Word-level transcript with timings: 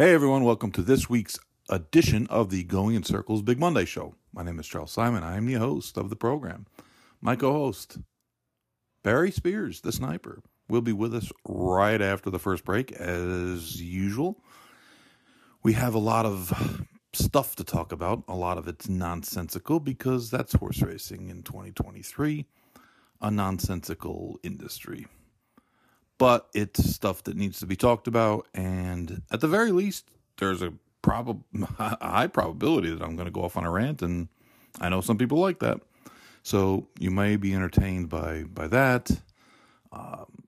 Hey 0.00 0.14
everyone, 0.14 0.44
welcome 0.44 0.70
to 0.74 0.82
this 0.82 1.10
week's 1.10 1.40
edition 1.68 2.28
of 2.28 2.50
the 2.50 2.62
Going 2.62 2.94
in 2.94 3.02
Circles 3.02 3.42
Big 3.42 3.58
Monday 3.58 3.84
Show. 3.84 4.14
My 4.32 4.44
name 4.44 4.60
is 4.60 4.68
Charles 4.68 4.92
Simon. 4.92 5.24
I 5.24 5.36
am 5.36 5.46
the 5.46 5.54
host 5.54 5.98
of 5.98 6.08
the 6.08 6.14
program. 6.14 6.66
My 7.20 7.34
co 7.34 7.52
host, 7.52 7.98
Barry 9.02 9.32
Spears, 9.32 9.80
the 9.80 9.90
sniper, 9.90 10.40
will 10.68 10.82
be 10.82 10.92
with 10.92 11.16
us 11.16 11.32
right 11.48 12.00
after 12.00 12.30
the 12.30 12.38
first 12.38 12.64
break, 12.64 12.92
as 12.92 13.82
usual. 13.82 14.40
We 15.64 15.72
have 15.72 15.94
a 15.94 15.98
lot 15.98 16.26
of 16.26 16.86
stuff 17.12 17.56
to 17.56 17.64
talk 17.64 17.90
about. 17.90 18.22
A 18.28 18.36
lot 18.36 18.56
of 18.56 18.68
it's 18.68 18.88
nonsensical 18.88 19.80
because 19.80 20.30
that's 20.30 20.52
horse 20.52 20.80
racing 20.80 21.28
in 21.28 21.42
2023, 21.42 22.46
a 23.20 23.30
nonsensical 23.32 24.38
industry. 24.44 25.08
But 26.18 26.48
it's 26.52 26.84
stuff 26.84 27.22
that 27.24 27.36
needs 27.36 27.60
to 27.60 27.66
be 27.66 27.76
talked 27.76 28.08
about, 28.08 28.48
and 28.52 29.22
at 29.30 29.40
the 29.40 29.48
very 29.48 29.70
least, 29.70 30.10
there's 30.38 30.62
a 30.62 30.72
high 31.78 32.26
probability 32.26 32.90
that 32.90 33.02
I'm 33.02 33.16
going 33.16 33.26
to 33.26 33.32
go 33.32 33.44
off 33.44 33.56
on 33.56 33.64
a 33.64 33.70
rant, 33.70 34.02
and 34.02 34.28
I 34.80 34.88
know 34.88 35.00
some 35.00 35.16
people 35.16 35.38
like 35.38 35.60
that. 35.60 35.80
So 36.42 36.88
you 36.98 37.10
may 37.10 37.36
be 37.36 37.54
entertained 37.54 38.08
by 38.08 38.44
by 38.44 38.68
that. 38.68 39.10
Um, 39.92 40.44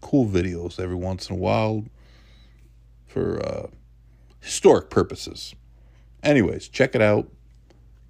cool 0.01 0.25
videos 0.25 0.79
every 0.79 0.95
once 0.95 1.29
in 1.29 1.35
a 1.35 1.39
while 1.39 1.83
for 3.05 3.45
uh, 3.45 3.67
historic 4.39 4.89
purposes. 4.89 5.53
Anyways, 6.23 6.69
check 6.69 6.95
it 6.95 7.01
out. 7.01 7.29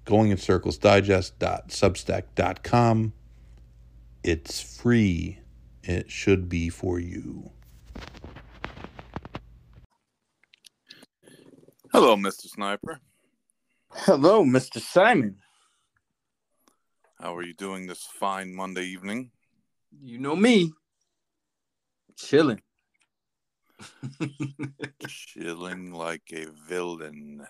Going 0.04 0.30
in 0.30 0.38
Circles 0.38 0.78
Digest.substack.com. 0.78 3.12
It's 4.22 4.60
free. 4.60 5.38
It 5.82 6.10
should 6.10 6.48
be 6.48 6.68
for 6.68 6.98
you. 6.98 7.50
Hello, 11.92 12.14
Mr. 12.14 12.46
Sniper. 12.46 13.00
Hello, 13.90 14.44
Mr. 14.44 14.80
Simon. 14.80 15.38
How 17.18 17.36
are 17.36 17.42
you 17.42 17.52
doing 17.52 17.88
this 17.88 18.04
fine 18.04 18.54
Monday 18.54 18.84
evening? 18.84 19.32
You 20.00 20.18
know 20.18 20.36
me. 20.36 20.72
Chilling. 22.16 22.62
Chilling 25.08 25.92
like 25.92 26.22
a 26.32 26.46
villain. 26.68 27.44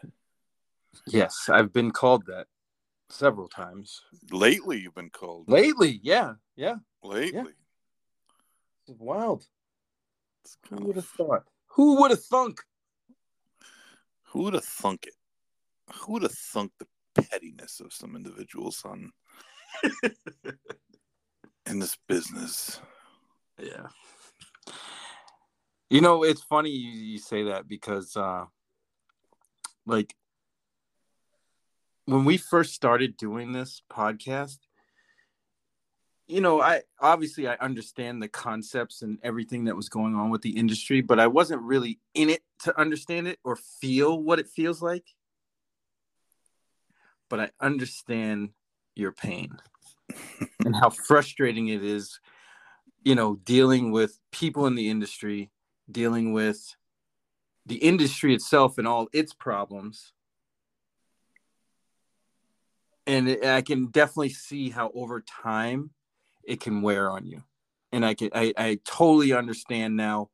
Yes, 1.06 1.50
I've 1.52 1.70
been 1.70 1.90
called 1.90 2.24
that 2.26 2.46
several 3.10 3.48
times. 3.48 4.00
Lately, 4.30 4.80
you've 4.80 4.94
been 4.94 5.10
called. 5.10 5.50
Lately, 5.50 6.00
yeah, 6.02 6.32
yeah. 6.56 6.76
Lately. 7.02 7.52
It's 8.88 8.98
wild. 8.98 9.44
It's 10.46 10.56
Who 10.70 10.76
would 10.86 10.96
have 10.96 11.04
of, 11.04 11.10
thought? 11.10 11.42
Who 11.72 12.00
would 12.00 12.10
have 12.10 12.24
thunk? 12.24 12.62
Who 14.30 14.42
would 14.44 14.54
have 14.54 14.64
thunk 14.64 15.06
it? 15.06 15.14
Who 15.94 16.14
would 16.14 16.22
have 16.22 16.32
thunk 16.32 16.72
the 16.78 16.86
pettiness 17.20 17.80
of 17.80 17.92
some 17.92 18.16
individuals 18.16 18.82
on 18.84 19.10
in 21.66 21.78
this 21.78 21.96
business? 22.08 22.80
Yeah. 23.58 23.88
You 25.88 26.00
know, 26.00 26.22
it's 26.22 26.42
funny 26.42 26.70
you, 26.70 26.90
you 26.90 27.19
say 27.19 27.44
that 27.44 27.69
because 27.69 28.16
uh 28.16 28.44
like 29.86 30.14
when 32.04 32.24
we 32.24 32.36
first 32.36 32.74
started 32.74 33.16
doing 33.16 33.52
this 33.52 33.82
podcast, 33.90 34.58
you 36.30 36.41
know, 36.41 36.60
I 36.60 36.82
obviously 37.00 37.48
I 37.48 37.54
understand 37.54 38.22
the 38.22 38.28
concepts 38.28 39.02
and 39.02 39.18
everything 39.22 39.64
that 39.64 39.74
was 39.74 39.88
going 39.88 40.14
on 40.14 40.30
with 40.30 40.42
the 40.42 40.56
industry, 40.56 41.00
but 41.00 41.18
I 41.18 41.26
wasn't 41.26 41.62
really 41.62 41.98
in 42.14 42.30
it 42.30 42.42
to 42.60 42.78
understand 42.78 43.26
it 43.26 43.41
or 43.42 43.56
feel 43.56 44.22
what 44.22 44.38
it 44.38 44.46
feels 44.46 44.80
like. 44.80 45.04
But 47.28 47.40
I 47.40 47.50
understand 47.60 48.50
your 48.94 49.10
pain 49.10 49.56
and 50.64 50.76
how 50.76 50.90
frustrating 50.90 51.69
it 51.69 51.82
is, 51.82 52.20
you 53.02 53.16
know, 53.16 53.36
dealing 53.44 53.90
with 53.90 54.19
people 54.30 54.66
in 54.66 54.76
the 54.76 54.88
industry, 54.88 55.50
dealing 55.90 56.32
with 56.32 56.76
the 57.66 57.76
industry 57.76 58.34
itself 58.34 58.78
and 58.78 58.86
all 58.86 59.08
its 59.12 59.34
problems. 59.34 60.12
And 63.06 63.44
I 63.44 63.62
can 63.62 63.86
definitely 63.86 64.28
see 64.28 64.70
how 64.70 64.92
over 64.94 65.20
time 65.20 65.90
it 66.44 66.60
can 66.60 66.82
wear 66.82 67.10
on 67.10 67.26
you. 67.26 67.42
And 67.92 68.04
I 68.04 68.14
can 68.14 68.30
I, 68.34 68.52
I 68.56 68.78
totally 68.84 69.32
understand 69.32 69.96
now 69.96 70.30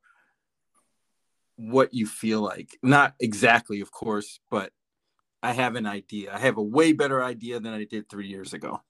what 1.55 1.93
you 1.93 2.05
feel 2.05 2.41
like. 2.41 2.77
Not 2.83 3.15
exactly, 3.19 3.81
of 3.81 3.91
course, 3.91 4.39
but 4.51 4.71
I 5.41 5.53
have 5.53 5.75
an 5.75 5.85
idea. 5.85 6.33
I 6.33 6.39
have 6.39 6.57
a 6.57 6.63
way 6.63 6.93
better 6.93 7.23
idea 7.23 7.59
than 7.59 7.73
I 7.73 7.85
did 7.85 8.09
three 8.09 8.27
years 8.27 8.53
ago. 8.53 8.81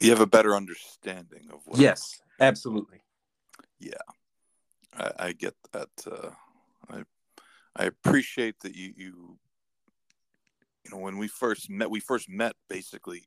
You 0.00 0.10
have 0.10 0.20
a 0.20 0.26
better 0.26 0.54
understanding 0.54 1.48
of 1.52 1.60
what. 1.66 1.80
Yes, 1.80 2.20
absolutely. 2.40 3.02
I, 4.98 5.12
I 5.18 5.32
get 5.32 5.54
that. 5.72 5.88
Uh, 6.10 6.30
I 6.90 7.02
I 7.76 7.84
appreciate 7.84 8.60
that 8.60 8.74
you 8.74 8.92
you 8.96 9.38
you 10.84 10.90
know 10.90 10.98
when 10.98 11.18
we 11.18 11.28
first 11.28 11.70
met, 11.70 11.90
we 11.90 12.00
first 12.00 12.28
met 12.28 12.54
basically 12.68 13.24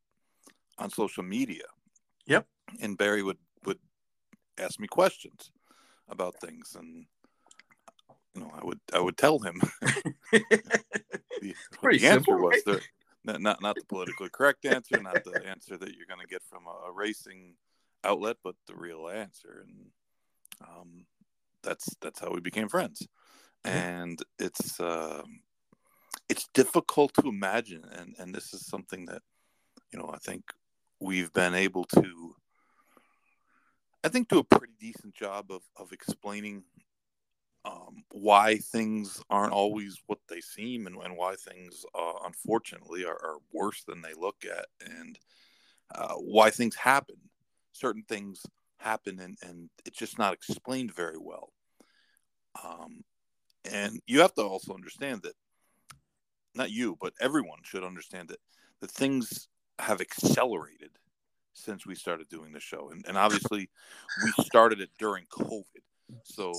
on 0.78 0.90
social 0.90 1.24
media. 1.24 1.64
Yep. 2.32 2.48
And 2.82 2.98
Barry 2.98 3.24
would 3.24 3.38
would 3.66 3.80
ask 4.58 4.80
me 4.80 4.88
questions 4.88 5.52
about 6.08 6.40
things, 6.40 6.76
and 6.80 7.06
you 8.34 8.42
know 8.42 8.52
I 8.60 8.64
would 8.64 8.80
I 8.94 9.00
would 9.00 9.18
tell 9.18 9.40
him 9.40 9.62
the, 10.32 10.46
the 11.42 11.56
answer 11.84 12.00
simple, 12.00 12.38
was. 12.38 12.62
right? 12.66 12.66
The, 12.66 12.82
not 13.24 13.62
not 13.62 13.76
the 13.76 13.86
politically 13.88 14.30
correct 14.30 14.66
answer, 14.66 15.02
not 15.02 15.24
the 15.24 15.46
answer 15.46 15.78
that 15.78 15.94
you're 15.96 16.08
going 16.08 16.22
to 16.22 16.28
get 16.28 16.42
from 16.50 16.66
a, 16.66 16.90
a 16.90 16.92
racing 16.92 17.56
outlet, 18.04 18.38
but 18.44 18.56
the 18.66 18.76
real 18.76 19.10
answer. 19.10 19.66
And 19.68 19.92
um, 20.62 21.06
that's 21.62 21.96
that's 22.02 22.20
how 22.20 22.32
we 22.32 22.40
became 22.40 22.70
friends. 22.70 23.08
And 23.64 24.20
it's 24.40 24.80
um, 24.80 25.42
it's 26.30 26.48
difficult 26.54 27.14
to 27.16 27.28
imagine, 27.28 27.84
and 27.92 28.16
and 28.18 28.34
this 28.34 28.54
is 28.54 28.66
something 28.66 29.06
that 29.06 29.22
you 29.92 30.00
know 30.00 30.10
I 30.14 30.18
think 30.18 30.44
we've 31.02 31.34
been 31.34 31.56
able 31.56 31.86
to. 31.86 32.36
I 34.04 34.10
think 34.10 34.30
do 34.30 34.40
a 34.40 34.44
pretty 34.44 34.74
decent 34.80 35.14
job 35.14 35.52
of, 35.52 35.62
of 35.78 35.92
explaining 35.92 36.64
um, 37.66 38.04
why 38.12 38.58
things 38.58 39.22
aren't 39.30 39.54
always 39.54 40.00
what 40.08 40.20
they 40.28 40.42
seem 40.42 40.88
and, 40.88 40.96
and 41.04 41.16
why 41.16 41.36
things 41.36 41.86
uh, 41.94 42.14
unfortunately 42.26 43.06
are, 43.06 43.14
are 43.14 43.38
worse 43.54 43.84
than 43.84 44.02
they 44.02 44.14
look 44.18 44.38
at 44.46 44.66
and 44.84 45.20
uh, 45.94 46.16
why 46.16 46.50
things 46.50 46.76
happen. 46.76 47.18
Certain 47.74 48.04
things 48.08 48.46
happen, 48.78 49.20
and 49.20 49.38
and 49.44 49.70
it's 49.86 49.98
just 49.98 50.18
not 50.18 50.34
explained 50.34 50.94
very 50.94 51.18
well. 51.20 51.52
Um, 52.64 53.04
and 53.72 54.02
you 54.08 54.22
have 54.22 54.34
to 54.36 54.42
also 54.42 54.74
understand 54.74 55.22
that 55.24 55.34
not 56.56 56.72
you, 56.72 56.98
but 57.00 57.14
everyone 57.22 57.60
should 57.64 57.84
understand 57.84 58.30
that 58.30 58.40
that 58.82 58.92
things 58.92 59.48
have 59.82 60.02
accelerated 60.02 60.92
since 61.54 61.86
we 61.86 61.96
started 61.96 62.30
doing 62.30 62.54
the 62.54 62.60
show. 62.60 62.90
And, 62.92 63.04
and 63.08 63.18
obviously, 63.18 63.70
we 64.24 64.44
started 64.44 64.80
it 64.80 64.90
during 64.98 65.26
COVID, 65.26 65.82
so 66.24 66.54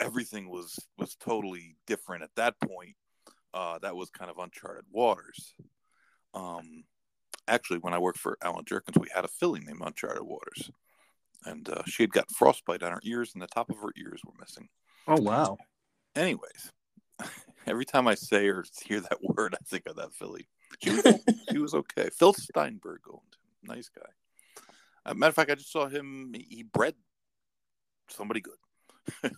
everything 0.00 0.48
was 0.48 0.78
was 0.98 1.16
totally 1.16 1.76
different 1.86 2.22
at 2.22 2.34
that 2.36 2.60
point. 2.60 2.96
Uh, 3.52 3.78
that 3.78 3.96
was 3.96 4.10
kind 4.10 4.30
of 4.30 4.38
uncharted 4.38 4.84
waters. 4.90 5.54
Um, 6.34 6.84
actually, 7.46 7.78
when 7.78 7.94
I 7.94 7.98
worked 7.98 8.18
for 8.18 8.36
Allen 8.42 8.64
Jerkens, 8.64 8.98
we 8.98 9.08
had 9.14 9.24
a 9.24 9.28
filly 9.28 9.60
named 9.60 9.80
Uncharted 9.84 10.24
Waters, 10.24 10.70
and 11.44 11.68
uh, 11.68 11.82
she 11.86 12.02
had 12.02 12.10
got 12.10 12.30
frostbite 12.30 12.82
on 12.82 12.92
her 12.92 13.00
ears, 13.04 13.32
and 13.34 13.42
the 13.42 13.46
top 13.46 13.70
of 13.70 13.78
her 13.78 13.90
ears 13.96 14.20
were 14.24 14.32
missing. 14.40 14.68
Oh 15.06 15.20
wow! 15.20 15.56
Anyways, 16.16 16.72
every 17.66 17.84
time 17.84 18.08
I 18.08 18.14
say 18.14 18.48
or 18.48 18.64
hear 18.84 19.00
that 19.00 19.18
word, 19.22 19.54
I 19.54 19.64
think 19.64 19.86
of 19.86 19.96
that 19.96 20.12
filly. 20.12 20.48
She 20.82 20.90
was, 20.90 21.20
she 21.50 21.58
was 21.58 21.74
okay. 21.74 22.08
Phil 22.10 22.32
Steinberg 22.32 23.00
owned 23.08 23.20
him. 23.20 23.76
Nice 23.76 23.88
guy. 23.88 24.10
Uh, 25.06 25.14
matter 25.14 25.30
of 25.30 25.34
fact, 25.34 25.50
I 25.50 25.54
just 25.54 25.72
saw 25.72 25.86
him. 25.86 26.34
He 26.34 26.62
bred 26.62 26.94
somebody 28.08 28.40
good. 28.40 28.54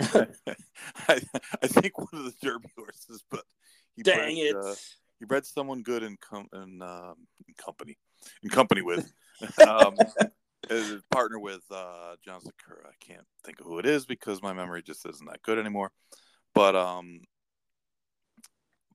I, 0.00 1.20
I 1.62 1.66
think 1.66 1.98
one 1.98 2.08
of 2.12 2.24
the 2.24 2.34
Derby 2.42 2.68
horses, 2.76 3.22
but 3.30 3.44
he 3.94 4.02
Dang 4.02 4.36
bred, 4.36 4.38
it! 4.38 4.56
uh, 4.56 4.74
he 5.18 5.26
bred 5.26 5.44
someone 5.44 5.82
good 5.82 6.02
in, 6.02 6.16
com- 6.20 6.48
in, 6.54 6.80
um, 6.82 7.16
in 7.46 7.54
company, 7.54 7.98
in 8.42 8.48
company 8.48 8.80
with, 8.82 9.12
um, 9.68 9.94
partner 11.10 11.38
with 11.38 11.62
uh, 11.70 12.16
John 12.24 12.40
Sikura. 12.40 12.86
I 12.86 12.94
can't 13.00 13.26
think 13.44 13.60
of 13.60 13.66
who 13.66 13.78
it 13.78 13.86
is 13.86 14.06
because 14.06 14.42
my 14.42 14.52
memory 14.52 14.82
just 14.82 15.06
isn't 15.06 15.26
that 15.26 15.42
good 15.42 15.58
anymore. 15.58 15.92
But 16.54 16.74
um, 16.74 17.20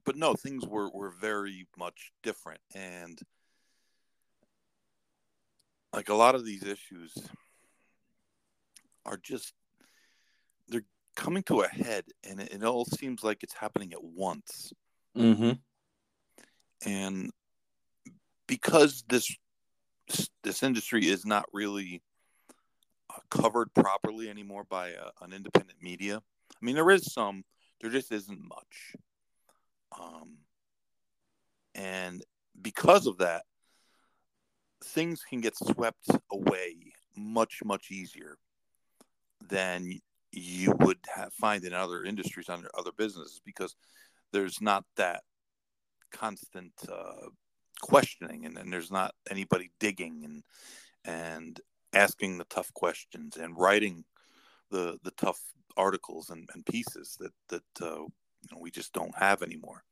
but 0.05 0.15
no, 0.15 0.33
things 0.33 0.65
were 0.65 0.89
were 0.89 1.11
very 1.11 1.67
much 1.77 2.11
different, 2.23 2.61
and 2.73 3.19
like 5.93 6.09
a 6.09 6.13
lot 6.13 6.35
of 6.35 6.45
these 6.45 6.63
issues 6.63 7.13
are 9.05 9.17
just 9.17 9.53
they're 10.67 10.85
coming 11.15 11.43
to 11.43 11.61
a 11.61 11.67
head, 11.67 12.05
and 12.23 12.39
it, 12.39 12.53
it 12.53 12.63
all 12.63 12.85
seems 12.85 13.23
like 13.23 13.43
it's 13.43 13.53
happening 13.53 13.93
at 13.93 14.03
once 14.03 14.73
mm-hmm. 15.17 15.51
and 16.85 17.31
because 18.47 19.03
this 19.07 19.35
this 20.43 20.61
industry 20.61 21.07
is 21.07 21.25
not 21.25 21.45
really 21.51 22.01
uh, 23.09 23.19
covered 23.31 23.73
properly 23.73 24.29
anymore 24.29 24.63
by 24.69 24.93
uh, 24.93 25.09
an 25.21 25.33
independent 25.33 25.81
media. 25.81 26.17
I 26.17 26.65
mean, 26.65 26.75
there 26.75 26.91
is 26.91 27.11
some, 27.11 27.43
there 27.81 27.89
just 27.89 28.11
isn't 28.11 28.39
much. 28.47 28.95
Um, 29.97 30.37
and 31.73 32.23
because 32.61 33.07
of 33.07 33.17
that, 33.19 33.43
things 34.83 35.23
can 35.27 35.41
get 35.41 35.57
swept 35.57 36.09
away 36.31 36.75
much 37.17 37.61
much 37.63 37.91
easier 37.91 38.37
than 39.49 39.99
you 40.31 40.73
would 40.79 40.99
have, 41.13 41.33
find 41.33 41.63
in 41.63 41.73
other 41.73 42.03
industries 42.03 42.49
under 42.49 42.69
other 42.77 42.91
businesses 42.97 43.41
because 43.45 43.75
there's 44.33 44.61
not 44.61 44.83
that 44.97 45.21
constant 46.11 46.73
uh, 46.91 47.29
questioning 47.81 48.45
and, 48.45 48.57
and 48.57 48.71
there's 48.71 48.91
not 48.91 49.13
anybody 49.29 49.71
digging 49.79 50.23
and 50.23 50.43
and 51.05 51.61
asking 51.93 52.37
the 52.37 52.45
tough 52.45 52.73
questions 52.73 53.37
and 53.37 53.57
writing 53.57 54.03
the 54.71 54.97
the 55.03 55.11
tough 55.11 55.39
articles 55.77 56.29
and, 56.29 56.49
and 56.53 56.65
pieces 56.65 57.17
that 57.19 57.33
that 57.49 57.85
uh, 57.85 58.03
you 58.45 58.55
know, 58.55 58.61
we 58.61 58.71
just 58.71 58.93
don't 58.93 59.15
have 59.17 59.41
anymore. 59.41 59.83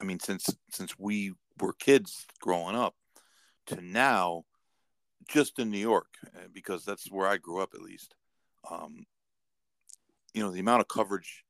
I 0.00 0.04
mean, 0.04 0.18
since 0.18 0.48
since 0.70 0.98
we 0.98 1.32
were 1.60 1.72
kids 1.74 2.26
growing 2.40 2.76
up 2.76 2.94
to 3.66 3.80
now, 3.80 4.44
just 5.28 5.58
in 5.58 5.70
New 5.70 5.78
York, 5.78 6.08
uh, 6.34 6.48
because 6.52 6.84
that's 6.84 7.10
where 7.10 7.28
I 7.28 7.36
grew 7.36 7.60
up 7.60 7.74
at 7.74 7.82
least. 7.82 8.14
Um, 8.70 9.06
you 10.32 10.42
know, 10.42 10.50
the 10.50 10.60
amount 10.60 10.80
of 10.80 10.88
coverage 10.88 11.44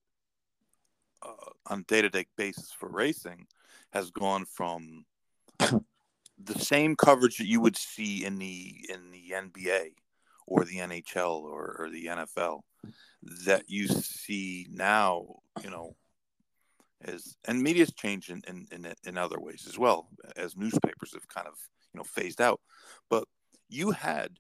uh, 1.23 1.51
on 1.67 1.81
a 1.81 1.85
day 1.85 2.03
to 2.03 2.11
day 2.11 2.27
basis 2.37 2.71
for 2.73 2.89
racing 2.89 3.47
has 3.93 4.11
gone 4.11 4.45
from 4.45 5.05
the 5.59 6.59
same 6.59 6.97
coverage 6.97 7.39
that 7.39 7.47
you 7.47 7.61
would 7.61 7.77
see 7.77 8.25
in 8.25 8.39
the 8.39 8.87
in 8.89 9.11
the 9.11 9.35
NBA 9.37 9.93
or 10.47 10.65
the 10.65 10.77
NHL 10.77 11.43
or, 11.43 11.77
or 11.79 11.91
the 11.91 12.07
NFL 12.07 12.61
that 13.47 13.65
you 13.69 13.89
see 13.89 14.67
now, 14.71 15.25
you 15.63 15.71
know, 15.71 15.97
as 17.03 17.37
and 17.47 17.63
media's 17.63 17.93
changed 17.93 18.31
in, 18.31 18.43
in, 18.49 18.67
in, 18.73 18.93
in 19.05 19.19
other 19.19 19.39
ways 19.41 19.67
as 19.69 19.79
well 19.79 20.09
as 20.37 20.57
newspapers 20.57 21.13
have 21.15 21.29
kind 21.29 21.47
of 21.47 21.55
you 21.93 21.99
know 21.99 22.05
phased 22.05 22.41
out. 22.41 22.61
But 23.11 23.25
you 23.69 23.91
had 23.93 24.39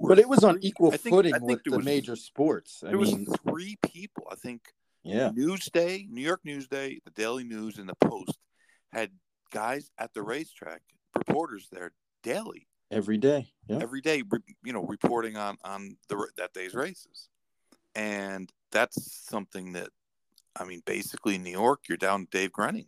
But 0.00 0.18
it 0.18 0.28
was 0.28 0.44
on 0.44 0.58
equal 0.60 0.92
I 0.92 0.96
footing 0.98 1.32
think 1.32 1.44
with 1.44 1.64
the 1.64 1.76
was- 1.78 1.84
major 1.84 2.16
sports. 2.16 2.82
I 2.84 2.88
There 2.88 2.98
was 2.98 3.14
mean, 3.14 3.26
three 3.48 3.76
people. 3.82 4.26
I 4.30 4.34
think 4.36 4.62
yeah, 5.02 5.30
Newsday, 5.30 6.08
New 6.10 6.20
York 6.22 6.40
Newsday, 6.44 6.98
the 7.04 7.10
Daily 7.14 7.44
News, 7.44 7.78
and 7.78 7.88
the 7.88 7.94
Post 8.00 8.38
had 8.92 9.10
guys 9.52 9.88
at 9.98 10.12
the 10.14 10.22
racetrack, 10.22 10.82
reporters 11.16 11.68
there 11.70 11.92
daily, 12.24 12.66
every 12.90 13.16
day. 13.16 13.52
Yeah, 13.68 13.78
every 13.80 14.00
day, 14.00 14.22
you 14.64 14.72
know, 14.72 14.82
reporting 14.82 15.36
on 15.36 15.58
on 15.64 15.96
the 16.08 16.26
that 16.38 16.52
day's 16.52 16.74
races, 16.74 17.28
and 17.94 18.50
that's 18.72 19.24
something 19.28 19.72
that, 19.74 19.90
I 20.58 20.64
mean, 20.64 20.82
basically 20.86 21.36
in 21.36 21.42
New 21.42 21.50
York, 21.50 21.82
you're 21.88 21.98
down 21.98 22.26
to 22.26 22.30
Dave 22.30 22.52
Grening. 22.52 22.86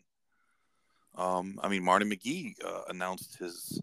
Um, 1.17 1.59
I 1.63 1.69
mean, 1.69 1.85
Marty 1.85 2.07
McGee 2.07 2.55
uh, 2.65 2.83
announced 2.89 3.39
his 3.39 3.81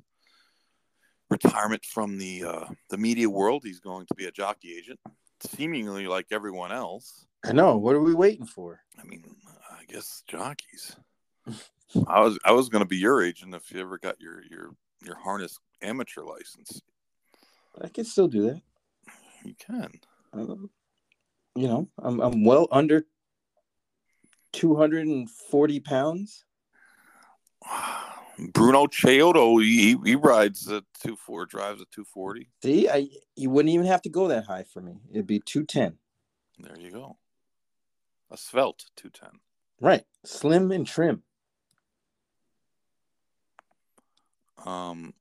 retirement 1.29 1.83
from 1.85 2.17
the 2.17 2.43
uh, 2.45 2.65
the 2.89 2.97
media 2.97 3.29
world. 3.29 3.63
He's 3.63 3.79
going 3.79 4.05
to 4.07 4.15
be 4.15 4.25
a 4.25 4.31
jockey 4.31 4.75
agent, 4.77 4.99
seemingly 5.41 6.07
like 6.07 6.27
everyone 6.31 6.71
else. 6.71 7.25
I 7.43 7.51
know. 7.51 7.77
What 7.77 7.95
are 7.95 8.01
we 8.01 8.13
waiting 8.13 8.45
for? 8.45 8.79
I 8.99 9.03
mean, 9.03 9.23
I 9.69 9.83
guess 9.91 10.23
jockeys. 10.27 10.95
I 12.07 12.21
was 12.21 12.39
I 12.45 12.51
was 12.51 12.69
going 12.69 12.83
to 12.83 12.87
be 12.87 12.97
your 12.97 13.21
agent 13.21 13.53
if 13.53 13.71
you 13.71 13.81
ever 13.81 13.97
got 13.97 14.19
your 14.21 14.41
your 14.49 14.71
your 15.03 15.15
harness 15.15 15.59
amateur 15.81 16.23
license. 16.23 16.81
I 17.81 17.89
can 17.89 18.06
still 18.06 18.27
do 18.27 18.44
that. 18.44 18.61
You 19.44 19.56
can. 19.59 19.92
Um, 20.33 20.69
you 21.56 21.68
know, 21.68 21.89
I'm 21.99 22.21
I'm 22.21 22.45
well 22.45 22.68
under 22.71 23.06
240 24.56 25.80
pounds. 25.81 26.45
Bruno 28.54 28.85
Chiodo, 28.88 29.62
he, 29.64 29.95
he 30.04 30.16
rides 30.16 30.68
a 30.69 30.83
two 31.02 31.16
four, 31.16 31.45
drives 31.45 31.81
a 31.81 31.85
two 31.85 32.04
forty. 32.04 32.50
See, 32.62 32.90
I 32.90 33.07
you 33.35 33.50
wouldn't 33.50 33.74
even 33.74 33.85
have 33.85 34.02
to 34.02 34.09
go 34.09 34.28
that 34.28 34.45
high 34.45 34.64
for 34.64 34.81
me. 34.81 35.00
It'd 35.12 35.26
be 35.28 35.40
210. 35.40 35.97
There 36.59 36.78
you 36.78 36.92
go. 36.92 37.18
A 38.30 38.38
svelte 38.38 38.85
two 38.97 39.09
ten. 39.09 39.30
Right, 39.80 40.04
slim 40.26 40.71
and 40.71 40.85
trim. 40.85 41.24
Um, 44.66 45.14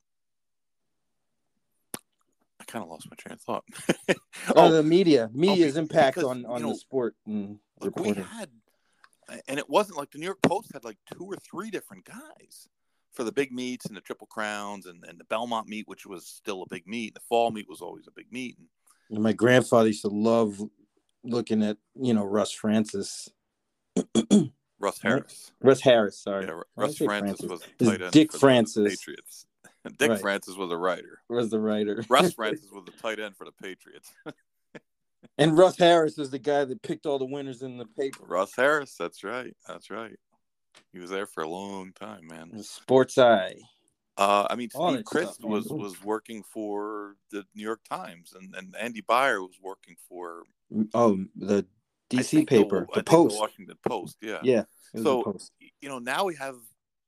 I 2.60 2.64
kind 2.64 2.82
of 2.82 2.88
lost 2.90 3.08
my 3.10 3.16
train 3.16 3.34
of 3.34 3.40
thought. 3.40 3.64
Oh, 4.56 4.70
the 4.70 4.82
media, 4.82 5.30
media's 5.32 5.76
okay, 5.76 5.82
impact 5.82 6.16
because, 6.16 6.28
on 6.28 6.40
you 6.40 6.46
on 6.48 6.62
know, 6.62 6.68
the 6.70 6.74
sport 6.74 7.14
and 7.26 7.58
Look, 7.80 7.98
we 7.98 8.08
reporting. 8.08 8.24
had, 8.24 8.50
and 9.48 9.58
it 9.58 9.68
wasn't 9.68 9.98
like 9.98 10.10
the 10.10 10.18
New 10.18 10.26
York 10.26 10.42
Post 10.42 10.70
had 10.72 10.84
like 10.84 10.98
two 11.12 11.24
or 11.24 11.36
three 11.36 11.70
different 11.70 12.04
guys 12.04 12.68
for 13.12 13.24
the 13.24 13.32
big 13.32 13.52
meets 13.52 13.86
and 13.86 13.96
the 13.96 14.00
Triple 14.00 14.26
Crowns 14.26 14.86
and, 14.86 15.04
and 15.08 15.18
the 15.20 15.24
Belmont 15.24 15.68
meet, 15.68 15.86
which 15.86 16.04
was 16.06 16.26
still 16.26 16.62
a 16.62 16.66
big 16.68 16.86
meet. 16.86 17.14
The 17.14 17.20
fall 17.28 17.50
meet 17.50 17.68
was 17.68 17.80
always 17.80 18.06
a 18.08 18.12
big 18.12 18.26
meet. 18.32 18.56
And 19.10 19.22
my 19.22 19.32
grandfather 19.32 19.88
used 19.88 20.02
to 20.02 20.08
love 20.08 20.60
looking 21.22 21.62
at 21.62 21.76
you 21.94 22.12
know 22.14 22.24
Russ 22.24 22.50
Francis, 22.52 23.28
Russ 24.78 25.00
Harris. 25.00 25.52
Russ 25.62 25.80
Harris. 25.80 26.18
Sorry, 26.18 26.46
Yeah, 26.46 26.60
Russ 26.76 26.94
did 26.96 26.96
I 26.96 26.98
say 26.98 27.06
Francis, 27.20 27.46
Francis? 27.46 27.68
was 27.80 27.88
the 27.98 28.10
Dick 28.10 28.30
for 28.32 28.36
the 28.36 28.40
Francis. 28.40 28.96
Patriots. 28.96 29.46
Dick 29.98 30.10
Right. 30.10 30.20
Francis 30.20 30.56
was 30.56 30.70
a 30.72 30.76
writer. 30.76 31.20
was 31.28 31.50
the 31.50 31.60
writer. 31.60 32.02
Russ 32.08 32.32
Francis 32.36 32.70
was 32.72 32.84
the 32.86 32.92
tight 32.92 33.20
end 33.20 33.36
for 33.36 33.44
the 33.44 33.52
Patriots. 33.52 34.10
and 35.38 35.56
Russ 35.56 35.76
Harris 35.78 36.18
is 36.18 36.30
the 36.30 36.38
guy 36.38 36.64
that 36.64 36.82
picked 36.82 37.06
all 37.06 37.18
the 37.18 37.24
winners 37.24 37.62
in 37.62 37.76
the 37.78 37.86
paper. 37.86 38.24
Russ 38.26 38.52
Harris, 38.56 38.96
that's 38.98 39.24
right. 39.24 39.54
That's 39.66 39.90
right. 39.90 40.16
He 40.92 40.98
was 40.98 41.10
there 41.10 41.26
for 41.26 41.42
a 41.42 41.48
long 41.48 41.92
time, 41.92 42.26
man. 42.28 42.62
Sports 42.62 43.18
Eye. 43.18 43.56
Uh, 44.16 44.46
I 44.48 44.54
mean, 44.54 44.68
All 44.74 44.92
Steve 44.92 45.04
Crist 45.04 45.34
stuff, 45.34 45.50
was 45.50 45.66
was 45.66 46.02
working 46.04 46.44
for 46.44 47.16
the 47.32 47.44
New 47.54 47.62
York 47.64 47.80
Times, 47.88 48.32
and, 48.38 48.54
and 48.54 48.74
Andy 48.78 49.00
Beyer 49.00 49.40
was 49.42 49.58
working 49.60 49.96
for 50.08 50.44
Oh, 50.94 51.24
the 51.36 51.66
DC 52.10 52.46
paper, 52.46 52.86
the, 52.88 52.94
think 52.94 53.06
Post. 53.06 53.38
Washington 53.38 53.76
Post. 53.86 54.18
Yeah. 54.22 54.38
yeah, 54.42 54.64
So-. 54.96 55.36
You 55.80 55.88
know, 55.88 55.98
now 55.98 56.24
we 56.24 56.36
have 56.36 56.56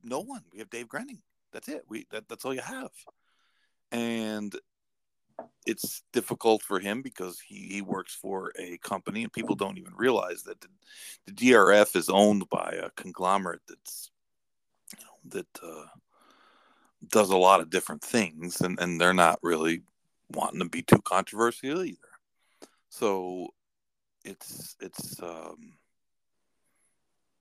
no 0.02 0.20
one. 0.20 0.42
We 0.52 0.58
have 0.58 0.70
Dave 0.70 0.88
Grening. 0.88 1.18
That's 1.52 1.68
it. 1.68 1.82
We 1.88 2.06
that, 2.11 2.28
that's 2.28 2.44
all 2.44 2.54
you 2.54 2.61
have. 2.61 2.90
and 3.92 4.54
it's 5.66 6.02
difficult 6.12 6.62
for 6.62 6.78
him 6.78 7.02
because 7.02 7.40
he, 7.40 7.69
he 7.69 7.83
works 7.83 8.14
for 8.14 8.52
a 8.59 8.78
company 8.78 9.23
and 9.23 9.33
people 9.33 9.55
don't 9.55 9.78
even 9.78 9.93
realize 9.97 10.43
that 10.45 10.61
the, 10.61 10.69
the 11.26 11.33
DRF 11.33 11.97
is 11.97 12.09
owned 12.09 12.49
by 12.49 12.76
a 12.83 12.90
conglomerate 12.90 13.61
that's 13.69 14.11
you 14.93 15.05
know, 15.05 15.40
that 15.40 15.61
uh, 15.62 15.87
does 17.09 17.31
a 17.31 17.37
lot 17.37 17.61
of 17.61 17.71
different 17.71 18.02
things 18.02 18.61
and, 18.61 18.78
and 18.78 19.00
they're 19.00 19.12
not 19.12 19.38
really 19.43 19.83
wanting 20.31 20.61
to 20.61 20.69
be 20.69 20.83
too 20.83 21.00
controversial 21.02 21.85
either. 21.85 21.99
So 22.88 23.49
it's 24.25 24.76
it's 24.81 25.23
um, 25.23 25.75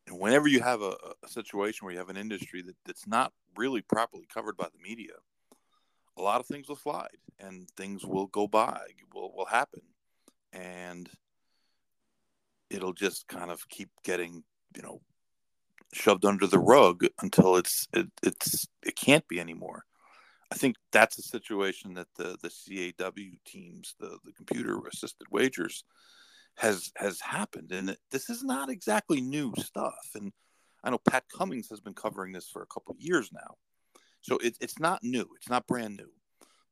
whenever 0.09 0.47
you 0.47 0.61
have 0.61 0.81
a, 0.81 0.95
a 1.23 1.27
situation 1.27 1.85
where 1.85 1.93
you 1.93 1.99
have 1.99 2.09
an 2.09 2.17
industry 2.17 2.61
that, 2.61 2.75
that's 2.85 3.07
not 3.07 3.33
really 3.57 3.81
properly 3.81 4.27
covered 4.31 4.57
by 4.57 4.65
the 4.65 4.81
media, 4.81 5.13
a 6.17 6.21
lot 6.21 6.39
of 6.39 6.47
things 6.47 6.69
will 6.69 6.75
slide 6.75 7.17
and 7.39 7.69
things 7.71 8.05
will 8.05 8.27
go 8.27 8.47
by, 8.47 8.79
will 9.13 9.33
will 9.35 9.45
happen, 9.45 9.81
and 10.53 11.09
it'll 12.69 12.93
just 12.93 13.27
kind 13.27 13.51
of 13.51 13.67
keep 13.69 13.89
getting 14.03 14.43
you 14.75 14.81
know 14.81 15.01
shoved 15.93 16.25
under 16.25 16.47
the 16.47 16.59
rug 16.59 17.05
until 17.21 17.55
it's 17.55 17.87
it, 17.93 18.07
it's 18.23 18.67
it 18.83 18.95
can't 18.95 19.27
be 19.27 19.39
anymore. 19.39 19.85
I 20.51 20.55
think 20.55 20.75
that's 20.91 21.17
a 21.17 21.23
situation 21.23 21.95
that 21.95 22.07
the 22.15 22.37
the 22.41 22.93
CAW 22.97 23.37
teams, 23.45 23.95
the 23.99 24.17
the 24.23 24.31
computer 24.33 24.79
assisted 24.91 25.27
wagers, 25.31 25.83
has 26.57 26.91
has 26.97 27.19
happened, 27.21 27.71
and 27.71 27.97
this 28.11 28.29
is 28.29 28.43
not 28.43 28.69
exactly 28.69 29.21
new 29.21 29.53
stuff. 29.57 30.09
And 30.15 30.31
I 30.83 30.91
know 30.91 30.99
Pat 30.99 31.25
Cummings 31.35 31.69
has 31.69 31.81
been 31.81 31.93
covering 31.93 32.31
this 32.31 32.47
for 32.47 32.61
a 32.61 32.67
couple 32.67 32.93
of 32.93 33.01
years 33.01 33.31
now, 33.33 33.55
so 34.25 34.39
it, 34.39 34.57
it's 34.59 34.79
not 34.79 35.03
new. 35.03 35.27
It's 35.35 35.49
not 35.49 35.67
brand 35.67 35.97
new, 35.97 36.09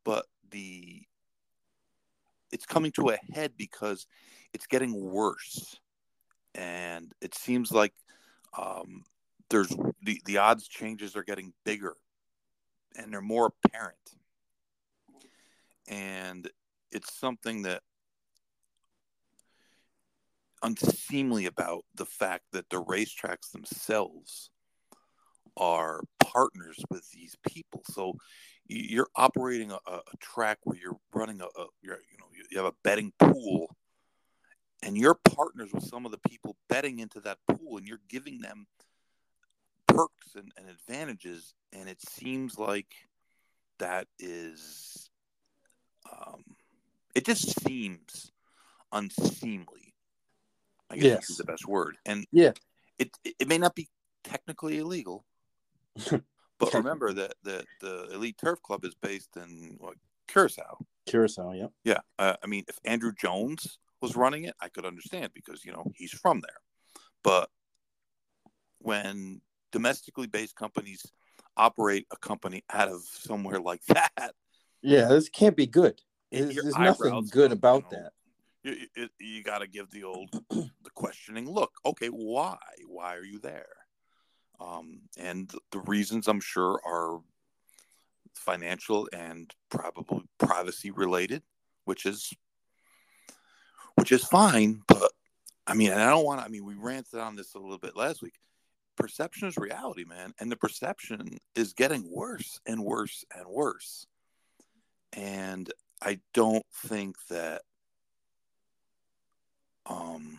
but 0.03 0.25
the 0.49 1.03
it's 2.51 2.65
coming 2.65 2.91
to 2.93 3.09
a 3.09 3.17
head 3.31 3.51
because 3.55 4.07
it's 4.53 4.65
getting 4.65 4.99
worse, 4.99 5.79
and 6.55 7.13
it 7.21 7.35
seems 7.35 7.71
like 7.71 7.93
um, 8.57 9.03
there's 9.51 9.69
the 10.01 10.19
the 10.25 10.39
odds 10.39 10.67
changes 10.67 11.15
are 11.15 11.23
getting 11.23 11.53
bigger, 11.63 11.95
and 12.95 13.13
they're 13.13 13.21
more 13.21 13.53
apparent, 13.65 14.15
and 15.87 16.49
it's 16.91 17.13
something 17.13 17.61
that 17.61 17.83
unseemly 20.63 21.45
about 21.45 21.85
the 21.93 22.05
fact 22.07 22.45
that 22.51 22.67
the 22.71 22.83
racetracks 22.83 23.51
themselves 23.51 24.49
are 25.55 26.01
partners 26.33 26.83
with 26.89 27.09
these 27.11 27.35
people. 27.47 27.81
So 27.85 28.13
you're 28.67 29.09
operating 29.15 29.71
a, 29.71 29.77
a 29.87 30.17
track 30.19 30.59
where 30.63 30.77
you're 30.77 30.97
running 31.13 31.41
a, 31.41 31.45
a 31.45 31.65
you're, 31.81 31.99
you 32.11 32.17
know 32.19 32.25
you 32.49 32.57
have 32.57 32.67
a 32.67 32.75
betting 32.83 33.11
pool 33.19 33.75
and 34.81 34.97
you're 34.97 35.15
partners 35.15 35.69
with 35.73 35.83
some 35.83 36.05
of 36.05 36.11
the 36.11 36.29
people 36.29 36.55
betting 36.69 36.99
into 36.99 37.19
that 37.21 37.37
pool 37.47 37.77
and 37.77 37.87
you're 37.87 38.01
giving 38.09 38.39
them 38.39 38.65
perks 39.87 40.35
and, 40.35 40.51
and 40.57 40.69
advantages 40.69 41.53
and 41.71 41.89
it 41.89 42.01
seems 42.01 42.57
like 42.57 42.93
that 43.79 44.07
is 44.19 45.09
um, 46.11 46.43
it 47.15 47.25
just 47.25 47.61
seems 47.63 48.31
unseemly 48.91 49.93
I 50.93 50.95
guess 50.95 51.03
yes. 51.05 51.29
is 51.31 51.37
the 51.37 51.43
best 51.43 51.67
word. 51.67 51.97
And 52.05 52.25
yeah, 52.31 52.51
it 52.99 53.09
it 53.23 53.47
may 53.47 53.57
not 53.57 53.75
be 53.75 53.89
technically 54.23 54.77
illegal, 54.77 55.25
but 56.59 56.73
remember 56.73 57.13
that 57.13 57.33
the 57.43 57.63
the 57.81 58.09
elite 58.13 58.37
turf 58.37 58.61
club 58.61 58.85
is 58.85 58.95
based 58.95 59.35
in 59.37 59.75
what 59.79 59.95
Curacao. 60.27 60.77
Curacao, 61.05 61.51
yeah. 61.51 61.67
Yeah, 61.83 61.99
uh, 62.17 62.35
I 62.43 62.47
mean, 62.47 62.63
if 62.67 62.81
Andruw 62.83 63.15
Jones 63.17 63.79
was 64.01 64.15
running 64.15 64.45
it, 64.45 64.55
I 64.61 64.69
could 64.69 64.85
understand 64.85 65.31
because 65.33 65.65
you 65.65 65.71
know 65.71 65.91
he's 65.95 66.11
from 66.11 66.41
there. 66.41 66.57
But 67.23 67.49
when 68.79 69.41
domestically 69.71 70.27
based 70.27 70.55
companies 70.55 71.05
operate 71.55 72.07
a 72.11 72.17
company 72.17 72.63
out 72.71 72.89
of 72.89 73.01
somewhere 73.01 73.59
like 73.59 73.83
that, 73.87 74.33
yeah, 74.81 75.07
this 75.07 75.29
can't 75.29 75.55
be 75.55 75.67
good. 75.67 76.01
There's, 76.31 76.55
there's 76.55 76.77
nothing 76.77 77.27
good 77.31 77.51
about 77.51 77.85
you 77.91 77.97
know, 77.97 78.03
that 78.03 78.11
you, 78.63 78.75
you, 78.95 79.09
you 79.19 79.43
got 79.43 79.59
to 79.59 79.67
give 79.67 79.91
the 79.91 80.03
old 80.03 80.29
the 80.49 80.89
questioning 80.93 81.49
look 81.49 81.73
okay 81.85 82.07
why 82.07 82.57
why 82.87 83.15
are 83.15 83.23
you 83.23 83.39
there 83.39 83.67
um, 84.59 85.01
and 85.17 85.51
the 85.71 85.79
reasons 85.79 86.27
i'm 86.27 86.39
sure 86.39 86.79
are 86.85 87.19
financial 88.35 89.07
and 89.13 89.53
probably 89.69 90.23
privacy 90.37 90.91
related 90.91 91.41
which 91.85 92.05
is 92.05 92.31
which 93.95 94.11
is 94.11 94.23
fine 94.23 94.81
but 94.87 95.11
i 95.67 95.73
mean 95.73 95.91
i 95.91 96.09
don't 96.09 96.25
want 96.25 96.39
to 96.39 96.45
i 96.45 96.49
mean 96.49 96.65
we 96.65 96.75
ranted 96.75 97.19
on 97.19 97.35
this 97.35 97.53
a 97.55 97.59
little 97.59 97.77
bit 97.77 97.95
last 97.95 98.21
week. 98.21 98.35
Perception 98.95 99.47
is 99.47 99.57
reality 99.57 100.03
man 100.03 100.33
and 100.39 100.51
the 100.51 100.55
perception 100.55 101.37
is 101.55 101.73
getting 101.73 102.09
worse 102.11 102.59
and 102.65 102.83
worse 102.83 103.25
and 103.35 103.47
worse. 103.47 104.05
And 105.13 105.71
i 106.01 106.19
don't 106.33 106.65
think 106.85 107.15
that 107.29 107.61
um, 109.85 110.37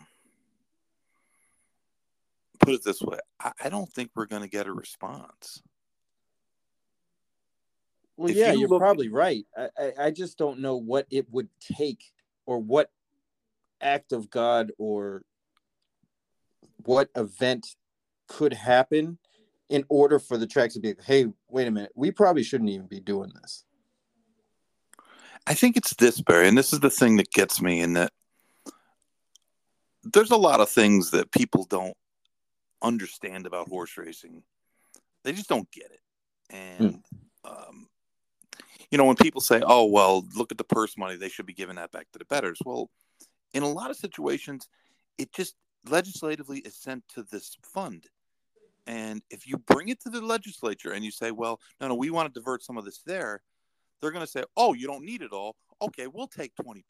put 2.65 2.73
it 2.73 2.83
this 2.83 3.01
way 3.01 3.17
I, 3.39 3.51
I 3.65 3.69
don't 3.69 3.91
think 3.91 4.11
we're 4.15 4.25
going 4.25 4.41
to 4.41 4.49
get 4.49 4.67
a 4.67 4.73
response. 4.73 5.61
Well, 8.17 8.31
if 8.31 8.37
yeah, 8.37 8.53
you 8.53 8.73
are 8.73 8.79
probably 8.79 9.09
right. 9.09 9.45
I, 9.57 9.69
I, 9.77 9.93
I 10.05 10.11
just 10.11 10.37
don't 10.37 10.59
know 10.59 10.77
what 10.77 11.05
it 11.11 11.27
would 11.31 11.49
take 11.59 12.03
or 12.45 12.59
what 12.59 12.89
act 13.81 14.13
of 14.13 14.29
God 14.29 14.71
or 14.77 15.23
what 16.85 17.09
event 17.15 17.75
could 18.27 18.53
happen 18.53 19.17
in 19.69 19.83
order 19.89 20.19
for 20.19 20.37
the 20.37 20.47
tracks 20.47 20.75
to 20.75 20.79
be, 20.79 20.93
hey, 21.05 21.25
wait 21.49 21.67
a 21.67 21.71
minute, 21.71 21.91
we 21.95 22.11
probably 22.11 22.43
shouldn't 22.43 22.69
even 22.69 22.87
be 22.87 22.99
doing 22.99 23.31
this. 23.41 23.65
I 25.47 25.53
think 25.53 25.75
it's 25.75 25.93
this, 25.95 26.21
Barry, 26.21 26.47
and 26.47 26.57
this 26.57 26.73
is 26.73 26.79
the 26.79 26.89
thing 26.89 27.17
that 27.17 27.31
gets 27.31 27.61
me 27.61 27.81
in 27.81 27.93
that 27.93 28.11
there's 30.03 30.31
a 30.31 30.37
lot 30.37 30.61
of 30.61 30.69
things 30.69 31.11
that 31.11 31.31
people 31.31 31.65
don't 31.65 31.95
understand 32.85 33.45
about 33.45 33.67
horse 33.67 33.97
racing. 33.97 34.43
They 35.23 35.33
just 35.33 35.49
don't 35.49 35.69
get 35.71 35.91
it. 35.91 35.99
And, 36.49 37.03
hmm. 37.43 37.51
um, 37.51 37.87
you 38.91 38.97
know, 38.97 39.05
when 39.05 39.15
people 39.15 39.41
say, 39.41 39.61
oh, 39.65 39.85
well, 39.85 40.25
look 40.35 40.51
at 40.51 40.57
the 40.57 40.63
purse 40.63 40.97
money, 40.97 41.15
they 41.15 41.29
should 41.29 41.45
be 41.45 41.53
giving 41.53 41.77
that 41.77 41.91
back 41.91 42.07
to 42.13 42.19
the 42.19 42.25
betters. 42.25 42.59
Well, 42.63 42.89
in 43.53 43.63
a 43.63 43.69
lot 43.69 43.89
of 43.89 43.97
situations, 43.97 44.67
it 45.17 45.33
just 45.33 45.55
legislatively 45.89 46.59
is 46.59 46.75
sent 46.75 47.03
to 47.15 47.23
this 47.23 47.57
fund. 47.63 48.05
And 48.87 49.23
if 49.31 49.47
you 49.47 49.57
bring 49.57 49.89
it 49.89 50.01
to 50.01 50.09
the 50.09 50.21
legislature 50.21 50.91
and 50.91 51.03
you 51.03 51.11
say, 51.11 51.31
well, 51.31 51.59
no, 51.81 51.87
no, 51.87 51.95
we 51.95 52.11
want 52.11 52.31
to 52.31 52.39
divert 52.39 52.63
some 52.63 52.77
of 52.77 52.85
this 52.85 53.01
there, 53.05 53.41
they're 54.01 54.11
going 54.11 54.25
to 54.25 54.31
say, 54.31 54.43
oh, 54.55 54.73
you 54.73 54.85
don't 54.85 55.03
need 55.03 55.21
it 55.21 55.31
all. 55.31 55.55
Okay, 55.81 56.07
we'll 56.07 56.27
take 56.27 56.53
20% 56.55 56.83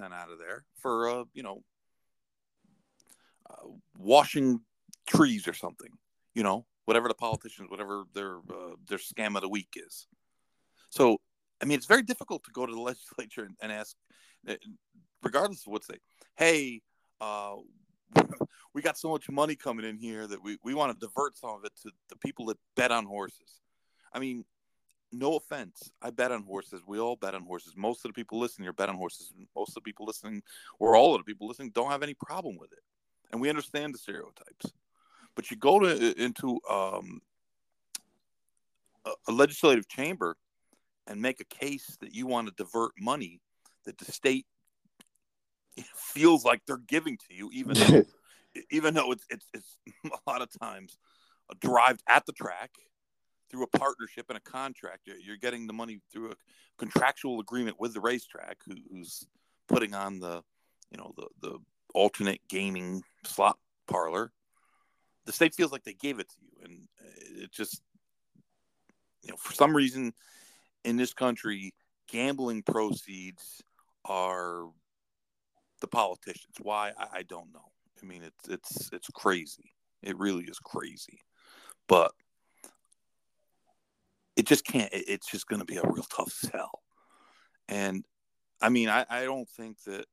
out 0.00 0.30
of 0.30 0.38
there 0.38 0.64
for, 0.78 1.08
uh, 1.08 1.24
you 1.34 1.42
know, 1.42 1.62
uh, 3.50 3.66
washing 3.98 4.60
trees 5.10 5.48
or 5.48 5.54
something. 5.54 5.90
You 6.34 6.42
know, 6.42 6.64
whatever 6.84 7.08
the 7.08 7.14
politicians, 7.14 7.70
whatever 7.70 8.04
their 8.14 8.38
uh, 8.38 8.76
their 8.88 8.98
scam 8.98 9.34
of 9.34 9.42
the 9.42 9.48
week 9.48 9.74
is. 9.74 10.06
So, 10.90 11.18
I 11.62 11.66
mean, 11.66 11.76
it's 11.76 11.86
very 11.86 12.02
difficult 12.02 12.44
to 12.44 12.50
go 12.52 12.66
to 12.66 12.72
the 12.72 12.80
legislature 12.90 13.44
and, 13.44 13.56
and 13.60 13.72
ask, 13.72 13.96
uh, 14.48 14.54
regardless 15.22 15.66
of 15.66 15.72
what 15.72 15.82
they, 15.88 15.98
hey, 16.36 16.82
uh, 17.20 17.56
we 18.74 18.82
got 18.82 18.98
so 18.98 19.10
much 19.10 19.28
money 19.28 19.54
coming 19.56 19.84
in 19.84 19.96
here 19.96 20.26
that 20.26 20.42
we, 20.42 20.56
we 20.64 20.74
want 20.74 20.92
to 20.92 21.06
divert 21.06 21.36
some 21.36 21.50
of 21.50 21.64
it 21.64 21.72
to 21.82 21.90
the 22.08 22.16
people 22.16 22.46
that 22.46 22.58
bet 22.76 22.90
on 22.90 23.04
horses. 23.04 23.60
I 24.12 24.18
mean, 24.18 24.44
no 25.12 25.36
offense. 25.36 25.90
I 26.02 26.10
bet 26.10 26.32
on 26.32 26.44
horses. 26.44 26.82
We 26.86 26.98
all 26.98 27.16
bet 27.16 27.34
on 27.34 27.44
horses. 27.44 27.74
Most 27.76 28.04
of 28.04 28.10
the 28.10 28.14
people 28.14 28.38
listening 28.38 28.64
here 28.64 28.72
bet 28.72 28.88
on 28.88 28.96
horses. 28.96 29.32
Most 29.56 29.70
of 29.70 29.74
the 29.74 29.80
people 29.82 30.06
listening, 30.06 30.42
or 30.78 30.96
all 30.96 31.14
of 31.14 31.20
the 31.20 31.24
people 31.24 31.46
listening, 31.46 31.70
don't 31.70 31.90
have 31.90 32.02
any 32.02 32.14
problem 32.14 32.56
with 32.58 32.72
it 32.72 32.82
and 33.32 33.40
we 33.40 33.48
understand 33.48 33.94
the 33.94 33.98
stereotypes. 33.98 34.72
But 35.36 35.50
you 35.50 35.56
go 35.56 35.78
to 35.78 36.22
into 36.22 36.60
um, 36.68 37.20
a, 39.04 39.10
a 39.28 39.32
legislative 39.32 39.88
chamber 39.88 40.36
and 41.06 41.20
make 41.20 41.40
a 41.40 41.44
case 41.44 41.96
that 42.00 42.14
you 42.14 42.26
want 42.26 42.48
to 42.48 42.54
divert 42.56 42.92
money 42.98 43.40
that 43.84 43.98
the 43.98 44.10
state 44.10 44.46
feels 45.94 46.44
like 46.44 46.62
they're 46.66 46.78
giving 46.78 47.16
to 47.16 47.34
you, 47.34 47.50
even 47.52 47.74
though, 47.74 48.04
even 48.70 48.94
though 48.94 49.12
it's, 49.12 49.24
it's, 49.30 49.46
it's 49.54 49.76
a 50.04 50.30
lot 50.30 50.42
of 50.42 50.48
times 50.60 50.98
a 51.50 51.54
derived 51.56 52.02
at 52.08 52.26
the 52.26 52.32
track 52.32 52.70
through 53.50 53.64
a 53.64 53.78
partnership 53.78 54.26
and 54.28 54.38
a 54.38 54.40
contract. 54.40 55.08
You're 55.22 55.36
getting 55.36 55.66
the 55.66 55.72
money 55.72 56.00
through 56.12 56.30
a 56.30 56.34
contractual 56.78 57.40
agreement 57.40 57.80
with 57.80 57.94
the 57.94 58.00
racetrack, 58.00 58.58
who, 58.64 58.74
who's 58.90 59.26
putting 59.68 59.94
on 59.94 60.20
the, 60.20 60.42
you 60.90 60.98
know, 60.98 61.12
the 61.16 61.26
the 61.40 61.58
alternate 61.94 62.40
gaming 62.48 63.02
slot 63.24 63.58
parlor, 63.88 64.32
the 65.30 65.36
state 65.36 65.54
feels 65.54 65.70
like 65.70 65.84
they 65.84 65.94
gave 65.94 66.18
it 66.18 66.28
to 66.28 66.36
you, 66.40 66.64
and 66.64 66.88
it 67.40 67.52
just, 67.52 67.82
you 69.22 69.30
know, 69.30 69.36
for 69.36 69.52
some 69.52 69.76
reason, 69.76 70.12
in 70.84 70.96
this 70.96 71.12
country, 71.12 71.72
gambling 72.08 72.64
proceeds 72.64 73.62
are 74.04 74.64
the 75.80 75.86
politicians. 75.86 76.56
Why 76.60 76.90
I, 76.98 77.18
I 77.18 77.22
don't 77.22 77.52
know. 77.52 77.70
I 78.02 78.06
mean, 78.06 78.24
it's 78.24 78.48
it's 78.48 78.90
it's 78.92 79.08
crazy. 79.14 79.72
It 80.02 80.18
really 80.18 80.42
is 80.46 80.58
crazy, 80.58 81.20
but 81.86 82.10
it 84.34 84.46
just 84.46 84.64
can't. 84.64 84.92
It, 84.92 85.04
it's 85.06 85.30
just 85.30 85.46
going 85.46 85.60
to 85.60 85.64
be 85.64 85.76
a 85.76 85.82
real 85.84 86.02
tough 86.02 86.32
sell. 86.32 86.80
And 87.68 88.04
I 88.60 88.68
mean, 88.68 88.88
I, 88.88 89.06
I 89.08 89.22
don't 89.22 89.48
think 89.48 89.80
that 89.84 90.06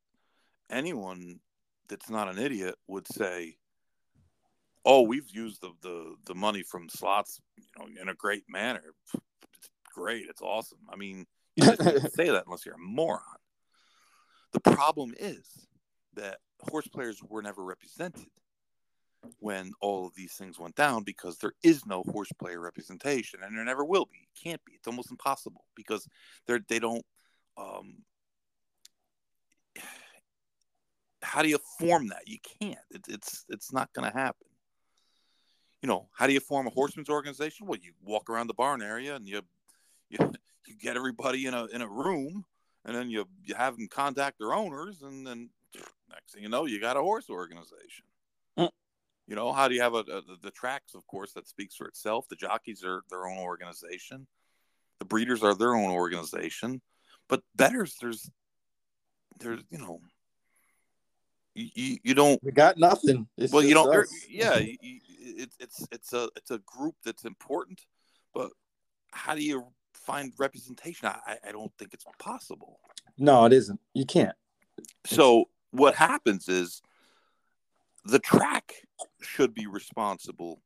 anyone 0.69 1.39
that's 1.89 2.07
not 2.07 2.29
an 2.29 2.37
idiot 2.37 2.75
would 2.87 3.07
say, 3.07 3.55
"Oh, 4.87 5.01
we've 5.01 5.29
used 5.29 5.61
the 5.61 5.71
the, 5.81 6.15
the 6.25 6.35
money 6.35 6.63
from 6.63 6.89
slots, 6.89 7.41
you 7.57 7.65
know, 7.77 8.01
in 8.01 8.09
a 8.09 8.15
great 8.15 8.43
manner. 8.49 8.81
It's 9.13 9.69
great. 9.93 10.25
It's 10.29 10.41
awesome." 10.41 10.79
I 10.91 10.95
mean, 10.95 11.25
you 11.55 11.65
just 11.65 11.81
say 12.15 12.29
that 12.29 12.45
unless 12.45 12.65
you're 12.65 12.75
a 12.75 12.79
moron. 12.79 13.21
The 14.53 14.61
problem 14.61 15.13
is 15.19 15.67
that 16.15 16.37
horse 16.61 16.87
players 16.87 17.19
were 17.27 17.41
never 17.41 17.63
represented 17.63 18.27
when 19.39 19.71
all 19.81 20.07
of 20.07 20.15
these 20.15 20.33
things 20.33 20.59
went 20.59 20.75
down 20.75 21.03
because 21.03 21.37
there 21.37 21.53
is 21.63 21.85
no 21.85 22.03
horse 22.03 22.31
player 22.39 22.59
representation 22.59 23.39
and 23.43 23.55
there 23.57 23.65
never 23.65 23.85
will 23.85 24.05
be. 24.05 24.17
It 24.17 24.29
can't 24.41 24.63
be. 24.65 24.73
It's 24.73 24.87
almost 24.87 25.11
impossible 25.11 25.65
because 25.75 26.07
they're 26.45 26.61
they 26.67 26.79
don't 26.79 27.05
um 27.57 27.97
how 31.21 31.41
do 31.41 31.49
you 31.49 31.59
form 31.79 32.07
that? 32.07 32.27
You 32.27 32.37
can't. 32.61 32.77
It, 32.91 33.01
it's 33.09 33.45
it's 33.49 33.73
not 33.73 33.91
going 33.93 34.09
to 34.09 34.17
happen. 34.17 34.46
You 35.81 35.87
know, 35.87 36.07
how 36.13 36.27
do 36.27 36.33
you 36.33 36.39
form 36.39 36.67
a 36.67 36.71
horseman's 36.71 37.09
organization? 37.09 37.67
Well, 37.67 37.79
you 37.79 37.93
walk 38.03 38.29
around 38.29 38.47
the 38.47 38.53
barn 38.53 38.81
area 38.81 39.15
and 39.15 39.27
you 39.27 39.41
you 40.09 40.17
you 40.67 40.75
get 40.75 40.97
everybody 40.97 41.45
in 41.45 41.53
a 41.53 41.65
in 41.65 41.81
a 41.81 41.87
room 41.87 42.45
and 42.85 42.95
then 42.95 43.09
you 43.09 43.27
you 43.43 43.53
have 43.55 43.77
them 43.77 43.87
contact 43.87 44.39
their 44.39 44.53
owners 44.53 45.01
and 45.01 45.27
then 45.27 45.49
next 46.09 46.33
thing 46.33 46.43
you 46.43 46.49
know 46.49 46.65
you 46.65 46.79
got 46.79 46.97
a 46.97 47.01
horse 47.01 47.29
organization 47.29 48.05
mm. 48.57 48.69
you 49.27 49.35
know 49.35 49.51
how 49.51 49.67
do 49.67 49.75
you 49.75 49.81
have 49.81 49.93
a, 49.93 49.99
a, 49.99 50.21
the 50.41 50.51
tracks 50.51 50.95
of 50.95 51.05
course 51.07 51.33
that 51.33 51.47
speaks 51.47 51.75
for 51.75 51.87
itself 51.87 52.27
the 52.29 52.35
jockeys 52.35 52.83
are 52.83 53.01
their 53.09 53.27
own 53.27 53.37
organization 53.37 54.25
the 54.99 55.05
breeders 55.05 55.43
are 55.43 55.53
their 55.53 55.75
own 55.75 55.91
organization 55.91 56.81
but 57.27 57.41
betters 57.55 57.95
there's 58.01 58.29
there's 59.39 59.61
you 59.69 59.77
know 59.77 59.99
you, 61.57 61.97
you, 62.03 62.13
don't 62.13 62.41
we 62.43 62.51
got 62.51 62.77
nothing. 62.77 63.27
It's 63.37 63.51
well 63.51 63.63
you 63.63 63.73
don't 63.73 64.07
yeah 64.29 64.57
you, 64.57 64.77
you, 64.81 64.99
it, 65.19 65.49
it's 65.59 65.87
it's 65.91 66.13
a 66.13 66.29
it's 66.35 66.51
a 66.51 66.59
group 66.59 66.95
that's 67.03 67.25
important 67.25 67.81
but 68.33 68.51
how 69.11 69.33
do 69.33 69.43
you 69.43 69.65
find 69.93 70.31
representation? 70.37 71.07
I, 71.07 71.37
I 71.47 71.51
don't 71.51 71.71
think 71.79 71.93
it's 71.93 72.05
possible. 72.19 72.79
No 73.17 73.45
it 73.45 73.53
isn't. 73.53 73.79
You 73.93 74.05
can't. 74.05 74.35
So 75.05 75.45
what 75.71 75.95
happens 75.95 76.47
is 76.47 76.81
the 78.05 78.19
track 78.19 78.73
should 79.21 79.53
be 79.53 79.67
responsible 79.67 80.61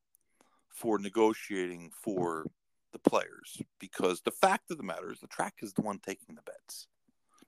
for 0.69 1.00
negotiating 1.00 1.91
for 2.03 2.45
the 2.91 3.00
players 3.00 3.62
because 3.79 4.21
the 4.21 4.31
fact 4.31 4.69
of 4.69 4.77
the 4.77 4.83
matter 4.83 5.12
is 5.12 5.19
the 5.19 5.27
track 5.27 5.55
is 5.62 5.74
the 5.74 5.81
one 5.81 6.00
taking 6.05 6.36
the 6.36 6.41
bets 6.41 6.88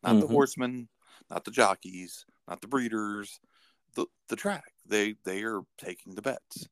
not 0.02 0.14
mm-hmm. 0.14 0.22
the 0.22 0.28
horsemen 0.28 0.88
not 1.30 1.44
the 1.44 1.52
jockeys 1.52 2.26
not 2.48 2.62
the 2.62 2.68
breeders 2.68 3.40
the, 3.96 4.06
the 4.30 4.36
track. 4.36 4.74
They 4.88 5.16
they 5.26 5.44
are 5.44 5.62
taking 5.78 6.16
the 6.16 6.22
bets. 6.22 6.68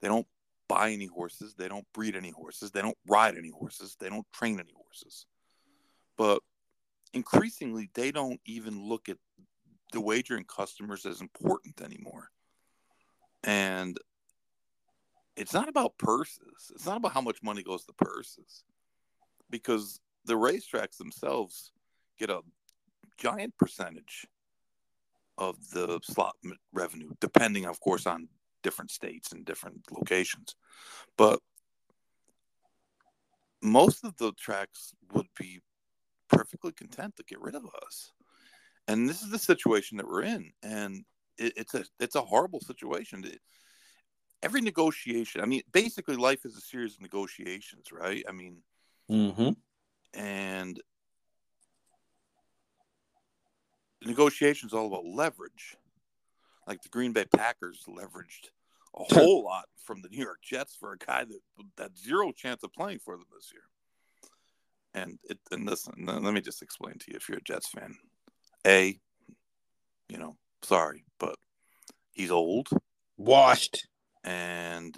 They 0.00 0.08
don't 0.08 0.26
buy 0.68 0.90
any 0.90 1.06
horses. 1.06 1.54
They 1.54 1.68
don't 1.68 1.86
breed 1.92 2.16
any 2.16 2.30
horses. 2.30 2.70
They 2.70 2.82
don't 2.82 2.96
ride 3.06 3.36
any 3.36 3.50
horses. 3.50 3.96
They 3.98 4.08
don't 4.08 4.26
train 4.32 4.60
any 4.60 4.72
horses. 4.76 5.26
But 6.16 6.40
increasingly 7.12 7.90
they 7.94 8.10
don't 8.10 8.40
even 8.46 8.82
look 8.82 9.08
at 9.08 9.18
the 9.92 10.00
wagering 10.00 10.44
customers 10.44 11.06
as 11.06 11.20
important 11.20 11.80
anymore. 11.80 12.30
And 13.42 13.98
it's 15.36 15.52
not 15.52 15.68
about 15.68 15.98
purses. 15.98 16.72
It's 16.74 16.86
not 16.86 16.96
about 16.96 17.12
how 17.12 17.20
much 17.20 17.42
money 17.42 17.62
goes 17.62 17.84
to 17.84 17.92
purses. 17.92 18.64
Because 19.50 20.00
the 20.24 20.34
racetracks 20.34 20.96
themselves 20.96 21.72
get 22.18 22.30
a 22.30 22.40
giant 23.18 23.56
percentage 23.58 24.26
of 25.38 25.56
the 25.70 26.00
slot 26.02 26.36
revenue, 26.72 27.10
depending, 27.20 27.66
of 27.66 27.80
course, 27.80 28.06
on 28.06 28.28
different 28.62 28.90
states 28.90 29.32
and 29.32 29.44
different 29.44 29.80
locations. 29.90 30.54
But 31.16 31.40
most 33.62 34.04
of 34.04 34.16
the 34.16 34.32
tracks 34.32 34.92
would 35.12 35.28
be 35.38 35.60
perfectly 36.28 36.72
content 36.72 37.16
to 37.16 37.24
get 37.24 37.40
rid 37.40 37.54
of 37.54 37.64
us 37.84 38.12
and 38.88 39.08
this 39.08 39.22
is 39.22 39.30
the 39.30 39.38
situation 39.38 39.96
that 39.96 40.08
we're 40.08 40.22
in 40.22 40.52
and 40.62 41.04
it, 41.38 41.52
it's 41.56 41.74
a 41.74 41.84
it's 42.00 42.14
a 42.14 42.20
horrible 42.20 42.60
situation 42.60 43.24
it, 43.24 43.40
every 44.42 44.60
negotiation 44.60 45.40
i 45.40 45.46
mean 45.46 45.62
basically 45.72 46.16
life 46.16 46.44
is 46.44 46.56
a 46.56 46.60
series 46.60 46.94
of 46.94 47.00
negotiations 47.00 47.86
right 47.92 48.24
i 48.28 48.32
mean 48.32 48.58
mm-hmm. 49.10 49.50
and 50.18 50.80
negotiations 54.06 54.72
all 54.72 54.86
about 54.86 55.04
leverage. 55.04 55.76
Like 56.66 56.82
the 56.82 56.88
green 56.88 57.12
bay 57.12 57.26
packers 57.26 57.84
leveraged 57.88 58.50
a 58.96 59.04
whole 59.14 59.44
lot 59.44 59.66
from 59.84 60.00
the 60.00 60.08
new 60.08 60.22
york 60.22 60.38
jets 60.42 60.76
for 60.78 60.92
a 60.92 60.98
guy 60.98 61.24
that 61.24 61.40
had 61.82 61.98
zero 61.98 62.32
chance 62.32 62.62
of 62.62 62.72
playing 62.72 63.00
for 63.00 63.16
them 63.16 63.26
this 63.34 63.50
year. 63.52 63.62
And 64.94 65.18
it 65.24 65.38
and 65.50 65.66
listen 65.66 66.06
let 66.06 66.32
me 66.32 66.40
just 66.40 66.62
explain 66.62 66.94
to 66.98 67.10
you 67.10 67.16
if 67.16 67.28
you're 67.28 67.38
a 67.38 67.42
jets 67.42 67.68
fan 67.68 67.96
a, 68.66 68.98
you 70.08 70.18
know, 70.18 70.36
sorry, 70.62 71.04
but 71.18 71.36
he's 72.12 72.30
old, 72.30 72.68
washed, 73.16 73.86
and 74.22 74.96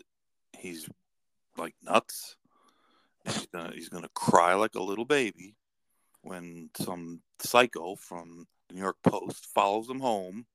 he's 0.57 0.89
like 1.57 1.75
nuts. 1.83 2.37
He's 3.25 3.47
gonna, 3.47 3.73
he's 3.75 3.89
gonna 3.89 4.11
cry 4.15 4.55
like 4.55 4.75
a 4.77 4.83
little 4.83 5.05
baby 5.05 5.57
when 6.23 6.71
some 6.79 7.21
psycho 7.41 7.97
from 7.97 8.47
New 8.73 8.81
York 8.81 8.97
Post 9.03 9.47
follows 9.55 9.89
him 9.89 10.01
home 10.01 10.47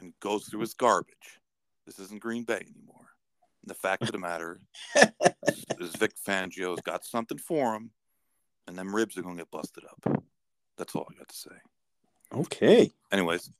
and 0.00 0.12
goes 0.20 0.44
through 0.44 0.60
his 0.60 0.74
garbage. 0.74 1.40
This 1.86 1.98
isn't 1.98 2.20
Green 2.20 2.44
Bay 2.44 2.56
anymore. 2.56 3.06
And 3.62 3.70
the 3.70 3.74
fact 3.74 4.02
of 4.02 4.12
the 4.12 4.18
matter 4.18 4.60
is, 4.94 5.64
is 5.80 5.96
Vic 5.96 6.12
Fangio's 6.26 6.80
got 6.80 7.04
something 7.04 7.38
for 7.38 7.74
him, 7.74 7.90
and 8.66 8.76
them 8.76 8.94
ribs 8.94 9.16
are 9.18 9.22
gonna 9.22 9.36
get 9.36 9.50
busted 9.50 9.84
up. 9.84 10.22
That's 10.76 10.94
all 10.94 11.06
I 11.10 11.18
got 11.18 11.28
to 11.28 11.36
say. 11.36 11.50
Okay. 12.32 12.90
Anyways, 13.12 13.50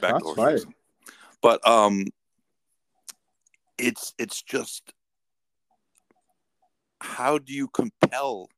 back 0.00 0.18
to 0.18 0.24
horse 0.24 0.66
But 1.40 1.66
um, 1.66 2.06
it's 3.78 4.12
it's 4.18 4.42
just 4.42 4.92
how 7.00 7.38
do 7.38 7.52
you 7.52 7.68
compel 7.68 8.48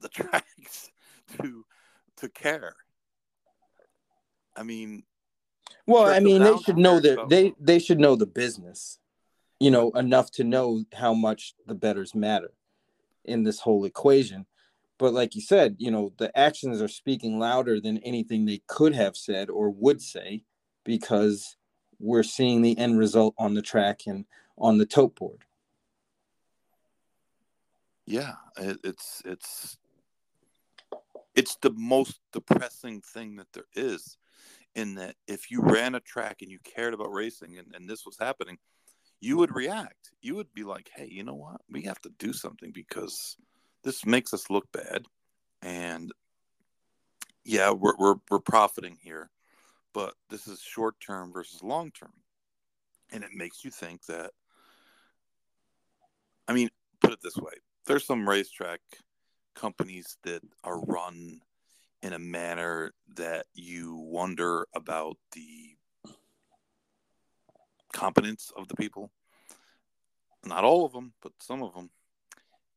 the 0.00 0.08
tracks 0.10 0.90
to 1.38 1.64
to 2.18 2.28
care? 2.28 2.76
I 4.58 4.62
mean, 4.64 5.04
well, 5.86 6.06
I 6.06 6.20
mean, 6.20 6.42
they 6.42 6.56
should 6.58 6.76
know 6.76 7.00
that 7.00 7.28
they 7.28 7.54
they 7.60 7.78
should 7.78 8.00
know 8.00 8.16
the 8.16 8.26
business, 8.26 8.98
you 9.60 9.70
know, 9.70 9.90
enough 9.92 10.30
to 10.32 10.44
know 10.44 10.84
how 10.92 11.14
much 11.14 11.54
the 11.66 11.74
betters 11.74 12.14
matter 12.14 12.52
in 13.24 13.44
this 13.44 13.60
whole 13.60 13.84
equation. 13.84 14.46
But 14.98 15.14
like 15.14 15.36
you 15.36 15.40
said 15.40 15.76
you 15.78 15.90
know 15.90 16.12
the 16.18 16.36
actions 16.36 16.82
are 16.82 16.88
speaking 16.88 17.38
louder 17.38 17.80
than 17.80 17.98
anything 17.98 18.44
they 18.44 18.62
could 18.66 18.94
have 18.94 19.16
said 19.16 19.48
or 19.48 19.70
would 19.70 20.02
say 20.02 20.42
because 20.84 21.56
we're 22.00 22.24
seeing 22.24 22.62
the 22.62 22.76
end 22.78 22.98
result 22.98 23.34
on 23.38 23.54
the 23.54 23.62
track 23.62 24.00
and 24.06 24.24
on 24.56 24.78
the 24.78 24.86
tote 24.86 25.14
board. 25.14 25.44
Yeah 28.06 28.34
it, 28.56 28.78
it's 28.82 29.22
it's 29.24 29.78
it's 31.36 31.56
the 31.56 31.70
most 31.70 32.20
depressing 32.32 33.00
thing 33.00 33.36
that 33.36 33.52
there 33.52 33.68
is 33.76 34.16
in 34.78 34.94
that 34.94 35.16
if 35.26 35.50
you 35.50 35.60
ran 35.60 35.96
a 35.96 36.00
track 36.00 36.36
and 36.40 36.50
you 36.50 36.58
cared 36.62 36.94
about 36.94 37.12
racing 37.12 37.58
and, 37.58 37.74
and 37.74 37.88
this 37.88 38.06
was 38.06 38.16
happening 38.18 38.56
you 39.20 39.36
would 39.36 39.52
react. 39.52 40.12
You 40.22 40.36
would 40.36 40.54
be 40.54 40.62
like 40.62 40.90
hey 40.94 41.08
you 41.10 41.24
know 41.24 41.34
what? 41.34 41.60
We 41.68 41.82
have 41.82 42.00
to 42.02 42.10
do 42.18 42.32
something 42.32 42.70
because 42.72 43.36
this 43.82 44.06
makes 44.06 44.32
us 44.32 44.48
look 44.48 44.70
bad. 44.72 45.04
And 45.62 46.12
yeah 47.44 47.70
we're, 47.70 47.96
we're, 47.98 48.16
we're 48.30 48.38
profiting 48.38 48.96
here 49.02 49.30
but 49.92 50.14
this 50.30 50.46
is 50.46 50.60
short 50.60 50.94
term 51.00 51.32
versus 51.32 51.62
long 51.62 51.90
term. 51.90 52.12
And 53.10 53.24
it 53.24 53.30
makes 53.34 53.64
you 53.64 53.70
think 53.70 54.04
that 54.06 54.30
i 56.46 56.52
mean 56.52 56.68
put 57.00 57.12
it 57.12 57.20
this 57.22 57.36
way. 57.36 57.52
There's 57.86 58.06
some 58.06 58.28
racetrack 58.28 58.80
companies 59.56 60.16
that 60.22 60.42
are 60.62 60.80
run 60.80 61.40
in 62.02 62.12
a 62.12 62.18
manner 62.18 62.92
that 63.16 63.46
you 63.54 63.96
wonder 63.96 64.66
about 64.74 65.16
the 65.32 65.76
competence 67.92 68.52
of 68.56 68.68
the 68.68 68.76
people 68.76 69.10
not 70.44 70.64
all 70.64 70.84
of 70.84 70.92
them 70.92 71.12
but 71.22 71.32
some 71.40 71.62
of 71.62 71.74
them 71.74 71.90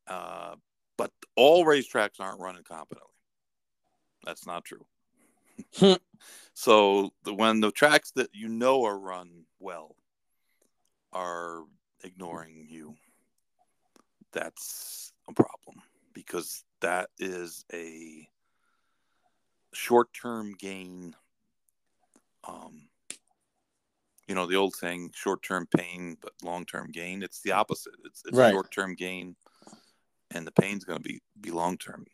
uh, 0.07 0.55
but 0.97 1.11
all 1.35 1.65
racetracks 1.65 2.19
aren't 2.19 2.39
running 2.39 2.63
competently. 2.63 3.07
That's 4.25 4.45
not 4.45 4.65
true. 4.65 4.85
Hmm. 5.75 5.93
so 6.53 7.11
the, 7.23 7.33
when 7.33 7.59
the 7.59 7.71
tracks 7.71 8.11
that 8.11 8.29
you 8.33 8.49
know 8.49 8.83
are 8.85 8.99
run 8.99 9.45
well 9.59 9.95
are 11.13 11.63
ignoring 12.03 12.67
you, 12.69 12.95
that's 14.31 15.13
a 15.27 15.33
problem 15.33 15.81
because 16.13 16.63
that 16.81 17.09
is 17.19 17.65
a 17.73 18.27
short-term 19.73 20.53
gain. 20.57 21.15
Um, 22.47 22.89
you 24.27 24.35
know 24.35 24.45
the 24.45 24.55
old 24.55 24.75
saying, 24.75 25.11
"Short-term 25.13 25.67
pain, 25.75 26.17
but 26.21 26.33
long-term 26.43 26.91
gain." 26.91 27.21
It's 27.23 27.41
the 27.41 27.51
opposite. 27.51 27.95
It's, 28.05 28.23
it's 28.25 28.37
Right. 28.37 28.51
short-term 28.51 28.95
gain, 28.95 29.35
and 30.31 30.47
the 30.47 30.51
pain's 30.51 30.85
going 30.85 30.99
to 31.01 31.03
be 31.03 31.21
be 31.39 31.51
long-term. 31.51 32.05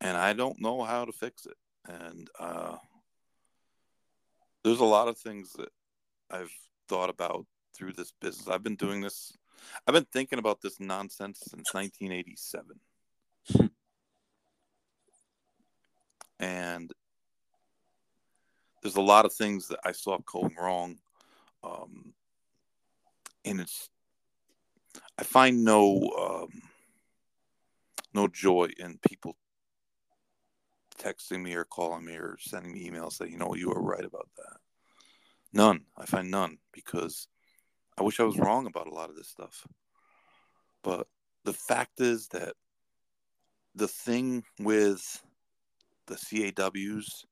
And 0.00 0.16
I 0.16 0.32
don't 0.32 0.60
know 0.60 0.82
how 0.82 1.04
to 1.04 1.12
fix 1.12 1.46
it. 1.46 1.56
And 1.86 2.30
uh, 2.38 2.76
there's 4.62 4.80
a 4.80 4.84
lot 4.84 5.08
of 5.08 5.18
things 5.18 5.52
that 5.54 5.70
I've 6.30 6.52
thought 6.88 7.10
about 7.10 7.46
through 7.74 7.92
this 7.94 8.12
business. 8.20 8.48
I've 8.48 8.62
been 8.62 8.76
doing 8.76 9.00
this. 9.00 9.36
I've 9.86 9.94
been 9.94 10.06
thinking 10.12 10.38
about 10.38 10.60
this 10.60 10.78
nonsense 10.78 11.40
since 11.40 11.72
1987. 11.74 13.70
and 16.38 16.92
there's 18.82 18.96
a 18.96 19.02
lot 19.02 19.24
of 19.24 19.32
things 19.32 19.68
that 19.68 19.80
I 19.84 19.92
saw 19.92 20.18
going 20.26 20.54
wrong. 20.60 20.98
Um, 21.62 22.12
and 23.44 23.60
it's, 23.60 23.88
I 25.18 25.22
find 25.22 25.64
no, 25.64 26.10
um, 26.18 26.62
no 28.12 28.28
joy 28.28 28.68
in 28.78 28.98
people 29.08 29.36
texting 30.98 31.42
me 31.42 31.54
or 31.54 31.64
calling 31.64 32.04
me 32.04 32.14
or 32.14 32.36
sending 32.38 32.72
me 32.72 32.88
emails 32.88 33.14
saying, 33.14 33.32
you 33.32 33.38
know, 33.38 33.54
you 33.54 33.68
were 33.70 33.82
right 33.82 34.04
about 34.04 34.28
that. 34.36 34.56
None. 35.52 35.84
I 35.96 36.04
find 36.06 36.30
none 36.30 36.58
because 36.72 37.28
I 37.98 38.02
wish 38.02 38.20
I 38.20 38.24
was 38.24 38.38
wrong 38.38 38.66
about 38.66 38.86
a 38.86 38.94
lot 38.94 39.10
of 39.10 39.16
this 39.16 39.28
stuff. 39.28 39.66
But 40.82 41.06
the 41.44 41.52
fact 41.52 42.00
is 42.00 42.28
that 42.28 42.54
the 43.74 43.88
thing 43.88 44.44
with 44.58 45.22
the 46.06 46.16
CAWs 46.16 47.26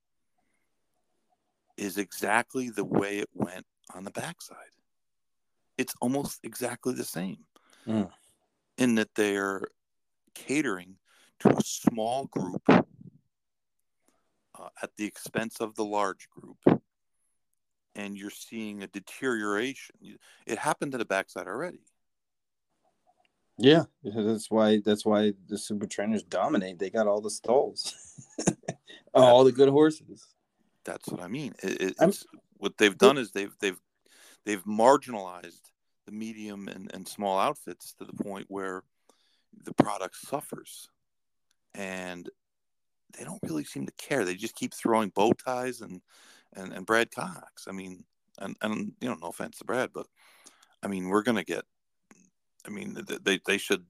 is 1.76 1.98
exactly 1.98 2.70
the 2.70 2.84
way 2.84 3.18
it 3.18 3.28
went 3.32 3.66
on 3.94 4.04
the 4.04 4.10
backside. 4.10 4.56
It's 5.78 5.94
almost 6.00 6.40
exactly 6.44 6.94
the 6.94 7.04
same 7.04 7.38
Mm. 7.86 8.10
in 8.78 8.94
that 8.94 9.14
they're 9.14 9.68
catering 10.34 10.96
to 11.40 11.48
a 11.48 11.60
small 11.64 12.26
group 12.26 12.62
uh, 12.68 12.82
at 14.82 14.90
the 14.96 15.04
expense 15.04 15.60
of 15.60 15.74
the 15.74 15.84
large 15.84 16.28
group. 16.30 16.58
And 17.94 18.16
you're 18.16 18.30
seeing 18.30 18.82
a 18.82 18.86
deterioration. 18.86 19.96
It 20.46 20.58
happened 20.58 20.92
to 20.92 20.98
the 20.98 21.04
backside 21.04 21.46
already. 21.46 21.80
Yeah, 23.58 23.84
that's 24.02 24.50
why 24.50 24.80
that's 24.84 25.04
why 25.04 25.34
the 25.48 25.58
super 25.58 25.86
trainers 25.86 26.22
dominate. 26.22 26.78
They 26.78 26.90
got 26.90 27.06
all 27.06 27.20
the 27.20 27.30
stalls, 27.30 27.94
all 29.14 29.44
the 29.44 29.52
good 29.52 29.68
horses. 29.68 30.26
That's 30.84 31.08
what 31.08 31.20
I 31.22 31.28
mean. 31.28 31.54
It, 31.62 31.80
it, 31.80 31.94
it's, 32.00 32.26
what 32.56 32.76
they've 32.78 32.96
done 32.96 33.18
is 33.18 33.32
they've 33.32 33.54
they've 33.60 33.78
they've 34.44 34.64
marginalized 34.64 35.60
the 36.06 36.12
medium 36.12 36.68
and, 36.68 36.90
and 36.94 37.06
small 37.06 37.38
outfits 37.38 37.94
to 37.94 38.04
the 38.04 38.12
point 38.24 38.46
where 38.48 38.82
the 39.64 39.74
product 39.74 40.16
suffers, 40.16 40.88
and 41.74 42.28
they 43.16 43.24
don't 43.24 43.42
really 43.42 43.64
seem 43.64 43.86
to 43.86 43.92
care. 43.98 44.24
They 44.24 44.34
just 44.34 44.56
keep 44.56 44.74
throwing 44.74 45.10
bow 45.10 45.32
ties 45.32 45.80
and 45.80 46.00
and, 46.54 46.72
and 46.72 46.86
Brad 46.86 47.10
Cox. 47.10 47.66
I 47.68 47.72
mean, 47.72 48.04
and 48.38 48.56
and 48.62 48.92
you 49.00 49.08
know, 49.08 49.16
no 49.20 49.28
offense 49.28 49.58
to 49.58 49.64
Brad, 49.64 49.90
but 49.92 50.06
I 50.82 50.88
mean, 50.88 51.08
we're 51.08 51.22
gonna 51.22 51.44
get. 51.44 51.64
I 52.66 52.70
mean, 52.70 52.98
they 53.22 53.40
they 53.46 53.58
should. 53.58 53.84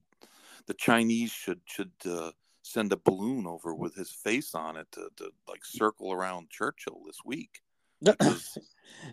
The 0.65 0.73
Chinese 0.73 1.31
should 1.31 1.61
should 1.65 1.91
uh, 2.05 2.31
send 2.61 2.93
a 2.93 2.97
balloon 2.97 3.45
over 3.45 3.75
with 3.75 3.95
his 3.95 4.09
face 4.09 4.55
on 4.55 4.77
it 4.77 4.87
to, 4.93 5.09
to 5.17 5.31
like 5.47 5.65
circle 5.65 6.11
around 6.11 6.49
Churchill 6.49 7.01
this 7.05 7.19
week. 7.25 7.61
Because 8.01 8.57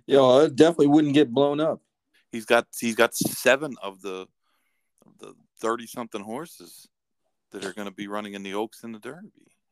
it 0.06 0.56
definitely 0.56 0.88
wouldn't 0.88 1.14
get 1.14 1.32
blown 1.32 1.60
up. 1.60 1.80
he's 2.32 2.44
got 2.44 2.66
he's 2.78 2.96
got 2.96 3.14
seven 3.14 3.76
of 3.82 4.02
the 4.02 4.26
of 5.06 5.18
the 5.18 5.34
thirty 5.60 5.86
something 5.86 6.22
horses 6.22 6.88
that 7.52 7.64
are 7.64 7.72
going 7.72 7.88
to 7.88 7.94
be 7.94 8.08
running 8.08 8.34
in 8.34 8.42
the 8.42 8.54
Oaks 8.54 8.84
and 8.84 8.94
the 8.94 8.98
Derby. 8.98 9.30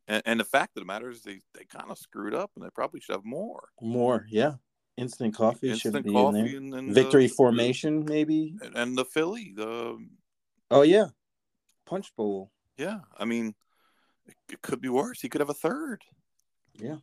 And, 0.09 0.22
and 0.24 0.40
the 0.40 0.44
fact 0.44 0.77
of 0.77 0.83
the 0.83 0.87
matter 0.87 1.11
is, 1.11 1.22
they, 1.22 1.40
they 1.55 1.64
kind 1.64 1.90
of 1.90 1.98
screwed 1.98 2.35
up, 2.35 2.51
and 2.57 2.64
they 2.64 2.70
probably 2.70 3.01
should 3.01 3.14
have 3.14 3.24
more. 3.24 3.68
More, 3.81 4.27
yeah. 4.31 4.55
Instant 4.98 5.34
coffee 5.34 5.68
should 5.76 5.94
Instant 5.94 6.04
be 6.06 6.14
in 6.16 6.32
there. 6.34 6.56
and, 6.56 6.74
and 6.74 6.94
Victory 6.94 7.24
uh, 7.24 7.28
the, 7.28 7.34
formation, 7.34 8.04
maybe. 8.04 8.56
and, 8.62 8.76
and 8.76 8.98
the 8.98 9.04
Philly. 9.04 9.52
The 9.56 9.68
um, 9.68 10.11
Oh 10.70 10.82
yeah, 10.82 11.06
punch 11.87 12.14
bowl. 12.16 12.50
yeah, 12.76 13.00
I 13.16 13.24
mean, 13.24 13.54
it, 14.26 14.34
it 14.52 14.62
could 14.62 14.80
be 14.80 14.88
worse. 14.90 15.20
He 15.20 15.28
could 15.28 15.40
have 15.40 15.50
a 15.50 15.54
third. 15.54 16.02
Yeah. 16.78 16.96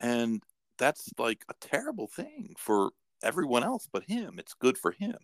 and 0.00 0.42
that's 0.78 1.08
like 1.18 1.42
a 1.48 1.54
terrible 1.60 2.06
thing 2.06 2.54
for 2.58 2.90
everyone 3.22 3.64
else 3.64 3.88
but 3.90 4.04
him. 4.04 4.38
It's 4.38 4.52
good 4.52 4.76
for 4.76 4.92
him. 4.92 5.16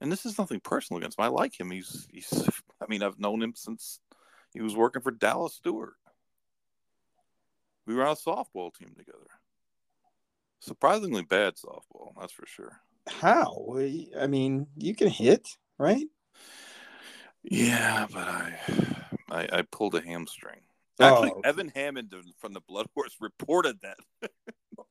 And 0.00 0.10
this 0.10 0.24
is 0.24 0.38
nothing 0.38 0.60
personal 0.60 0.98
against 0.98 1.18
him. 1.18 1.24
I 1.24 1.28
like 1.28 1.58
him. 1.58 1.70
He's 1.70 2.06
he's. 2.12 2.30
I 2.80 2.86
mean, 2.88 3.02
I've 3.02 3.18
known 3.18 3.42
him 3.42 3.52
since 3.56 4.00
he 4.54 4.60
was 4.62 4.76
working 4.76 5.02
for 5.02 5.10
Dallas 5.10 5.54
Stewart. 5.54 5.94
We 7.86 7.94
were 7.94 8.06
on 8.06 8.12
a 8.12 8.16
softball 8.16 8.72
team 8.74 8.94
together. 8.96 9.26
Surprisingly 10.60 11.22
bad 11.22 11.54
softball, 11.54 12.12
that's 12.20 12.32
for 12.32 12.46
sure. 12.46 12.80
How? 13.08 13.76
I 14.18 14.26
mean, 14.26 14.66
you 14.76 14.94
can 14.94 15.08
hit, 15.08 15.48
right? 15.78 16.06
Yeah, 17.42 18.06
but 18.12 18.28
I 18.28 18.58
I, 19.30 19.48
I 19.58 19.62
pulled 19.62 19.94
a 19.94 20.00
hamstring. 20.00 20.60
Oh, 21.00 21.04
Actually, 21.06 21.30
okay. 21.30 21.48
Evan 21.48 21.72
Hammond 21.74 22.12
from 22.38 22.52
the 22.52 22.60
Blood 22.60 22.86
Horse 22.94 23.16
reported 23.20 23.78
that. 23.82 23.98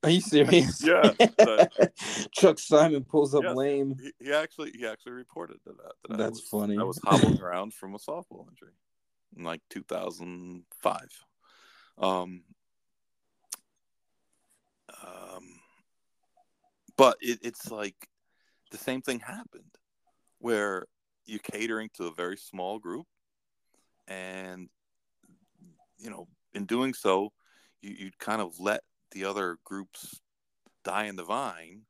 Are 0.02 0.10
you 0.10 0.20
serious? 0.20 0.82
Yeah, 0.86 1.12
but- 1.36 1.92
Chuck 2.32 2.58
Simon 2.58 3.04
pulls 3.04 3.34
up 3.34 3.42
Yes. 3.44 3.56
lame. 3.56 3.96
He, 4.00 4.12
he 4.26 4.32
actually 4.32 4.72
he 4.72 4.86
actually 4.86 5.12
reported 5.12 5.58
that. 5.66 5.76
that 5.76 6.14
I 6.14 6.16
That's 6.16 6.40
was- 6.40 6.48
funny. 6.48 6.78
I 6.78 6.82
was 6.84 6.98
hobbling 7.04 7.40
around 7.40 7.74
from 7.74 7.94
a 7.94 7.98
softball 7.98 8.48
injury 8.48 8.72
in 9.36 9.44
like 9.44 9.60
2005. 9.70 10.98
Um, 11.98 12.42
um, 15.04 15.57
but 16.98 17.16
it, 17.22 17.38
it's 17.42 17.70
like 17.70 17.96
the 18.70 18.76
same 18.76 19.00
thing 19.00 19.20
happened 19.20 19.64
where 20.38 20.84
you're 21.24 21.38
catering 21.38 21.88
to 21.94 22.04
a 22.04 22.14
very 22.14 22.36
small 22.36 22.78
group, 22.78 23.06
and 24.06 24.68
you 25.98 26.10
know, 26.10 26.28
in 26.52 26.66
doing 26.66 26.92
so, 26.92 27.32
you 27.80 27.94
you 27.98 28.10
kind 28.18 28.42
of 28.42 28.60
let 28.60 28.82
the 29.12 29.24
other 29.24 29.56
groups 29.64 30.20
die 30.84 31.06
in 31.06 31.16
the 31.16 31.24
vine 31.24 31.86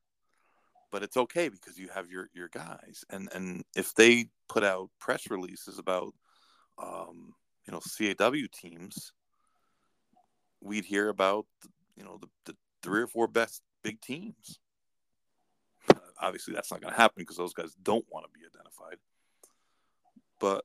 but 0.91 1.03
it's 1.03 1.17
okay 1.17 1.49
because 1.49 1.79
you 1.79 1.89
have 1.89 2.11
your 2.11 2.29
your 2.35 2.49
guys. 2.49 3.05
And 3.11 3.29
and 3.35 3.65
if 3.77 3.95
they 3.95 4.27
put 4.49 4.65
out 4.65 4.91
press 4.99 5.31
releases 5.31 5.79
about 5.79 6.15
um 6.79 7.35
you 7.67 7.73
know 7.73 7.81
CAW 7.81 8.47
teams 8.53 9.13
we'd 10.61 10.85
hear 10.85 11.09
about 11.09 11.47
you 11.97 12.05
know 12.05 12.19
the, 12.21 12.29
the 12.47 12.57
three 12.83 13.03
or 13.03 13.07
four 13.07 13.27
best 13.27 13.63
big 13.83 14.01
teams 14.01 14.59
obviously 16.21 16.55
that's 16.55 16.71
not 16.71 16.81
going 16.81 16.93
to 16.93 17.01
happen 17.01 17.17
because 17.19 17.37
those 17.37 17.55
guys 17.55 17.75
don't 17.83 18.05
want 18.11 18.25
to 18.25 18.39
be 18.39 18.45
identified 18.47 18.99
but 20.41 20.65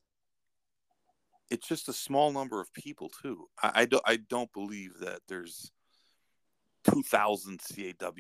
it's 1.50 1.68
just 1.68 1.90
a 1.90 1.94
small 1.94 2.32
number 2.32 2.60
of 2.60 2.74
people 2.74 3.10
too 3.22 3.48
i, 3.62 3.82
I 3.82 3.86
don't 3.86 4.04
i 4.06 4.18
don't 4.18 4.52
believe 4.54 5.00
that 5.00 5.22
there's 5.28 5.72
2000 6.86 7.60
caw 7.60 8.12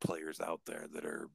players 0.00 0.40
out 0.40 0.60
there 0.66 0.86
that 0.92 1.04
are 1.04 1.28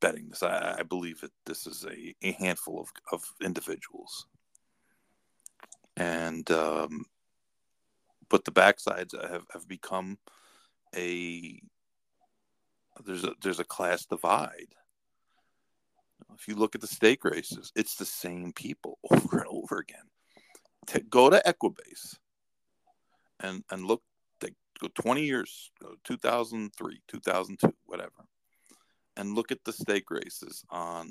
betting 0.00 0.28
this. 0.28 0.42
I, 0.42 0.76
I 0.78 0.82
believe 0.82 1.20
that 1.20 1.32
this 1.46 1.66
is 1.66 1.84
a, 1.84 2.14
a 2.26 2.32
handful 2.32 2.80
of, 2.80 2.88
of 3.12 3.24
individuals. 3.42 4.26
And, 5.96 6.50
um, 6.50 7.04
but 8.28 8.44
the 8.44 8.52
backsides 8.52 9.12
have, 9.30 9.46
have 9.52 9.68
become 9.68 10.18
a, 10.96 11.60
there's 13.04 13.24
a, 13.24 13.34
there's 13.42 13.60
a 13.60 13.64
class 13.64 14.06
divide. 14.06 14.74
If 16.38 16.48
you 16.48 16.54
look 16.54 16.74
at 16.74 16.80
the 16.80 16.86
stake 16.86 17.24
races, 17.24 17.72
it's 17.74 17.96
the 17.96 18.04
same 18.04 18.52
people 18.52 18.98
over 19.10 19.38
and 19.38 19.48
over 19.48 19.78
again. 19.78 20.08
To 20.88 21.00
go 21.00 21.30
to 21.30 21.42
Equibase 21.46 22.16
and, 23.40 23.62
and 23.70 23.84
look, 23.84 24.02
they 24.40 24.50
go 24.80 24.88
20 24.94 25.22
years, 25.22 25.70
go 25.80 25.94
2003, 26.04 27.00
2002, 27.08 27.72
whatever 27.86 28.26
and 29.16 29.34
look 29.34 29.52
at 29.52 29.62
the 29.64 29.72
stake 29.72 30.10
races 30.10 30.64
on 30.70 31.08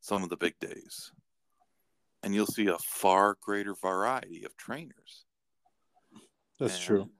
some 0.00 0.22
of 0.22 0.28
the 0.28 0.36
big 0.36 0.54
days 0.60 1.12
and 2.22 2.34
you'll 2.34 2.46
see 2.46 2.66
a 2.66 2.78
far 2.78 3.36
greater 3.40 3.74
variety 3.74 4.44
of 4.44 4.56
trainers 4.56 5.24
That's 6.58 6.74
And 6.74 6.82
true. 6.82 7.10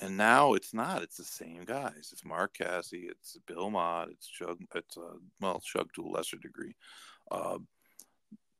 And 0.00 0.16
now 0.16 0.54
it's 0.54 0.72
not. 0.72 1.02
It's 1.02 1.18
the 1.18 1.24
same 1.24 1.64
guys. 1.66 2.08
It's 2.10 2.24
Mark 2.24 2.54
Casse. 2.54 2.92
It's 2.92 3.36
Bill 3.46 3.68
Mott. 3.68 4.08
It's 4.10 4.26
Shug. 4.26 4.58
It's 4.74 4.96
uh, 4.96 5.18
well, 5.40 5.60
Shug 5.62 5.92
to 5.94 6.06
a 6.06 6.08
lesser 6.08 6.38
degree. 6.38 6.74
Uh, 7.30 7.58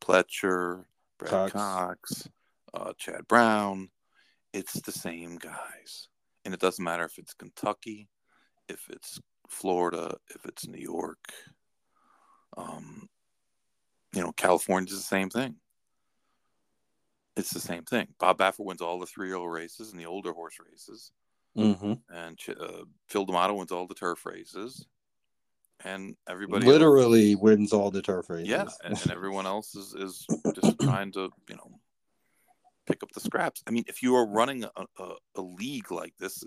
Pletcher, 0.02 0.84
Brad 1.18 1.50
Cox. 1.52 1.52
Cox, 1.52 2.28
uh, 2.74 2.92
Chad 2.98 3.26
Brown. 3.26 3.88
It's 4.52 4.80
the 4.82 4.92
same 4.92 5.36
guys, 5.36 6.08
and 6.44 6.52
it 6.52 6.60
doesn't 6.60 6.84
matter 6.84 7.04
if 7.04 7.16
it's 7.16 7.32
Kentucky, 7.32 8.08
if 8.68 8.86
it's 8.90 9.18
Florida, 9.48 10.16
if 10.34 10.44
it's 10.44 10.68
New 10.68 10.80
York. 10.80 11.32
Um, 12.56 13.08
you 14.12 14.20
know, 14.20 14.32
California's 14.32 14.92
the 14.92 14.98
same 14.98 15.30
thing. 15.30 15.54
It's 17.36 17.54
the 17.54 17.60
same 17.60 17.84
thing. 17.84 18.08
Bob 18.18 18.38
Baffert 18.38 18.66
wins 18.66 18.82
all 18.82 18.98
the 18.98 19.06
three-year-old 19.06 19.50
races 19.50 19.92
and 19.92 20.00
the 20.00 20.06
older 20.06 20.32
horse 20.32 20.56
races 20.58 21.12
Mm-hmm. 21.56 21.92
and 22.08 22.38
uh, 22.60 22.84
Phil 23.08 23.24
D'Amato 23.24 23.54
wins 23.54 23.72
all 23.72 23.86
the 23.86 23.94
turf 23.94 24.24
races, 24.24 24.86
and 25.84 26.14
everybody 26.28 26.64
Literally 26.64 27.34
wins 27.34 27.72
all 27.72 27.90
the 27.90 28.02
turf 28.02 28.30
races. 28.30 28.48
yeah, 28.48 28.66
and, 28.84 29.00
and 29.00 29.10
everyone 29.10 29.46
else 29.46 29.74
is 29.74 29.94
is 29.94 30.26
just 30.54 30.78
trying 30.80 31.12
to 31.12 31.30
you 31.48 31.56
know 31.56 31.80
pick 32.86 33.02
up 33.02 33.10
the 33.12 33.20
scraps. 33.20 33.62
I 33.66 33.70
mean, 33.70 33.84
if 33.88 34.02
you 34.02 34.12
were 34.12 34.26
running 34.26 34.64
a, 34.64 34.70
a, 34.98 35.14
a 35.36 35.42
league 35.42 35.90
like 35.90 36.14
this, 36.18 36.44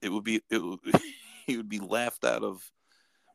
it 0.00 0.10
would 0.10 0.24
be 0.24 0.42
it 0.50 0.62
would, 0.62 0.78
you 1.46 1.56
would 1.56 1.68
be 1.68 1.80
laughed 1.80 2.24
out 2.24 2.42
of. 2.42 2.62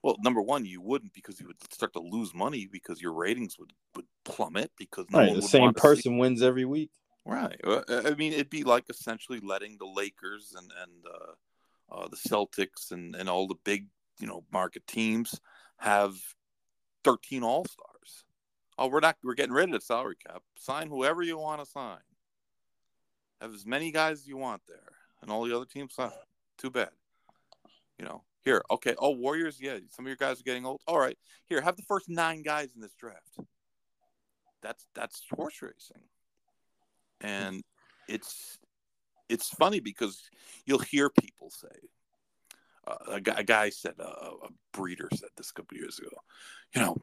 Well, 0.04 0.16
number 0.22 0.42
one, 0.42 0.64
you 0.64 0.80
wouldn't 0.80 1.12
because 1.12 1.40
you 1.42 1.48
would 1.48 1.58
start 1.74 1.92
to 1.94 2.00
lose 2.00 2.34
money 2.34 2.70
because 2.72 3.02
your 3.02 3.14
ratings 3.14 3.58
would, 3.60 3.74
would 3.96 4.06
plummet 4.24 4.72
because 4.78 5.06
no 5.10 5.20
right. 5.20 5.28
one 5.28 5.36
The 5.36 5.42
would 5.42 5.50
same 5.50 5.74
person 5.74 6.18
wins 6.18 6.42
every 6.42 6.66
week. 6.66 6.92
Right. 7.28 7.60
I 7.90 8.12
mean, 8.12 8.32
it'd 8.32 8.50
be 8.50 8.64
like 8.64 8.86
essentially 8.90 9.42
letting 9.42 9.78
the 9.78 9.86
Lakers 9.86 10.56
and 10.58 10.72
and 10.82 11.06
uh, 11.06 11.94
uh, 11.94 12.08
the 12.08 12.16
Celtics 12.16 12.92
and 12.92 13.18
and 13.18 13.28
all 13.28 13.48
the 13.48 13.58
big 13.66 13.88
you 14.22 14.28
know 14.28 14.46
market 14.50 14.88
teams 14.88 15.38
have 15.76 16.16
thirteen 17.04 17.44
All 17.44 17.66
Stars. 17.66 18.24
Oh, 18.78 18.88
we're 18.88 19.02
not. 19.02 19.18
We're 19.22 19.34
getting 19.34 19.54
rid 19.54 19.66
of 19.66 19.72
the 19.72 19.82
salary 19.82 20.16
cap. 20.26 20.42
Sign 20.58 20.88
whoever 20.88 21.22
you 21.22 21.38
want 21.38 21.62
to 21.62 21.70
sign. 21.70 22.00
Have 23.42 23.54
as 23.54 23.66
many 23.66 23.92
guys 23.92 24.20
as 24.20 24.28
you 24.28 24.38
want 24.38 24.62
there, 24.66 24.94
and 25.22 25.30
all 25.30 25.44
the 25.44 25.54
other 25.54 25.66
teams 25.66 25.96
sign. 25.96 26.12
Too 26.58 26.70
bad. 26.72 26.92
You 28.00 28.06
know. 28.06 28.24
Here, 28.46 28.64
okay. 28.72 28.96
Oh, 28.98 29.12
Warriors. 29.12 29.58
Yeah, 29.60 29.80
some 29.90 30.06
of 30.06 30.08
your 30.08 30.16
guys 30.16 30.40
are 30.40 30.44
getting 30.44 30.66
old. 30.66 30.80
All 30.88 30.98
right. 30.98 31.18
Here, 31.50 31.60
have 31.60 31.76
the 31.76 31.84
first 31.84 32.08
nine 32.08 32.42
guys 32.42 32.70
in 32.74 32.80
this 32.80 32.94
draft. 32.94 33.38
That's 34.62 34.86
that's 34.96 35.24
horse 35.36 35.62
racing 35.62 36.04
and 37.22 37.64
it's 38.08 38.58
it's 39.30 39.50
funny 39.50 39.80
because 39.80 40.22
you'll 40.66 40.80
hear 40.80 41.10
people 41.10 41.50
say 41.50 41.68
uh, 42.88 43.14
a, 43.14 43.22
guy, 43.22 43.36
a 43.38 43.44
guy 43.44 43.70
said 43.70 43.94
uh, 44.00 44.04
a 44.04 44.50
breeder 44.74 45.10
said 45.16 45.30
this 45.36 45.50
a 45.50 45.54
couple 45.54 45.78
years 45.78 46.00
ago 46.00 46.16
you 46.76 46.82
know 46.82 46.96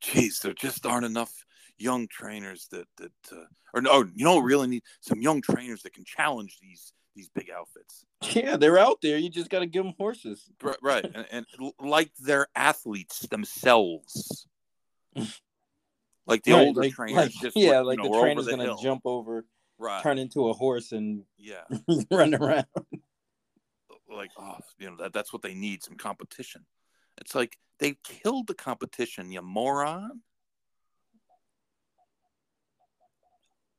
geez 0.00 0.40
there 0.40 0.54
just 0.54 0.86
aren't 0.86 1.06
enough 1.06 1.44
young 1.78 2.06
trainers 2.08 2.68
that 2.70 2.86
that 2.96 3.12
uh, 3.32 3.44
or 3.74 3.82
no 3.82 4.04
you 4.14 4.24
know 4.24 4.38
really 4.38 4.68
need 4.68 4.82
some 5.00 5.20
young 5.20 5.42
trainers 5.42 5.82
that 5.82 5.94
can 5.94 6.04
challenge 6.04 6.58
these 6.60 6.92
these 7.14 7.28
big 7.28 7.50
outfits 7.50 8.04
Yeah, 8.34 8.56
they're 8.56 8.78
out 8.78 8.98
there. 9.02 9.18
You 9.18 9.28
just 9.28 9.50
got 9.50 9.60
to 9.60 9.66
give 9.66 9.84
them 9.84 9.94
horses. 9.98 10.48
right, 10.62 10.76
right. 10.82 11.04
and, 11.04 11.26
and 11.30 11.72
like 11.80 12.10
they're 12.18 12.46
athletes 12.54 13.26
themselves 13.28 14.46
like 16.26 16.42
the 16.44 16.52
Right, 16.52 16.66
older 16.66 16.80
like- 16.82 16.92
trainers 16.92 17.16
like- 17.16 17.32
just 17.42 17.56
yeah, 17.56 17.80
like 17.80 17.98
know, 17.98 18.10
the 18.12 18.20
trainer's 18.20 18.44
the 18.46 18.52
gonna 18.52 18.64
hill. 18.64 18.78
jump 18.82 19.02
over, 19.04 19.44
right. 19.78 20.02
turn 20.02 20.18
into 20.18 20.48
a 20.48 20.52
horse, 20.52 20.92
and 20.92 21.24
yeah. 21.38 21.62
run 22.10 22.34
around. 22.34 22.66
like 24.08 24.30
oh 24.38 24.58
you 24.78 24.90
know 24.90 24.96
that 24.98 25.12
that's 25.14 25.32
what 25.32 25.42
they 25.42 25.54
need 25.54 25.82
some 25.82 25.96
competition. 25.96 26.64
It's 27.18 27.34
like 27.34 27.58
they 27.78 27.96
killed 28.04 28.46
the 28.46 28.54
competition 28.54 29.32
you 29.32 29.42
moron. 29.42 30.20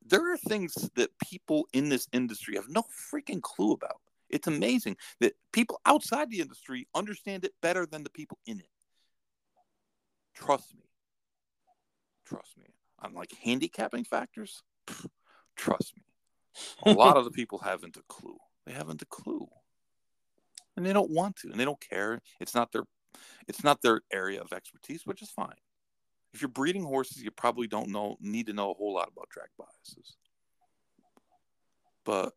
There 0.05 0.33
are 0.33 0.37
things 0.37 0.73
that 0.95 1.11
people 1.19 1.67
in 1.71 1.87
this 1.89 2.07
industry 2.11 2.55
have 2.55 2.67
no 2.69 2.83
freaking 3.13 3.41
clue 3.41 3.71
about. 3.71 4.01
It's 4.29 4.47
amazing 4.47 4.97
that 5.21 5.33
people 5.53 5.79
outside 5.85 6.29
the 6.29 6.41
industry 6.41 6.87
understand 6.93 7.45
it 7.45 7.53
better 7.61 7.85
than 7.85 8.03
the 8.03 8.09
people 8.09 8.37
in 8.45 8.59
it. 8.59 8.67
Trust 10.35 10.73
me 10.75 10.81
trust 12.25 12.57
me. 12.57 12.65
On 12.99 13.13
like 13.13 13.31
handicapping 13.43 14.03
factors? 14.05 14.63
Trust 15.55 15.93
me. 15.95 16.03
A 16.91 16.95
lot 16.95 17.17
of 17.17 17.25
the 17.25 17.31
people 17.39 17.59
haven't 17.59 17.97
a 17.97 18.03
clue. 18.07 18.37
They 18.65 18.73
haven't 18.73 19.01
a 19.01 19.05
clue. 19.05 19.47
And 20.75 20.85
they 20.85 20.93
don't 20.93 21.11
want 21.11 21.35
to 21.37 21.49
and 21.51 21.59
they 21.59 21.65
don't 21.65 21.81
care. 21.81 22.21
It's 22.39 22.55
not 22.55 22.71
their 22.71 22.83
it's 23.47 23.63
not 23.63 23.81
their 23.81 24.01
area 24.11 24.41
of 24.41 24.53
expertise 24.53 25.05
which 25.05 25.21
is 25.21 25.29
fine. 25.29 25.55
If 26.33 26.41
you're 26.41 26.49
breeding 26.49 26.83
horses 26.83 27.21
you 27.21 27.31
probably 27.31 27.67
don't 27.67 27.89
know 27.89 28.17
need 28.19 28.47
to 28.47 28.53
know 28.53 28.71
a 28.71 28.73
whole 28.73 28.93
lot 28.93 29.11
about 29.11 29.29
track 29.29 29.49
biases. 29.57 30.15
But 32.05 32.33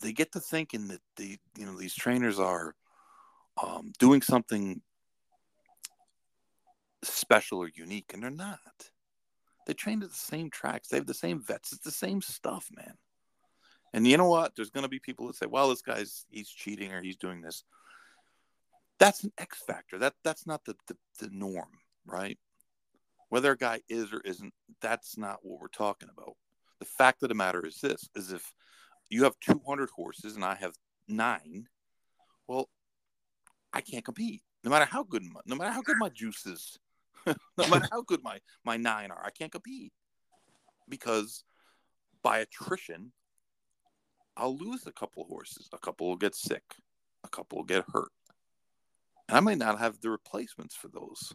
they 0.00 0.12
get 0.12 0.32
to 0.32 0.40
thinking 0.40 0.88
that 0.88 1.00
the 1.16 1.38
you 1.58 1.66
know 1.66 1.76
these 1.76 1.94
trainers 1.94 2.38
are 2.38 2.74
um, 3.62 3.92
doing 3.98 4.22
something 4.22 4.80
special 7.02 7.58
or 7.58 7.70
unique 7.74 8.12
and 8.12 8.22
they're 8.22 8.30
not 8.30 8.90
they 9.66 9.74
train 9.74 10.02
at 10.02 10.10
the 10.10 10.14
same 10.14 10.50
tracks 10.50 10.88
they 10.88 10.96
have 10.96 11.06
the 11.06 11.14
same 11.14 11.40
vets 11.40 11.72
it's 11.72 11.84
the 11.84 11.90
same 11.90 12.20
stuff 12.20 12.68
man 12.74 12.94
and 13.92 14.06
you 14.06 14.16
know 14.16 14.28
what? 14.28 14.54
There's 14.54 14.70
going 14.70 14.84
to 14.84 14.88
be 14.88 15.00
people 15.00 15.26
that 15.26 15.36
say, 15.36 15.46
"Well, 15.46 15.68
this 15.68 15.82
guy's 15.82 16.24
he's 16.30 16.48
cheating 16.48 16.92
or 16.92 17.02
he's 17.02 17.16
doing 17.16 17.40
this." 17.40 17.64
That's 18.98 19.24
an 19.24 19.32
X 19.38 19.62
factor. 19.66 19.98
That 19.98 20.14
that's 20.22 20.46
not 20.46 20.64
the, 20.64 20.76
the 20.86 20.96
the 21.18 21.30
norm, 21.32 21.70
right? 22.06 22.38
Whether 23.30 23.52
a 23.52 23.56
guy 23.56 23.80
is 23.88 24.12
or 24.12 24.20
isn't, 24.24 24.52
that's 24.80 25.16
not 25.16 25.38
what 25.42 25.60
we're 25.60 25.68
talking 25.68 26.08
about. 26.12 26.36
The 26.80 26.86
fact 26.86 27.22
of 27.22 27.28
the 27.28 27.34
matter 27.34 27.66
is 27.66 27.80
this: 27.80 28.08
is 28.14 28.32
if 28.32 28.52
you 29.08 29.24
have 29.24 29.34
200 29.40 29.90
horses 29.90 30.36
and 30.36 30.44
I 30.44 30.54
have 30.54 30.74
nine, 31.08 31.66
well, 32.46 32.68
I 33.72 33.80
can't 33.80 34.04
compete. 34.04 34.42
No 34.62 34.70
matter 34.70 34.84
how 34.84 35.02
good, 35.02 35.22
my, 35.24 35.40
no 35.46 35.56
matter 35.56 35.72
how 35.72 35.82
good 35.82 35.96
my 35.98 36.10
juice 36.10 36.46
is, 36.46 36.78
no 37.58 37.68
matter 37.68 37.88
how 37.90 38.02
good 38.02 38.22
my 38.22 38.38
my 38.64 38.76
nine 38.76 39.10
are, 39.10 39.24
I 39.24 39.30
can't 39.30 39.52
compete 39.52 39.92
because 40.88 41.44
by 42.22 42.38
attrition, 42.38 43.12
I'll 44.36 44.56
lose 44.56 44.86
a 44.86 44.92
couple 44.92 45.22
of 45.22 45.28
horses. 45.28 45.68
A 45.72 45.78
couple 45.78 46.08
will 46.08 46.16
get 46.16 46.34
sick. 46.34 46.62
A 47.24 47.28
couple 47.28 47.58
will 47.58 47.64
get 47.64 47.84
hurt. 47.92 48.10
And 49.28 49.36
I 49.36 49.40
might 49.40 49.58
not 49.58 49.78
have 49.78 50.00
the 50.00 50.10
replacements 50.10 50.74
for 50.74 50.88
those. 50.88 51.32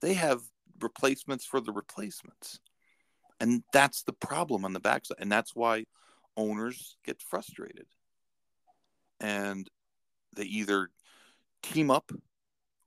They 0.00 0.14
have 0.14 0.40
replacements 0.80 1.44
for 1.44 1.60
the 1.60 1.72
replacements. 1.72 2.60
And 3.40 3.62
that's 3.72 4.02
the 4.02 4.12
problem 4.12 4.64
on 4.64 4.72
the 4.72 4.80
backside. 4.80 5.18
And 5.20 5.30
that's 5.30 5.54
why 5.54 5.84
owners 6.36 6.96
get 7.04 7.22
frustrated. 7.22 7.86
And 9.20 9.68
they 10.36 10.44
either 10.44 10.90
team 11.62 11.90
up 11.90 12.12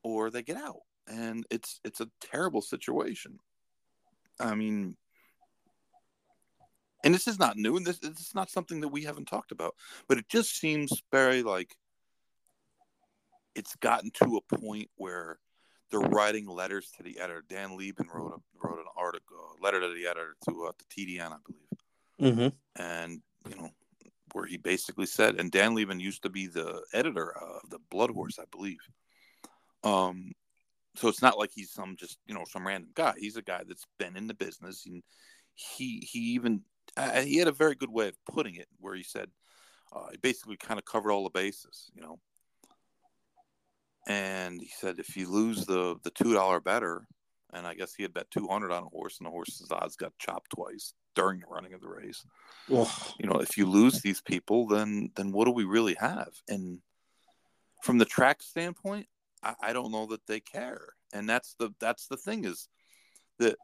or 0.03 0.29
they 0.29 0.43
get 0.43 0.57
out. 0.57 0.81
And 1.11 1.45
it's 1.49 1.79
it's 1.83 1.99
a 1.99 2.07
terrible 2.21 2.61
situation. 2.61 3.37
I 4.39 4.55
mean, 4.55 4.95
and 7.03 7.13
this 7.13 7.27
is 7.27 7.37
not 7.37 7.57
new, 7.57 7.75
and 7.75 7.85
this, 7.85 7.99
this 7.99 8.19
is 8.19 8.33
not 8.33 8.49
something 8.49 8.81
that 8.81 8.87
we 8.87 9.03
haven't 9.03 9.27
talked 9.27 9.51
about, 9.51 9.75
but 10.07 10.17
it 10.17 10.29
just 10.29 10.57
seems 10.57 11.03
very 11.11 11.43
like 11.43 11.75
it's 13.55 13.75
gotten 13.75 14.11
to 14.11 14.37
a 14.39 14.57
point 14.57 14.89
where 14.95 15.37
they're 15.89 15.99
writing 15.99 16.47
letters 16.47 16.89
to 16.95 17.03
the 17.03 17.19
editor. 17.19 17.43
Dan 17.49 17.71
Liebman 17.71 18.07
wrote 18.13 18.33
a, 18.33 18.67
wrote 18.67 18.79
an 18.79 18.85
article, 18.95 19.37
a 19.59 19.63
letter 19.63 19.81
to 19.81 19.93
the 19.93 20.07
editor 20.07 20.35
to 20.47 20.65
uh, 20.67 20.71
the 20.77 20.85
TDN, 21.17 21.31
I 21.33 21.37
believe, 21.45 22.33
Mm-hmm. 22.33 22.81
and 22.81 23.21
you 23.49 23.55
know 23.55 23.69
where 24.33 24.45
he 24.45 24.55
basically 24.57 25.07
said, 25.07 25.39
and 25.39 25.51
Dan 25.51 25.75
Liebman 25.75 25.99
used 25.99 26.23
to 26.23 26.29
be 26.29 26.47
the 26.47 26.83
editor 26.93 27.35
of 27.37 27.69
the 27.69 27.79
Blood 27.89 28.11
Horse, 28.11 28.39
I 28.39 28.45
believe. 28.49 28.79
Um, 29.83 30.31
so 30.95 31.07
it's 31.07 31.21
not 31.21 31.37
like 31.37 31.51
he's 31.53 31.71
some 31.71 31.95
just 31.97 32.17
you 32.25 32.33
know 32.33 32.43
some 32.49 32.67
random 32.67 32.91
guy. 32.93 33.13
He's 33.17 33.37
a 33.37 33.41
guy 33.41 33.61
that's 33.67 33.85
been 33.97 34.17
in 34.17 34.27
the 34.27 34.33
business, 34.33 34.85
and 34.85 35.03
he 35.53 36.07
he 36.09 36.19
even 36.33 36.61
uh, 36.97 37.21
he 37.21 37.37
had 37.37 37.47
a 37.47 37.53
very 37.53 37.75
good 37.75 37.91
way 37.91 38.09
of 38.09 38.17
putting 38.31 38.55
it, 38.55 38.67
where 38.79 38.95
he 38.95 39.03
said 39.03 39.29
uh, 39.93 40.07
he 40.11 40.17
basically 40.17 40.57
kind 40.57 40.79
of 40.79 40.85
covered 40.85 41.11
all 41.11 41.23
the 41.23 41.29
bases, 41.29 41.91
you 41.93 42.01
know. 42.01 42.19
And 44.07 44.59
he 44.59 44.69
said 44.79 44.99
if 44.99 45.15
you 45.15 45.29
lose 45.29 45.65
the 45.65 45.95
the 46.03 46.11
two 46.11 46.33
dollar 46.33 46.59
better, 46.59 47.07
and 47.53 47.65
I 47.65 47.73
guess 47.73 47.93
he 47.93 48.03
had 48.03 48.13
bet 48.13 48.31
two 48.31 48.47
hundred 48.47 48.71
on 48.71 48.83
a 48.83 48.87
horse, 48.87 49.17
and 49.19 49.25
the 49.25 49.31
horse's 49.31 49.71
odds 49.71 49.95
got 49.95 50.17
chopped 50.19 50.51
twice 50.55 50.93
during 51.15 51.39
the 51.39 51.47
running 51.49 51.73
of 51.73 51.81
the 51.81 51.89
race. 51.89 52.25
Well, 52.67 52.89
you 53.19 53.29
know, 53.29 53.39
if 53.39 53.57
you 53.57 53.65
lose 53.65 54.01
these 54.01 54.21
people, 54.21 54.67
then 54.67 55.11
then 55.15 55.31
what 55.31 55.45
do 55.45 55.51
we 55.51 55.65
really 55.65 55.95
have? 55.95 56.29
And 56.49 56.79
from 57.83 57.97
the 57.97 58.05
track 58.05 58.41
standpoint, 58.41 59.07
I, 59.43 59.55
I 59.61 59.73
don't 59.73 59.91
know 59.91 60.05
that 60.07 60.25
they 60.27 60.39
care, 60.39 60.89
and 61.13 61.29
that's 61.29 61.55
the 61.59 61.71
that's 61.79 62.07
the 62.07 62.17
thing 62.17 62.45
is 62.45 62.67
that 63.39 63.55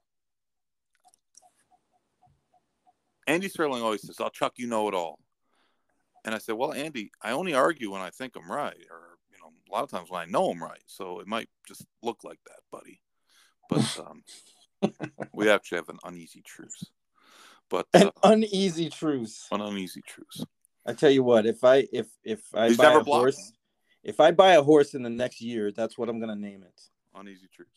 Andy 3.28 3.50
Serling 3.50 3.82
always 3.82 4.06
says, 4.06 4.18
"I'll 4.20 4.30
chuck 4.30 4.54
you 4.58 4.68
know 4.68 4.88
it 4.88 4.94
all," 4.94 5.20
And 6.28 6.36
I 6.36 6.40
said, 6.40 6.56
well, 6.56 6.74
Andy, 6.74 7.10
I 7.22 7.32
only 7.32 7.54
argue 7.54 7.90
when 7.90 8.02
I 8.02 8.10
think 8.10 8.36
I'm 8.36 8.52
right, 8.52 8.76
or 8.92 9.18
you 9.32 9.38
know, 9.40 9.54
a 9.70 9.72
lot 9.74 9.84
of 9.84 9.90
times 9.90 10.10
when 10.10 10.22
I 10.22 10.26
know 10.26 10.50
I'm 10.50 10.62
right. 10.62 10.84
So 10.86 11.22
it 11.22 11.28
might 11.28 11.48
just 11.66 11.86
look 12.04 12.26
like 12.26 12.40
that, 12.48 12.60
buddy. 12.70 13.00
But 13.70 13.98
um, 14.06 14.24
we 15.34 15.50
actually 15.50 15.78
have 15.78 15.88
an 15.88 16.00
uneasy 16.04 16.42
truce. 16.46 16.84
But 17.70 17.88
An 17.94 18.08
uh, 18.08 18.12
uneasy 18.24 18.90
truce. 18.90 19.48
an 19.54 19.62
uneasy 19.62 20.02
truce. 20.06 20.44
I 20.86 20.92
tell 20.92 21.10
you 21.10 21.24
what, 21.24 21.46
if 21.46 21.63
I 21.63 21.88
if 21.94 22.08
if 22.26 22.42
I 22.54 22.68
He's 22.68 22.78
buy 22.78 22.84
never 22.84 23.00
a 23.00 23.04
blocked 23.06 23.22
horse. 23.22 23.54
If 24.08 24.22
I 24.22 24.32
buy 24.32 24.54
a 24.54 24.63
horse 24.63 24.96
in 24.96 25.04
the 25.04 25.10
next 25.10 25.41
year, 25.41 25.72
that's 25.72 25.98
what 25.98 26.08
I'm 26.08 26.20
gonna 26.20 26.36
name 26.36 26.63
it. 26.63 26.82
Uneasy 27.13 27.48
truce. 27.54 27.67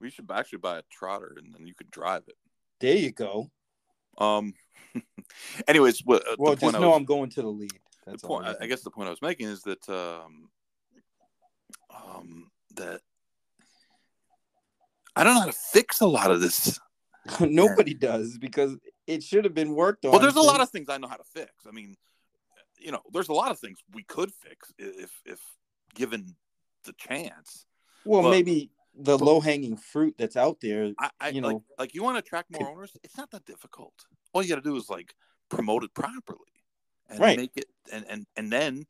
We 0.00 0.10
should 0.10 0.28
actually 0.30 0.58
buy 0.58 0.78
a 0.78 0.82
trotter, 0.90 1.36
and 1.38 1.54
then 1.54 1.66
you 1.66 1.74
could 1.74 1.90
drive 1.90 2.24
it. 2.26 2.34
There 2.80 2.96
you 2.96 3.12
go. 3.12 3.50
Um. 4.18 4.52
anyways, 5.68 6.00
what 6.04 6.26
uh, 6.26 6.36
Well, 6.38 6.54
the 6.54 6.60
point 6.60 6.72
just 6.72 6.82
know 6.82 6.90
was, 6.90 6.96
I'm 6.98 7.04
going 7.04 7.30
to 7.30 7.42
the 7.42 7.48
lead. 7.48 7.70
the 8.04 8.10
That's 8.10 8.24
all. 8.24 8.40
point, 8.40 8.48
I, 8.48 8.64
I 8.64 8.66
guess 8.66 8.82
the 8.82 8.90
point 8.90 9.06
I 9.06 9.10
was 9.10 9.22
making 9.22 9.46
is 9.46 9.62
that 9.62 9.88
um, 9.88 10.48
um, 11.90 12.50
that 12.74 13.00
I 15.14 15.22
don't 15.22 15.34
know 15.34 15.40
how 15.40 15.46
to 15.46 15.52
fix 15.52 16.00
a 16.00 16.06
lot 16.06 16.32
of 16.32 16.40
this. 16.40 16.80
Nobody 17.40 17.94
does 17.94 18.38
because 18.38 18.76
it 19.06 19.22
should 19.22 19.44
have 19.44 19.54
been 19.54 19.74
worked 19.74 20.04
on. 20.04 20.10
Well, 20.10 20.20
there's 20.20 20.36
a 20.36 20.40
lot 20.40 20.60
of 20.60 20.70
things 20.70 20.88
I 20.88 20.98
know 20.98 21.08
how 21.08 21.16
to 21.16 21.24
fix. 21.24 21.52
I 21.66 21.70
mean, 21.70 21.96
you 22.86 22.92
know, 22.92 23.02
there's 23.12 23.28
a 23.28 23.32
lot 23.34 23.50
of 23.50 23.58
things 23.58 23.78
we 23.92 24.04
could 24.04 24.30
fix 24.32 24.72
if 24.78 25.10
if 25.26 25.40
given 25.94 26.36
the 26.84 26.92
chance. 26.96 27.66
Well, 28.04 28.22
but- 28.22 28.30
maybe 28.30 28.70
the 28.98 29.18
low 29.18 29.40
hanging 29.40 29.76
fruit 29.76 30.14
that's 30.16 30.36
out 30.36 30.58
there. 30.62 30.92
I, 30.98 31.10
I 31.20 31.28
You 31.30 31.40
like 31.42 31.52
know, 31.52 31.64
like 31.78 31.94
you 31.94 32.02
want 32.04 32.14
to 32.14 32.20
attract 32.20 32.50
more 32.56 32.70
owners. 32.70 32.96
It's 33.02 33.16
not 33.18 33.30
that 33.32 33.44
difficult. 33.44 33.92
All 34.32 34.42
you 34.42 34.48
got 34.48 34.54
to 34.54 34.60
do 34.70 34.76
is 34.76 34.88
like 34.88 35.12
promote 35.50 35.82
it 35.84 35.92
properly 35.94 36.54
and 37.10 37.18
Right. 37.20 37.36
make 37.36 37.50
it 37.56 37.66
and 37.92 38.06
and 38.08 38.24
and 38.36 38.50
then 38.52 38.84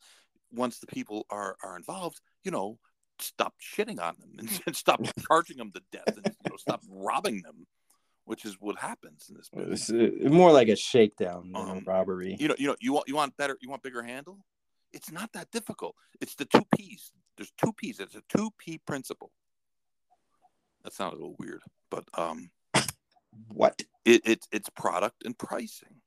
once 0.52 0.78
the 0.78 0.86
people 0.86 1.24
are 1.30 1.56
are 1.64 1.74
involved, 1.76 2.20
you 2.44 2.50
know, 2.50 2.78
stop 3.18 3.54
shitting 3.58 3.98
on 3.98 4.14
them 4.20 4.30
and, 4.38 4.48
and 4.66 4.76
stop 4.76 5.00
charging 5.26 5.56
them 5.56 5.72
to 5.72 5.80
death 5.90 6.16
and 6.16 6.26
you 6.44 6.50
know 6.50 6.56
stop 6.56 6.82
robbing 6.90 7.40
them, 7.42 7.64
which 8.26 8.44
is 8.44 8.56
what 8.60 8.76
happens 8.78 9.26
in 9.30 9.36
this 9.36 9.48
business. 9.48 9.88
It's 9.88 10.32
more 10.32 10.52
like 10.52 10.68
a 10.68 10.76
shakedown 10.76 11.52
than 11.52 11.62
a 11.62 11.70
Um, 11.78 11.84
robbery. 11.86 12.36
You 12.38 12.48
know, 12.48 12.56
you 12.58 12.66
know, 12.66 12.76
you 12.80 12.92
want 12.92 13.08
you 13.08 13.14
want 13.14 13.36
better, 13.36 13.56
you 13.62 13.70
want 13.70 13.82
bigger 13.82 14.02
handle. 14.02 14.44
It's 14.92 15.10
not 15.10 15.32
that 15.32 15.50
difficult. 15.50 15.94
It's 16.20 16.34
the 16.34 16.44
two 16.44 16.64
P's. 16.76 17.12
There's 17.36 17.52
two 17.56 17.72
P's. 17.72 18.00
It's 18.00 18.14
a 18.14 18.22
two 18.28 18.50
P 18.58 18.78
principle. 18.78 19.32
That 20.82 20.92
sounded 20.92 21.16
a 21.16 21.20
little 21.20 21.36
weird, 21.38 21.62
but 21.90 22.04
um, 22.14 22.50
What? 23.48 23.82
it, 24.04 24.22
it's 24.24 24.48
it's 24.52 24.68
product 24.70 25.24
and 25.24 25.36
pricing. 25.38 26.00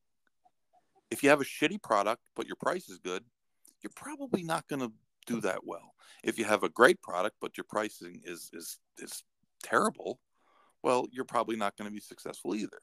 If 1.11 1.23
you 1.23 1.29
have 1.29 1.41
a 1.41 1.45
shitty 1.45 1.81
product 1.81 2.21
but 2.35 2.47
your 2.47 2.55
price 2.57 2.89
is 2.89 2.99
good, 2.99 3.23
you're 3.81 3.91
probably 3.95 4.43
not 4.43 4.67
going 4.67 4.81
to 4.81 4.91
do 5.25 5.41
that 5.41 5.65
well. 5.65 5.93
If 6.23 6.37
you 6.37 6.45
have 6.45 6.63
a 6.63 6.69
great 6.69 7.01
product 7.01 7.37
but 7.39 7.57
your 7.57 7.65
pricing 7.69 8.21
is 8.25 8.49
is 8.53 8.79
is 8.97 9.23
terrible, 9.63 10.19
well, 10.83 11.07
you're 11.11 11.25
probably 11.25 11.55
not 11.55 11.75
going 11.77 11.89
to 11.89 11.93
be 11.93 11.99
successful 12.01 12.55
either. 12.55 12.79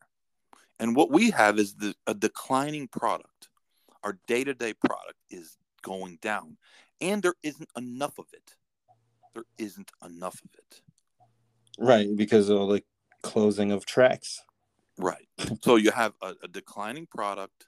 And 0.78 0.94
what 0.94 1.10
we 1.10 1.30
have 1.30 1.58
is 1.58 1.74
the 1.74 1.94
a 2.06 2.14
declining 2.14 2.88
product. 2.88 3.48
Our 4.02 4.18
day-to-day 4.26 4.74
product 4.74 5.18
is 5.30 5.56
going 5.82 6.18
down, 6.20 6.58
and 7.00 7.22
there 7.22 7.34
isn't 7.42 7.70
enough 7.76 8.18
of 8.18 8.26
it. 8.32 8.54
There 9.34 9.44
isn't 9.58 9.90
enough 10.04 10.40
of 10.44 10.50
it. 10.56 10.82
Right, 11.78 12.08
because 12.14 12.48
of 12.48 12.68
the 12.68 12.82
closing 13.22 13.72
of 13.72 13.84
tracks. 13.84 14.42
Right. 14.98 15.28
So 15.62 15.76
you 15.76 15.90
have 15.90 16.14
a, 16.22 16.34
a 16.42 16.48
declining 16.48 17.06
product 17.06 17.66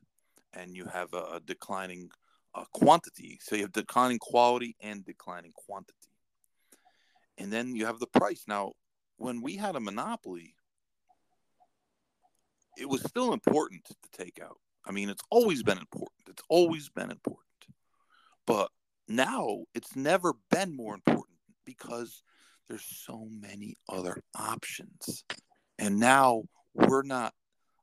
and 0.55 0.75
you 0.75 0.87
have 0.87 1.12
a, 1.12 1.25
a 1.35 1.41
declining 1.45 2.11
uh, 2.55 2.64
quantity. 2.73 3.38
So 3.43 3.55
you 3.57 3.62
have 3.62 3.73
declining 3.73 4.19
quality 4.19 4.77
and 4.81 5.05
declining 5.05 5.53
quantity. 5.55 5.95
And 7.37 7.53
then 7.53 7.77
you 7.77 7.87
have 7.87 7.99
the 7.99 8.07
price. 8.07 8.45
Now, 8.49 8.73
when 9.18 9.42
we 9.42 9.57
had 9.57 9.76
a 9.76 9.81
monopoly, 9.81 10.54
it 12.78 12.88
was 12.88 13.02
still 13.02 13.33
important 13.33 13.85
to 13.85 14.24
take 14.24 14.40
out. 14.42 14.59
I 14.87 14.92
mean, 14.92 15.11
it's 15.11 15.24
always 15.31 15.62
been 15.62 15.78
important. 15.78 16.28
It's 16.28 16.42
always 16.48 16.88
been 16.88 17.11
important. 17.11 17.44
But 18.46 18.70
now 19.09 19.64
it's 19.74 19.94
never 19.96 20.35
been 20.50 20.74
more 20.74 20.94
important 20.94 21.37
because 21.66 22.22
there's 22.68 22.85
so 22.85 23.28
many 23.31 23.76
other 23.88 24.22
options. 24.35 25.24
And 25.78 25.98
now 25.98 26.44
we're 26.72 27.02
not 27.02 27.35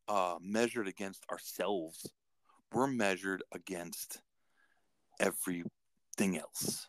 uh, 0.07 0.35
measured 0.41 0.87
against 0.87 1.25
ourselves. 1.31 2.09
We're 2.71 2.87
measured 2.87 3.43
against 3.51 4.21
everything 5.19 6.37
else. 6.37 6.87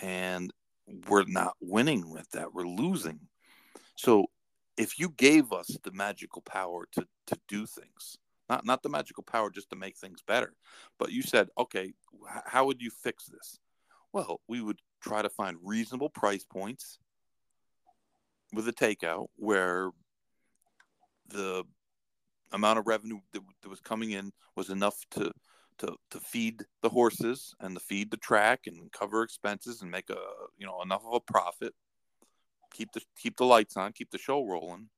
And 0.00 0.52
we're 1.08 1.24
not 1.26 1.54
winning 1.60 2.10
with 2.10 2.30
that. 2.30 2.52
We're 2.54 2.68
losing. 2.68 3.20
So 3.98 4.26
if 4.76 5.00
you 5.00 5.10
gave 5.10 5.52
us 5.52 5.76
the 5.82 5.90
magical 5.90 6.40
power 6.42 6.86
to, 6.92 7.04
to 7.26 7.36
do 7.48 7.66
things, 7.66 8.16
not, 8.48 8.64
not 8.64 8.84
the 8.84 8.88
magical 8.88 9.24
power 9.24 9.50
just 9.50 9.70
to 9.70 9.76
make 9.76 9.96
things 9.96 10.22
better, 10.26 10.54
but 11.00 11.10
you 11.10 11.20
said, 11.20 11.48
okay, 11.58 11.92
how 12.46 12.64
would 12.66 12.80
you 12.80 12.90
fix 12.90 13.26
this? 13.26 13.58
Well, 14.12 14.40
we 14.46 14.62
would 14.62 14.78
try 15.02 15.20
to 15.22 15.28
find 15.28 15.56
reasonable 15.64 16.10
price 16.10 16.44
points 16.44 17.00
with 18.52 18.68
a 18.68 18.72
takeout 18.72 19.26
where 19.34 19.90
the 21.28 21.64
amount 22.52 22.78
of 22.78 22.86
revenue 22.86 23.18
that, 23.32 23.42
that 23.62 23.68
was 23.68 23.80
coming 23.80 24.12
in 24.12 24.30
was 24.54 24.70
enough 24.70 24.96
to, 25.10 25.32
to 25.78 25.96
to 26.10 26.20
feed 26.20 26.62
the 26.82 26.88
horses 26.88 27.54
and 27.60 27.74
to 27.76 27.80
feed 27.80 28.10
the 28.10 28.16
track 28.16 28.60
and 28.66 28.90
cover 28.92 29.22
expenses 29.22 29.82
and 29.82 29.90
make 29.90 30.08
a 30.08 30.18
you 30.56 30.66
know 30.66 30.80
enough 30.82 31.02
of 31.04 31.12
a 31.12 31.20
profit 31.20 31.74
keep 32.72 32.92
the 32.92 33.00
keep 33.16 33.36
the 33.36 33.44
lights 33.44 33.76
on 33.76 33.92
keep 33.92 34.10
the 34.10 34.18
show 34.18 34.44
rolling 34.44 34.88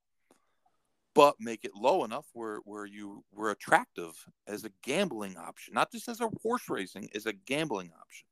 but 1.14 1.34
make 1.40 1.64
it 1.64 1.72
low 1.74 2.04
enough 2.04 2.26
where 2.32 2.58
where 2.64 2.86
you 2.86 3.24
were 3.32 3.50
attractive 3.50 4.12
as 4.46 4.64
a 4.64 4.70
gambling 4.82 5.36
option 5.36 5.74
not 5.74 5.90
just 5.90 6.08
as 6.08 6.20
a 6.20 6.30
horse 6.42 6.68
racing 6.68 7.08
as 7.14 7.26
a 7.26 7.32
gambling 7.32 7.90
option. 8.00 8.26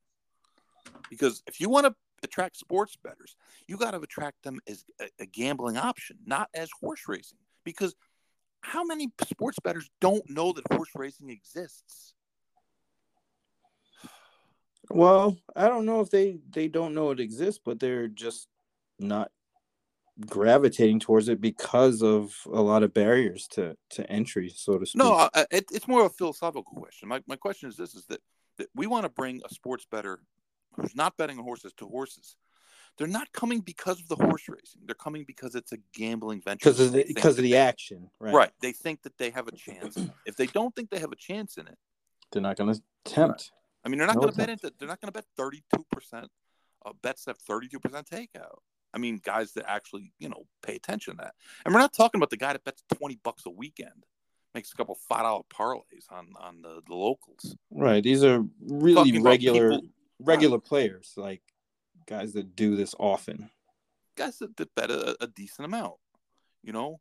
Because 1.10 1.42
if 1.46 1.60
you 1.60 1.68
want 1.68 1.86
to 1.86 1.94
attract 2.22 2.56
sports 2.56 2.96
bettors 3.02 3.36
you 3.66 3.76
got 3.76 3.92
to 3.92 4.00
attract 4.00 4.42
them 4.42 4.60
as 4.68 4.84
a, 5.00 5.08
a 5.20 5.26
gambling 5.26 5.76
option 5.76 6.18
not 6.24 6.48
as 6.54 6.68
horse 6.80 7.02
racing. 7.06 7.38
Because 7.64 7.94
how 8.60 8.84
many 8.84 9.08
sports 9.22 9.58
bettors 9.62 9.88
don't 10.00 10.28
know 10.28 10.52
that 10.52 10.72
horse 10.72 10.90
racing 10.94 11.30
exists? 11.30 12.14
Well, 14.90 15.36
I 15.54 15.68
don't 15.68 15.84
know 15.84 16.00
if 16.00 16.10
they 16.10 16.38
they 16.50 16.68
don't 16.68 16.94
know 16.94 17.10
it 17.10 17.20
exists, 17.20 17.60
but 17.62 17.78
they're 17.78 18.08
just 18.08 18.48
not 18.98 19.30
gravitating 20.26 20.98
towards 20.98 21.28
it 21.28 21.40
because 21.40 22.02
of 22.02 22.34
a 22.52 22.60
lot 22.60 22.82
of 22.82 22.92
barriers 22.92 23.46
to 23.48 23.76
to 23.90 24.10
entry, 24.10 24.48
so 24.48 24.78
to 24.78 24.86
speak. 24.86 25.02
No, 25.02 25.28
I- 25.34 25.46
it, 25.50 25.66
it's 25.72 25.86
more 25.88 26.00
of 26.00 26.06
a 26.06 26.14
philosophical 26.14 26.64
question. 26.64 27.08
My, 27.08 27.22
my 27.26 27.36
question 27.36 27.68
is 27.68 27.76
this: 27.76 27.94
is 27.94 28.04
that, 28.06 28.20
that 28.58 28.68
we 28.74 28.86
want 28.86 29.04
to 29.04 29.08
bring 29.08 29.40
a 29.44 29.52
sports 29.54 29.86
better 29.90 30.20
who's 30.74 30.94
not 30.96 31.16
betting 31.16 31.38
on 31.38 31.44
horses 31.44 31.72
to 31.78 31.86
horses. 31.86 32.36
They're 32.96 33.06
not 33.06 33.30
coming 33.32 33.60
because 33.60 34.00
of 34.00 34.08
the 34.08 34.16
horse 34.16 34.48
racing. 34.48 34.82
They're 34.84 34.94
coming 34.96 35.22
because 35.24 35.54
it's 35.54 35.70
a 35.70 35.78
gambling 35.94 36.40
venture. 36.40 36.58
because 36.68 36.80
of 36.80 36.92
the 36.92 37.04
because 37.06 37.38
of 37.38 37.44
the 37.44 37.52
they- 37.52 37.56
action, 37.58 38.10
right? 38.18 38.34
right. 38.34 38.50
They 38.60 38.72
think 38.72 39.02
that 39.02 39.16
they 39.18 39.30
have 39.30 39.46
a 39.46 39.52
chance. 39.52 39.96
if 40.26 40.36
they 40.36 40.46
don't 40.46 40.74
think 40.74 40.90
they 40.90 40.98
have 40.98 41.12
a 41.12 41.16
chance 41.16 41.58
in 41.58 41.68
it, 41.68 41.78
They're 42.32 42.42
not 42.42 42.56
going 42.56 42.74
to 42.74 42.82
tempt. 43.04 43.52
I 43.84 43.88
mean, 43.88 43.98
they're 43.98 44.08
not 44.08 44.16
No 44.16 44.22
going 44.22 44.32
to 44.32 44.36
bet 44.36 44.48
into. 44.50 44.72
They're 44.78 44.88
not 44.88 45.00
going 45.00 45.12
to 45.12 45.16
bet 45.16 45.26
thirty-two 45.36 45.86
percent 45.92 46.26
of 46.82 47.00
bets 47.00 47.24
that 47.24 47.36
have 47.36 47.38
thirty-two 47.38 47.78
percent 47.78 48.08
takeout. 48.10 48.58
I 48.98 49.00
mean, 49.00 49.20
guys 49.22 49.52
that 49.52 49.70
actually 49.70 50.12
you 50.18 50.28
know 50.28 50.44
pay 50.62 50.74
attention 50.74 51.14
to 51.16 51.22
that. 51.22 51.34
And 51.64 51.72
we're 51.72 51.80
not 51.80 51.92
talking 51.92 52.18
about 52.18 52.30
the 52.30 52.36
guy 52.36 52.52
that 52.52 52.64
bets 52.64 52.82
twenty 52.96 53.18
bucks 53.22 53.46
a 53.46 53.50
weekend, 53.50 54.04
makes 54.54 54.72
a 54.72 54.74
couple 54.74 54.96
five 55.08 55.22
dollar 55.22 55.44
parlays 55.54 56.10
on 56.10 56.32
on 56.40 56.62
the, 56.62 56.82
the 56.86 56.94
locals. 56.94 57.56
Right. 57.70 58.02
These 58.02 58.24
are 58.24 58.44
really 58.60 59.12
Talking 59.12 59.22
regular 59.22 59.70
people- 59.70 59.88
regular 60.18 60.58
players, 60.58 61.12
like 61.16 61.42
guys 62.06 62.32
that 62.32 62.56
do 62.56 62.74
this 62.74 62.92
often. 62.98 63.50
Guys 64.16 64.38
that, 64.38 64.56
that 64.56 64.74
bet 64.74 64.90
a, 64.90 65.16
a 65.20 65.28
decent 65.28 65.64
amount. 65.66 65.94
You 66.64 66.72
know, 66.72 66.98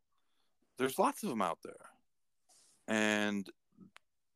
there's 0.78 1.00
lots 1.00 1.24
of 1.24 1.30
them 1.30 1.42
out 1.42 1.58
there, 1.64 1.84
and 2.86 3.44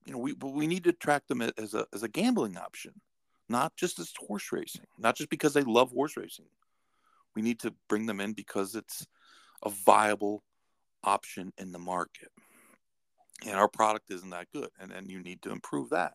you 0.05 0.13
know 0.13 0.19
we 0.19 0.35
but 0.35 0.49
we 0.53 0.67
need 0.67 0.83
to 0.85 0.93
track 0.93 1.29
them 1.29 1.43
as 1.43 1.75
a 1.75 1.87
as 1.95 2.03
a 2.03 2.09
gambling 2.09 2.57
option, 2.57 3.01
not 3.49 3.77
just 3.77 4.01
as 4.01 4.13
horse 4.19 4.51
racing, 4.51 4.87
not 4.99 5.15
just 5.17 5.31
because 5.31 5.55
they 5.55 5.63
love 5.63 5.93
horse 5.93 6.17
racing. 6.17 6.47
We 7.35 7.43
need 7.43 7.61
to 7.61 7.75
bring 7.89 8.07
them 8.07 8.21
in 8.21 8.33
because 8.33 8.75
it's 8.75 9.07
a 9.65 9.71
viable 9.71 10.43
option 11.05 11.53
in 11.59 11.73
the 11.73 11.79
market. 11.79 12.29
And 13.45 13.57
our 13.57 13.69
product 13.69 14.11
isn't 14.11 14.31
that 14.31 14.49
good. 14.53 14.69
And, 14.79 14.93
and 14.93 15.11
you 15.11 15.23
need 15.23 15.43
to 15.43 15.51
improve 15.51 15.91
that. 15.91 16.15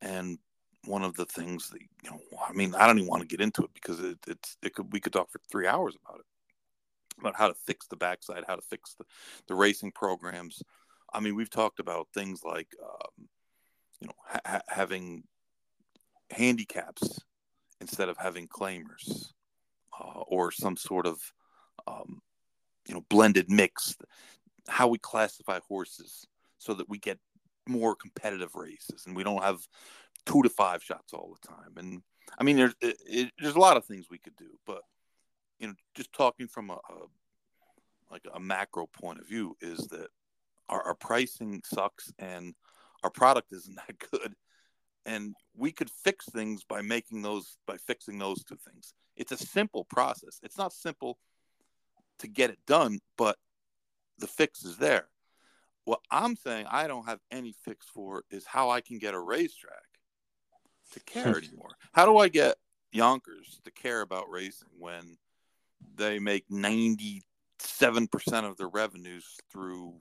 And 0.00 0.38
one 0.84 1.02
of 1.02 1.14
the 1.14 1.26
things 1.26 1.70
that, 1.70 1.80
you 1.80 2.10
know, 2.10 2.20
I 2.46 2.52
mean, 2.52 2.74
I 2.74 2.86
don't 2.86 2.98
even 2.98 3.08
want 3.08 3.22
to 3.22 3.28
get 3.28 3.40
into 3.40 3.62
it 3.62 3.70
because 3.74 4.00
it, 4.00 4.18
it's, 4.26 4.56
it 4.62 4.74
could, 4.74 4.92
we 4.92 5.00
could 5.00 5.12
talk 5.12 5.30
for 5.30 5.40
three 5.50 5.66
hours 5.66 5.96
about 6.04 6.20
it, 6.20 6.26
about 7.20 7.36
how 7.36 7.48
to 7.48 7.54
fix 7.66 7.86
the 7.86 7.96
backside, 7.96 8.44
how 8.46 8.56
to 8.56 8.62
fix 8.62 8.94
the, 8.94 9.04
the 9.48 9.54
racing 9.54 9.92
programs. 9.92 10.62
I 11.12 11.20
mean, 11.20 11.34
we've 11.34 11.50
talked 11.50 11.80
about 11.80 12.08
things 12.12 12.42
like, 12.44 12.68
um, 12.82 13.28
you 14.00 14.08
know, 14.08 14.14
ha- 14.44 14.60
having 14.68 15.24
handicaps 16.30 17.20
instead 17.80 18.08
of 18.08 18.18
having 18.18 18.48
claimers 18.48 19.32
uh, 20.00 20.20
or 20.26 20.50
some 20.50 20.76
sort 20.76 21.06
of 21.06 21.20
um, 21.86 22.20
you 22.86 22.94
know 22.94 23.04
blended 23.08 23.50
mix 23.50 23.96
how 24.68 24.88
we 24.88 24.98
classify 24.98 25.60
horses 25.68 26.26
so 26.58 26.74
that 26.74 26.88
we 26.88 26.98
get 26.98 27.18
more 27.68 27.94
competitive 27.94 28.54
races 28.54 29.04
and 29.06 29.16
we 29.16 29.24
don't 29.24 29.42
have 29.42 29.58
two 30.24 30.42
to 30.42 30.48
five 30.48 30.82
shots 30.82 31.12
all 31.12 31.36
the 31.40 31.48
time. 31.48 31.72
And 31.76 32.02
i 32.38 32.44
mean 32.44 32.56
there's 32.56 32.74
it, 32.80 32.96
it, 33.06 33.32
there's 33.40 33.54
a 33.54 33.60
lot 33.60 33.76
of 33.76 33.84
things 33.84 34.06
we 34.10 34.18
could 34.18 34.34
do 34.36 34.58
but 34.66 34.82
you 35.60 35.68
know 35.68 35.74
just 35.94 36.12
talking 36.12 36.48
from 36.48 36.70
a, 36.70 36.74
a 36.74 37.06
like 38.10 38.22
a 38.34 38.40
macro 38.40 38.86
point 38.86 39.18
of 39.18 39.28
view 39.28 39.56
is 39.60 39.78
that 39.88 40.08
our, 40.68 40.82
our 40.82 40.94
pricing 40.94 41.62
sucks 41.64 42.12
and 42.18 42.54
our 43.02 43.10
product 43.10 43.52
isn't 43.52 43.76
that 43.88 44.10
good 44.10 44.34
and 45.06 45.34
we 45.56 45.72
could 45.72 45.88
fix 45.88 46.26
things 46.26 46.64
by 46.64 46.82
making 46.82 47.22
those 47.22 47.56
by 47.66 47.76
fixing 47.78 48.18
those 48.18 48.44
two 48.44 48.56
things. 48.56 48.92
It's 49.16 49.32
a 49.32 49.38
simple 49.38 49.84
process. 49.84 50.38
It's 50.42 50.58
not 50.58 50.72
simple 50.72 51.18
to 52.18 52.28
get 52.28 52.50
it 52.50 52.58
done 52.66 52.98
but 53.16 53.36
the 54.18 54.26
fix 54.26 54.64
is 54.64 54.76
there. 54.76 55.08
What 55.84 56.00
i'm 56.10 56.34
saying 56.36 56.66
i 56.68 56.86
don't 56.86 57.06
have 57.06 57.20
any 57.30 57.54
fix 57.64 57.86
for 57.86 58.24
is 58.30 58.44
how 58.44 58.70
i 58.70 58.80
can 58.80 58.98
get 58.98 59.14
a 59.14 59.20
racetrack 59.20 59.72
to 60.92 61.00
care 61.00 61.32
hmm. 61.32 61.44
anymore. 61.44 61.70
How 61.92 62.06
do 62.06 62.18
i 62.18 62.28
get 62.28 62.56
yonkers 62.92 63.60
to 63.64 63.70
care 63.70 64.00
about 64.00 64.30
racing 64.30 64.68
when 64.78 65.18
they 65.94 66.18
make 66.18 66.48
97% 66.48 67.22
of 68.32 68.56
their 68.56 68.68
revenues 68.68 69.26
through 69.52 69.98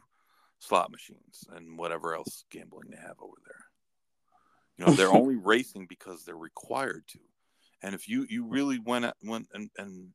slot 0.60 0.90
machines 0.92 1.44
and 1.56 1.78
whatever 1.78 2.16
else 2.16 2.46
gambling 2.50 2.90
they 2.90 2.98
have 2.98 3.18
over 3.22 3.38
there 3.46 3.65
you 4.78 4.86
know, 4.86 4.94
they're 4.94 5.12
only 5.14 5.36
racing 5.36 5.88
because 5.88 6.24
they're 6.24 6.38
required 6.38 7.04
to. 7.10 7.20
And 7.82 7.94
if 7.94 8.08
you 8.08 8.26
you 8.30 8.46
really 8.46 8.80
went 8.80 9.06
went 9.24 9.48
and, 9.54 9.70
and 9.78 10.10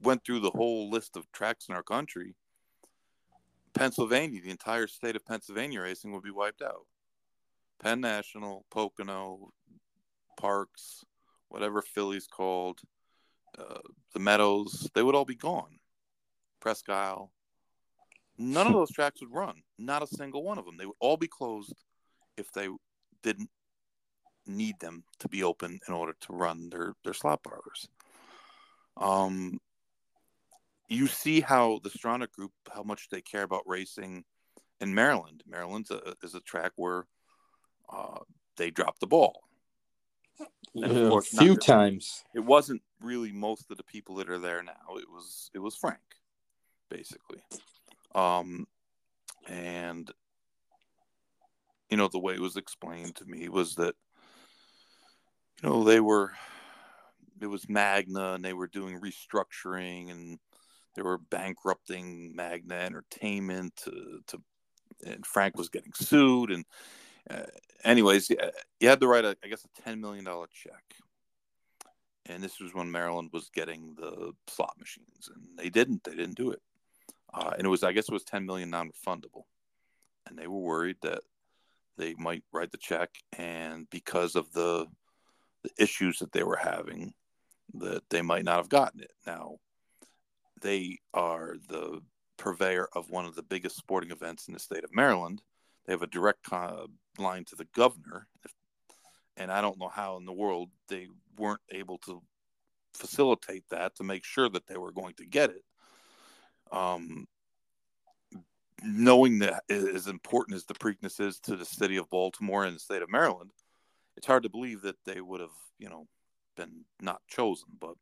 went 0.00 0.24
through 0.24 0.40
the 0.40 0.50
whole 0.50 0.90
list 0.90 1.16
of 1.16 1.30
tracks 1.32 1.66
in 1.68 1.74
our 1.74 1.82
country, 1.82 2.34
Pennsylvania, 3.74 4.40
the 4.42 4.50
entire 4.50 4.86
state 4.86 5.16
of 5.16 5.26
Pennsylvania 5.26 5.80
racing 5.80 6.12
would 6.12 6.22
be 6.22 6.30
wiped 6.30 6.62
out. 6.62 6.86
Penn 7.82 8.00
National, 8.00 8.64
Pocono, 8.70 9.50
Parx, 10.40 11.04
whatever 11.48 11.82
Philly's 11.82 12.26
called, 12.26 12.80
uh, 13.58 13.80
the 14.14 14.20
Meadows, 14.20 14.88
they 14.94 15.02
would 15.02 15.14
all 15.14 15.24
be 15.24 15.34
gone. 15.34 15.78
Presque 16.60 16.88
Isle. 16.88 17.30
None 18.38 18.66
of 18.66 18.72
those 18.72 18.90
tracks 18.90 19.20
would 19.20 19.32
run. 19.32 19.62
Not 19.78 20.02
a 20.02 20.06
single 20.06 20.42
one 20.42 20.58
of 20.58 20.64
them. 20.64 20.76
They 20.76 20.86
would 20.86 20.96
all 21.00 21.16
be 21.16 21.28
closed 21.28 21.74
if 22.36 22.50
they 22.52 22.68
didn't 23.22 23.50
need 24.46 24.78
them 24.80 25.04
to 25.20 25.28
be 25.28 25.42
open 25.42 25.80
in 25.88 25.94
order 25.94 26.14
to 26.20 26.32
run 26.32 26.68
their 26.70 26.94
their 27.04 27.14
slot 27.14 27.42
parlors. 27.42 27.88
Um, 28.96 29.60
you 30.88 31.06
see 31.06 31.40
how 31.40 31.80
the 31.82 31.90
Stronach 31.90 32.32
Group 32.32 32.52
how 32.72 32.82
much 32.82 33.08
they 33.08 33.20
care 33.20 33.42
about 33.42 33.62
racing 33.66 34.24
in 34.80 34.94
Maryland. 34.94 35.42
Maryland 35.46 35.88
is 36.22 36.34
a 36.34 36.40
track 36.40 36.72
where 36.76 37.06
uh, 37.92 38.18
they 38.56 38.70
dropped 38.70 39.00
the 39.00 39.06
ball. 39.06 39.42
a 40.82 41.20
few 41.22 41.54
not, 41.54 41.60
times. 41.62 42.24
It 42.34 42.40
wasn't 42.40 42.82
really 43.00 43.32
most 43.32 43.70
of 43.70 43.76
the 43.76 43.84
people 43.84 44.16
that 44.16 44.28
are 44.28 44.38
there 44.38 44.62
now. 44.62 44.96
It 44.96 45.08
was 45.10 45.50
it 45.54 45.58
was 45.58 45.74
Frank, 45.74 45.98
basically. 46.90 47.42
Um, 48.14 48.66
and 49.48 50.10
you 51.90 51.96
know 51.96 52.08
the 52.08 52.18
way 52.18 52.34
it 52.34 52.40
was 52.40 52.56
explained 52.56 53.16
to 53.16 53.24
me 53.24 53.48
was 53.48 53.74
that 53.76 53.94
you 55.62 55.68
know, 55.68 55.84
they 55.84 56.00
were, 56.00 56.32
it 57.40 57.46
was 57.46 57.68
Magna 57.68 58.34
and 58.34 58.44
they 58.44 58.52
were 58.52 58.66
doing 58.66 59.00
restructuring 59.00 60.10
and 60.10 60.38
they 60.94 61.02
were 61.02 61.18
bankrupting 61.18 62.34
Magna 62.34 62.74
Entertainment 62.74 63.76
to, 63.84 64.20
to 64.28 64.42
and 65.04 65.26
Frank 65.26 65.56
was 65.56 65.68
getting 65.68 65.92
sued. 65.94 66.50
And, 66.50 66.64
uh, 67.28 67.42
anyways, 67.84 68.30
you 68.30 68.88
had 68.88 69.00
to 69.00 69.06
write, 69.06 69.24
a, 69.24 69.36
I 69.44 69.48
guess, 69.48 69.64
a 69.64 69.88
$10 69.88 70.00
million 70.00 70.24
check. 70.24 70.82
And 72.26 72.42
this 72.42 72.60
was 72.60 72.74
when 72.74 72.90
Maryland 72.90 73.30
was 73.32 73.50
getting 73.54 73.94
the 73.94 74.32
slot 74.48 74.74
machines, 74.78 75.30
and 75.32 75.44
they 75.56 75.68
didn't. 75.68 76.02
They 76.02 76.14
didn't 76.14 76.36
do 76.36 76.50
it. 76.50 76.60
Uh, 77.32 77.52
and 77.56 77.66
it 77.66 77.70
was, 77.70 77.84
I 77.84 77.92
guess, 77.92 78.08
it 78.08 78.12
was 78.12 78.24
10 78.24 78.46
million 78.46 78.70
non-refundable. 78.70 79.44
And 80.26 80.36
they 80.36 80.48
were 80.48 80.58
worried 80.58 80.96
that 81.02 81.20
they 81.96 82.14
might 82.14 82.42
write 82.52 82.72
the 82.72 82.78
check, 82.78 83.10
and 83.38 83.88
because 83.90 84.34
of 84.34 84.52
the 84.52 84.86
the 85.66 85.82
issues 85.82 86.18
that 86.18 86.32
they 86.32 86.44
were 86.44 86.56
having 86.56 87.12
that 87.74 88.08
they 88.10 88.22
might 88.22 88.44
not 88.44 88.56
have 88.56 88.68
gotten 88.68 89.00
it. 89.00 89.12
Now, 89.26 89.56
they 90.62 90.98
are 91.12 91.56
the 91.68 92.00
purveyor 92.36 92.88
of 92.94 93.10
one 93.10 93.26
of 93.26 93.34
the 93.34 93.42
biggest 93.42 93.76
sporting 93.76 94.10
events 94.10 94.46
in 94.46 94.54
the 94.54 94.60
state 94.60 94.84
of 94.84 94.94
Maryland. 94.94 95.42
They 95.84 95.92
have 95.92 96.02
a 96.02 96.06
direct 96.06 96.50
line 97.18 97.44
to 97.46 97.56
the 97.56 97.66
governor, 97.74 98.28
and 99.36 99.50
I 99.50 99.60
don't 99.60 99.78
know 99.78 99.88
how 99.88 100.16
in 100.16 100.24
the 100.24 100.32
world 100.32 100.70
they 100.88 101.08
weren't 101.36 101.60
able 101.70 101.98
to 101.98 102.22
facilitate 102.94 103.64
that 103.70 103.94
to 103.96 104.04
make 104.04 104.24
sure 104.24 104.48
that 104.48 104.66
they 104.66 104.76
were 104.76 104.92
going 104.92 105.14
to 105.14 105.26
get 105.26 105.50
it. 105.50 105.64
Um, 106.72 107.26
knowing 108.82 109.38
that 109.40 109.62
as 109.70 110.06
important 110.06 110.56
as 110.56 110.64
the 110.64 110.74
Preakness 110.74 111.20
is 111.20 111.38
to 111.40 111.56
the 111.56 111.64
city 111.64 111.96
of 111.96 112.10
Baltimore 112.10 112.64
and 112.64 112.76
the 112.76 112.80
state 112.80 113.02
of 113.02 113.10
Maryland, 113.10 113.50
it's 114.16 114.26
hard 114.26 114.42
to 114.44 114.48
believe 114.48 114.82
that 114.82 114.96
they 115.04 115.20
would 115.20 115.40
have, 115.40 115.56
you 115.78 115.88
know, 115.88 116.06
been 116.56 116.84
not 117.00 117.20
chosen. 117.28 117.68
But, 117.80 117.94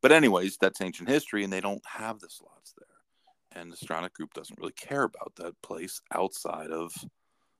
but 0.00 0.12
anyways, 0.12 0.56
that's 0.58 0.80
ancient 0.80 1.08
history, 1.08 1.44
and 1.44 1.52
they 1.52 1.60
don't 1.60 1.82
have 1.86 2.20
the 2.20 2.30
slots 2.30 2.74
there. 2.78 3.60
And 3.60 3.72
the 3.72 3.76
Stronach 3.76 4.14
Group 4.14 4.32
doesn't 4.34 4.58
really 4.58 4.72
care 4.72 5.02
about 5.02 5.34
that 5.36 5.60
place 5.62 6.00
outside 6.14 6.70
of 6.70 6.92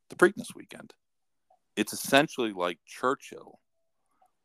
the 0.09 0.17
Preakness 0.17 0.55
weekend. 0.55 0.95
It's 1.77 1.93
essentially 1.93 2.53
like 2.53 2.79
Churchill 2.87 3.59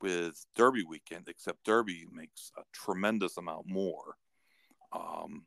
with 0.02 0.46
Derby 0.56 0.84
weekend, 0.84 1.28
except 1.28 1.64
Derby 1.64 2.06
makes 2.12 2.52
a 2.58 2.62
tremendous 2.74 3.38
amount 3.38 3.68
more. 3.68 4.16
Um, 4.92 5.46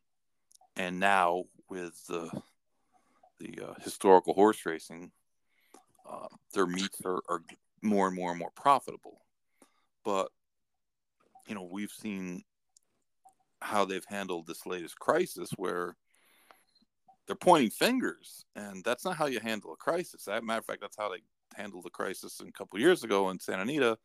and 0.76 0.98
now 0.98 1.44
with 1.68 1.94
the 2.06 2.30
the 3.38 3.68
uh, 3.68 3.74
historical 3.82 4.34
horse 4.34 4.66
racing, 4.66 5.10
uh, 6.08 6.26
their 6.52 6.66
meets 6.66 7.00
are, 7.06 7.22
are 7.28 7.42
more 7.82 8.06
and 8.06 8.16
more 8.16 8.30
and 8.30 8.38
more 8.38 8.52
profitable. 8.54 9.20
But 10.04 10.30
you 11.46 11.54
know, 11.54 11.68
we've 11.70 11.90
seen 11.90 12.42
how 13.60 13.84
they've 13.84 14.04
handled 14.08 14.46
this 14.46 14.66
latest 14.66 14.98
crisis 14.98 15.50
where 15.56 15.96
they're 17.26 17.36
pointing 17.36 17.70
fingers, 17.70 18.44
and 18.56 18.82
that's 18.84 19.04
not 19.04 19.16
how 19.16 19.26
you 19.26 19.40
handle 19.40 19.72
a 19.72 19.76
crisis. 19.76 20.26
As 20.28 20.38
a 20.38 20.42
matter 20.42 20.60
of 20.60 20.64
fact, 20.64 20.80
that's 20.80 20.96
how 20.96 21.10
they 21.10 21.22
handled 21.54 21.84
the 21.84 21.90
crisis 21.90 22.40
a 22.40 22.52
couple 22.52 22.78
years 22.78 23.04
ago 23.04 23.30
in 23.30 23.38
Santa 23.38 23.62
Anita, 23.62 23.98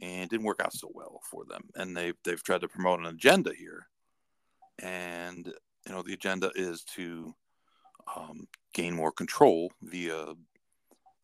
and 0.00 0.28
didn't 0.28 0.46
work 0.46 0.60
out 0.62 0.72
so 0.72 0.90
well 0.92 1.20
for 1.30 1.44
them. 1.44 1.62
And 1.76 1.96
they've 1.96 2.16
they've 2.24 2.42
tried 2.42 2.62
to 2.62 2.68
promote 2.68 3.00
an 3.00 3.06
agenda 3.06 3.52
here, 3.56 3.86
and 4.80 5.46
you 5.86 5.92
know 5.92 6.02
the 6.02 6.14
agenda 6.14 6.50
is 6.54 6.84
to 6.96 7.34
um, 8.16 8.46
gain 8.72 8.94
more 8.94 9.12
control 9.12 9.70
via 9.82 10.34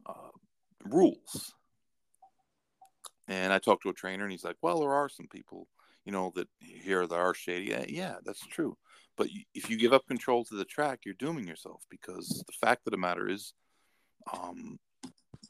uh, 0.06 0.30
rules 0.84 1.54
and 3.28 3.52
I 3.52 3.58
talked 3.58 3.82
to 3.84 3.90
a 3.90 3.94
trainer, 3.94 4.24
and 4.24 4.32
he's 4.32 4.44
like, 4.44 4.56
"Well, 4.62 4.80
there 4.80 4.92
are 4.92 5.08
some 5.08 5.28
people, 5.28 5.68
you 6.04 6.12
know, 6.12 6.32
that 6.34 6.48
here 6.60 7.06
that 7.06 7.14
are 7.14 7.34
shady. 7.34 7.66
Yeah, 7.66 7.84
yeah, 7.88 8.16
that's 8.24 8.46
true. 8.46 8.76
But 9.16 9.28
if 9.54 9.70
you 9.70 9.76
give 9.76 9.92
up 9.92 10.06
control 10.06 10.44
to 10.44 10.56
the 10.56 10.64
track, 10.64 11.00
you're 11.04 11.14
dooming 11.14 11.46
yourself 11.46 11.84
because 11.88 12.42
the 12.46 12.52
fact 12.52 12.82
of 12.86 12.90
the 12.90 12.98
matter 12.98 13.28
is, 13.28 13.54
um, 14.32 14.78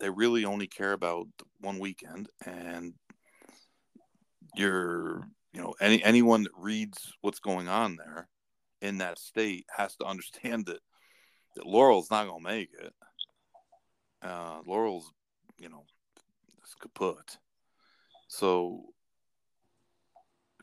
they 0.01 0.11
really 0.11 0.45
only 0.45 0.67
care 0.67 0.93
about 0.93 1.27
one 1.61 1.79
weekend, 1.79 2.29
and 2.45 2.95
you're, 4.55 5.27
you 5.53 5.61
know, 5.63 5.75
any 5.81 6.03
anyone 6.05 6.43
that 6.45 6.53
reads 6.57 7.13
what's 7.23 7.41
going 7.41 7.69
on 7.69 7.97
there 7.97 8.29
in 8.83 8.99
that 8.99 9.19
state 9.19 9.67
has 9.75 9.97
to 9.97 10.05
understand 10.05 10.67
that 10.67 10.81
that 11.57 11.67
Laurel's 11.67 12.11
not 12.11 12.25
to 12.25 12.41
make 12.41 12.71
it. 12.79 12.93
Uh, 14.23 14.61
Laurel's, 14.67 15.11
you 15.59 15.69
know, 15.69 15.85
kaput. 16.81 17.39
So 18.35 18.83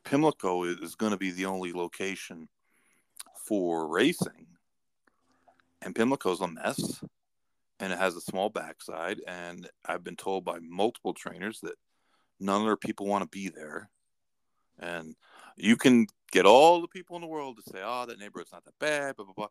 Pimlico 0.04 0.66
is 0.66 0.96
going 0.96 1.14
to 1.14 1.18
be 1.18 1.32
the 1.32 1.46
only 1.46 1.72
location 1.72 2.50
for 3.48 3.88
racing. 3.88 4.48
And 5.82 5.96
Pimlico's 5.96 6.42
a 6.42 6.50
mess 6.50 7.02
and 7.80 7.94
it 7.94 7.98
has 7.98 8.18
a 8.18 8.22
small 8.22 8.50
backside. 8.50 9.22
And 9.26 9.70
I've 9.86 10.04
been 10.04 10.18
told 10.18 10.44
by 10.44 10.60
multiple 10.60 11.14
trainers 11.14 11.62
that 11.62 11.76
none 12.42 12.60
of 12.60 12.68
their 12.68 12.76
people 12.76 13.06
want 13.06 13.24
to 13.24 13.30
be 13.30 13.48
there. 13.48 13.90
And 14.78 15.16
you 15.56 15.78
can 15.78 16.08
get 16.32 16.46
all 16.46 16.82
the 16.82 16.90
people 16.90 17.16
in 17.16 17.22
the 17.22 17.28
world 17.30 17.56
to 17.56 17.72
say, 17.72 17.80
oh, 17.82 18.06
that 18.06 18.20
neighborhood's 18.20 18.52
not 18.52 18.66
that 18.66 18.80
bad, 18.80 19.16
blah, 19.16 19.24
blah, 19.24 19.34
blah. 19.34 19.48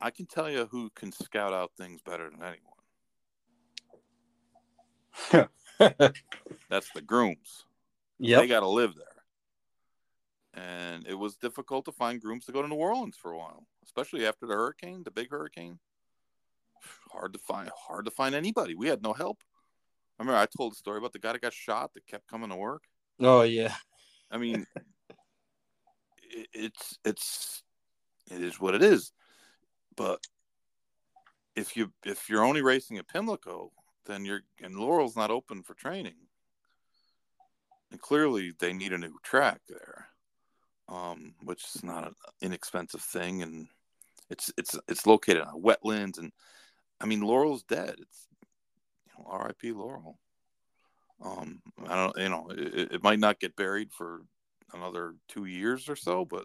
I 0.00 0.10
can 0.10 0.26
tell 0.26 0.50
you 0.50 0.66
who 0.66 0.90
can 0.96 1.12
scout 1.12 1.52
out 1.52 1.70
things 1.78 2.00
better 2.02 2.28
than 2.28 2.42
anyone. 5.32 5.48
That's 5.78 6.90
the 6.94 7.02
grooms. 7.04 7.64
Yeah, 8.18 8.38
they 8.38 8.46
got 8.46 8.60
to 8.60 8.68
live 8.68 8.94
there. 8.94 9.06
And 10.54 11.06
it 11.06 11.14
was 11.14 11.36
difficult 11.36 11.84
to 11.84 11.92
find 11.92 12.20
grooms 12.20 12.46
to 12.46 12.52
go 12.52 12.62
to 12.62 12.68
New 12.68 12.76
Orleans 12.76 13.16
for 13.16 13.32
a 13.32 13.38
while, 13.38 13.66
especially 13.84 14.26
after 14.26 14.46
the 14.46 14.54
hurricane, 14.54 15.02
the 15.04 15.10
big 15.10 15.30
hurricane. 15.30 15.78
Hard 17.12 17.34
to 17.34 17.38
find, 17.38 17.70
hard 17.76 18.06
to 18.06 18.10
find 18.10 18.34
anybody. 18.34 18.74
We 18.74 18.88
had 18.88 19.02
no 19.02 19.12
help. 19.12 19.42
I 20.18 20.22
remember 20.22 20.40
I 20.40 20.46
told 20.46 20.72
a 20.72 20.76
story 20.76 20.98
about 20.98 21.12
the 21.12 21.18
guy 21.18 21.32
that 21.32 21.42
got 21.42 21.52
shot 21.52 21.92
that 21.94 22.06
kept 22.06 22.26
coming 22.26 22.48
to 22.48 22.56
work. 22.56 22.84
Oh 23.20 23.42
yeah. 23.42 23.74
I 24.30 24.38
mean, 24.38 24.66
it, 26.22 26.48
it's 26.52 26.98
it's 27.04 27.62
it 28.30 28.40
is 28.42 28.58
what 28.58 28.74
it 28.74 28.82
is. 28.82 29.12
But 29.94 30.20
if 31.54 31.76
you 31.76 31.92
if 32.04 32.28
you're 32.28 32.44
only 32.44 32.62
racing 32.62 32.98
at 32.98 33.08
Pimlico, 33.08 33.72
then 34.06 34.24
you're 34.24 34.42
and 34.62 34.76
Laurel's 34.76 35.16
not 35.16 35.30
open 35.30 35.62
for 35.62 35.74
training, 35.74 36.16
and 37.90 38.00
clearly 38.00 38.52
they 38.58 38.72
need 38.72 38.92
a 38.92 38.98
new 38.98 39.16
track 39.22 39.60
there, 39.68 40.08
um, 40.88 41.34
which 41.42 41.64
is 41.74 41.84
not 41.84 42.06
an 42.06 42.14
inexpensive 42.40 43.02
thing, 43.02 43.42
and 43.42 43.68
it's 44.30 44.52
it's 44.56 44.78
it's 44.88 45.06
located 45.06 45.42
on 45.42 45.62
wetlands, 45.62 46.18
and 46.18 46.32
I 47.00 47.06
mean 47.06 47.20
Laurel's 47.20 47.62
dead. 47.64 47.96
It's 47.98 48.26
you 49.06 49.12
know 49.18 49.30
R.I.P. 49.30 49.72
Laurel. 49.72 50.18
Um, 51.24 51.62
I 51.88 51.96
don't, 51.96 52.18
you 52.18 52.28
know, 52.28 52.48
it, 52.50 52.92
it 52.92 53.02
might 53.02 53.18
not 53.18 53.40
get 53.40 53.56
buried 53.56 53.90
for 53.90 54.20
another 54.74 55.14
two 55.28 55.46
years 55.46 55.88
or 55.88 55.96
so, 55.96 56.24
but 56.24 56.44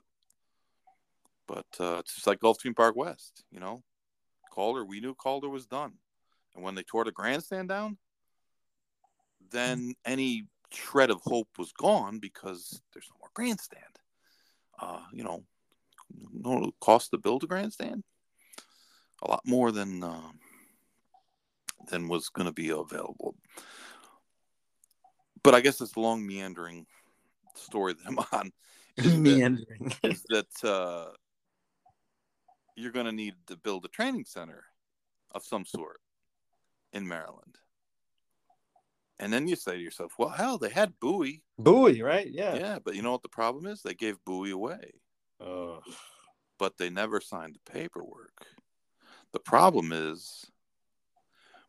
but 1.48 1.66
uh, 1.80 1.98
it's 2.00 2.16
just 2.16 2.28
like 2.28 2.40
Gulfstream 2.40 2.76
Park 2.76 2.96
West, 2.96 3.44
you 3.52 3.60
know. 3.60 3.84
Calder, 4.52 4.86
we 4.86 5.00
knew 5.00 5.14
Calder 5.16 5.50
was 5.50 5.66
done, 5.66 5.94
and 6.56 6.64
when 6.64 6.76
they 6.76 6.84
tore 6.84 7.06
the 7.06 7.12
grandstand 7.12 7.70
down, 7.70 7.98
then 9.52 9.94
any 10.06 10.46
shred 10.72 11.10
of 11.10 11.22
hope 11.24 11.48
was 11.58 11.72
gone 11.74 12.20
because 12.20 12.82
there's 12.94 13.10
no 13.12 13.18
more 13.20 13.30
grandstand. 13.34 13.84
Uh, 14.80 15.02
you 15.14 15.24
know, 15.24 15.44
no 16.34 16.72
cost 16.80 17.12
to 17.12 17.18
build 17.18 17.44
a 17.44 17.48
grandstand, 17.48 18.04
a 19.22 19.30
lot 19.30 19.42
more 19.46 19.72
than 19.72 20.04
uh, 20.04 20.32
than 21.90 22.08
was 22.08 22.30
going 22.30 22.48
to 22.48 22.54
be 22.54 22.70
available. 22.70 23.36
But 25.44 25.56
I 25.56 25.62
guess 25.62 25.82
it's 25.82 25.96
a 25.96 26.00
long 26.00 26.26
meandering 26.26 26.86
story 27.56 27.94
that 27.94 28.08
I'm 28.08 28.20
on. 28.32 28.52
is 28.98 29.18
Meandering. 29.18 29.94
is 30.04 30.24
that 30.30 30.64
uh, 30.64 31.12
you're 32.76 32.92
going 32.92 33.06
to 33.06 33.12
need 33.12 33.36
to 33.48 33.58
build 33.58 33.86
a 33.86 33.90
training 33.90 34.26
center 34.26 34.64
of 35.34 35.44
some 35.46 35.66
sort 35.66 36.00
in 36.94 37.08
Maryland. 37.08 37.58
And 39.20 39.32
then 39.32 39.48
you 39.48 39.56
say 39.56 39.74
to 39.74 39.82
yourself, 39.82 40.14
well, 40.18 40.30
hell, 40.30 40.58
they 40.58 40.70
had 40.70 41.00
Bowie. 41.00 41.44
Bowie, 41.60 42.02
right? 42.02 42.28
Yeah. 42.30 42.56
Yeah, 42.56 42.80
but 42.84 42.96
you 42.96 43.04
know 43.04 43.12
what 43.12 43.22
the 43.22 43.30
problem 43.30 43.68
is? 43.68 43.82
They 43.82 43.94
gave 43.94 44.18
Bowie 44.26 44.52
away, 44.52 44.94
Oh. 45.40 45.82
but 46.58 46.78
they 46.78 46.90
never 46.90 47.22
signed 47.22 47.56
the 47.56 47.72
paperwork. 47.72 48.46
The 49.32 49.40
problem 49.40 49.92
is 49.94 50.46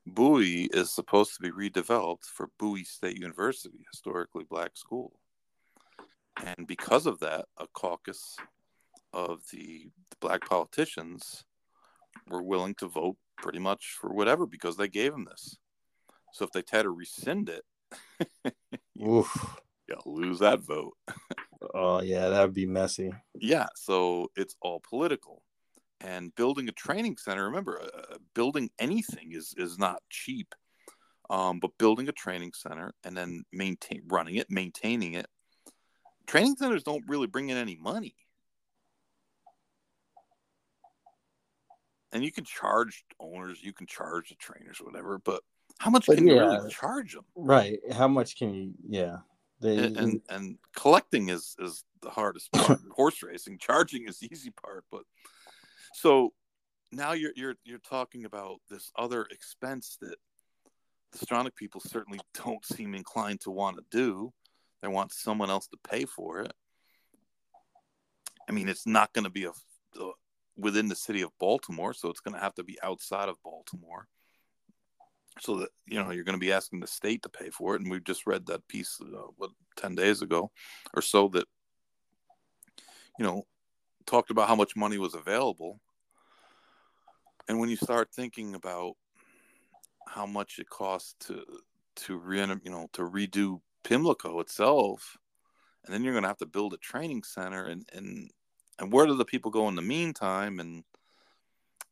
Bowie 0.07 0.65
is 0.73 0.91
supposed 0.91 1.35
to 1.37 1.43
be 1.43 1.51
redeveloped 1.51 2.25
for 2.25 2.49
Bowie 2.59 2.85
State 2.85 3.19
University, 3.19 3.85
historically 3.93 4.45
black 4.45 4.77
school. 4.77 5.13
And 6.43 6.67
because 6.67 7.05
of 7.07 7.21
that, 7.21 7.45
a 7.59 7.67
caucus 7.75 8.37
of 9.13 9.43
the, 9.53 9.91
the 10.11 10.17
black 10.21 10.49
politicians 10.49 11.45
were 12.29 12.43
willing 12.43 12.75
to 12.77 12.89
vote 12.89 13.17
pretty 13.37 13.59
much 13.59 13.97
for 14.01 14.13
whatever 14.13 14.47
because 14.47 14.77
they 14.77 14.89
gave 14.89 15.13
him 15.13 15.25
this. 15.25 15.57
So 16.33 16.45
if 16.45 16.53
they 16.53 16.63
try 16.63 16.83
to 16.83 16.91
rescind 16.91 17.51
it, 17.51 17.65
you'll 18.95 19.27
lose 20.07 20.39
that 20.39 20.61
vote. 20.61 20.95
Oh 21.75 22.01
yeah, 22.01 22.29
that 22.29 22.43
would 22.43 22.55
be 22.55 22.67
messy. 22.67 23.13
Yeah, 23.35 23.67
so 23.77 24.29
it's 24.37 24.57
all 24.63 24.81
political. 24.89 25.43
And 26.01 26.35
building 26.35 26.69
a 26.69 26.73
training 26.73 27.17
center, 27.19 27.45
remember, 27.45 27.81
uh, 27.81 28.17
building 28.35 28.71
anything 28.79 29.33
is 29.33 29.55
is 29.57 29.79
not 29.79 30.03
cheap. 30.11 30.55
Um, 31.31 31.61
but 31.61 31.79
building 31.79 32.09
a 32.09 32.13
training 32.13 32.53
center 32.55 32.93
and 33.05 33.17
then 33.17 33.45
maintain 33.53 34.03
running 34.07 34.37
it, 34.37 34.51
maintaining 34.51 35.15
it. 35.15 35.27
Training 36.27 36.57
centers 36.57 36.83
don't 36.83 37.09
really 37.09 37.27
bring 37.27 37.49
in 37.49 37.57
any 37.57 37.77
money. 37.77 38.15
And 42.13 42.23
you 42.23 42.31
can 42.31 42.45
charge 42.45 43.05
owners, 43.19 43.61
you 43.63 43.73
can 43.73 43.87
charge 43.87 44.29
the 44.29 44.35
trainers, 44.35 44.79
whatever, 44.79 45.19
but 45.19 45.43
how 45.79 45.91
much 45.91 46.07
But 46.07 46.19
can 46.19 46.27
you 46.27 46.35
really 46.35 46.71
charge 46.71 47.15
them? 47.15 47.25
Right. 47.35 47.81
How 47.93 48.09
much 48.09 48.37
can 48.37 48.55
you? 48.55 48.75
Yeah. 48.89 49.17
They, 49.61 49.79
and, 49.79 49.97
and 49.97 50.21
and 50.29 50.59
collecting 50.77 51.29
is 51.29 51.55
is 51.59 51.85
the 52.03 52.11
hardest 52.11 52.53
part. 52.53 52.81
Horse 52.91 53.23
racing, 53.23 53.59
charging 53.59 54.09
is 54.09 54.19
the 54.19 54.29
easy 54.31 54.51
part. 54.51 54.85
But 54.91 55.03
so 55.95 56.33
now 56.91 57.13
you're 57.13 57.33
you're 57.37 57.55
you're 57.65 57.79
talking 57.79 58.25
about 58.25 58.59
this 58.69 58.91
other 58.97 59.27
expense 59.31 59.99
that 60.01 60.17
the 61.13 61.25
Stronach 61.25 61.55
people 61.55 61.81
certainly 61.81 62.21
don't 62.35 62.65
seem 62.65 62.95
inclined 62.95 63.41
to 63.43 63.51
want 63.51 63.77
to 63.77 63.85
do. 63.91 64.33
They 64.83 64.89
want 64.89 65.13
someone 65.13 65.51
else 65.51 65.69
to 65.69 65.79
pay 65.89 66.05
for 66.07 66.41
it. 66.41 66.53
I 68.49 68.53
mean, 68.53 68.69
it's 68.69 68.87
not 68.87 69.13
going 69.13 69.25
to 69.25 69.31
be 69.31 69.45
a, 69.45 69.51
a 70.01 70.11
within 70.63 70.89
the 70.89 70.97
city 70.97 71.23
of 71.23 71.37
Baltimore, 71.39 71.93
so 71.93 72.09
it's 72.09 72.21
going 72.21 72.35
to 72.35 72.41
have 72.41 72.55
to 72.55 72.65
be 72.65 72.79
outside 72.83 73.29
of 73.29 73.43
Baltimore. 73.43 74.07
So 75.41 75.57
that 75.57 75.71
you 75.87 76.03
know 76.03 76.11
you're 76.11 76.25
going 76.25 76.39
to 76.39 76.47
be 76.47 76.53
asking 76.53 76.81
the 76.81 76.87
state 76.87 77.23
to 77.23 77.29
pay 77.31 77.49
for 77.49 77.75
it 77.75 77.81
and 77.81 77.91
we've 77.91 78.05
just 78.05 78.27
read 78.27 78.45
that 78.47 78.69
piece 78.69 78.99
uh, 79.01 79.29
what 79.39 79.49
10 79.77 79.95
days 79.95 80.21
ago 80.21 80.51
or 80.95 81.01
so 81.01 81.29
that 81.29 81.47
you 83.19 83.25
know 83.25 83.43
talked 84.05 84.31
about 84.31 84.47
how 84.47 84.55
much 84.55 84.77
money 84.77 84.99
was 84.99 85.15
available. 85.15 85.81
And 87.49 87.59
when 87.59 87.71
you 87.71 87.77
start 87.77 88.11
thinking 88.13 88.55
about 88.55 88.97
how 90.07 90.27
much 90.27 90.59
it 90.59 90.69
costs 90.69 91.15
to 91.21 91.43
to 91.97 92.19
re 92.19 92.41
you 92.41 92.71
know 92.71 92.89
to 92.93 93.03
redo 93.03 93.61
Pimlico 93.85 94.41
itself 94.41 95.17
and 95.85 95.93
then 95.93 96.05
you're 96.05 96.13
going 96.13 96.23
to 96.23 96.29
have 96.29 96.39
to 96.39 96.47
build 96.47 96.75
a 96.75 96.79
training 96.79 97.23
center 97.23 97.67
and 97.67 97.89
and 97.93 98.31
and 98.79 98.93
where 98.93 99.07
do 99.07 99.15
the 99.15 99.25
people 99.25 99.51
go 99.51 99.69
in 99.69 99.75
the 99.75 99.83
meantime 99.83 100.61
and 100.61 100.85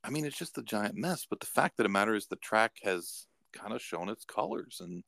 I 0.03 0.11
mean, 0.11 0.25
it's 0.25 0.39
just 0.39 0.59
a 0.59 0.63
giant 0.63 0.97
mess. 0.97 1.27
But 1.29 1.41
the 1.41 1.47
fact 1.47 1.79
of 1.79 1.85
the 1.85 1.91
matter 1.91 2.15
is, 2.15 2.27
the 2.27 2.37
track 2.37 2.79
has 2.83 3.27
kind 3.53 3.75
of 3.75 3.83
shown 3.83 4.09
its 4.09 4.25
colors, 4.25 4.81
and 4.83 5.05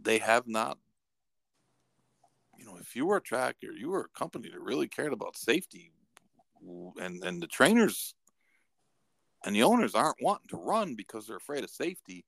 they 0.00 0.18
have 0.18 0.46
not. 0.46 0.78
You 2.58 2.64
know, 2.64 2.76
if 2.80 2.96
you 2.96 3.06
were 3.06 3.18
a 3.18 3.22
track 3.22 3.56
or 3.62 3.72
you 3.72 3.90
were 3.90 4.00
a 4.12 4.18
company 4.18 4.48
that 4.48 4.60
really 4.60 4.88
cared 4.88 5.12
about 5.12 5.36
safety, 5.36 5.92
and 7.00 7.22
and 7.22 7.42
the 7.42 7.46
trainers 7.46 8.14
and 9.44 9.54
the 9.54 9.62
owners 9.62 9.94
aren't 9.94 10.22
wanting 10.22 10.48
to 10.48 10.56
run 10.56 10.94
because 10.94 11.26
they're 11.26 11.36
afraid 11.36 11.62
of 11.62 11.70
safety. 11.70 12.24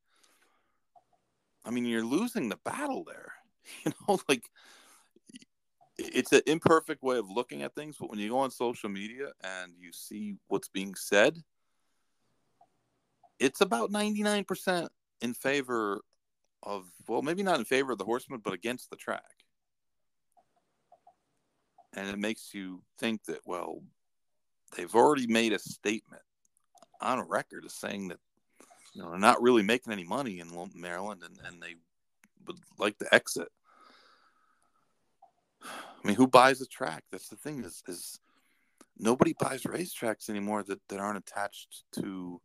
I 1.65 1.71
mean, 1.71 1.85
you're 1.85 2.05
losing 2.05 2.49
the 2.49 2.59
battle 2.65 3.05
there. 3.05 3.33
You 3.85 3.93
know, 4.09 4.19
like 4.27 4.51
it's 6.01 6.33
an 6.33 6.43
imperfect 6.47 7.03
way 7.03 7.19
of 7.19 7.31
looking 7.31 7.63
at 7.63 7.75
things, 7.75 7.97
but 7.99 8.11
when 8.11 8.19
you 8.19 8.31
go 8.31 8.39
on 8.39 8.51
social 8.51 8.89
media 8.89 9.33
and 9.43 9.73
you 9.79 9.93
see 9.93 10.37
what's 10.49 10.69
being 10.69 10.95
said, 10.95 11.39
it's 13.39 13.61
about 13.61 13.91
99% 13.91 14.89
in 15.21 15.35
favor 15.35 16.01
of, 16.63 16.85
well, 17.09 17.23
maybe 17.23 17.43
not 17.43 17.59
in 17.59 17.65
favor 17.65 17.93
of 17.93 17.99
the 17.99 18.05
horseman, 18.05 18.41
but 18.43 18.53
against 18.53 18.91
the 18.91 18.97
track. 18.97 19.23
And 21.95 22.09
it 22.09 22.19
makes 22.19 22.55
you 22.55 22.83
think 22.99 23.25
that, 23.25 23.41
well, 23.45 23.83
they've 24.77 24.95
already 24.95 25.27
made 25.27 25.53
a 25.53 25.59
statement 25.59 26.23
on 27.01 27.19
a 27.19 27.25
record 27.25 27.65
as 27.65 27.75
saying 27.75 28.09
that, 28.09 28.19
you 28.95 29.03
know, 29.03 29.11
they're 29.11 29.19
not 29.19 29.43
really 29.43 29.63
making 29.63 29.93
any 29.93 30.05
money 30.05 30.41
in 30.41 30.49
Maryland 30.75 31.23
and, 31.25 31.39
and 31.47 31.63
they 31.63 31.77
would 32.47 32.59
like 32.79 32.99
to 32.99 33.15
exit. 33.15 33.49
I 36.03 36.07
mean, 36.07 36.17
who 36.17 36.27
buys 36.27 36.61
a 36.61 36.67
track? 36.67 37.05
That's 37.11 37.29
the 37.29 37.37
thing 37.37 37.63
is, 37.65 37.83
is 37.87 38.21
nobody 38.99 39.35
buys 39.39 39.63
racetracks 39.65 40.31
anymore 40.31 40.63
that, 40.65 40.81
that 40.89 41.01
aren't 41.01 41.19
attached 41.19 41.85
to 41.97 42.41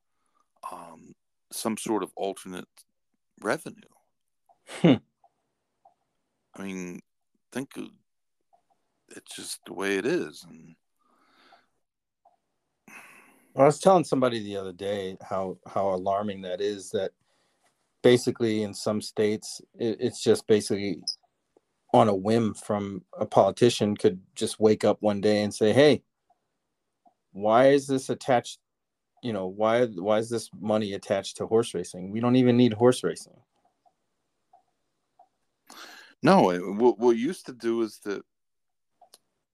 um, 0.71 1.13
some 1.51 1.77
sort 1.77 2.03
of 2.03 2.11
alternate 2.15 2.67
revenue. 3.41 3.77
Hmm. 4.81 4.95
I 6.57 6.63
mean, 6.63 7.01
think 7.51 7.71
it's 9.09 9.35
just 9.35 9.59
the 9.65 9.73
way 9.73 9.97
it 9.97 10.05
is, 10.05 10.45
and 10.49 10.75
I 13.55 13.63
was 13.63 13.79
telling 13.79 14.03
somebody 14.03 14.43
the 14.43 14.57
other 14.57 14.73
day 14.73 15.17
how 15.21 15.57
how 15.67 15.93
alarming 15.93 16.41
that 16.41 16.61
is. 16.61 16.89
That 16.91 17.11
basically 18.01 18.63
in 18.63 18.73
some 18.73 19.01
states 19.01 19.61
it, 19.79 19.97
it's 19.99 20.21
just 20.21 20.45
basically 20.47 21.01
on 21.95 22.09
a 22.09 22.15
whim 22.15 22.53
from 22.53 23.03
a 23.17 23.25
politician 23.25 23.95
could 23.95 24.19
just 24.35 24.59
wake 24.59 24.83
up 24.83 25.01
one 25.01 25.21
day 25.21 25.43
and 25.43 25.53
say, 25.53 25.73
"Hey, 25.73 26.03
why 27.31 27.69
is 27.69 27.87
this 27.87 28.09
attached? 28.09 28.59
You 29.23 29.33
know, 29.33 29.47
why 29.47 29.85
why 29.85 30.19
is 30.19 30.29
this 30.29 30.49
money 30.59 30.93
attached 30.93 31.37
to 31.37 31.47
horse 31.47 31.73
racing? 31.73 32.11
We 32.11 32.19
don't 32.19 32.35
even 32.35 32.57
need 32.57 32.73
horse 32.73 33.03
racing." 33.03 33.39
No, 36.21 36.51
what 36.51 36.99
we 36.99 37.15
used 37.15 37.45
to 37.47 37.53
do 37.53 37.81
is 37.81 37.99
that 37.99 38.23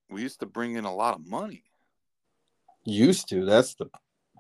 we 0.10 0.22
used 0.22 0.40
to 0.40 0.46
bring 0.46 0.76
in 0.76 0.86
a 0.86 0.94
lot 0.94 1.16
of 1.16 1.28
money. 1.28 1.64
Used 2.84 3.30
to. 3.30 3.46
That's 3.46 3.76
the 3.76 3.88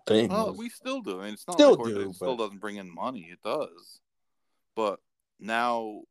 thing. 0.08 0.30
Well, 0.30 0.54
we 0.54 0.70
still 0.70 1.02
do. 1.02 1.20
I 1.20 1.26
mean, 1.26 1.34
it's 1.34 1.48
not 1.48 1.56
Still 1.56 1.76
like 1.76 1.94
do, 1.94 2.10
it 2.10 2.16
still 2.16 2.38
doesn't 2.38 2.60
bring 2.60 2.78
in 2.78 2.94
money. 2.94 3.30
It 3.32 3.42
does, 3.44 4.02
but 4.76 5.00
now 5.40 6.02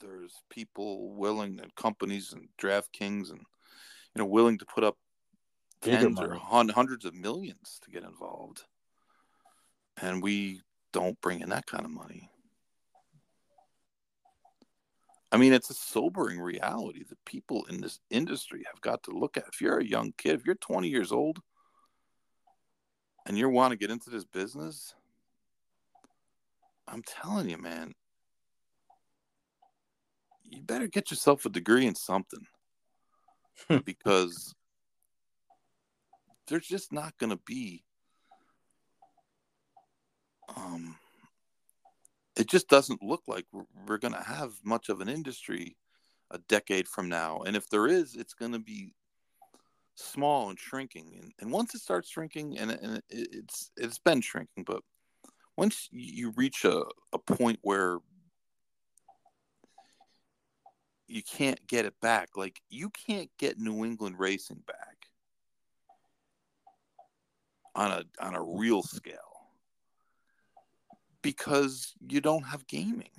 there's 0.00 0.32
people 0.50 1.14
willing 1.14 1.60
and 1.60 1.74
companies 1.74 2.32
and 2.32 2.48
DraftKings 2.60 3.30
and 3.30 3.40
you 3.40 4.18
know 4.18 4.26
willing 4.26 4.58
to 4.58 4.66
put 4.66 4.84
up 4.84 4.96
tens 5.82 6.20
or 6.20 6.34
hun- 6.34 6.68
hundreds 6.68 7.04
of 7.04 7.14
millions 7.14 7.78
to 7.82 7.90
get 7.90 8.04
involved, 8.04 8.64
and 10.00 10.22
we 10.22 10.62
don't 10.92 11.20
bring 11.20 11.40
in 11.40 11.50
that 11.50 11.66
kind 11.66 11.84
of 11.84 11.90
money. 11.90 12.30
I 15.30 15.36
mean, 15.36 15.52
it's 15.52 15.68
a 15.70 15.74
sobering 15.74 16.40
reality 16.40 17.04
that 17.08 17.24
people 17.26 17.66
in 17.66 17.80
this 17.80 18.00
industry 18.08 18.64
have 18.72 18.80
got 18.80 19.02
to 19.04 19.10
look 19.10 19.36
at. 19.36 19.44
If 19.52 19.60
you're 19.60 19.78
a 19.78 19.84
young 19.84 20.12
kid, 20.16 20.40
if 20.40 20.46
you're 20.46 20.54
20 20.54 20.88
years 20.88 21.12
old, 21.12 21.40
and 23.26 23.36
you 23.36 23.48
want 23.50 23.72
to 23.72 23.76
get 23.76 23.90
into 23.90 24.08
this 24.08 24.24
business, 24.24 24.94
I'm 26.86 27.02
telling 27.02 27.50
you, 27.50 27.58
man, 27.58 27.92
you 30.50 30.62
better 30.62 30.86
get 30.86 31.10
yourself 31.10 31.44
a 31.44 31.50
degree 31.50 31.86
in 31.86 31.94
something 31.94 32.46
because 33.84 34.54
there's 36.48 36.66
just 36.66 36.92
not 36.92 37.16
going 37.18 37.30
to 37.30 37.40
be 37.46 37.84
um 40.56 40.96
it 42.36 42.48
just 42.48 42.68
doesn't 42.68 43.02
look 43.02 43.22
like 43.26 43.44
we're, 43.52 43.64
we're 43.86 43.98
going 43.98 44.14
to 44.14 44.22
have 44.22 44.52
much 44.64 44.88
of 44.88 45.00
an 45.00 45.08
industry 45.08 45.76
a 46.30 46.38
decade 46.48 46.86
from 46.86 47.08
now. 47.08 47.40
And 47.40 47.56
if 47.56 47.68
there 47.68 47.86
is 47.86 48.14
it's 48.14 48.34
going 48.34 48.52
to 48.52 48.58
be 48.58 48.94
small 49.94 50.50
and 50.50 50.58
shrinking. 50.58 51.18
And, 51.20 51.32
and 51.40 51.50
once 51.50 51.74
it 51.74 51.80
starts 51.80 52.10
shrinking 52.10 52.58
and, 52.58 52.70
and 52.70 52.96
it, 52.96 53.04
it's 53.10 53.70
it's 53.76 53.98
been 53.98 54.20
shrinking 54.20 54.64
but 54.64 54.82
once 55.56 55.88
you 55.90 56.32
reach 56.36 56.64
a, 56.64 56.84
a 57.12 57.18
point 57.18 57.58
where 57.62 57.98
you 61.08 61.22
can't 61.22 61.64
get 61.66 61.84
it 61.84 61.94
back. 62.00 62.36
Like 62.36 62.60
you 62.68 62.90
can't 62.90 63.30
get 63.38 63.58
new 63.58 63.84
england 63.84 64.16
racing 64.18 64.62
back 64.66 65.06
on 67.74 67.90
a 67.90 68.24
on 68.24 68.34
a 68.34 68.42
real 68.42 68.82
scale 68.82 69.16
because 71.22 71.94
you 72.06 72.20
don't 72.20 72.44
have 72.44 72.66
gaming. 72.66 73.10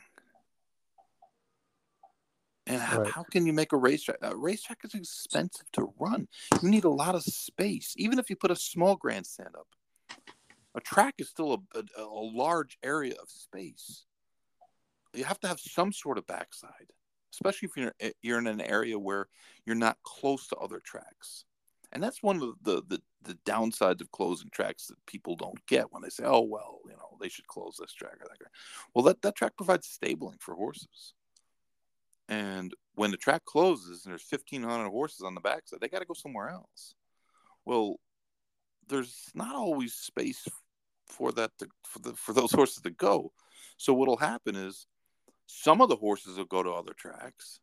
And 2.68 2.80
how, 2.80 3.00
Right. 3.00 3.12
how 3.12 3.24
can 3.24 3.48
you 3.48 3.54
make 3.54 3.74
a 3.74 3.78
racetrack? 3.78 4.18
A 4.22 4.36
racetrack 4.36 4.78
is 4.84 4.94
expensive 4.94 5.72
to 5.72 5.92
run. 6.00 6.28
You 6.62 6.70
need 6.70 6.84
a 6.84 6.90
lot 6.90 7.16
of 7.16 7.24
space. 7.24 7.96
Even 7.98 8.20
if 8.20 8.30
you 8.30 8.36
put 8.36 8.52
a 8.52 8.56
small 8.56 8.96
grandstand 8.96 9.56
up 9.58 9.68
a 10.76 10.82
track 10.82 11.16
is 11.18 11.30
still 11.30 11.64
a, 11.74 11.80
a, 11.80 12.04
a 12.04 12.06
large 12.06 12.78
area 12.84 13.16
of 13.22 13.30
space. 13.30 14.06
You 15.14 15.24
have 15.24 15.40
to 15.42 15.48
have 15.48 15.60
some 15.60 15.92
sort 15.92 16.18
of 16.18 16.28
backside 16.28 16.92
especially 17.34 17.68
if 17.68 17.78
you're 17.78 17.94
eh, 18.00 18.12
you're 18.22 18.40
in 18.40 18.48
an 18.48 18.62
area 18.62 18.98
where 18.98 19.28
you're 19.66 19.76
not 19.76 19.98
close 20.04 20.48
to 20.48 20.56
other 20.58 20.80
tracks. 20.84 21.46
And 21.92 22.04
that's 22.04 22.22
one 22.22 22.42
of 22.42 22.42
the 22.62 22.84
the, 22.88 23.02
the 23.24 23.38
downsides 23.46 24.02
of 24.02 24.12
closing 24.12 24.50
tracks 24.52 24.88
that 24.88 25.06
people 25.06 25.36
don't 25.36 25.66
get 25.68 25.92
when 25.92 26.02
they 26.02 26.10
say 26.10 26.24
oh 26.26 26.42
well 26.42 26.80
you 26.86 26.92
know 26.92 27.18
they 27.20 27.30
should 27.30 27.48
close 27.48 27.78
this 27.80 27.94
track 27.94 28.14
or 28.14 28.28
that 28.28 28.40
track. 28.40 28.52
well 28.94 29.04
that, 29.06 29.22
that 29.22 29.36
track 29.36 29.56
provides 29.58 29.88
stabling 29.88 30.38
for 30.40 30.56
horses. 30.56 31.14
And 32.28 32.74
when 32.94 33.10
the 33.10 33.18
track 33.18 33.44
closes 33.46 34.06
and 34.06 34.12
there's 34.12 34.26
1500 34.30 34.90
horses 34.90 35.22
on 35.22 35.34
the 35.34 35.42
backside 35.42 35.80
they 35.82 35.90
got 35.90 36.00
to 36.00 36.06
go 36.06 36.14
somewhere 36.14 36.50
else. 36.50 36.94
Well 37.66 37.98
there's 38.88 39.30
not 39.36 39.56
always 39.56 39.94
space 39.94 40.48
for 41.08 41.32
that 41.34 41.52
to, 41.60 41.68
for 41.84 42.00
the 42.00 42.14
for 42.14 42.34
those 42.34 42.52
horses 42.52 42.82
to 42.84 42.92
go. 42.92 43.32
So 43.78 43.94
what'll 43.94 44.18
happen 44.18 44.56
is 44.56 44.86
some 45.52 45.82
of 45.82 45.90
the 45.90 45.96
horses 45.96 46.38
will 46.38 46.46
go 46.46 46.62
to 46.62 46.70
other 46.70 46.94
tracks. 46.94 47.60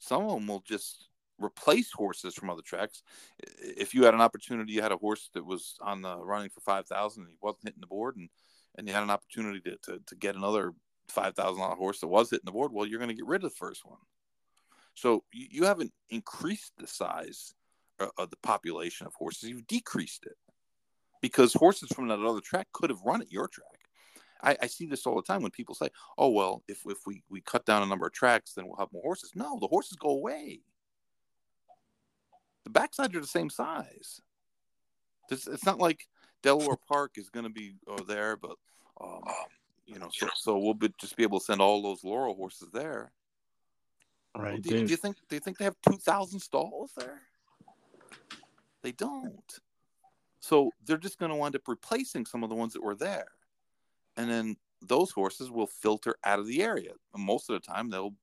Some 0.00 0.24
of 0.24 0.32
them 0.32 0.48
will 0.48 0.64
just 0.66 1.08
replace 1.38 1.92
horses 1.92 2.34
from 2.34 2.50
other 2.50 2.62
tracks. 2.62 3.04
If 3.38 3.94
you 3.94 4.04
had 4.04 4.14
an 4.14 4.20
opportunity 4.20 4.72
you 4.72 4.82
had 4.82 4.90
a 4.90 4.96
horse 4.96 5.30
that 5.34 5.46
was 5.46 5.76
on 5.80 6.02
the 6.02 6.18
running 6.18 6.50
for 6.50 6.60
5000 6.62 7.22
and 7.22 7.30
he 7.30 7.36
wasn't 7.40 7.64
hitting 7.64 7.80
the 7.80 7.86
board 7.86 8.16
and 8.16 8.28
and 8.74 8.88
you 8.88 8.92
had 8.92 9.04
an 9.04 9.10
opportunity 9.10 9.60
to, 9.60 9.76
to, 9.84 10.00
to 10.04 10.16
get 10.16 10.34
another 10.34 10.72
$5000 11.14 11.76
horse 11.76 12.00
that 12.00 12.08
was 12.08 12.30
hitting 12.30 12.44
the 12.44 12.52
board 12.52 12.72
well 12.72 12.86
you're 12.86 12.98
going 12.98 13.08
to 13.08 13.14
get 13.14 13.26
rid 13.26 13.44
of 13.44 13.50
the 13.50 13.56
first 13.56 13.84
one. 13.84 13.98
So 14.94 15.22
you, 15.32 15.46
you 15.50 15.64
haven't 15.64 15.92
increased 16.10 16.72
the 16.76 16.88
size 16.88 17.54
uh, 18.00 18.08
of 18.18 18.30
the 18.30 18.38
population 18.42 19.06
of 19.06 19.14
horses. 19.14 19.48
You've 19.48 19.66
decreased 19.68 20.26
it 20.26 20.36
because 21.22 21.52
horses 21.52 21.90
from 21.90 22.08
that 22.08 22.18
other 22.18 22.40
track 22.40 22.66
could 22.72 22.90
have 22.90 23.00
run 23.04 23.20
at 23.20 23.30
your 23.30 23.46
track 23.46 23.75
I, 24.46 24.56
I 24.62 24.66
see 24.68 24.86
this 24.86 25.06
all 25.06 25.16
the 25.16 25.22
time 25.22 25.42
when 25.42 25.50
people 25.50 25.74
say, 25.74 25.88
"Oh 26.16 26.30
well, 26.30 26.62
if 26.68 26.80
if 26.86 26.98
we 27.04 27.22
we 27.28 27.40
cut 27.40 27.66
down 27.66 27.82
a 27.82 27.86
number 27.86 28.06
of 28.06 28.12
tracks, 28.12 28.54
then 28.54 28.66
we'll 28.66 28.76
have 28.76 28.92
more 28.92 29.02
horses." 29.02 29.32
No, 29.34 29.58
the 29.60 29.66
horses 29.66 29.98
go 29.98 30.10
away. 30.10 30.60
The 32.64 32.70
backsides 32.70 33.14
are 33.14 33.20
the 33.20 33.26
same 33.26 33.50
size. 33.50 34.20
It's, 35.30 35.46
it's 35.46 35.66
not 35.66 35.78
like 35.78 36.06
Delaware 36.42 36.76
Park 36.88 37.12
is 37.16 37.28
going 37.28 37.44
to 37.44 37.50
be 37.50 37.74
uh, 37.90 38.02
there, 38.08 38.36
but 38.36 38.56
um, 39.00 39.22
you 39.86 39.98
know, 39.98 40.08
so, 40.12 40.28
so 40.34 40.58
we'll 40.58 40.74
be, 40.74 40.92
just 40.98 41.16
be 41.16 41.22
able 41.22 41.40
to 41.40 41.44
send 41.44 41.60
all 41.60 41.82
those 41.82 42.04
Laurel 42.04 42.34
horses 42.34 42.68
there. 42.72 43.12
Right. 44.36 44.60
do, 44.60 44.84
do 44.84 44.90
you 44.90 44.96
think 44.96 45.16
do 45.28 45.36
you 45.36 45.40
think 45.40 45.58
they 45.58 45.64
have 45.64 45.76
two 45.88 45.96
thousand 45.96 46.40
stalls 46.40 46.92
there? 46.96 47.22
They 48.82 48.92
don't. 48.92 49.60
So 50.40 50.70
they're 50.84 50.98
just 50.98 51.18
going 51.18 51.30
to 51.30 51.36
wind 51.36 51.56
up 51.56 51.66
replacing 51.66 52.26
some 52.26 52.44
of 52.44 52.50
the 52.50 52.54
ones 52.54 52.74
that 52.74 52.82
were 52.82 52.94
there, 52.94 53.28
and 54.16 54.30
then 54.30 54.56
those 54.82 55.10
horses 55.10 55.50
will 55.50 55.66
filter 55.66 56.16
out 56.24 56.38
of 56.38 56.46
the 56.46 56.62
area. 56.62 56.92
And 57.14 57.24
most 57.24 57.50
of 57.50 57.54
the 57.54 57.66
time, 57.66 57.90
they'll, 57.90 58.14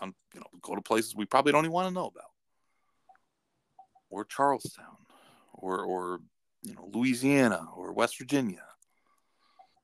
um, 0.00 0.14
you 0.34 0.40
know, 0.40 0.46
go 0.62 0.74
to 0.74 0.82
places 0.82 1.14
we 1.14 1.24
probably 1.24 1.52
don't 1.52 1.64
even 1.64 1.72
want 1.72 1.88
to 1.88 1.94
know 1.94 2.06
about, 2.06 2.30
or 4.10 4.24
Charles 4.24 4.72
Town, 4.76 4.96
or 5.54 5.84
or 5.84 6.20
you 6.62 6.74
know 6.74 6.88
Louisiana 6.92 7.66
or 7.74 7.92
West 7.92 8.18
Virginia, 8.18 8.64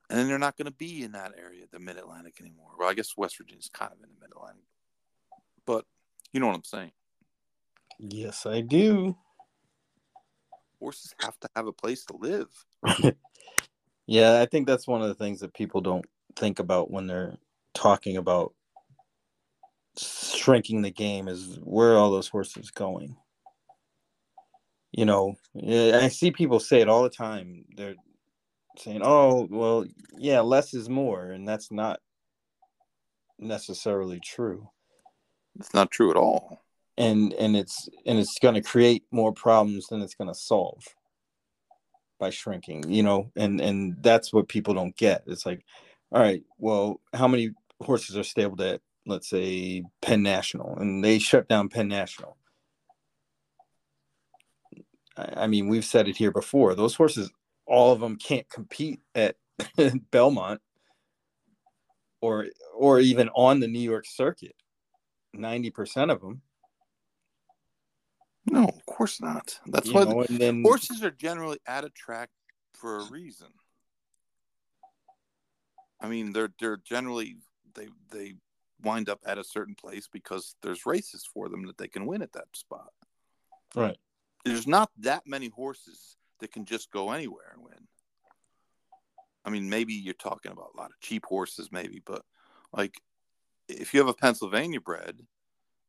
and 0.09 0.19
then 0.19 0.29
they're 0.29 0.39
not 0.39 0.57
going 0.57 0.67
to 0.67 0.73
be 0.73 1.03
in 1.03 1.13
that 1.13 1.33
area, 1.39 1.65
the 1.71 1.79
Mid 1.79 1.97
Atlantic 1.97 2.41
anymore. 2.41 2.71
Well, 2.79 2.89
I 2.89 2.95
guess 2.95 3.17
West 3.17 3.39
Virginia's 3.39 3.71
kind 3.73 3.93
of 3.93 3.99
in 3.99 4.09
the 4.15 4.21
Mid 4.21 4.31
Atlantic, 4.31 4.65
but 5.67 5.85
you 6.33 6.41
know 6.41 6.47
what 6.47 6.57
I'm 6.57 6.65
saying. 6.65 6.93
Yes, 7.99 8.47
I 8.47 8.61
do. 8.61 9.17
Horses 10.79 11.15
have 11.21 11.39
to 11.41 11.49
have 11.57 11.67
a 11.67 11.73
place 11.73 12.05
to 12.07 12.17
live. 12.17 12.49
Yeah, 14.07 14.41
I 14.41 14.47
think 14.47 14.67
that's 14.67 14.87
one 14.87 15.03
of 15.03 15.09
the 15.09 15.15
things 15.15 15.41
that 15.41 15.55
people 15.55 15.81
don't 15.81 16.05
think 16.37 16.59
about 16.59 16.91
when 16.91 17.07
they're 17.07 17.37
talking 17.73 18.17
about 18.17 18.53
shrinking 19.99 20.83
the 20.83 20.91
game 20.91 21.29
is 21.29 21.59
where 21.63 21.93
are 21.93 21.97
all 21.97 22.11
those 22.11 22.29
horses 22.29 22.71
going? 22.71 23.17
You 24.93 25.07
know, 25.07 25.35
I 25.57 26.09
see 26.09 26.31
people 26.31 26.61
say 26.61 26.81
it 26.81 26.89
all 26.89 27.03
the 27.03 27.11
time. 27.11 27.65
They're 27.77 27.97
saying, 28.79 29.01
"Oh, 29.03 29.49
well, 29.51 29.87
yeah, 30.17 30.41
less 30.41 30.73
is 30.75 30.89
more," 30.89 31.31
and 31.31 31.49
that's 31.49 31.73
not 31.73 32.01
necessarily 33.39 34.21
true. 34.21 34.69
It's 35.59 35.75
not 35.75 35.91
true 35.91 36.11
at 36.11 36.17
all. 36.17 36.63
And 36.97 37.33
and 37.35 37.57
it's 37.57 37.89
and 38.07 38.19
it's 38.19 38.39
going 38.41 38.55
to 38.55 38.63
create 38.63 39.05
more 39.11 39.33
problems 39.33 39.89
than 39.89 40.01
it's 40.01 40.15
going 40.15 40.29
to 40.29 40.35
solve 40.35 40.85
by 42.25 42.31
shrinking, 42.31 42.91
you 42.91 43.03
know, 43.03 43.31
and 43.37 43.61
and 43.61 44.03
that's 44.03 44.33
what 44.33 44.49
people 44.49 44.73
don't 44.73 44.97
get. 44.97 45.25
It's 45.27 45.45
like, 45.45 45.63
all 46.11 46.23
right, 46.23 46.43
well, 46.57 47.03
how 47.13 47.29
many 47.29 47.51
horses 47.83 48.17
are 48.17 48.25
stabled 48.25 48.63
at, 48.63 48.81
let's 49.05 49.29
say, 49.29 49.83
Penn 50.01 50.23
National, 50.23 50.75
and 50.79 51.05
they 51.05 51.19
shut 51.19 51.49
down 51.49 51.69
Penn 51.69 51.89
National. 51.89 52.39
I 55.19 55.43
I 55.45 55.47
mean, 55.49 55.69
we've 55.69 55.85
said 55.85 56.09
it 56.09 56.17
here 56.17 56.31
before. 56.31 56.75
Those 56.75 56.95
horses, 56.95 57.31
all 57.67 57.93
of 57.93 58.01
them 58.01 58.17
can't 58.17 58.49
compete 58.49 59.01
at 59.15 59.37
Belmont 60.11 60.63
or 62.23 62.47
or 62.75 63.01
even 63.01 63.29
on 63.35 63.61
the 63.61 63.69
New 63.69 63.81
York 63.81 64.07
circuit. 64.07 64.57
Ninety 65.35 65.69
percent 65.69 66.11
of 66.11 66.23
them. 66.23 66.41
No, 68.47 68.65
of 68.65 68.87
course 68.87 69.21
not. 69.21 69.59
That's 69.67 69.89
you 69.89 69.95
why 69.95 70.05
know, 70.05 70.21
and 70.23 70.39
then 70.39 70.63
horses 70.63 71.03
are 71.03 71.11
generally 71.11 71.59
at 71.67 71.85
a 71.85 71.91
track 71.91 72.31
for 72.75 72.99
a 72.99 73.05
reason. 73.05 73.49
I 76.01 76.09
mean, 76.09 76.33
they're 76.33 76.53
they're 76.61 76.77
generally 76.77 77.37
they 77.75 77.89
they 78.11 78.35
wind 78.83 79.09
up 79.09 79.21
at 79.25 79.39
a 79.39 79.45
certain 79.45 79.75
place 79.75 80.09
because 80.13 80.57
there's 80.63 80.85
races 80.85 81.27
for 81.33 81.49
them 81.49 81.67
that 81.67 81.79
they 81.79 81.89
can 81.89 82.07
win 82.07 82.23
at 82.23 82.33
that 82.33 82.55
spot. 82.55 82.93
right. 83.75 83.97
There's 84.45 84.67
not 84.67 84.91
that 84.99 85.23
many 85.27 85.49
horses 85.49 86.17
that 86.41 86.53
can 86.53 86.67
just 86.67 86.91
go 86.91 87.13
anywhere 87.13 87.53
and 87.55 87.65
win. 87.65 87.89
I 89.47 89.51
mean, 89.51 89.71
maybe 89.71 89.95
you're 89.95 90.13
talking 90.15 90.53
about 90.53 90.73
a 90.75 90.77
lot 90.77 90.91
of 90.91 91.01
cheap 91.01 91.25
horses, 91.25 91.71
maybe, 91.73 92.03
but 92.05 92.23
like 92.73 93.01
if 93.69 93.95
you 93.95 94.01
have 94.01 94.09
a 94.09 94.15
Pennsylvania 94.15 94.81
bred, 94.81 95.21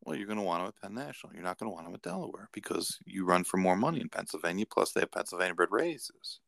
well, 0.06 0.16
you're 0.16 0.28
going 0.28 0.38
to 0.38 0.43
want 0.43 0.62
them 0.62 0.68
at 0.68 0.82
Penn 0.82 1.06
National. 1.06 1.34
You're 1.34 1.43
not 1.43 1.58
going 1.58 1.70
to 1.70 1.74
want 1.74 1.88
them 1.88 1.95
at 1.95 2.01
Delaware 2.03 2.49
because 2.53 2.99
you 3.06 3.26
run 3.26 3.43
for 3.43 3.58
more 3.58 3.76
money 3.76 3.99
in 3.99 4.10
Pennsylvania. 4.10 4.66
Plus, 4.70 4.91
they 4.91 4.99
have 4.99 5.12
Pennsylvania 5.12 5.56
bred 5.56 5.72
races, 5.72 6.39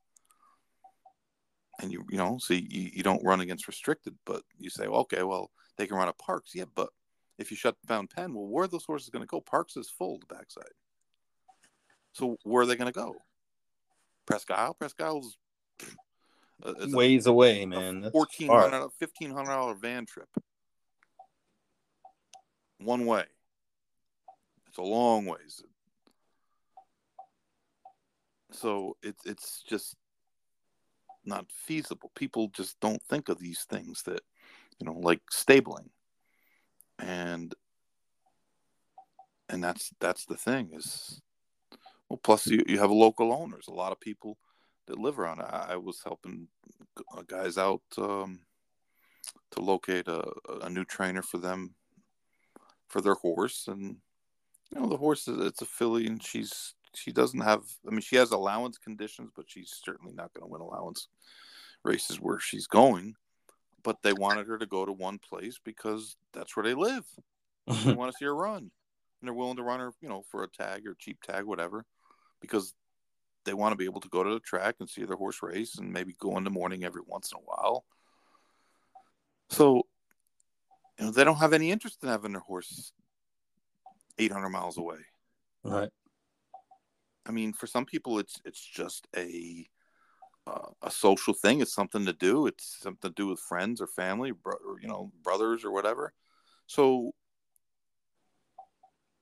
and 1.81 1.91
you 1.91 2.05
you 2.09 2.17
know, 2.17 2.37
so 2.39 2.53
you, 2.53 2.91
you 2.93 3.03
don't 3.03 3.23
run 3.23 3.41
against 3.41 3.67
restricted. 3.67 4.15
But 4.25 4.43
you 4.59 4.69
say, 4.69 4.87
well, 4.87 5.01
okay, 5.01 5.23
well, 5.23 5.49
they 5.77 5.87
can 5.87 5.97
run 5.97 6.07
at 6.07 6.17
Parx, 6.17 6.53
yeah, 6.53 6.65
but 6.75 6.89
if 7.37 7.51
you 7.51 7.57
shut 7.57 7.75
down 7.87 8.07
Penn, 8.07 8.33
well, 8.33 8.47
where 8.47 8.65
are 8.65 8.67
those 8.67 8.85
horses 8.85 9.09
going 9.09 9.23
to 9.23 9.27
go? 9.27 9.41
Parx 9.41 9.77
is 9.77 9.89
full 9.89 10.19
the 10.19 10.33
backside. 10.33 10.63
So 12.13 12.37
where 12.43 12.63
are 12.63 12.65
they 12.65 12.75
going 12.75 12.91
to 12.91 12.99
go? 12.99 13.15
Presque 14.25 14.51
Isle. 14.51 14.73
Presque 14.73 15.01
Isle's 15.01 15.37
uh, 16.63 16.73
ways 16.87 17.27
a, 17.27 17.29
away, 17.29 17.65
man. 17.65 18.09
Fourteen 18.11 18.49
hundred, 18.49 18.89
fifteen 18.99 19.31
hundred 19.31 19.51
dollar 19.51 19.75
van 19.75 20.05
trip, 20.05 20.29
one 22.79 23.05
way. 23.05 23.25
It's 24.77 24.85
a 24.85 24.87
long 24.87 25.25
ways. 25.25 25.63
So 28.51 28.95
it's 29.01 29.25
it's 29.25 29.63
just 29.67 29.95
not 31.25 31.47
feasible. 31.51 32.11
People 32.13 32.49
just 32.49 32.79
don't 32.79 33.01
think 33.09 33.29
of 33.29 33.39
these 33.39 33.65
things 33.67 34.03
that 34.03 34.21
you 34.79 34.85
know, 34.85 34.93
like 34.93 35.21
stabling, 35.31 35.89
and 36.99 37.55
and 39.49 39.63
that's 39.63 39.91
that's 39.99 40.25
the 40.25 40.37
thing 40.37 40.69
is 40.73 41.21
well. 42.07 42.19
Plus, 42.21 42.45
you 42.45 42.63
you 42.67 42.77
have 42.77 42.91
local 42.91 43.33
owners. 43.33 43.67
A 43.67 43.73
lot 43.73 43.91
of 43.91 43.99
people 43.99 44.37
that 44.85 44.99
live 44.99 45.17
around. 45.17 45.41
I, 45.41 45.69
I 45.71 45.75
was 45.77 46.01
helping 46.03 46.49
guys 47.25 47.57
out 47.57 47.81
um, 47.97 48.41
to 49.51 49.59
locate 49.59 50.07
a, 50.07 50.23
a 50.61 50.69
new 50.69 50.85
trainer 50.85 51.23
for 51.23 51.39
them 51.39 51.73
for 52.87 53.01
their 53.01 53.15
horse, 53.15 53.67
and 53.67 53.97
you 54.71 54.79
know 54.79 54.87
the 54.87 54.97
horse 54.97 55.27
is 55.27 55.39
it's 55.45 55.61
a 55.61 55.65
filly, 55.65 56.07
and 56.07 56.21
she's 56.21 56.73
she 56.93 57.11
doesn't 57.11 57.41
have. 57.41 57.63
I 57.87 57.91
mean, 57.91 58.01
she 58.01 58.15
has 58.15 58.31
allowance 58.31 58.77
conditions, 58.77 59.31
but 59.35 59.45
she's 59.47 59.79
certainly 59.83 60.13
not 60.13 60.33
going 60.33 60.47
to 60.47 60.51
win 60.51 60.61
allowance 60.61 61.07
races 61.83 62.17
where 62.19 62.39
she's 62.39 62.67
going. 62.67 63.15
But 63.83 64.01
they 64.01 64.13
wanted 64.13 64.47
her 64.47 64.57
to 64.57 64.65
go 64.65 64.85
to 64.85 64.91
one 64.91 65.19
place 65.19 65.59
because 65.63 66.17
that's 66.33 66.55
where 66.55 66.65
they 66.65 66.73
live. 66.73 67.05
they 67.67 67.93
want 67.93 68.11
to 68.11 68.17
see 68.17 68.25
her 68.25 68.35
run, 68.35 68.57
and 68.57 68.71
they're 69.23 69.33
willing 69.33 69.57
to 69.57 69.63
run 69.63 69.79
her, 69.79 69.93
you 70.01 70.09
know, 70.09 70.23
for 70.29 70.43
a 70.43 70.49
tag 70.49 70.85
or 70.85 70.95
cheap 70.99 71.21
tag, 71.21 71.45
whatever, 71.45 71.85
because 72.41 72.73
they 73.45 73.53
want 73.53 73.71
to 73.71 73.77
be 73.77 73.85
able 73.85 74.01
to 74.01 74.09
go 74.09 74.23
to 74.23 74.33
the 74.33 74.39
track 74.41 74.75
and 74.79 74.89
see 74.89 75.05
their 75.05 75.15
horse 75.15 75.41
race 75.41 75.77
and 75.77 75.93
maybe 75.93 76.13
go 76.19 76.37
in 76.37 76.43
the 76.43 76.49
morning 76.49 76.83
every 76.83 77.01
once 77.05 77.31
in 77.31 77.37
a 77.37 77.41
while. 77.41 77.85
So, 79.49 79.83
you 80.99 81.05
know, 81.05 81.11
they 81.11 81.23
don't 81.23 81.37
have 81.37 81.53
any 81.53 81.71
interest 81.71 81.99
in 82.03 82.09
having 82.09 82.33
their 82.33 82.41
horse 82.41 82.91
800 84.19 84.49
miles 84.49 84.77
away. 84.77 84.97
Right. 85.63 85.89
I 87.25 87.31
mean, 87.31 87.53
for 87.53 87.67
some 87.67 87.85
people, 87.85 88.19
it's 88.19 88.39
it's 88.45 88.63
just 88.65 89.07
a 89.15 89.67
uh, 90.47 90.69
a 90.81 90.91
social 90.91 91.33
thing. 91.33 91.61
It's 91.61 91.73
something 91.73 92.05
to 92.05 92.13
do. 92.13 92.47
It's 92.47 92.79
something 92.81 93.11
to 93.11 93.15
do 93.15 93.27
with 93.27 93.39
friends 93.39 93.81
or 93.81 93.87
family, 93.87 94.31
bro- 94.31 94.53
or, 94.65 94.79
you 94.81 94.87
know, 94.87 95.11
brothers 95.21 95.65
or 95.65 95.71
whatever. 95.71 96.13
So, 96.67 97.11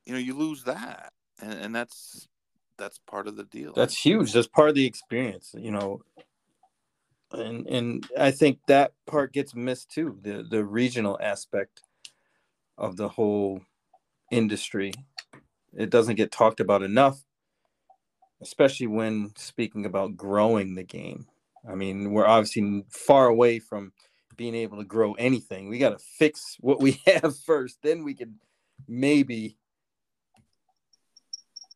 you 0.05 0.13
know, 0.13 0.19
you 0.19 0.35
lose 0.35 0.63
that, 0.65 1.13
and, 1.41 1.53
and 1.53 1.75
that's 1.75 2.27
that's 2.77 2.99
part 2.99 3.27
of 3.27 3.35
the 3.35 3.45
deal. 3.45 3.73
That's 3.73 3.97
huge. 3.97 4.33
That's 4.33 4.47
part 4.47 4.69
of 4.69 4.75
the 4.75 4.85
experience. 4.85 5.55
You 5.57 5.71
know, 5.71 6.01
and 7.31 7.65
and 7.67 8.07
I 8.17 8.31
think 8.31 8.59
that 8.67 8.93
part 9.07 9.33
gets 9.33 9.55
missed 9.55 9.89
too. 9.91 10.19
The 10.21 10.45
the 10.47 10.63
regional 10.63 11.17
aspect 11.21 11.81
of 12.77 12.97
the 12.97 13.09
whole 13.09 13.61
industry. 14.31 14.93
It 15.73 15.89
doesn't 15.89 16.15
get 16.15 16.31
talked 16.31 16.59
about 16.59 16.83
enough, 16.83 17.21
especially 18.41 18.87
when 18.87 19.31
speaking 19.35 19.85
about 19.85 20.15
growing 20.15 20.75
the 20.75 20.83
game. 20.83 21.27
I 21.69 21.75
mean, 21.75 22.11
we're 22.11 22.27
obviously 22.27 22.85
far 22.89 23.27
away 23.27 23.59
from 23.59 23.91
being 24.37 24.55
able 24.55 24.77
to 24.77 24.83
grow 24.83 25.13
anything. 25.13 25.69
We 25.69 25.79
got 25.79 25.97
to 25.97 26.05
fix 26.17 26.57
what 26.59 26.81
we 26.81 27.01
have 27.05 27.37
first, 27.37 27.79
then 27.81 28.03
we 28.03 28.13
can 28.13 28.39
maybe 28.87 29.57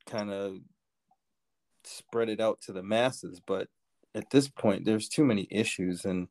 kind 0.06 0.32
of 0.32 0.58
spread 1.84 2.30
it 2.30 2.40
out 2.40 2.62
to 2.62 2.74
the 2.74 2.84
masses. 2.84 3.40
But 3.46 3.68
at 4.16 4.30
this 4.32 4.48
point, 4.48 4.86
there's 4.86 5.08
too 5.08 5.24
many 5.24 5.48
issues, 5.50 6.06
and 6.06 6.28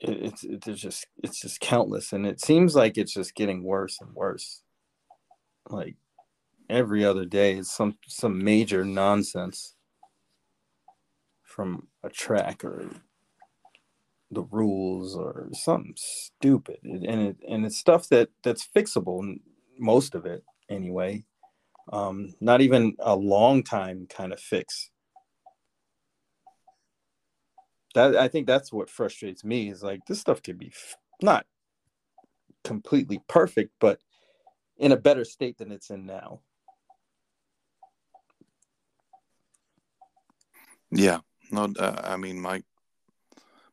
it, 0.00 0.10
it's 0.22 0.44
it, 0.44 0.64
there's 0.64 0.80
just 0.80 1.06
it's 1.22 1.40
just 1.40 1.60
countless, 1.60 2.12
and 2.12 2.26
it 2.26 2.40
seems 2.40 2.74
like 2.74 2.98
it's 2.98 3.14
just 3.14 3.34
getting 3.34 3.62
worse 3.64 3.98
and 4.00 4.14
worse. 4.14 4.62
Like 5.68 5.96
every 6.70 7.04
other 7.04 7.24
day 7.24 7.58
is 7.58 7.70
some 7.70 7.98
some 8.08 8.42
major 8.42 8.84
nonsense 8.84 9.74
from 11.42 11.88
a 12.02 12.10
track 12.10 12.64
or 12.64 12.90
the 14.32 14.42
rules 14.44 15.16
or 15.16 15.48
something 15.52 15.94
stupid 15.96 16.78
and 16.82 17.04
it 17.04 17.36
and 17.48 17.64
it's 17.64 17.78
stuff 17.78 18.08
that 18.08 18.28
that's 18.42 18.66
fixable 18.76 19.38
most 19.78 20.16
of 20.16 20.26
it 20.26 20.42
anyway 20.68 21.24
um, 21.92 22.34
not 22.40 22.60
even 22.60 22.96
a 22.98 23.14
long 23.14 23.62
time 23.62 24.06
kind 24.08 24.32
of 24.32 24.40
fix. 24.40 24.90
That 27.96 28.14
I 28.14 28.28
think 28.28 28.46
that's 28.46 28.70
what 28.70 28.90
frustrates 28.90 29.42
me 29.42 29.70
is 29.70 29.82
like 29.82 30.04
this 30.04 30.20
stuff 30.20 30.42
could 30.42 30.58
be 30.58 30.66
f- 30.66 30.98
not 31.22 31.46
completely 32.62 33.22
perfect, 33.26 33.72
but 33.80 34.00
in 34.76 34.92
a 34.92 34.98
better 34.98 35.24
state 35.24 35.56
than 35.56 35.72
it's 35.72 35.88
in 35.88 36.04
now. 36.04 36.40
Yeah, 40.90 41.20
no, 41.50 41.72
uh, 41.78 42.02
I 42.04 42.18
mean 42.18 42.38
my 42.38 42.62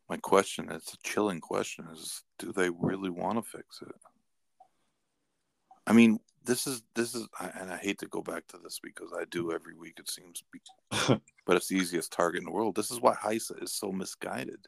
my 0.09 0.15
question. 0.15 0.71
It's 0.71 0.93
a 0.93 0.97
chilling 1.03 1.41
question. 1.41 1.89
Is 1.91 2.23
do 2.39 2.53
they 2.53 2.69
really 2.69 3.09
want 3.09 3.43
to 3.43 3.57
fix 3.57 3.81
it? 3.81 3.93
I 5.85 5.91
mean, 5.91 6.21
this 6.45 6.67
is 6.67 6.83
this 6.95 7.15
is 7.15 7.27
and 7.55 7.71
I 7.71 7.77
hate 7.77 7.99
to 7.99 8.07
go 8.07 8.21
back 8.21 8.47
to 8.47 8.57
this 8.57 8.79
because 8.83 9.11
I 9.17 9.25
do 9.25 9.51
every 9.51 9.75
week 9.75 9.99
it 9.99 10.09
seems 10.09 10.43
but 11.45 11.55
it's 11.55 11.67
the 11.67 11.75
easiest 11.75 12.11
target 12.11 12.39
in 12.39 12.45
the 12.45 12.51
world. 12.51 12.75
This 12.75 12.91
is 12.91 12.99
why 12.99 13.15
HISA 13.15 13.63
is 13.63 13.73
so 13.73 13.91
misguided. 13.91 14.67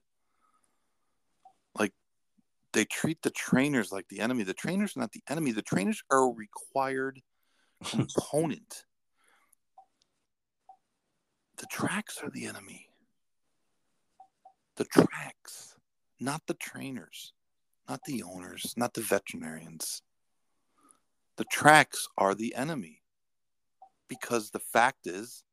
Like 1.78 1.94
they 2.74 2.86
treat 2.86 3.22
the 3.22 3.30
trainers 3.30 3.92
like 3.92 4.08
the 4.08 4.20
enemy. 4.20 4.44
The 4.44 4.54
trainers 4.54 4.96
are 4.96 5.02
not 5.02 5.12
the 5.12 5.24
enemy. 5.30 5.52
The 5.52 5.62
trainers 5.62 6.02
are 6.10 6.30
a 6.30 6.34
required 6.34 7.22
component. 7.84 8.86
the 11.58 11.68
tracks 11.68 12.20
are 12.24 12.30
the 12.30 12.46
enemy. 12.46 12.90
The 14.78 14.86
tracks, 14.86 15.78
not 16.20 16.42
the 16.48 16.54
trainers, 16.56 17.34
not 17.88 18.02
the 18.06 18.24
owners, 18.24 18.74
not 18.76 18.94
the 18.94 19.02
veterinarians. 19.02 20.02
The 21.38 21.46
tracks 21.46 22.08
are 22.18 22.34
the 22.34 22.56
enemy 22.56 23.02
because 24.08 24.52
the 24.52 24.60
fact 24.60 25.06
is 25.08 25.44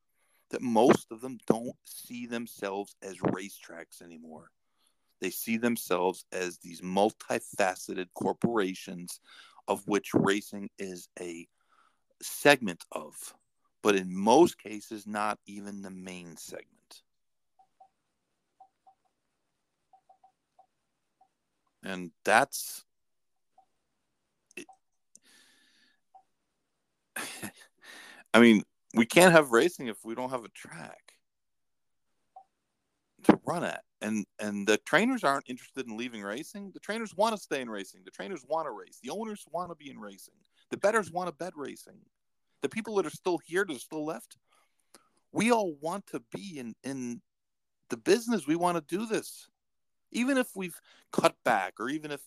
that 0.51 0.63
most 0.63 1.11
of 1.11 1.21
them 1.21 1.39
don't 1.47 1.77
see 1.85 2.27
themselves 2.27 2.95
as 3.03 3.17
racetracks 3.19 4.03
anymore. 4.03 4.51
They 5.21 5.31
see 5.31 5.57
themselves 5.57 6.25
as 6.33 6.59
these 6.59 6.83
multifaceted 6.83 8.09
corporations 8.15 9.21
of 9.69 9.87
which 9.87 10.11
racing 10.15 10.71
is 10.79 11.09
a 11.19 11.47
segment 12.21 12.85
of, 12.93 13.15
but 13.83 13.97
in 13.97 14.15
most 14.15 14.59
cases, 14.59 15.07
not 15.07 15.39
even 15.47 15.83
the 15.83 15.91
main 15.91 16.37
segment. 16.37 17.03
And 21.85 22.13
that's 22.25 22.85
I 28.35 28.41
mean, 28.41 28.63
we 28.95 29.07
can't 29.07 29.33
have 29.33 29.51
racing 29.51 29.89
if 29.89 29.99
we 30.05 30.15
don't 30.15 30.31
have 30.31 30.45
a 30.45 30.51
track 30.51 31.15
to 33.25 33.39
run 33.47 33.65
at. 33.65 33.83
And 34.01 34.27
and 34.39 34.67
the 34.67 34.79
trainers 34.79 35.23
aren't 35.23 35.49
interested 35.49 35.87
in 35.87 35.97
leaving 35.97 36.23
racing. 36.23 36.73
The 36.75 36.81
trainers 36.81 37.15
want 37.15 37.37
to 37.37 37.43
stay 37.43 37.61
in 37.61 37.71
racing. 37.71 38.03
The 38.05 38.11
trainers 38.11 38.45
want 38.47 38.67
to 38.67 38.73
race. 38.73 38.99
The 39.03 39.11
owners 39.11 39.45
want 39.51 39.71
to 39.71 39.77
be 39.77 39.91
in 39.91 39.99
racing. 39.99 40.35
The 40.71 40.77
betters 40.77 41.13
want 41.13 41.29
to 41.29 41.35
bet 41.35 41.53
racing. 41.57 41.99
The 42.63 42.69
people 42.69 42.97
that 42.97 43.07
are 43.07 43.11
still 43.11 43.39
here 43.39 43.65
that 43.65 43.77
are 43.77 43.79
still 43.79 44.05
left, 44.05 44.37
we 45.33 45.53
all 45.53 45.75
want 45.81 46.07
to 46.09 46.23
be 46.33 46.59
in 46.59 46.75
in 46.83 47.21
the 47.91 47.97
business. 47.97 48.47
We 48.47 48.57
want 48.57 48.77
to 48.77 48.97
do 48.97 49.07
this. 49.07 49.49
Even 50.11 50.37
if 50.37 50.49
we've 50.55 50.79
cut 51.13 51.35
back 51.45 51.75
or 51.79 51.89
even 51.89 52.11
if 52.11 52.21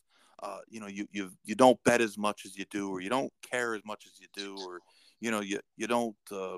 uh, 0.44 0.60
you 0.68 0.80
know 0.80 0.88
you 0.88 1.08
you 1.12 1.32
you 1.44 1.56
don't 1.56 1.82
bet 1.84 2.02
as 2.02 2.18
much 2.18 2.46
as 2.46 2.58
you 2.58 2.66
do 2.70 2.90
or 2.90 3.02
you 3.02 3.10
don't 3.10 3.32
care 3.50 3.76
as 3.76 3.82
much 3.86 4.06
as 4.06 4.20
you 4.20 4.28
do 4.34 4.56
or 4.66 4.80
you 5.20 5.32
know 5.32 5.42
you 5.42 5.60
you 5.78 5.88
don't 5.88 6.16
uh, 6.32 6.58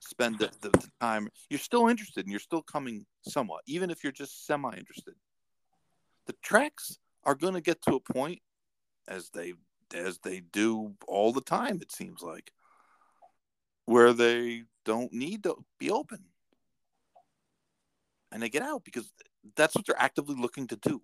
spend 0.00 0.38
the, 0.38 0.50
the, 0.60 0.70
the, 0.70 0.88
time 1.00 1.28
you're 1.48 1.58
still 1.58 1.88
interested 1.88 2.24
and 2.24 2.30
you're 2.30 2.40
still 2.40 2.62
coming 2.62 3.04
somewhat 3.22 3.62
even 3.66 3.90
if 3.90 4.02
you're 4.02 4.12
just 4.12 4.46
semi 4.46 4.74
interested 4.76 5.14
the 6.26 6.34
tracks 6.42 6.98
are 7.24 7.34
going 7.34 7.54
to 7.54 7.60
get 7.60 7.80
to 7.82 7.94
a 7.94 8.12
point 8.12 8.40
as 9.08 9.30
they 9.30 9.54
as 9.94 10.18
they 10.18 10.40
do 10.52 10.94
all 11.08 11.32
the 11.32 11.40
time 11.40 11.78
it 11.80 11.90
seems 11.90 12.22
like 12.22 12.52
where 13.90 14.12
they 14.12 14.62
don't 14.84 15.12
need 15.12 15.42
to 15.42 15.56
be 15.78 15.90
open. 15.90 16.20
And 18.30 18.40
they 18.40 18.48
get 18.48 18.62
out 18.62 18.84
because 18.84 19.12
that's 19.56 19.74
what 19.74 19.84
they're 19.84 20.00
actively 20.00 20.36
looking 20.36 20.68
to 20.68 20.76
do 20.76 21.02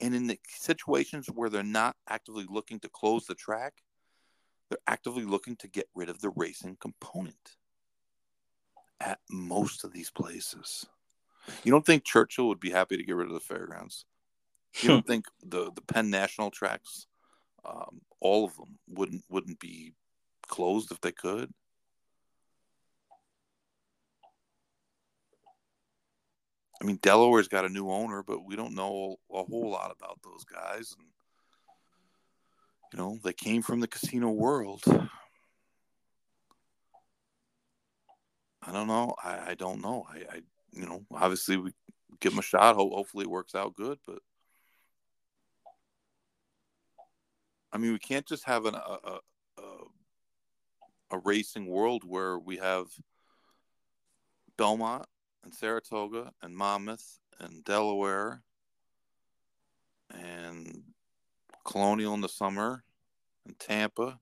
and 0.00 0.14
in 0.14 0.26
the 0.26 0.38
situations 0.48 1.26
where 1.26 1.50
they're 1.50 1.62
not 1.62 1.96
actively 2.08 2.46
looking 2.48 2.80
to 2.80 2.88
close 2.88 3.26
the 3.26 3.34
track 3.34 3.82
they're 4.70 4.78
actively 4.86 5.24
looking 5.24 5.56
to 5.56 5.68
get 5.68 5.88
rid 5.94 6.08
of 6.08 6.20
the 6.20 6.30
racing 6.30 6.76
component 6.80 7.56
at 9.00 9.18
most 9.28 9.84
of 9.84 9.92
these 9.92 10.10
places. 10.10 10.86
You 11.64 11.72
don't 11.72 11.84
think 11.84 12.04
churchill 12.04 12.48
would 12.48 12.60
be 12.60 12.70
happy 12.70 12.96
to 12.96 13.02
get 13.02 13.16
rid 13.16 13.26
of 13.26 13.34
the 13.34 13.40
fairgrounds? 13.40 14.04
You 14.80 14.88
don't 14.88 15.06
think 15.06 15.24
the 15.44 15.72
the 15.74 15.80
penn 15.80 16.10
national 16.10 16.52
tracks 16.52 17.08
um, 17.64 18.00
all 18.20 18.44
of 18.44 18.56
them 18.56 18.78
wouldn't 18.88 19.24
wouldn't 19.28 19.58
be 19.58 19.94
closed 20.46 20.92
if 20.92 21.00
they 21.00 21.12
could. 21.12 21.52
I 26.80 26.86
mean, 26.86 26.98
Delaware's 27.02 27.48
got 27.48 27.66
a 27.66 27.68
new 27.68 27.90
owner, 27.90 28.22
but 28.22 28.44
we 28.44 28.56
don't 28.56 28.74
know 28.74 29.16
a 29.32 29.42
whole 29.44 29.70
lot 29.70 29.94
about 29.96 30.18
those 30.24 30.44
guys. 30.44 30.94
And 30.98 31.06
you 32.92 32.98
know, 32.98 33.18
they 33.22 33.32
came 33.32 33.62
from 33.62 33.80
the 33.80 33.86
casino 33.86 34.30
world. 34.30 34.82
I 38.62 38.72
don't 38.72 38.88
know. 38.88 39.14
I, 39.22 39.50
I 39.50 39.54
don't 39.54 39.80
know. 39.80 40.06
I, 40.10 40.36
I, 40.36 40.40
you 40.72 40.86
know, 40.86 41.04
obviously 41.12 41.56
we 41.56 41.72
give 42.20 42.32
them 42.32 42.38
a 42.38 42.42
shot. 42.42 42.76
Ho- 42.76 42.94
hopefully 42.94 43.24
it 43.24 43.30
works 43.30 43.54
out 43.54 43.74
good, 43.74 43.98
but 44.06 44.18
I 47.72 47.78
mean, 47.78 47.92
we 47.92 47.98
can't 47.98 48.26
just 48.26 48.44
have 48.46 48.66
an, 48.66 48.74
a, 48.74 49.18
a, 49.58 49.60
a 51.12 51.18
racing 51.24 51.66
world 51.66 52.04
where 52.04 52.38
we 52.38 52.56
have 52.56 52.86
Belmont 54.56 55.06
and 55.44 55.54
Saratoga 55.54 56.32
and 56.42 56.56
Monmouth 56.56 57.18
and 57.38 57.64
Delaware 57.64 58.42
and 60.12 60.82
Colonial 61.64 62.14
in 62.14 62.20
the 62.20 62.28
summer 62.28 62.84
and 63.46 63.58
Tampa, 63.58 64.18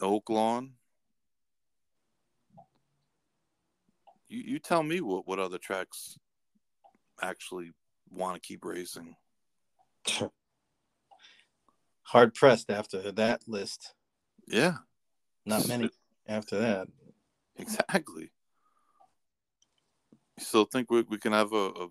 Oaklawn. 0.00 0.70
You 4.28 4.40
you 4.40 4.58
tell 4.58 4.82
me 4.82 5.00
what, 5.00 5.28
what 5.28 5.38
other 5.38 5.58
tracks 5.58 6.18
actually 7.22 7.72
want 8.10 8.34
to 8.34 8.46
keep 8.46 8.64
racing. 8.64 9.16
hard 12.02 12.34
pressed 12.34 12.70
after 12.70 13.12
that 13.12 13.42
list. 13.46 13.94
Yeah. 14.46 14.76
Not 15.46 15.68
many 15.68 15.90
after 16.26 16.58
that. 16.58 16.88
Exactly. 17.56 18.30
You 20.36 20.44
still 20.44 20.64
think 20.64 20.90
we, 20.90 21.02
we 21.02 21.18
can 21.18 21.32
have 21.32 21.52
a, 21.52 21.66
a 21.68 21.88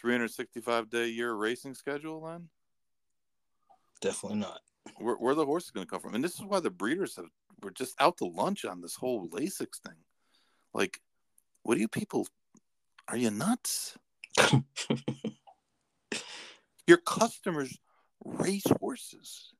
365 0.00 0.90
day 0.90 1.08
year 1.08 1.32
racing 1.34 1.74
schedule 1.74 2.26
then? 2.26 2.48
Definitely 4.00 4.38
not. 4.40 4.60
Where, 4.98 5.14
where 5.14 5.34
the 5.34 5.46
horses 5.46 5.70
going 5.70 5.86
to 5.86 5.90
come 5.90 6.00
from? 6.00 6.14
And 6.14 6.24
this 6.24 6.34
is 6.34 6.42
why 6.42 6.58
the 6.58 6.70
breeders 6.70 7.16
have 7.16 7.26
were 7.62 7.70
just 7.70 7.94
out 8.00 8.16
to 8.18 8.24
lunch 8.24 8.64
on 8.64 8.80
this 8.80 8.96
whole 8.96 9.28
Lasix 9.28 9.80
thing. 9.84 9.94
Like, 10.74 11.00
what 11.62 11.76
do 11.76 11.80
you 11.80 11.88
people? 11.88 12.26
Are 13.08 13.16
you 13.16 13.30
nuts? 13.30 13.96
Your 16.86 16.96
customers 16.98 17.78
race 18.24 18.66
horses. 18.80 19.52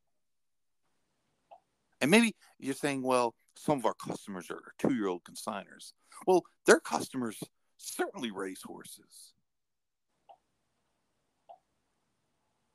And 2.01 2.11
maybe 2.11 2.35
you're 2.59 2.75
saying, 2.75 3.03
well, 3.03 3.35
some 3.55 3.79
of 3.79 3.87
our 3.87 3.95
customers 3.95 4.51
are 4.51 4.73
two 4.79 4.95
year 4.95 5.09
old 5.09 5.23
consigners. 5.25 5.93
Well, 6.27 6.43
their 6.67 6.81
customers 6.81 7.39
certainly 7.77 8.31
race 8.31 8.63
horses. 8.65 9.33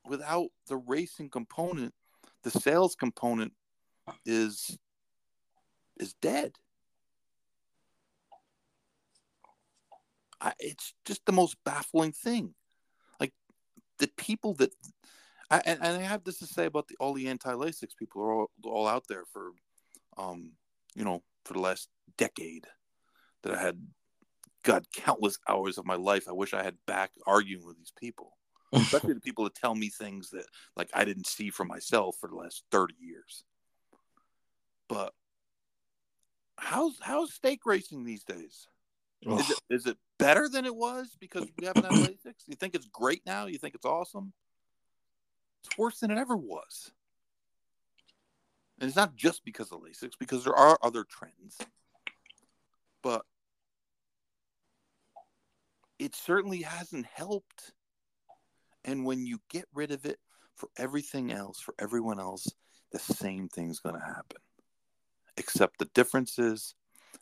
Without 0.06 0.48
the 0.68 0.78
racing 0.78 1.30
component, 1.30 1.94
the 2.44 2.52
sales 2.52 2.96
component 2.96 3.54
is 4.26 4.78
is 5.98 6.14
dead. 6.22 6.54
I, 10.40 10.54
it's 10.60 10.94
just 11.06 11.26
the 11.26 11.32
most 11.32 11.58
baffling 11.66 12.12
thing. 12.12 12.54
Like 13.20 13.34
the 13.98 14.08
people 14.18 14.54
that 14.56 14.72
I, 15.50 15.62
and, 15.66 15.80
and 15.82 15.98
I 15.98 16.02
have 16.02 16.24
this 16.24 16.40
to 16.40 16.48
say 16.48 16.66
about 16.66 16.88
the, 16.88 16.96
all 17.00 17.14
the 17.14 17.28
anti-Lasix 17.28 17.96
people 17.98 18.22
are 18.22 18.32
all, 18.34 18.52
all 18.66 18.88
out 18.88 19.06
there 19.08 19.24
for, 19.32 19.52
um, 20.18 20.52
you 20.98 21.06
know, 21.06 21.22
for 21.46 21.54
the 21.54 21.60
last 21.60 21.88
decade 22.18 22.66
that 23.44 23.54
I 23.54 23.62
had 23.62 23.80
got 24.64 24.92
countless 24.92 25.38
hours 25.48 25.78
of 25.78 25.86
my 25.86 25.96
life. 25.96 26.28
I 26.28 26.34
wish 26.34 26.54
I 26.54 26.64
had 26.64 26.76
back 26.88 27.12
arguing 27.26 27.66
with 27.66 27.78
these 27.78 27.94
people, 27.98 28.34
especially 28.74 29.14
the 29.14 29.22
people 29.22 29.44
that 29.44 29.56
tell 29.56 29.76
me 29.76 29.90
things 29.90 30.32
that 30.32 30.46
like 30.76 30.90
I 30.94 31.06
didn't 31.06 31.28
see 31.28 31.52
for 31.52 31.64
myself 31.64 32.18
for 32.20 32.28
the 32.28 32.36
last 32.36 32.64
thirty 32.72 32.96
years. 33.00 33.44
But 34.90 35.14
how's 36.58 36.98
how's 37.00 37.34
stake 37.34 37.66
racing 37.66 38.04
these 38.04 38.24
days? 38.24 38.68
Is 39.22 39.50
it, 39.50 39.60
is 39.70 39.86
it 39.88 39.98
better 40.20 40.48
than 40.48 40.66
it 40.66 40.76
was 40.76 41.16
because 41.20 41.48
we 41.60 41.66
haven't 41.66 41.86
had? 41.86 41.94
You 42.48 42.56
think 42.56 42.76
it's 42.76 42.88
great 42.88 43.22
now? 43.26 43.48
You 43.48 43.58
think 43.58 43.76
it's 43.76 43.86
awesome? 43.86 44.32
It's 45.64 45.78
worse 45.78 46.00
than 46.00 46.12
it 46.12 46.18
ever 46.18 46.38
was. 46.38 46.92
And 48.80 48.88
it's 48.88 48.96
not 48.96 49.16
just 49.16 49.44
because 49.44 49.72
of 49.72 49.82
Lasix, 49.82 50.12
because 50.20 50.44
there 50.44 50.56
are 50.56 50.78
other 50.84 51.04
trends. 51.04 51.58
But 53.02 53.24
it 55.98 56.16
certainly 56.16 56.62
hasn't 56.62 57.06
helped. 57.06 57.74
And 58.86 59.06
when 59.06 59.26
you 59.26 59.40
get 59.50 59.66
rid 59.74 59.92
of 59.92 60.06
it 60.06 60.20
for 60.56 60.70
everything 60.78 61.32
else, 61.32 61.60
for 61.60 61.74
everyone 61.80 62.20
else, 62.20 62.48
the 62.92 63.00
same 63.00 63.50
thing's 63.50 63.80
going 63.80 63.96
to 63.96 64.06
happen. 64.06 64.38
Except 65.38 65.78
the 65.78 65.90
difference 65.94 66.40
is 66.40 66.76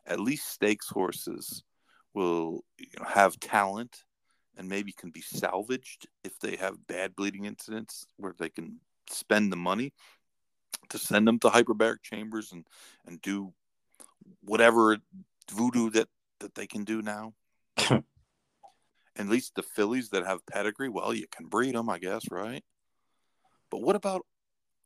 at 0.06 0.20
least 0.20 0.50
stakes 0.50 0.90
horses 0.90 1.64
will 2.14 2.64
you 2.78 2.88
know, 3.00 3.06
have 3.06 3.40
talent 3.40 4.04
and 4.58 4.70
maybe 4.70 4.92
can 4.92 5.10
be 5.10 5.22
salvaged 5.22 6.08
if 6.24 6.40
they 6.40 6.56
have 6.56 6.88
bad 6.88 7.16
bleeding 7.16 7.46
incidents 7.46 8.08
where 8.18 8.34
they 8.38 8.50
can 8.50 8.80
spend 9.10 9.52
the 9.52 9.58
money 9.58 9.94
to 10.90 10.98
send 10.98 11.28
them 11.28 11.40
to 11.40 11.50
hyperbaric 11.50 12.02
chambers 12.02 12.52
and 12.52 12.66
and 13.06 13.22
do 13.22 13.54
whatever 14.42 14.98
voodoo 15.52 15.90
that 15.90 16.08
that 16.40 16.56
they 16.56 16.68
can 16.68 16.84
do 16.84 17.02
now 17.02 17.34
at 17.90 19.28
least 19.28 19.56
the 19.56 19.64
fillies 19.64 20.10
that 20.10 20.26
have 20.26 20.46
pedigree 20.46 20.90
well 20.90 21.14
you 21.14 21.26
can 21.32 21.48
breed 21.48 21.76
them 21.76 21.90
i 21.90 21.98
guess 21.98 22.24
right 22.32 22.64
but 23.70 23.82
what 23.82 23.96
about 23.96 24.26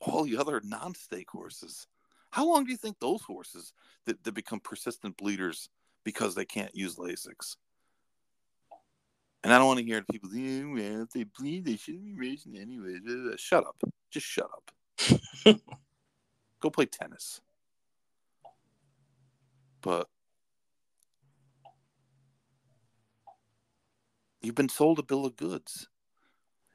all 0.01 0.23
the 0.23 0.37
other 0.37 0.61
non-stake 0.63 1.29
horses 1.31 1.87
how 2.31 2.47
long 2.47 2.63
do 2.63 2.71
you 2.71 2.77
think 2.77 2.97
those 2.99 3.21
horses 3.23 3.73
that, 4.05 4.23
that 4.23 4.33
become 4.33 4.59
persistent 4.59 5.17
bleeders 5.17 5.69
because 6.03 6.35
they 6.35 6.45
can't 6.45 6.75
use 6.75 6.95
lasix 6.95 7.55
and 9.43 9.53
I 9.53 9.57
don't 9.57 9.67
want 9.67 9.79
to 9.79 9.85
hear 9.85 10.03
people, 10.11 10.33
yeah, 10.33 10.65
well, 10.65 11.03
if 11.03 11.11
they 11.11 11.23
bleed, 11.23 11.65
they 11.65 11.77
shouldn't 11.77 12.03
be 12.03 12.13
racing 12.13 12.57
anyway. 12.57 12.97
Shut 13.37 13.65
up. 13.65 13.81
Just 14.11 14.25
shut 14.25 14.49
up. 14.53 14.71
Go 16.59 16.69
play 16.69 16.85
tennis. 16.85 17.41
But 19.81 20.07
you've 24.41 24.55
been 24.55 24.69
sold 24.69 24.99
a 24.99 25.03
bill 25.03 25.25
of 25.25 25.37
goods. 25.37 25.87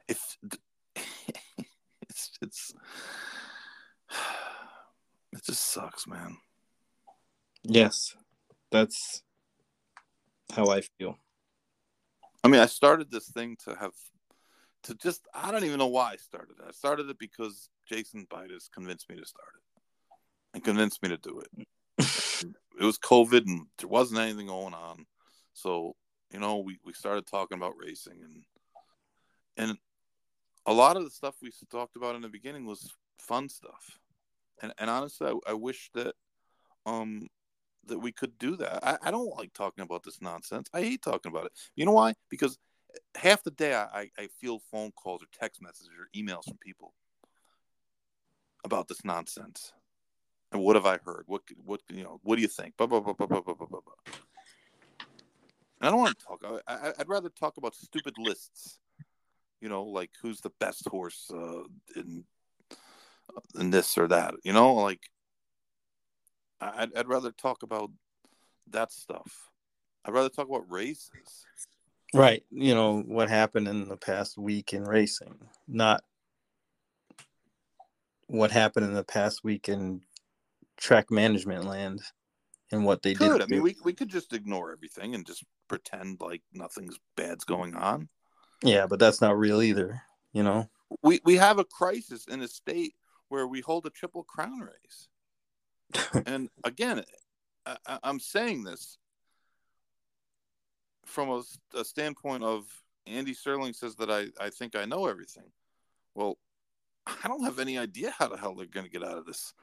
If 0.07 0.37
it's 0.95 2.31
it's 2.41 2.73
it 5.33 5.43
just 5.43 5.71
sucks, 5.71 6.07
man. 6.07 6.37
Yes, 7.63 8.15
that's 8.71 9.23
how 10.51 10.69
I 10.69 10.81
feel. 10.81 11.17
I 12.43 12.47
mean, 12.47 12.61
I 12.61 12.67
started 12.67 13.11
this 13.11 13.27
thing 13.29 13.57
to 13.65 13.75
have 13.75 13.93
to 14.83 14.95
just 14.95 15.27
I 15.33 15.51
don't 15.51 15.63
even 15.63 15.79
know 15.79 15.87
why 15.87 16.11
I 16.11 16.15
started 16.15 16.57
it. 16.59 16.65
I 16.67 16.71
started 16.71 17.09
it 17.09 17.19
because 17.19 17.69
Jason 17.87 18.27
Bidas 18.31 18.69
convinced 18.71 19.09
me 19.09 19.15
to 19.17 19.25
start 19.25 19.49
it 19.55 19.74
and 20.55 20.63
convinced 20.63 21.03
me 21.03 21.09
to 21.09 21.17
do 21.17 21.41
it. 21.41 21.67
it 22.79 22.83
was 22.83 22.97
COVID 22.97 23.45
and 23.45 23.67
there 23.77 23.89
wasn't 23.89 24.21
anything 24.21 24.47
going 24.47 24.73
on. 24.73 25.05
So, 25.53 25.95
you 26.31 26.39
know, 26.39 26.59
we, 26.59 26.79
we 26.83 26.93
started 26.93 27.27
talking 27.27 27.57
about 27.57 27.73
racing 27.77 28.21
and 28.23 28.43
and 29.57 29.77
a 30.65 30.73
lot 30.73 30.97
of 30.97 31.03
the 31.03 31.11
stuff 31.11 31.35
we 31.41 31.51
talked 31.69 31.95
about 31.95 32.15
in 32.15 32.21
the 32.21 32.29
beginning 32.29 32.65
was 32.65 32.93
fun 33.19 33.49
stuff. 33.49 33.99
And 34.61 34.73
and 34.79 34.89
honestly 34.89 35.27
I, 35.27 35.51
I 35.51 35.53
wish 35.53 35.91
that 35.93 36.15
um 36.85 37.27
that 37.87 37.99
we 37.99 38.13
could 38.13 38.37
do 38.39 38.55
that. 38.55 38.79
I, 38.81 38.97
I 39.03 39.11
don't 39.11 39.37
like 39.37 39.53
talking 39.53 39.83
about 39.83 40.03
this 40.03 40.21
nonsense. 40.21 40.69
I 40.73 40.81
hate 40.81 41.01
talking 41.01 41.31
about 41.31 41.45
it. 41.45 41.51
You 41.75 41.85
know 41.85 41.91
why? 41.91 42.13
Because 42.29 42.57
half 43.15 43.43
the 43.43 43.51
day 43.51 43.73
I, 43.73 43.83
I, 43.83 44.09
I 44.17 44.27
feel 44.39 44.61
phone 44.71 44.91
calls 44.93 45.21
or 45.21 45.27
text 45.37 45.61
messages 45.61 45.91
or 45.99 46.07
emails 46.17 46.45
from 46.45 46.57
people 46.63 46.93
about 48.63 48.87
this 48.87 49.03
nonsense. 49.03 49.73
And 50.55 50.63
what 50.63 50.77
have 50.77 50.85
I 50.85 50.97
heard? 51.03 51.25
What 51.27 51.41
what 51.65 51.81
you 51.89 52.03
know? 52.03 52.21
What 52.23 52.37
do 52.37 52.41
you 52.41 52.47
think? 52.47 52.77
Blah, 52.77 52.87
blah, 52.87 53.01
blah, 53.01 53.11
blah, 53.11 53.27
blah, 53.27 53.41
blah, 53.41 53.55
blah, 53.55 53.67
blah. 53.67 54.13
And 55.81 55.81
I 55.81 55.89
don't 55.89 55.99
want 55.99 56.17
to 56.17 56.25
talk. 56.25 56.61
I, 56.65 56.93
I'd 56.97 57.09
rather 57.09 57.27
talk 57.27 57.57
about 57.57 57.75
stupid 57.75 58.13
lists. 58.17 58.79
You 59.59 59.67
know, 59.67 59.83
like 59.83 60.11
who's 60.21 60.39
the 60.39 60.53
best 60.61 60.87
horse 60.87 61.29
uh, 61.33 61.63
in 61.97 62.23
in 63.59 63.69
this 63.69 63.97
or 63.97 64.07
that. 64.07 64.35
You 64.45 64.53
know, 64.53 64.75
like 64.75 65.09
I'd, 66.61 66.95
I'd 66.95 67.09
rather 67.09 67.31
talk 67.31 67.61
about 67.61 67.91
that 68.69 68.93
stuff. 68.93 69.49
I'd 70.05 70.13
rather 70.13 70.29
talk 70.29 70.47
about 70.47 70.71
races. 70.71 71.45
Right. 72.13 72.43
You 72.49 72.75
know, 72.75 73.01
what 73.01 73.27
happened 73.27 73.67
in 73.67 73.89
the 73.89 73.97
past 73.97 74.37
week 74.37 74.71
in 74.71 74.85
racing, 74.85 75.35
not 75.67 76.05
what 78.27 78.51
happened 78.51 78.85
in 78.85 78.93
the 78.93 79.03
past 79.03 79.43
week 79.43 79.67
in 79.67 80.01
track 80.77 81.11
management 81.11 81.65
land 81.65 82.01
and 82.71 82.85
what 82.85 83.01
they 83.01 83.13
Could. 83.13 83.33
did. 83.33 83.41
I 83.41 83.45
mean, 83.45 83.61
we, 83.61 83.75
we 83.83 83.93
could 83.93 84.09
just 84.09 84.33
ignore 84.33 84.71
everything 84.71 85.15
and 85.15 85.25
just 85.25 85.43
pretend 85.67 86.21
like 86.21 86.41
nothing's 86.53 86.99
bad's 87.15 87.43
going 87.43 87.75
on. 87.75 88.09
yeah, 88.63 88.87
but 88.87 88.99
that's 88.99 89.21
not 89.21 89.37
real 89.37 89.61
either. 89.61 90.01
You 90.33 90.43
know, 90.43 90.69
We 91.01 91.21
we 91.23 91.35
have 91.37 91.59
a 91.59 91.63
crisis 91.65 92.25
in 92.27 92.41
a 92.41 92.47
state 92.47 92.93
where 93.29 93.47
we 93.47 93.61
hold 93.61 93.85
a 93.85 93.89
triple 93.89 94.23
crown 94.23 94.59
race. 94.59 95.07
and 96.25 96.49
again, 96.63 97.03
I, 97.65 97.99
I'm 98.03 98.19
saying 98.19 98.63
this 98.63 98.97
from 101.05 101.29
a, 101.29 101.41
a 101.77 101.85
standpoint 101.85 102.43
of 102.43 102.65
Andy 103.07 103.33
Serling 103.33 103.75
says 103.75 103.95
that 103.97 104.09
I, 104.09 104.27
I 104.43 104.49
think 104.49 104.75
I 104.75 104.85
know 104.85 105.05
everything. 105.07 105.51
Well, 106.15 106.37
I 107.05 107.27
don't 107.27 107.43
have 107.43 107.59
any 107.59 107.77
idea 107.77 108.13
how 108.17 108.27
the 108.27 108.37
hell 108.37 108.55
they're 108.55 108.65
going 108.65 108.85
to 108.85 108.91
get 108.91 109.03
out 109.03 109.17
of 109.17 109.25
this. 109.25 109.53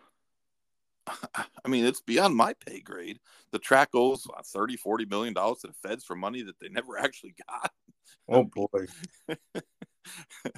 I 1.07 1.69
mean, 1.69 1.85
it's 1.85 2.01
beyond 2.01 2.37
my 2.37 2.55
pay 2.67 2.81
grade. 2.81 3.19
The 3.51 3.59
track 3.59 3.91
owes 3.95 4.27
uh, 4.37 4.43
30, 4.45 4.77
40 4.77 5.07
million 5.07 5.35
dollars 5.35 5.59
to 5.59 5.69
the 5.69 5.89
feds 5.89 6.05
for 6.05 6.17
money 6.17 6.43
that 6.43 6.59
they 6.61 6.69
never 6.69 6.99
actually 6.99 7.35
got. 7.49 7.71
oh 8.29 8.45
boy. 8.45 8.87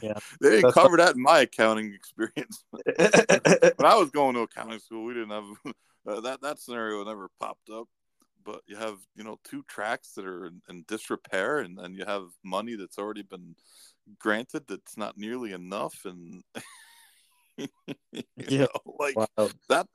Yeah. 0.02 0.18
They 0.40 0.50
didn't 0.50 0.62
That's 0.62 0.74
cover 0.74 0.96
that 0.96 1.16
in 1.16 1.22
my 1.22 1.40
accounting 1.40 1.92
experience. 1.94 2.64
when 2.72 3.86
I 3.86 3.94
was 3.94 4.10
going 4.10 4.34
to 4.34 4.40
accounting 4.40 4.78
school, 4.78 5.04
we 5.04 5.14
didn't 5.14 5.30
have 5.30 5.44
uh, 6.06 6.20
that 6.22 6.40
that 6.42 6.58
scenario 6.58 7.04
never 7.04 7.28
popped 7.40 7.68
up. 7.70 7.86
But 8.44 8.62
you 8.66 8.76
have 8.76 8.98
you 9.16 9.24
know 9.24 9.38
two 9.44 9.62
tracks 9.68 10.12
that 10.12 10.24
are 10.24 10.46
in, 10.46 10.62
in 10.68 10.84
disrepair, 10.88 11.58
and 11.58 11.78
then 11.78 11.94
you 11.94 12.04
have 12.04 12.24
money 12.42 12.74
that's 12.74 12.98
already 12.98 13.22
been 13.22 13.54
granted 14.18 14.64
that's 14.68 14.96
not 14.96 15.16
nearly 15.16 15.52
enough, 15.52 15.94
and 16.04 16.42
Yeah. 18.48 18.66
know, 18.66 18.94
like 18.98 19.16
wow. 19.16 19.48
that. 19.68 19.86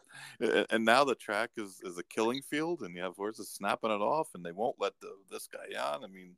And 0.70 0.84
now 0.84 1.04
the 1.04 1.16
track 1.16 1.52
is 1.58 1.82
is 1.84 1.98
a 1.98 2.04
killing 2.04 2.42
field, 2.42 2.82
and 2.82 2.96
you 2.96 3.02
have 3.02 3.16
horses 3.16 3.50
snapping 3.50 3.92
it 3.92 4.02
off, 4.02 4.30
and 4.34 4.44
they 4.44 4.52
won't 4.52 4.76
let 4.80 4.94
the, 5.02 5.10
this 5.32 5.48
guy 5.48 5.80
on. 5.80 6.04
I 6.04 6.08
mean, 6.08 6.36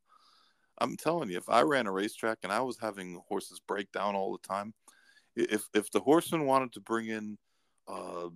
I'm 0.79 0.97
telling 0.97 1.29
you, 1.29 1.37
if 1.37 1.49
I 1.49 1.61
ran 1.61 1.87
a 1.87 1.91
racetrack 1.91 2.39
and 2.43 2.51
I 2.51 2.61
was 2.61 2.77
having 2.79 3.21
horses 3.27 3.61
break 3.65 3.91
down 3.91 4.15
all 4.15 4.31
the 4.31 4.47
time, 4.47 4.73
if 5.35 5.67
if 5.73 5.89
the 5.91 5.99
horseman 5.99 6.45
wanted 6.45 6.73
to 6.73 6.81
bring 6.81 7.07
in 7.07 7.37
uh, 7.87 8.29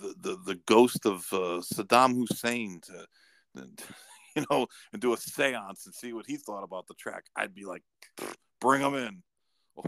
the, 0.00 0.14
the 0.20 0.38
the 0.46 0.60
ghost 0.66 1.04
of 1.04 1.26
uh, 1.32 1.60
Saddam 1.62 2.14
Hussein 2.14 2.80
to, 2.86 3.06
you 4.36 4.44
know, 4.50 4.66
and 4.92 5.02
do 5.02 5.12
a 5.12 5.16
séance 5.16 5.86
and 5.86 5.94
see 5.94 6.12
what 6.12 6.26
he 6.26 6.36
thought 6.36 6.64
about 6.64 6.86
the 6.86 6.94
track, 6.94 7.24
I'd 7.36 7.54
be 7.54 7.64
like, 7.64 7.82
bring 8.60 8.80
him 8.80 8.94
in. 8.94 9.22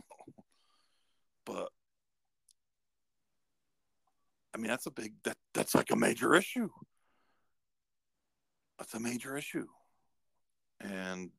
but 1.44 1.68
I 4.55 4.59
mean, 4.59 4.68
that's 4.68 4.86
a 4.86 4.90
big 4.90 5.14
that 5.24 5.36
that's 5.55 5.74
like 5.74 5.90
a 5.90 5.96
major 5.96 6.34
issue. 6.34 6.70
That's 8.78 8.94
a 8.94 9.01
major 9.01 9.36
issue, 9.36 9.66
and 10.80 11.30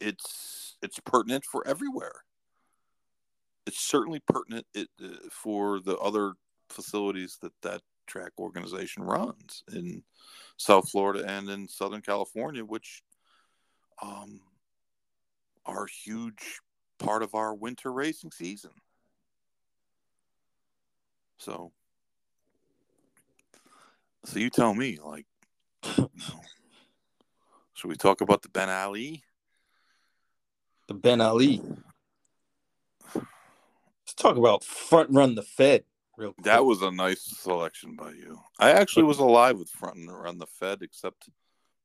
it's 0.00 0.76
it's 0.82 0.98
pertinent 1.00 1.44
for 1.44 1.66
everywhere. 1.66 2.24
It's 3.66 3.80
certainly 3.80 4.20
pertinent 4.26 4.66
it, 4.74 4.88
uh, 5.02 5.28
for 5.30 5.80
the 5.80 5.96
other 5.98 6.32
facilities 6.70 7.38
that 7.42 7.52
that 7.62 7.82
track 8.06 8.32
organization 8.38 9.02
runs 9.02 9.62
in 9.72 10.02
South 10.56 10.90
Florida 10.90 11.24
and 11.28 11.48
in 11.48 11.68
Southern 11.68 12.00
California, 12.00 12.64
which 12.64 13.02
um, 14.02 14.40
are 15.66 15.84
a 15.84 15.90
huge 16.04 16.60
part 16.98 17.22
of 17.22 17.34
our 17.34 17.54
winter 17.54 17.92
racing 17.92 18.32
season. 18.32 18.70
So, 21.38 21.72
so 24.24 24.38
you 24.38 24.50
tell 24.50 24.74
me, 24.74 24.98
like, 25.02 25.26
you 25.96 26.10
should 27.74 27.88
we 27.88 27.96
talk 27.96 28.20
about 28.20 28.42
the 28.42 28.48
Ben 28.48 28.68
Ali? 28.68 29.22
The 30.88 30.94
Ben 30.94 31.20
Ali. 31.20 31.62
Let's 33.14 34.14
talk 34.16 34.36
about 34.36 34.64
front 34.64 35.10
run 35.10 35.36
the 35.36 35.42
Fed 35.42 35.84
real 36.16 36.32
quick. 36.32 36.44
That 36.44 36.64
was 36.64 36.82
a 36.82 36.90
nice 36.90 37.22
selection 37.22 37.94
by 37.94 38.10
you. 38.10 38.40
I 38.58 38.72
actually 38.72 39.04
was 39.04 39.18
alive 39.18 39.58
with 39.58 39.70
front 39.70 39.98
run 40.10 40.38
the 40.38 40.46
Fed, 40.46 40.82
except 40.82 41.28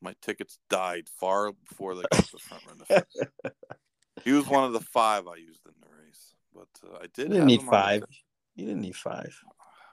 my 0.01 0.15
tickets 0.21 0.57
died 0.69 1.07
far 1.07 1.51
before 1.51 1.93
they 1.95 2.03
got 2.11 2.23
to 2.23 2.37
front 2.39 2.63
run 2.67 2.77
the 2.79 2.85
Fed. 2.85 3.05
He 4.23 4.31
was 4.31 4.47
one 4.47 4.63
of 4.63 4.71
the 4.71 4.79
five 4.79 5.27
I 5.27 5.35
used 5.35 5.65
in 5.65 5.73
the 5.81 5.87
race, 6.01 6.33
but 6.53 6.69
uh, 6.87 6.97
I 6.99 7.03
you 7.03 7.09
did. 7.13 7.29
didn't 7.29 7.45
need 7.45 7.61
five. 7.63 8.03
You 8.55 8.65
didn't 8.65 8.81
need 8.81 8.95
five. 8.95 9.35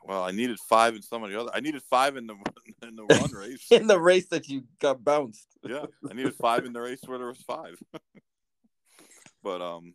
Well, 0.04 0.22
I 0.22 0.30
needed 0.30 0.58
five 0.58 0.94
in 0.94 1.02
some 1.02 1.22
of 1.22 1.30
the 1.30 1.40
other. 1.40 1.50
I 1.54 1.60
needed 1.60 1.82
five 1.82 2.16
in 2.16 2.26
the 2.26 2.34
in 2.86 2.96
the 2.96 3.04
run 3.10 3.30
race. 3.32 3.66
In 3.70 3.86
the 3.86 4.00
race 4.00 4.26
that 4.28 4.48
you 4.48 4.64
got 4.80 5.04
bounced. 5.04 5.46
yeah, 5.62 5.86
I 6.08 6.14
needed 6.14 6.34
five 6.34 6.64
in 6.64 6.72
the 6.72 6.80
race 6.80 7.00
where 7.06 7.18
there 7.18 7.28
was 7.28 7.42
five. 7.42 7.78
but 9.42 9.60
um, 9.60 9.94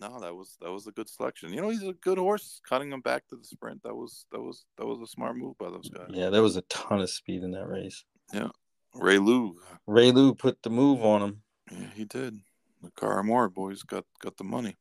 no, 0.00 0.20
that 0.20 0.34
was 0.34 0.56
that 0.60 0.72
was 0.72 0.86
a 0.86 0.92
good 0.92 1.08
selection. 1.08 1.52
You 1.52 1.62
know, 1.62 1.68
he's 1.68 1.82
a 1.82 1.92
good 1.92 2.18
horse. 2.18 2.60
Cutting 2.68 2.92
him 2.92 3.00
back 3.00 3.26
to 3.28 3.36
the 3.36 3.44
sprint. 3.44 3.82
That 3.84 3.94
was 3.94 4.26
that 4.32 4.40
was 4.40 4.64
that 4.78 4.86
was 4.86 5.00
a 5.00 5.06
smart 5.06 5.36
move 5.36 5.56
by 5.58 5.70
those 5.70 5.88
guys. 5.88 6.08
Yeah, 6.10 6.30
there 6.30 6.42
was 6.42 6.56
a 6.56 6.62
ton 6.62 7.00
of 7.00 7.10
speed 7.10 7.42
in 7.42 7.52
that 7.52 7.68
race. 7.68 8.04
Yeah, 8.32 8.48
Ray 8.94 9.18
Lou, 9.18 9.60
Ray 9.86 10.10
Lou 10.10 10.34
put 10.34 10.62
the 10.62 10.70
move 10.70 11.04
on 11.04 11.22
him. 11.22 11.42
yeah, 11.70 11.86
he 11.94 12.04
did. 12.04 12.40
The 12.82 12.90
Caramore 12.90 13.52
boys 13.52 13.82
got 13.82 14.04
got 14.20 14.36
the 14.36 14.44
money. 14.44 14.76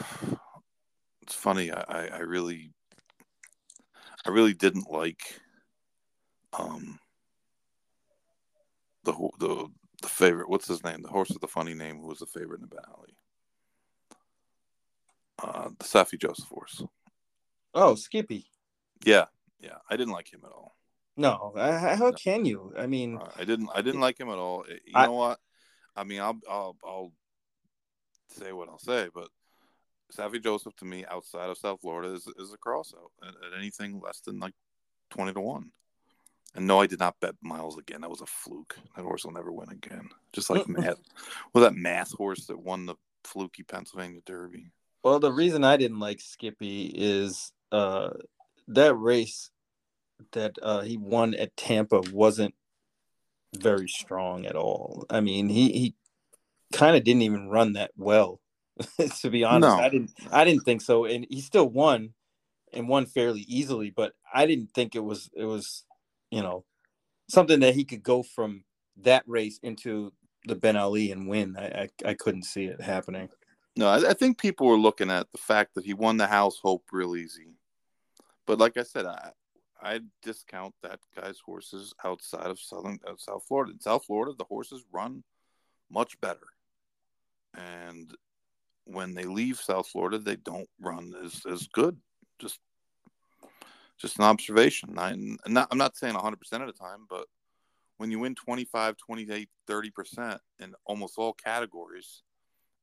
It's 1.22 1.34
funny. 1.34 1.70
I, 1.70 2.08
I 2.08 2.18
really 2.18 2.72
I 4.26 4.30
really 4.30 4.54
didn't 4.54 4.90
like 4.90 5.40
um 6.52 6.98
the 9.04 9.12
the 9.38 9.68
the 10.02 10.08
favorite. 10.08 10.48
What's 10.48 10.68
his 10.68 10.82
name? 10.84 11.02
The 11.02 11.08
horse 11.08 11.30
with 11.30 11.40
the 11.40 11.48
funny 11.48 11.74
name 11.74 12.00
who 12.00 12.08
was 12.08 12.18
the 12.18 12.26
favorite 12.26 12.60
in 12.60 12.68
the 12.68 12.82
Ali. 12.88 13.16
Uh, 15.42 15.70
the 15.78 15.84
Saffie 15.84 16.20
Joseph 16.20 16.48
horse. 16.48 16.82
Oh, 17.74 17.94
Skippy. 17.94 18.46
Yeah, 19.04 19.24
yeah. 19.60 19.78
I 19.88 19.96
didn't 19.96 20.12
like 20.12 20.32
him 20.32 20.42
at 20.44 20.52
all. 20.52 20.76
No, 21.16 21.52
I- 21.56 21.94
how 21.96 22.12
can 22.12 22.44
you? 22.44 22.72
I 22.76 22.86
mean, 22.86 23.18
Uh, 23.18 23.28
I 23.36 23.44
didn't. 23.44 23.68
I 23.74 23.82
didn't 23.82 24.00
like 24.00 24.18
him 24.18 24.28
at 24.28 24.38
all. 24.38 24.64
You 24.68 24.92
I- 24.94 25.06
know 25.06 25.12
what? 25.12 25.40
I 25.94 26.04
mean, 26.04 26.20
I'll 26.20 26.38
I'll 26.48 26.76
I'll 26.84 27.12
say 28.28 28.52
what 28.52 28.68
I'll 28.68 28.78
say, 28.78 29.08
but 29.14 29.28
Saffie 30.16 30.42
Joseph 30.42 30.76
to 30.76 30.84
me, 30.84 31.04
outside 31.10 31.48
of 31.48 31.58
South 31.58 31.80
Florida, 31.80 32.12
is 32.12 32.28
is 32.38 32.52
a 32.52 32.58
cross 32.58 32.94
out 32.96 33.10
at, 33.26 33.34
at 33.46 33.58
anything 33.58 34.00
less 34.00 34.20
than 34.20 34.38
like 34.38 34.54
twenty 35.10 35.32
to 35.32 35.40
one. 35.40 35.70
And 36.54 36.66
no, 36.66 36.80
I 36.80 36.86
did 36.86 36.98
not 36.98 37.18
bet 37.20 37.34
Miles 37.40 37.78
again. 37.78 38.02
That 38.02 38.10
was 38.10 38.20
a 38.20 38.26
fluke. 38.26 38.76
That 38.94 39.04
horse 39.04 39.24
will 39.24 39.32
never 39.32 39.50
win 39.50 39.70
again. 39.70 40.10
Just 40.32 40.50
like 40.50 40.68
Matt, 40.68 40.98
well, 41.52 41.64
that 41.64 41.74
Math 41.74 42.12
horse 42.12 42.46
that 42.46 42.58
won 42.58 42.84
the 42.86 42.96
fluky 43.24 43.62
Pennsylvania 43.62 44.20
Derby. 44.26 44.66
well, 45.02 45.18
the 45.18 45.32
reason 45.32 45.64
I 45.64 45.76
didn't 45.76 46.00
like 46.00 46.20
Skippy 46.20 46.92
is 46.94 47.52
uh 47.70 48.10
that 48.68 48.94
race 48.94 49.50
that 50.32 50.56
uh 50.62 50.82
he 50.82 50.96
won 50.96 51.34
at 51.34 51.56
Tampa 51.56 52.02
wasn't 52.12 52.54
very 53.56 53.88
strong 53.88 54.46
at 54.46 54.56
all. 54.56 55.06
I 55.10 55.20
mean, 55.20 55.48
he 55.48 55.72
he 55.72 55.94
kind 56.72 56.96
of 56.96 57.04
didn't 57.04 57.22
even 57.22 57.48
run 57.48 57.74
that 57.74 57.92
well. 57.96 58.40
to 59.20 59.30
be 59.30 59.44
honest, 59.44 59.76
No. 59.76 59.82
I 59.82 59.88
didn't 59.88 60.10
I 60.30 60.44
didn't 60.44 60.64
think 60.64 60.82
so 60.82 61.04
and 61.04 61.26
he 61.28 61.40
still 61.40 61.68
won 61.68 62.14
and 62.72 62.88
won 62.88 63.06
fairly 63.06 63.42
easily, 63.42 63.90
but 63.90 64.14
I 64.32 64.46
didn't 64.46 64.72
think 64.74 64.94
it 64.94 65.04
was 65.04 65.30
it 65.34 65.44
was, 65.44 65.84
you 66.30 66.42
know, 66.42 66.64
something 67.28 67.60
that 67.60 67.74
he 67.74 67.84
could 67.84 68.02
go 68.02 68.22
from 68.22 68.64
that 68.98 69.24
race 69.26 69.58
into 69.62 70.12
the 70.46 70.54
Ben 70.54 70.76
Ali 70.76 71.12
and 71.12 71.28
win. 71.28 71.56
I 71.58 71.88
I, 72.04 72.10
I 72.10 72.14
couldn't 72.14 72.44
see 72.44 72.64
it 72.64 72.80
happening. 72.80 73.28
No, 73.76 73.88
I, 73.88 74.10
I 74.10 74.12
think 74.14 74.38
people 74.38 74.66
were 74.66 74.76
looking 74.76 75.10
at 75.10 75.30
the 75.32 75.38
fact 75.38 75.74
that 75.74 75.84
he 75.84 75.94
won 75.94 76.16
the 76.16 76.26
House 76.26 76.58
Hope 76.62 76.84
real 76.92 77.16
easy. 77.16 77.54
But 78.46 78.58
like 78.58 78.76
I 78.76 78.82
said, 78.82 79.06
I 79.06 79.30
I 79.82 80.00
discount 80.22 80.74
that 80.82 81.00
guy's 81.16 81.40
horses 81.44 81.92
outside 82.04 82.46
of 82.46 82.60
southern 82.60 83.00
uh, 83.06 83.14
South 83.16 83.44
Florida. 83.46 83.72
In 83.72 83.80
South 83.80 84.04
Florida, 84.04 84.32
the 84.36 84.44
horses 84.44 84.84
run 84.92 85.24
much 85.90 86.20
better, 86.20 86.46
and 87.54 88.14
when 88.84 89.14
they 89.14 89.24
leave 89.24 89.58
South 89.58 89.88
Florida, 89.88 90.18
they 90.18 90.36
don't 90.36 90.68
run 90.80 91.14
as 91.24 91.42
as 91.50 91.66
good. 91.68 91.96
Just 92.38 92.58
just 93.98 94.18
an 94.18 94.24
observation. 94.24 94.98
I, 94.98 95.12
am 95.12 95.38
not, 95.46 95.68
I'm 95.70 95.78
not 95.78 95.96
saying 95.96 96.14
100% 96.14 96.34
of 96.34 96.66
the 96.66 96.72
time, 96.72 97.06
but 97.08 97.26
when 97.98 98.10
you 98.10 98.18
win 98.18 98.34
25, 98.34 98.96
28, 98.96 99.48
30% 99.68 100.38
in 100.58 100.74
almost 100.84 101.14
all 101.18 101.32
categories, 101.32 102.22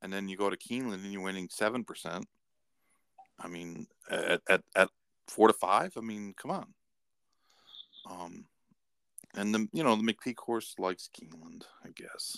and 0.02 0.14
then 0.14 0.30
you 0.30 0.38
go 0.38 0.50
to 0.50 0.56
Keeneland 0.56 1.04
and 1.04 1.12
you're 1.12 1.22
winning 1.22 1.50
7%, 1.50 2.24
I 3.38 3.47
mean, 3.50 3.86
at, 4.10 4.41
at, 4.50 4.62
at 4.76 4.89
four 5.28 5.47
to 5.47 5.54
five, 5.54 5.91
I 5.97 6.02
mean, 6.02 6.34
come 6.41 6.52
on. 6.52 6.74
Um, 8.10 8.45
and 9.36 9.54
the, 9.54 9.68
you 9.74 9.84
know, 9.84 9.95
the 9.97 10.14
McPeek 10.14 10.38
horse 10.38 10.76
likes 10.78 11.10
Keeneland, 11.14 11.64
I 11.84 11.89
guess. 11.95 12.38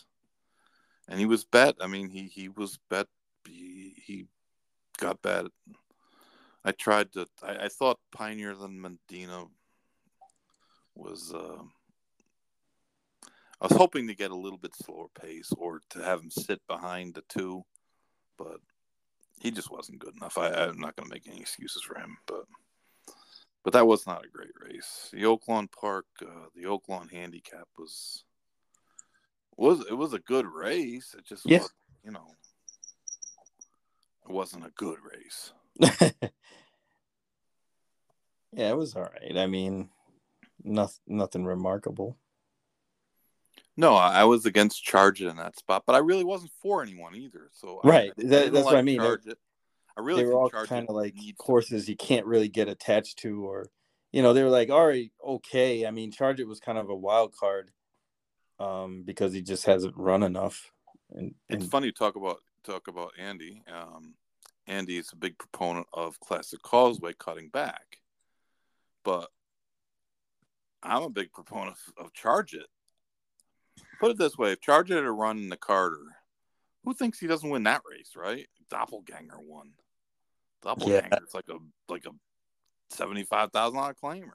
And 1.08 1.20
he 1.20 1.26
was 1.26 1.44
bet. 1.44 1.76
I 1.80 1.88
mean, 1.88 2.10
he, 2.10 2.24
he 2.24 2.50
was 2.50 2.80
bet. 2.90 3.08
He, 3.48 3.94
he 4.06 4.26
got 4.98 5.22
bet 5.22 5.46
I 6.64 6.72
tried 6.72 7.12
to. 7.14 7.28
I, 7.44 7.66
I 7.66 7.68
thought 7.70 8.00
Pioneer 8.12 8.52
of 8.52 8.70
Medina 8.70 9.46
was. 10.96 11.34
Uh, 11.34 11.64
I 13.60 13.68
was 13.68 13.78
hoping 13.78 14.08
to 14.08 14.16
get 14.16 14.32
a 14.32 14.36
little 14.36 14.58
bit 14.58 14.76
slower 14.76 15.08
pace 15.20 15.52
or 15.58 15.82
to 15.92 16.04
have 16.04 16.22
him 16.22 16.32
sit 16.32 16.60
behind 16.68 17.14
the 17.14 17.24
two, 17.30 17.64
but 18.38 18.58
he 19.40 19.52
just 19.52 19.72
wasn't 19.72 20.00
good 20.00 20.16
enough. 20.16 20.38
I, 20.38 20.50
I'm 20.50 20.80
not 20.80 20.96
going 20.96 21.08
to 21.08 21.14
make 21.14 21.28
any 21.28 21.42
excuses 21.42 21.84
for 21.84 21.96
him, 21.96 22.18
but 22.28 22.46
but 23.64 23.74
that 23.74 23.86
was 23.86 24.08
not 24.08 24.26
a 24.26 24.30
great 24.30 24.54
race. 24.60 25.10
The 25.12 25.24
Oaklawn 25.24 25.72
Park, 25.72 26.06
uh, 26.22 26.48
the 26.56 26.64
Oaklawn 26.64 27.12
Handicap 27.12 27.68
was 27.78 28.24
was 29.58 29.86
it 29.88 29.94
was 29.94 30.14
a 30.14 30.20
good 30.20 30.46
race. 30.46 31.16
It 31.18 31.26
just 31.26 31.46
was, 31.46 31.72
you 32.04 32.12
know, 32.12 32.36
it 34.28 34.32
wasn't 34.32 34.66
a 34.66 34.72
good 34.76 34.98
race. 35.04 35.54
yeah, 38.52 38.70
it 38.70 38.78
was 38.78 38.96
all 38.96 39.04
right. 39.04 39.38
I 39.38 39.48
mean, 39.48 39.90
nothing, 40.64 41.00
nothing 41.08 41.46
remarkable. 41.46 42.18
No, 43.78 43.96
I 43.96 44.26
was 44.26 44.46
against 44.46 44.84
Charge 44.84 45.22
It 45.22 45.28
in 45.28 45.38
that 45.38 45.58
spot, 45.58 45.84
but 45.88 45.96
I 45.96 46.00
really 46.00 46.24
wasn't 46.24 46.52
for 46.62 46.84
anyone 46.84 47.16
either. 47.16 47.50
So 47.54 47.82
right, 47.84 48.12
I, 48.18 48.22
I 48.22 48.28
that, 48.28 48.54
that's 48.54 48.66
like 48.66 48.66
what 48.66 48.76
I 48.76 48.82
mean. 48.82 49.00
Charge 49.00 49.26
It. 49.28 49.38
I 49.98 50.02
really 50.02 50.24
they 50.24 50.28
were 50.28 50.34
all 50.34 50.50
kind 50.50 50.88
of 50.88 50.96
like 50.96 51.16
horses 51.40 51.90
you 51.90 51.96
can't 51.96 52.26
really 52.26 52.50
get 52.50 52.68
attached 52.68 53.20
to, 53.20 53.46
or 53.46 53.68
you 54.12 54.22
know, 54.22 54.34
they 54.34 54.44
were 54.44 54.50
like, 54.50 54.70
all 54.70 54.86
right, 54.86 55.12
okay. 55.26 55.86
I 55.86 55.92
mean, 55.92 56.12
Charge 56.12 56.40
It 56.40 56.48
was 56.48 56.60
kind 56.60 56.78
of 56.78 56.90
a 56.90 56.96
wild 56.96 57.36
card, 57.36 57.72
um, 58.60 59.04
because 59.04 59.34
he 59.34 59.42
just 59.42 59.66
hasn't 59.66 59.96
run 59.98 60.24
enough. 60.24 60.72
And, 61.12 61.34
and... 61.50 61.62
it's 61.62 61.72
funny 61.72 61.92
to 61.92 61.98
talk 61.98 62.16
about 62.16 62.38
talk 62.64 62.88
about 62.88 63.14
Andy. 63.18 63.64
Um, 63.72 64.16
Andy 64.68 64.98
is 64.98 65.12
a 65.12 65.18
big 65.18 65.38
proponent 65.38 65.88
of 65.94 66.20
Classic 66.20 66.62
Causeway 66.62 67.14
cutting 67.18 67.50
back, 67.50 68.00
but 69.04 69.30
I'm 70.84 71.04
a 71.04 71.10
big 71.10 71.32
proponent 71.32 71.78
of, 71.98 72.14
Charge 72.14 72.54
It. 72.54 72.68
Put 74.00 74.12
it 74.12 74.18
this 74.18 74.38
way: 74.38 74.52
if 74.52 74.62
Charge 74.62 74.92
It 74.92 74.96
had 74.96 75.06
run 75.06 75.38
in 75.38 75.50
the 75.50 75.58
Carter, 75.58 76.06
who 76.84 76.94
thinks 76.94 77.20
he 77.20 77.28
doesn't 77.28 77.50
win 77.50 77.64
that 77.64 77.82
race? 77.90 78.12
Right? 78.16 78.48
Doppelganger 78.70 79.40
won. 79.40 79.72
Doppelganger 80.62 81.08
yeah. 81.12 81.20
it's 81.22 81.34
like 81.34 81.50
a 81.50 81.58
like 81.92 82.06
a 82.06 82.12
seventy 82.90 83.24
five 83.24 83.52
thousand 83.52 83.78
dollar 83.78 83.96
claimer. 84.02 84.32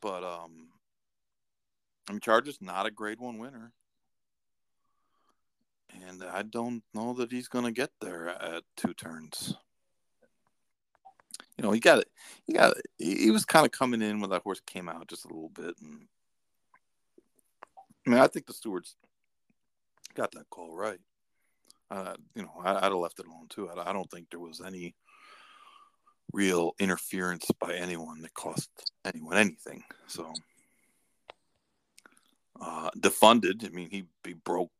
But 0.00 0.24
um, 0.24 0.68
I 2.08 2.12
mean, 2.12 2.20
Charge 2.20 2.48
It's 2.48 2.60
not 2.60 2.86
a 2.86 2.90
Grade 2.90 3.20
One 3.20 3.38
winner 3.38 3.72
and 6.08 6.22
I 6.24 6.42
don't 6.42 6.82
know 6.94 7.12
that 7.14 7.30
he's 7.30 7.48
going 7.48 7.64
to 7.64 7.72
get 7.72 7.90
there 8.00 8.28
at 8.28 8.62
two 8.76 8.94
turns. 8.94 9.54
You 11.56 11.64
know, 11.64 11.72
he 11.72 11.80
got 11.80 11.98
it. 11.98 12.08
He 12.46 12.54
got. 12.54 12.76
It. 12.76 12.86
He 12.98 13.30
was 13.30 13.44
kind 13.44 13.66
of 13.66 13.72
coming 13.72 14.02
in 14.02 14.20
when 14.20 14.30
that 14.30 14.42
horse 14.42 14.60
came 14.66 14.88
out 14.88 15.08
just 15.08 15.24
a 15.24 15.28
little 15.28 15.50
bit, 15.50 15.74
and 15.80 16.06
I 18.06 18.10
mean, 18.10 18.18
I 18.18 18.26
think 18.26 18.46
the 18.46 18.52
stewards 18.52 18.96
got 20.14 20.32
that 20.32 20.50
call 20.50 20.74
right. 20.74 20.98
Uh, 21.90 22.14
you 22.34 22.42
know, 22.42 22.52
I, 22.64 22.72
would 22.72 22.82
have 22.82 22.94
left 22.94 23.20
it 23.20 23.26
alone 23.26 23.48
too. 23.48 23.68
I, 23.68 23.90
I 23.90 23.92
don't 23.92 24.10
think 24.10 24.30
there 24.30 24.40
was 24.40 24.62
any 24.64 24.94
real 26.32 26.72
interference 26.78 27.46
by 27.60 27.74
anyone 27.74 28.22
that 28.22 28.32
cost 28.34 28.70
anyone 29.04 29.36
anything. 29.36 29.84
So, 30.06 30.32
uh, 32.60 32.90
defunded. 32.98 33.66
I 33.66 33.68
mean, 33.68 33.90
he 33.90 34.04
he 34.24 34.32
broke 34.32 34.70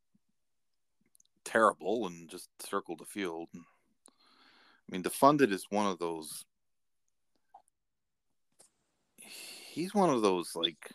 terrible 1.44 2.06
and 2.06 2.28
just 2.28 2.48
circled 2.60 3.00
the 3.00 3.04
field. 3.04 3.48
I 3.54 3.60
mean, 4.90 5.02
defunded 5.02 5.52
is 5.52 5.66
one 5.70 5.86
of 5.86 5.98
those. 5.98 6.44
He's 9.18 9.94
one 9.94 10.10
of 10.10 10.22
those 10.22 10.54
like 10.54 10.90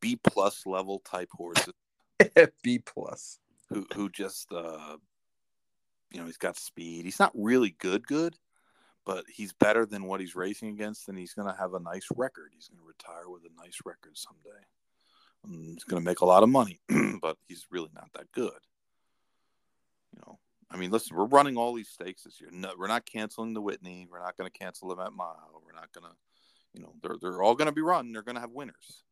B 0.00 0.18
plus 0.22 0.66
level 0.66 1.00
type 1.00 1.30
horses. 1.32 1.74
B 2.62 2.78
plus. 2.78 3.38
Who 3.68 3.86
who 3.94 4.08
just 4.08 4.52
uh, 4.52 4.96
you 6.10 6.20
know 6.20 6.26
he's 6.26 6.36
got 6.36 6.56
speed. 6.56 7.04
He's 7.04 7.20
not 7.20 7.32
really 7.34 7.76
good, 7.78 8.06
good, 8.06 8.36
but 9.04 9.24
he's 9.28 9.52
better 9.52 9.86
than 9.86 10.04
what 10.04 10.20
he's 10.20 10.34
racing 10.34 10.70
against, 10.70 11.08
and 11.08 11.18
he's 11.18 11.34
going 11.34 11.48
to 11.48 11.58
have 11.58 11.74
a 11.74 11.80
nice 11.80 12.06
record. 12.16 12.50
He's 12.54 12.68
going 12.68 12.80
to 12.80 12.86
retire 12.86 13.28
with 13.28 13.42
a 13.44 13.62
nice 13.62 13.78
record 13.84 14.16
someday. 14.16 14.60
And 15.44 15.74
he's 15.74 15.84
going 15.84 16.02
to 16.02 16.04
make 16.04 16.20
a 16.20 16.26
lot 16.26 16.42
of 16.42 16.48
money, 16.48 16.80
but 17.22 17.38
he's 17.48 17.66
really 17.70 17.90
not 17.94 18.10
that 18.14 18.30
good. 18.32 18.58
You 20.12 20.22
know, 20.26 20.38
I 20.70 20.76
mean, 20.76 20.90
listen, 20.90 21.16
we're 21.16 21.24
running 21.26 21.56
all 21.56 21.74
these 21.74 21.88
stakes 21.88 22.22
this 22.22 22.40
year. 22.40 22.50
No, 22.52 22.72
we're 22.78 22.86
not 22.86 23.06
canceling 23.06 23.54
the 23.54 23.60
Whitney. 23.60 24.06
We're 24.10 24.22
not 24.22 24.36
going 24.36 24.50
to 24.50 24.58
cancel 24.58 24.92
at 24.92 25.12
Mile. 25.12 25.62
We're 25.64 25.78
not 25.78 25.92
going 25.92 26.10
to, 26.10 26.16
you 26.74 26.82
know, 26.82 26.94
they're 27.02 27.16
they're 27.20 27.42
all 27.42 27.54
going 27.54 27.66
to 27.66 27.72
be 27.72 27.80
run. 27.80 28.12
They're 28.12 28.22
going 28.22 28.36
to 28.36 28.40
have 28.40 28.52
winners. 28.52 29.04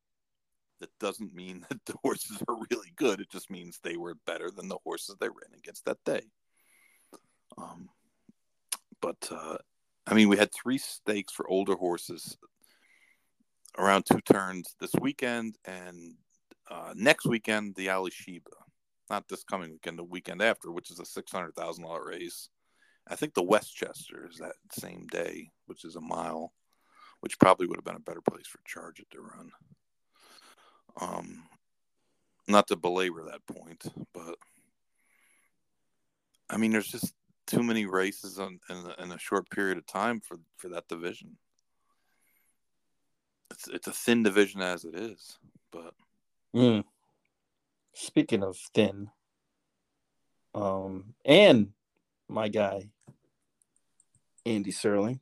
That 0.81 0.91
doesn't 1.01 1.35
mean 1.35 1.67
that 1.71 1.85
the 1.87 1.97
horses 2.03 2.43
are 2.49 2.57
really 2.71 2.93
good. 2.97 3.21
It 3.21 3.31
just 3.31 3.51
means 3.51 3.79
they 3.83 3.97
were 3.97 4.15
better 4.27 4.51
than 4.51 4.69
the 4.69 4.79
horses 4.85 5.17
they 5.21 5.29
ran 5.29 5.57
against 5.57 5.85
that 5.87 5.99
day. 6.05 6.23
Um, 7.57 7.89
but 9.01 9.29
uh, 9.31 9.59
I 10.07 10.15
mean, 10.15 10.29
we 10.29 10.37
had 10.37 10.51
three 10.53 10.79
stakes 10.79 11.33
for 11.33 11.49
older 11.49 11.75
horses 11.75 12.37
around 13.77 14.05
two 14.05 14.21
turns 14.21 14.75
this 14.81 14.93
weekend, 15.01 15.57
and 15.65 16.15
uh, 16.71 16.93
next 16.95 17.27
weekend 17.27 17.75
the 17.75 17.89
Alysheba 17.89 18.51
not 19.11 19.29
this 19.29 19.45
coming 19.45 19.73
weekend, 19.73 19.99
the 19.99 20.05
weekend 20.05 20.43
after, 20.43 20.71
which 20.71 20.91
is 20.91 20.99
a 20.99 21.05
six 21.05 21.33
hundred 21.33 21.55
thousand 21.55 21.85
dollar 21.85 22.05
race. 22.05 22.49
I 23.07 23.17
think 23.17 23.35
the 23.35 23.43
Westchester 23.43 24.29
is 24.31 24.39
that 24.39 24.55
same 24.73 25.07
day, 25.07 25.51
which 25.67 25.85
is 25.85 25.97
a 25.97 26.01
mile, 26.01 26.53
which 27.21 27.39
probably 27.39 27.67
would 27.67 27.77
have 27.77 27.85
been 27.85 27.97
a 27.97 28.01
better 28.01 28.21
place 28.21 28.47
for 28.47 28.61
Charge 28.67 29.01
It 29.01 29.11
to 29.13 29.21
run. 29.21 29.51
Um, 31.01 31.45
not 32.47 32.67
to 32.69 32.77
belabor 32.77 33.25
that 33.25 33.47
point, 33.47 33.85
but 34.13 34.37
I 36.51 36.57
mean, 36.57 36.73
there's 36.73 36.89
just 36.89 37.15
too 37.47 37.63
many 37.63 37.87
races 37.87 38.39
on, 38.39 38.59
in, 38.69 39.05
in 39.05 39.13
a 39.13 39.19
short 39.19 39.49
period 39.51 39.79
of 39.79 39.87
time 39.87 40.21
for 40.21 40.39
for 40.57 40.69
that 40.71 40.89
division. 40.89 41.37
It's 43.51 43.69
it's 43.69 43.87
a 43.87 43.93
thin 43.93 44.23
division 44.23 44.61
as 44.61 44.85
it 44.85 44.95
is, 44.95 45.39
but. 45.73 45.95
Mm 46.55 46.85
speaking 47.99 48.43
of 48.43 48.57
thin, 48.75 49.11
um, 50.55 51.15
and 51.25 51.71
my 52.29 52.49
guy, 52.49 52.91
Andy 54.47 54.73
Serling, 54.73 55.21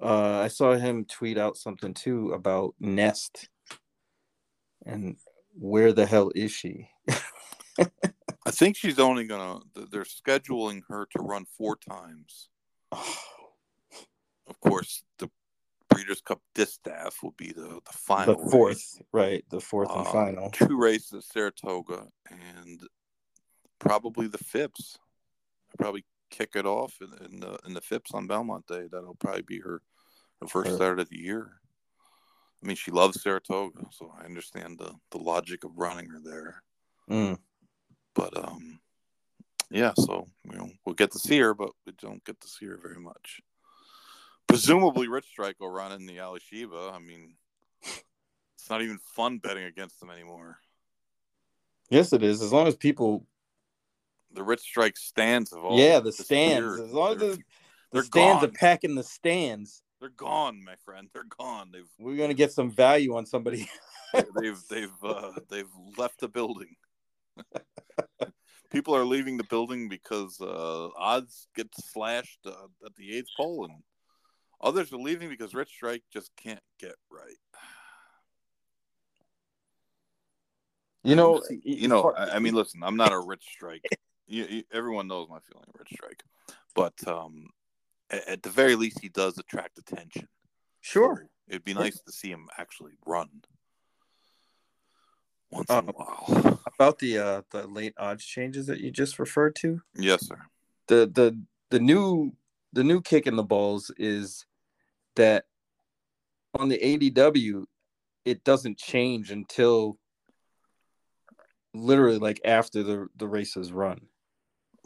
uh, 0.00 0.40
I 0.40 0.48
saw 0.48 0.74
him 0.74 1.04
tweet 1.04 1.38
out 1.38 1.56
something 1.56 1.94
too 1.94 2.32
about 2.32 2.74
Nest 2.80 3.48
and 4.84 5.16
where 5.54 5.92
the 5.92 6.06
hell 6.06 6.32
is 6.34 6.50
she? 6.50 6.88
I 7.78 8.50
think 8.50 8.76
she's 8.76 8.98
only 8.98 9.24
gonna. 9.24 9.60
They're 9.90 10.02
scheduling 10.02 10.82
her 10.88 11.06
to 11.12 11.22
run 11.22 11.46
four 11.56 11.76
times. 11.76 12.48
of 12.92 14.60
course, 14.60 15.04
the 15.18 15.30
Breeders' 15.94 16.20
Cup 16.20 16.40
Distaff 16.54 17.22
will 17.22 17.34
be 17.36 17.52
the, 17.52 17.80
the 17.84 17.92
final. 17.92 18.42
The 18.42 18.50
fourth, 18.50 18.76
race. 18.76 19.00
right? 19.12 19.44
The 19.50 19.60
fourth 19.60 19.90
and 19.90 20.06
uh, 20.06 20.12
final. 20.12 20.50
Two 20.50 20.76
races 20.76 21.12
at 21.14 21.24
Saratoga 21.24 22.06
and 22.30 22.80
probably 23.78 24.28
the 24.28 24.38
Phipps. 24.38 24.98
Probably 25.78 26.04
kick 26.30 26.50
it 26.54 26.66
off 26.66 26.94
in, 27.00 27.26
in, 27.26 27.40
the 27.40 27.58
in 27.66 27.74
the 27.74 27.80
Phipps 27.80 28.12
on 28.12 28.26
Belmont 28.26 28.66
Day. 28.66 28.88
That'll 28.90 29.16
probably 29.16 29.42
be 29.42 29.60
her, 29.60 29.82
her 30.40 30.46
first 30.46 30.74
start 30.74 30.98
of 31.00 31.08
the 31.08 31.18
year. 31.18 31.52
I 32.62 32.66
mean, 32.66 32.76
she 32.76 32.90
loves 32.90 33.20
Saratoga, 33.20 33.86
so 33.90 34.12
I 34.20 34.24
understand 34.24 34.78
the, 34.78 34.92
the 35.10 35.18
logic 35.18 35.64
of 35.64 35.76
running 35.76 36.08
her 36.10 36.20
there. 36.22 36.62
Mm. 37.10 37.38
But 38.14 38.36
um, 38.36 38.78
yeah, 39.70 39.92
so 39.96 40.28
you 40.44 40.56
know 40.56 40.70
we'll 40.84 40.94
get 40.94 41.10
to 41.12 41.18
see 41.18 41.38
her, 41.38 41.54
but 41.54 41.70
we 41.86 41.92
don't 42.00 42.24
get 42.24 42.40
to 42.40 42.48
see 42.48 42.66
her 42.66 42.78
very 42.80 43.00
much 43.00 43.40
presumably 44.52 45.08
Rich 45.08 45.26
Strike 45.26 45.56
will 45.60 45.70
run 45.70 45.92
in 45.92 46.06
the 46.06 46.18
Alysheba. 46.18 46.92
I 46.94 46.98
mean, 46.98 47.34
it's 47.82 48.70
not 48.70 48.82
even 48.82 48.98
fun 48.98 49.38
betting 49.38 49.64
against 49.64 50.00
them 50.00 50.10
anymore. 50.10 50.58
Yes, 51.90 52.12
it 52.12 52.22
is. 52.22 52.42
As 52.42 52.52
long 52.52 52.66
as 52.66 52.76
people, 52.76 53.26
The 54.32 54.42
Rich 54.42 54.60
Strike 54.60 54.96
stands 54.96 55.50
have 55.52 55.62
all 55.62 55.78
yeah, 55.78 56.00
the 56.00 56.12
stands. 56.12 56.80
As 56.80 56.92
long 56.92 57.14
as 57.14 57.18
they're, 57.18 57.30
the, 57.30 57.36
the 57.36 57.42
they're 57.92 58.02
stands 58.02 58.40
gone. 58.40 58.50
are 58.50 58.52
packing 58.52 58.94
the 58.94 59.02
stands, 59.02 59.82
they're 60.00 60.10
gone, 60.10 60.64
my 60.64 60.74
friend. 60.84 61.08
They're 61.12 61.24
gone. 61.38 61.70
They've 61.72 61.88
we're 61.98 62.16
gonna 62.16 62.34
get 62.34 62.52
some 62.52 62.70
value 62.70 63.14
on 63.14 63.24
somebody. 63.26 63.68
they've 64.40 64.60
they've 64.68 65.04
uh, 65.04 65.32
they've 65.48 65.70
left 65.96 66.20
the 66.20 66.28
building. 66.28 66.74
People 68.70 68.96
are 68.96 69.04
leaving 69.04 69.36
the 69.36 69.44
building 69.44 69.88
because 69.88 70.40
uh, 70.40 70.88
odds 70.96 71.46
get 71.54 71.68
slashed 71.74 72.40
uh, 72.46 72.66
at 72.84 72.96
the 72.96 73.16
eighth 73.16 73.28
pole, 73.36 73.66
and 73.66 73.82
others 74.62 74.92
are 74.92 74.96
leaving 74.96 75.28
because 75.28 75.54
Rich 75.54 75.70
Strike 75.70 76.02
just 76.12 76.30
can't 76.36 76.62
get 76.78 76.94
right. 77.10 77.36
You 81.04 81.16
know, 81.16 81.42
you 81.64 81.88
know. 81.88 82.14
I, 82.16 82.38
mean, 82.38 82.54
listen, 82.54 82.82
I'm 82.84 82.96
not 82.96 83.12
a 83.12 83.18
Rich 83.18 83.44
Strike. 83.52 83.84
you, 84.28 84.44
you, 84.48 84.62
everyone 84.72 85.08
knows 85.08 85.28
my 85.28 85.38
feeling 85.40 85.66
of 85.68 85.74
Rich 85.80 85.88
Strike, 85.94 86.22
but 86.76 86.94
um, 87.08 87.48
at, 88.10 88.28
at 88.28 88.42
the 88.42 88.50
very 88.50 88.76
least, 88.76 89.00
he 89.00 89.08
does 89.08 89.36
attract 89.36 89.78
attention. 89.78 90.28
sure. 90.80 91.16
So 91.16 91.28
it'd 91.48 91.64
be 91.64 91.74
nice 91.74 92.00
to 92.00 92.12
see 92.12 92.30
him 92.30 92.48
actually 92.56 92.92
run 93.04 93.28
once 95.50 95.68
Uh, 95.70 95.82
in 95.82 95.88
a 95.88 95.92
while. 95.92 96.60
About 96.74 96.98
the 97.00 97.18
uh 97.18 97.42
the 97.50 97.66
late 97.66 97.94
odds 97.98 98.24
changes 98.24 98.66
that 98.66 98.80
you 98.80 98.90
just 98.92 99.18
referred 99.18 99.56
to, 99.56 99.82
Yes, 99.96 100.28
sir. 100.28 100.40
the 100.86 101.10
the 101.12 101.38
the 101.70 101.80
new 101.80 102.32
the 102.72 102.84
new 102.84 103.00
kick 103.00 103.26
in 103.26 103.36
the 103.36 103.42
balls 103.42 103.90
is 103.98 104.46
that 105.16 105.44
on 106.54 106.68
the 106.68 106.78
ADW 106.78 107.64
it 108.24 108.44
doesn't 108.44 108.78
change 108.78 109.30
until 109.30 109.98
literally 111.74 112.18
like 112.18 112.40
after 112.44 112.82
the 112.82 113.08
the 113.16 113.26
race 113.26 113.56
is 113.56 113.72
run. 113.72 114.00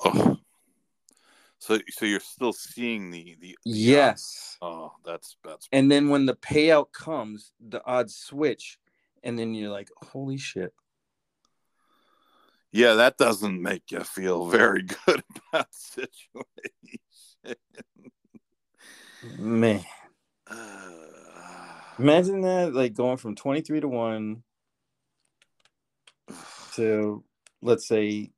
Oh. 0.05 0.36
So, 1.59 1.78
so 1.89 2.05
you're 2.05 2.20
still 2.20 2.53
seeing 2.53 3.11
the 3.11 3.36
the 3.40 3.57
the 3.65 3.78
Yes. 3.78 4.57
Oh, 4.61 4.93
that's 5.05 5.36
that's 5.43 5.69
And 5.73 5.90
then 5.90 6.11
when 6.11 6.27
the 6.27 6.36
payout 6.36 6.93
comes, 6.93 7.53
the 7.61 7.85
odds 7.86 8.16
switch 8.16 8.78
and 9.23 9.39
then 9.39 9.55
you're 9.55 9.70
like, 9.70 9.89
"Holy 9.97 10.36
shit." 10.39 10.73
yeah. 12.70 12.94
That 12.94 13.16
doesn't 13.16 13.61
make 13.61 13.90
you 13.90 14.01
feel 14.01 14.47
very 14.47 14.82
good 15.07 15.23
about 15.53 15.69
the 15.73 16.11
situation. 16.15 16.16
Man, 19.39 19.85
imagine 21.98 22.43
that 22.43 22.74
like 22.74 22.94
going 22.94 23.16
from 23.16 23.35
23 23.35 23.81
to 23.81 23.89
1 23.89 24.43
to 26.74 27.24
let's 27.62 27.89
say 27.89 28.31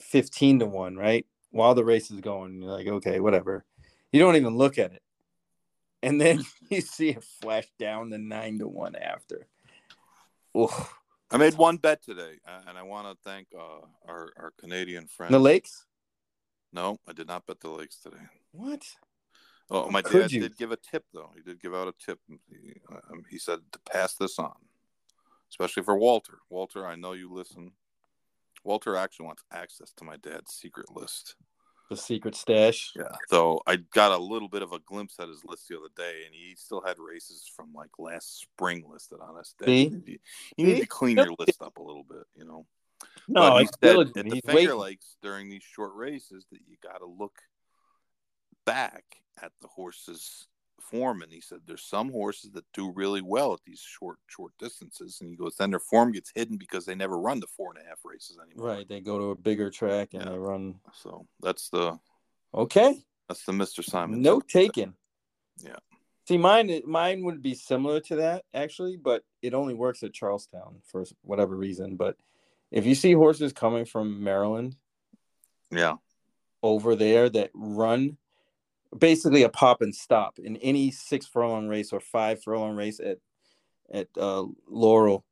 15 0.00 0.60
to 0.60 0.66
1, 0.66 0.96
right? 0.96 1.26
While 1.50 1.74
the 1.74 1.84
race 1.84 2.10
is 2.10 2.20
going, 2.20 2.60
you're 2.60 2.70
like, 2.70 2.86
okay, 2.86 3.20
whatever. 3.20 3.64
You 4.12 4.20
don't 4.20 4.36
even 4.36 4.56
look 4.56 4.78
at 4.78 4.92
it. 4.92 5.02
And 6.02 6.20
then 6.20 6.44
you 6.70 6.80
see 6.80 7.10
it 7.10 7.24
flash 7.24 7.66
down 7.78 8.10
to 8.10 8.18
9 8.18 8.58
to 8.60 8.68
1 8.68 8.96
after. 8.96 9.46
Oof. 10.56 10.94
I 11.30 11.38
made 11.38 11.54
one 11.54 11.76
bet 11.76 12.02
today, 12.04 12.38
uh, 12.46 12.60
and 12.68 12.78
I 12.78 12.84
want 12.84 13.08
to 13.08 13.28
thank 13.28 13.48
uh, 13.52 13.84
our 14.08 14.30
our 14.36 14.52
Canadian 14.60 15.08
friend. 15.08 15.34
The 15.34 15.40
lakes? 15.40 15.84
No, 16.72 17.00
I 17.08 17.12
did 17.12 17.26
not 17.26 17.46
bet 17.46 17.58
the 17.58 17.68
lakes 17.68 17.98
today. 17.98 18.22
What? 18.52 18.84
Oh, 19.70 19.90
my 19.90 20.02
Could 20.02 20.22
dad 20.22 20.32
you? 20.32 20.40
did 20.40 20.56
give 20.56 20.70
a 20.72 20.76
tip 20.76 21.04
though. 21.12 21.30
He 21.34 21.42
did 21.42 21.60
give 21.60 21.74
out 21.74 21.88
a 21.88 21.94
tip. 22.04 22.20
He, 22.28 22.74
um, 22.90 23.24
he 23.28 23.38
said 23.38 23.60
to 23.72 23.78
pass 23.90 24.14
this 24.14 24.38
on, 24.38 24.54
especially 25.50 25.82
for 25.82 25.96
Walter. 25.98 26.38
Walter, 26.50 26.86
I 26.86 26.94
know 26.94 27.12
you 27.12 27.32
listen. 27.32 27.72
Walter 28.64 28.96
actually 28.96 29.26
wants 29.26 29.44
access 29.52 29.92
to 29.96 30.04
my 30.04 30.16
dad's 30.16 30.52
secret 30.52 30.94
list. 30.94 31.36
The 31.88 31.96
secret 31.96 32.34
stash. 32.34 32.92
Yeah. 32.96 33.14
So 33.28 33.60
I 33.64 33.76
got 33.76 34.10
a 34.10 34.18
little 34.18 34.48
bit 34.48 34.62
of 34.62 34.72
a 34.72 34.80
glimpse 34.80 35.20
at 35.20 35.28
his 35.28 35.44
list 35.44 35.68
the 35.68 35.76
other 35.76 35.86
day, 35.96 36.22
and 36.26 36.34
he 36.34 36.56
still 36.56 36.82
had 36.84 36.96
races 36.98 37.48
from 37.54 37.72
like 37.72 37.90
last 37.98 38.40
spring 38.40 38.84
listed 38.90 39.18
on 39.20 39.36
his 39.36 39.54
day. 39.64 39.82
You, 40.04 40.18
you 40.56 40.66
need 40.66 40.80
to 40.80 40.86
clean 40.86 41.16
your 41.16 41.30
list 41.38 41.62
up 41.62 41.76
a 41.78 41.82
little 41.82 42.02
bit, 42.02 42.24
you 42.36 42.44
know. 42.44 42.66
No, 43.28 43.50
but 43.50 43.62
it's 43.62 43.72
said 43.80 43.98
at 43.98 44.14
the 44.14 44.24
He's 44.24 44.42
Finger 44.44 44.54
waiting. 44.54 44.76
Lakes 44.78 45.16
during 45.22 45.48
these 45.48 45.62
short 45.62 45.94
races 45.94 46.44
that 46.50 46.60
you 46.66 46.76
got 46.82 46.98
to 46.98 47.06
look 47.06 47.34
back 48.66 49.04
at 49.42 49.52
the 49.62 49.68
horse's 49.68 50.46
form, 50.80 51.22
and 51.22 51.32
he 51.32 51.40
said 51.40 51.58
there's 51.66 51.82
some 51.84 52.10
horses 52.12 52.50
that 52.52 52.64
do 52.74 52.92
really 52.92 53.22
well 53.22 53.52
at 53.54 53.60
these 53.66 53.80
short 53.80 54.18
short 54.28 54.52
distances, 54.58 55.18
and 55.20 55.30
he 55.30 55.36
goes 55.36 55.56
then 55.56 55.70
their 55.70 55.80
form 55.80 56.12
gets 56.12 56.30
hidden 56.34 56.58
because 56.58 56.84
they 56.84 56.94
never 56.94 57.18
run 57.18 57.40
the 57.40 57.46
four 57.46 57.72
and 57.74 57.84
a 57.84 57.88
half 57.88 58.00
races 58.04 58.38
anymore. 58.44 58.68
Right. 58.68 58.88
They 58.88 59.00
go 59.00 59.18
to 59.18 59.24
a 59.30 59.34
bigger 59.36 59.70
track 59.70 60.10
and 60.12 60.24
Yeah. 60.24 60.30
they 60.32 60.38
run. 60.38 60.80
So 60.92 61.26
that's 61.40 61.70
the 61.70 61.98
Okay. 62.54 63.02
that's 63.28 63.44
the 63.44 63.52
Mister 63.52 63.82
Simon. 63.82 64.20
Note 64.22 64.46
tip. 64.48 64.72
taken. 64.74 64.94
Yeah. 65.58 65.76
See, 66.28 66.38
mine 66.38 66.82
mine 66.86 67.24
would 67.24 67.42
be 67.42 67.54
similar 67.54 68.00
to 68.00 68.16
that 68.16 68.44
actually, 68.52 68.96
but 68.96 69.24
it 69.42 69.54
only 69.54 69.74
works 69.74 70.02
at 70.02 70.12
Charles 70.12 70.46
Town 70.46 70.82
for 70.84 71.04
whatever 71.22 71.56
reason. 71.56 71.96
But 71.96 72.16
if 72.70 72.84
you 72.86 72.94
see 72.94 73.12
horses 73.12 73.52
coming 73.52 73.84
from 73.86 74.22
Maryland 74.22 74.76
Yeah. 75.70 75.96
over 76.62 76.94
there 76.96 77.28
that 77.30 77.50
run 77.54 78.18
basically 78.98 79.42
a 79.42 79.48
pop 79.48 79.82
and 79.82 79.94
stop 79.94 80.38
in 80.38 80.56
any 80.58 80.90
six 80.90 81.26
furlong 81.26 81.68
race 81.68 81.92
or 81.92 82.00
five 82.00 82.42
furlong 82.42 82.76
race 82.76 83.00
at 83.00 83.18
at 83.92 84.08
uh, 84.18 84.44
Laurel, 84.68 85.24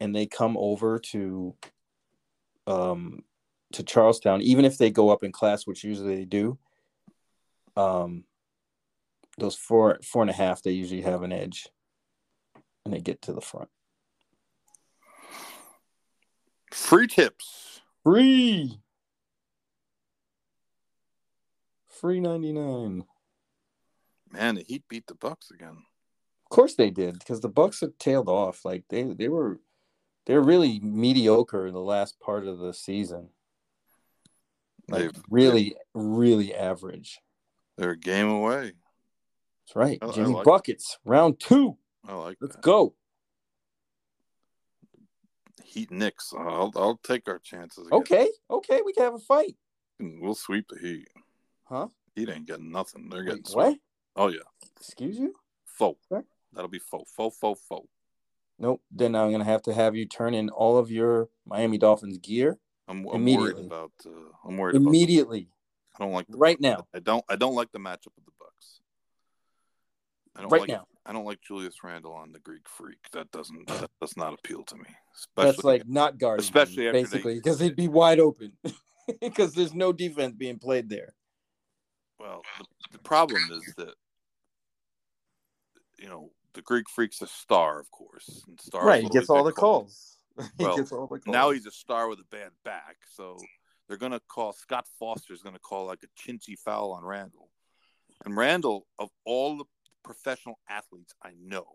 and 0.00 0.14
they 0.14 0.26
come 0.26 0.56
over 0.58 0.98
to 0.98 1.54
um 2.66 3.22
to 3.72 3.82
Charles 3.82 4.20
Town, 4.20 4.42
even 4.42 4.64
if 4.64 4.78
they 4.78 4.90
go 4.90 5.10
up 5.10 5.24
in 5.24 5.32
class, 5.32 5.66
which 5.66 5.84
usually 5.84 6.16
they 6.16 6.24
do. 6.24 6.58
Um, 7.76 8.24
those 9.38 9.56
four 9.56 9.98
four 10.02 10.22
and 10.22 10.30
a 10.30 10.34
half, 10.34 10.62
they 10.62 10.72
usually 10.72 11.02
have 11.02 11.22
an 11.22 11.32
edge, 11.32 11.68
and 12.84 12.94
they 12.94 13.00
get 13.00 13.22
to 13.22 13.32
the 13.32 13.40
front. 13.40 13.68
Free 16.72 17.06
tips. 17.06 17.80
Free, 18.04 18.78
free 22.00 22.20
ninety 22.20 22.52
nine. 22.52 23.04
Man, 24.30 24.56
the 24.56 24.62
Heat 24.62 24.84
beat 24.88 25.06
the 25.06 25.14
Bucks 25.14 25.50
again. 25.50 25.76
Of 26.44 26.50
course 26.50 26.74
they 26.74 26.90
did, 26.90 27.18
because 27.18 27.40
the 27.40 27.48
Bucks 27.48 27.80
have 27.80 27.96
tailed 27.98 28.28
off. 28.28 28.64
Like 28.64 28.84
they 28.88 29.02
they 29.04 29.28
were 29.28 29.60
they're 30.26 30.40
really 30.42 30.80
mediocre 30.80 31.66
in 31.66 31.74
the 31.74 31.80
last 31.80 32.18
part 32.20 32.46
of 32.46 32.58
the 32.58 32.72
season. 32.74 33.28
Like 34.88 35.02
They've 35.02 35.22
really, 35.30 35.76
really 35.94 36.54
average. 36.54 37.18
they're 37.76 37.90
a 37.90 37.96
game 37.98 38.28
away. 38.28 38.72
That's 39.66 39.74
right. 39.76 39.98
I- 40.02 40.06
I 40.06 40.12
Jimmy 40.12 40.34
like- 40.34 40.44
buckets, 40.44 40.98
round 41.04 41.40
two. 41.40 41.76
I 42.06 42.14
like 42.14 42.38
Let's 42.40 42.54
that. 42.56 42.62
go. 42.62 42.94
Heat 45.64 45.90
Knicks. 45.90 46.32
I'll 46.36 46.72
I'll 46.76 46.98
take 47.02 47.28
our 47.28 47.38
chances. 47.40 47.86
Again. 47.88 47.98
Okay, 48.00 48.28
okay, 48.50 48.80
we 48.84 48.92
can 48.92 49.04
have 49.04 49.14
a 49.14 49.18
fight, 49.18 49.56
We'll 49.98 50.34
sweep 50.34 50.66
the 50.68 50.78
Heat. 50.78 51.08
Huh? 51.68 51.88
Heat 52.14 52.30
ain't 52.30 52.46
getting 52.46 52.70
nothing. 52.70 53.08
They're 53.08 53.22
getting 53.22 53.44
Wait, 53.48 53.54
what? 53.54 53.78
Oh 54.16 54.28
yeah, 54.28 54.40
Excuse 54.80 55.18
you? 55.18 55.34
faux. 55.64 56.00
What? 56.08 56.24
That'll 56.52 56.70
be 56.70 56.78
faux, 56.78 57.10
faux, 57.12 57.36
faux, 57.38 57.60
faux. 57.68 57.88
Nope. 58.58 58.80
Then 58.90 59.14
I'm 59.14 59.30
gonna 59.30 59.44
have 59.44 59.62
to 59.62 59.74
have 59.74 59.94
you 59.94 60.06
turn 60.06 60.34
in 60.34 60.48
all 60.48 60.78
of 60.78 60.90
your 60.90 61.28
Miami 61.44 61.78
Dolphins 61.78 62.18
gear 62.18 62.58
I'm, 62.88 62.98
I'm 62.98 63.04
worried 63.04 63.14
Immediately. 63.16 63.66
about. 63.66 63.92
Uh, 64.04 64.10
I'm 64.44 64.56
worried 64.56 64.76
about. 64.76 64.86
immediately, 64.88 65.48
I 65.98 66.04
don't 66.04 66.12
like 66.12 66.26
right 66.28 66.60
now, 66.60 66.86
I 66.94 67.00
don't. 67.00 67.24
I 67.28 67.36
don't 67.36 67.54
like 67.54 67.72
the 67.72 67.78
matchup 67.78 68.16
of 68.16 68.24
the 68.24 68.32
Bucks. 68.38 68.80
I 70.36 70.42
don't 70.42 70.52
right 70.52 70.60
like, 70.62 70.68
now. 70.68 70.86
I 71.04 71.12
don't 71.12 71.24
like 71.24 71.40
Julius 71.40 71.82
Randle 71.82 72.12
on 72.12 72.32
the 72.32 72.38
Greek 72.38 72.68
Freak. 72.68 72.98
That 73.12 73.30
doesn't. 73.30 73.66
That 73.80 73.90
does 74.00 74.16
not 74.16 74.34
appeal 74.34 74.62
to 74.64 74.76
me. 74.76 74.84
That's 75.36 75.50
Especially, 75.50 75.78
like 75.78 75.88
not 75.88 76.18
guarding, 76.18 76.44
especially 76.44 76.84
him, 76.84 76.94
after 76.94 77.00
basically, 77.00 77.34
because 77.36 77.58
he'd 77.58 77.76
be 77.76 77.88
wide 77.88 78.20
open, 78.20 78.52
because 79.20 79.54
there's 79.54 79.74
no 79.74 79.92
defense 79.92 80.34
being 80.36 80.58
played 80.58 80.88
there. 80.88 81.14
Well, 82.18 82.42
the, 82.58 82.64
the 82.92 82.98
problem 82.98 83.42
is 83.52 83.74
that 83.76 83.94
you 85.98 86.08
know 86.08 86.30
the 86.54 86.62
Greek 86.62 86.88
Freak's 86.88 87.22
a 87.22 87.26
star, 87.26 87.78
of 87.78 87.90
course, 87.90 88.44
and 88.48 88.60
stars 88.60 88.84
right, 88.84 89.02
he 89.02 89.08
gets 89.08 89.30
all 89.30 89.44
the 89.44 89.52
calls. 89.52 90.16
he 90.58 90.64
Well, 90.64 90.76
gets 90.76 90.92
all 90.92 91.06
the 91.06 91.18
calls. 91.18 91.26
Now 91.26 91.50
he's 91.50 91.66
a 91.66 91.70
star 91.70 92.08
with 92.08 92.18
a 92.18 92.24
bad 92.30 92.50
back, 92.64 92.96
so 93.14 93.36
they're 93.88 93.98
gonna 93.98 94.20
call 94.28 94.52
Scott 94.52 94.86
Foster's 94.98 95.42
gonna 95.42 95.58
call 95.58 95.86
like 95.86 96.00
a 96.02 96.30
chintzy 96.30 96.58
foul 96.58 96.92
on 96.92 97.04
Randle. 97.04 97.50
And 98.24 98.36
Randle, 98.36 98.86
of 98.98 99.10
all 99.24 99.58
the 99.58 99.64
professional 100.02 100.58
athletes 100.68 101.14
I 101.22 101.32
know, 101.38 101.66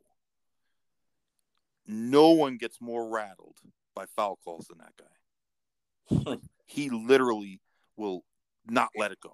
no 1.88 2.32
one 2.32 2.58
gets 2.58 2.82
more 2.82 3.10
rattled 3.10 3.58
by 3.96 4.06
foul 4.16 4.40
calls 4.44 4.68
than 4.68 4.80
that 4.80 4.94
guy. 4.98 6.38
he 6.66 6.90
literally 6.90 7.60
will 7.98 8.24
not 8.66 8.90
let 8.96 9.12
it 9.12 9.20
go. 9.20 9.34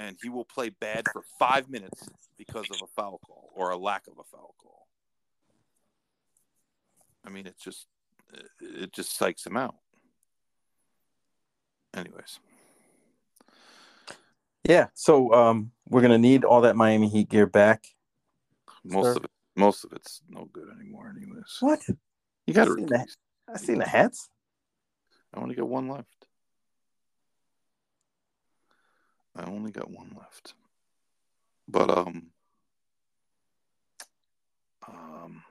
And 0.00 0.16
he 0.22 0.30
will 0.30 0.46
play 0.46 0.70
bad 0.70 1.06
for 1.12 1.22
five 1.38 1.68
minutes 1.68 2.08
because 2.38 2.64
of 2.70 2.78
a 2.82 2.86
foul 2.96 3.20
call 3.26 3.50
or 3.54 3.70
a 3.70 3.76
lack 3.76 4.06
of 4.06 4.14
a 4.18 4.24
foul 4.24 4.54
call. 4.60 4.86
I 7.24 7.28
mean, 7.28 7.46
it 7.46 7.56
just 7.62 7.86
it 8.60 8.92
just 8.92 9.18
psychs 9.20 9.46
him 9.46 9.56
out. 9.58 9.74
Anyways, 11.94 12.38
Yeah. 14.64 14.86
So 14.94 15.32
um, 15.34 15.72
we're 15.88 16.00
gonna 16.02 16.18
need 16.18 16.44
all 16.44 16.62
that 16.62 16.76
Miami 16.76 17.08
Heat 17.08 17.28
gear 17.28 17.46
back. 17.46 17.84
most 18.84 19.04
Sure. 19.04 19.16
of 19.16 19.24
it, 19.24 19.30
most 19.56 19.84
of 19.84 19.92
it's 19.92 20.22
no 20.28 20.48
good 20.50 20.68
anymore. 20.74 21.12
Anyways, 21.14 21.58
What? 21.60 21.80
you 22.46 22.54
got 22.54 22.68
I've 22.68 22.74
seen 22.74 22.86
that. 22.86 23.08
I 23.52 23.58
seen 23.58 23.78
the 23.78 23.88
hats. 23.88 24.30
I 25.34 25.40
only 25.40 25.54
got 25.56 25.68
one 25.68 25.88
left. 25.88 26.19
I 29.36 29.44
only 29.44 29.70
got 29.70 29.90
one 29.90 30.14
left. 30.18 30.54
But 31.68 31.90
um 31.90 32.30
um 34.86 35.42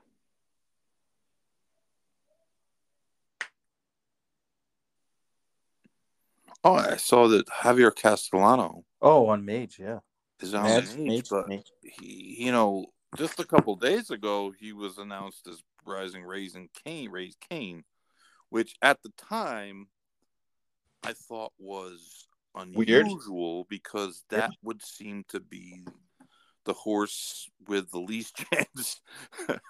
Oh, 6.64 6.74
I 6.74 6.98
saw 6.98 7.28
that 7.30 7.48
Javier 7.48 7.96
Castellano 7.96 8.84
Oh, 9.02 9.28
on 9.28 9.46
Mage, 9.46 9.80
yeah. 9.80 10.00
is 10.42 10.54
on 10.54 10.64
Mage, 10.64 10.98
Mage, 10.98 11.30
but 11.30 11.48
Mage. 11.48 11.72
he, 11.82 12.36
you 12.44 12.52
know, 12.52 12.88
just 13.18 13.40
a 13.40 13.46
couple 13.46 13.76
days 13.76 14.12
ago, 14.12 14.52
he 14.60 14.74
was 14.74 14.98
announced 14.98 15.48
as 15.48 15.64
Rising 15.86 16.24
Raising 16.24 16.70
Cain, 16.86 17.10
Raise 17.12 17.38
Cain, 17.50 17.84
which 18.50 18.76
at 18.82 19.02
the 19.04 19.12
time 19.18 19.88
I 21.04 21.14
thought 21.14 21.54
was 21.58 22.28
Weird. 22.54 23.06
unusual 23.06 23.66
because 23.70 24.24
Yeah. 24.32 24.40
that 24.40 24.52
would 24.62 24.84
seem 24.84 25.24
to 25.30 25.40
be 25.40 25.86
the 26.66 26.74
horse 26.74 27.50
with 27.68 27.92
the 27.92 28.00
least 28.00 28.36
chance. 28.54 29.02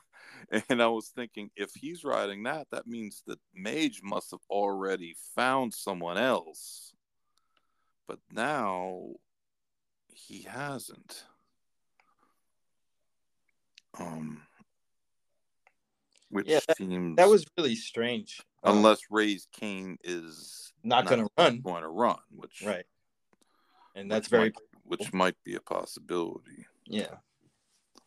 and 0.69 0.81
I 0.81 0.87
was 0.87 1.09
thinking, 1.09 1.51
if 1.55 1.71
he's 1.75 2.03
riding 2.03 2.43
that, 2.43 2.67
that 2.71 2.87
means 2.87 3.23
that 3.27 3.39
Mage 3.53 4.01
must 4.03 4.31
have 4.31 4.41
already 4.49 5.15
found 5.35 5.73
someone 5.73 6.17
else. 6.17 6.93
But 8.07 8.19
now 8.31 9.13
he 10.11 10.41
hasn't. 10.43 11.25
Um, 13.99 14.41
which 16.29 16.47
Yeah, 16.47 16.59
seems 16.77 17.17
That 17.17 17.27
was 17.29 17.45
really 17.57 17.75
strange. 17.75 18.41
Um, 18.63 18.77
unless 18.77 18.99
Raise 19.09 19.47
Cain 19.53 19.97
is 20.03 20.73
not 20.83 21.05
gonna 21.05 21.27
run. 21.37 21.61
going 21.61 21.83
to 21.83 21.89
run, 21.89 22.17
which 22.31 22.61
Right. 22.65 22.85
And 23.95 24.09
that's 24.09 24.27
very 24.27 24.45
might, 24.45 24.55
which 24.83 25.13
might 25.13 25.35
be 25.43 25.55
a 25.55 25.61
possibility. 25.61 26.65
yeah. 26.85 27.15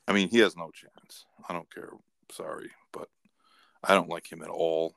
I 0.08 0.12
mean, 0.12 0.28
he 0.28 0.38
has 0.38 0.56
no 0.56 0.70
chance. 0.70 1.26
I 1.48 1.52
don't 1.52 1.72
care. 1.72 1.90
Sorry, 2.30 2.70
but 2.92 3.08
I 3.84 3.94
don't 3.94 4.08
like 4.08 4.30
him 4.30 4.42
at 4.42 4.48
all. 4.48 4.96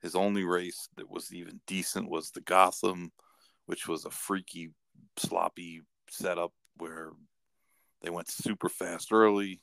His 0.00 0.14
only 0.14 0.44
race 0.44 0.88
that 0.96 1.10
was 1.10 1.32
even 1.32 1.60
decent 1.66 2.08
was 2.08 2.30
the 2.30 2.40
Gotham, 2.40 3.12
which 3.66 3.86
was 3.86 4.04
a 4.04 4.10
freaky, 4.10 4.70
sloppy 5.16 5.82
setup 6.08 6.52
where 6.76 7.10
they 8.00 8.10
went 8.10 8.28
super 8.28 8.68
fast 8.68 9.12
early 9.12 9.60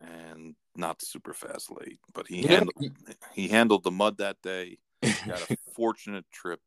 and 0.00 0.54
not 0.76 1.02
super 1.02 1.32
fast 1.32 1.70
late. 1.70 1.98
But 2.12 2.26
he 2.28 2.42
handled 2.42 2.74
he 3.32 3.48
handled 3.48 3.84
the 3.84 3.90
mud 3.90 4.18
that 4.18 4.40
day. 4.42 4.78
He 5.02 5.12
got 5.28 5.50
a 5.50 5.56
fortunate 5.74 6.24
trip. 6.32 6.60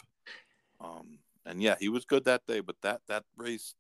Um, 0.80 1.20
and 1.46 1.62
yeah, 1.62 1.76
he 1.80 1.90
was 1.90 2.06
good 2.06 2.26
that 2.26 2.46
day. 2.48 2.60
But 2.60 2.76
that 2.84 3.02
that 3.08 3.24
race 3.36 3.74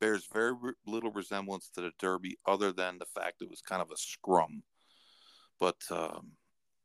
bears 0.00 0.28
very 0.32 0.52
little 0.86 1.10
resemblance 1.10 1.70
to 1.70 1.80
the 1.80 1.92
Derby, 1.98 2.38
other 2.46 2.72
than 2.72 2.98
the 2.98 3.06
fact 3.06 3.42
it 3.42 3.50
was 3.50 3.60
kind 3.60 3.82
of 3.82 3.90
a 3.90 3.96
scrum. 3.96 4.62
But 5.58 5.76
um, 5.90 6.32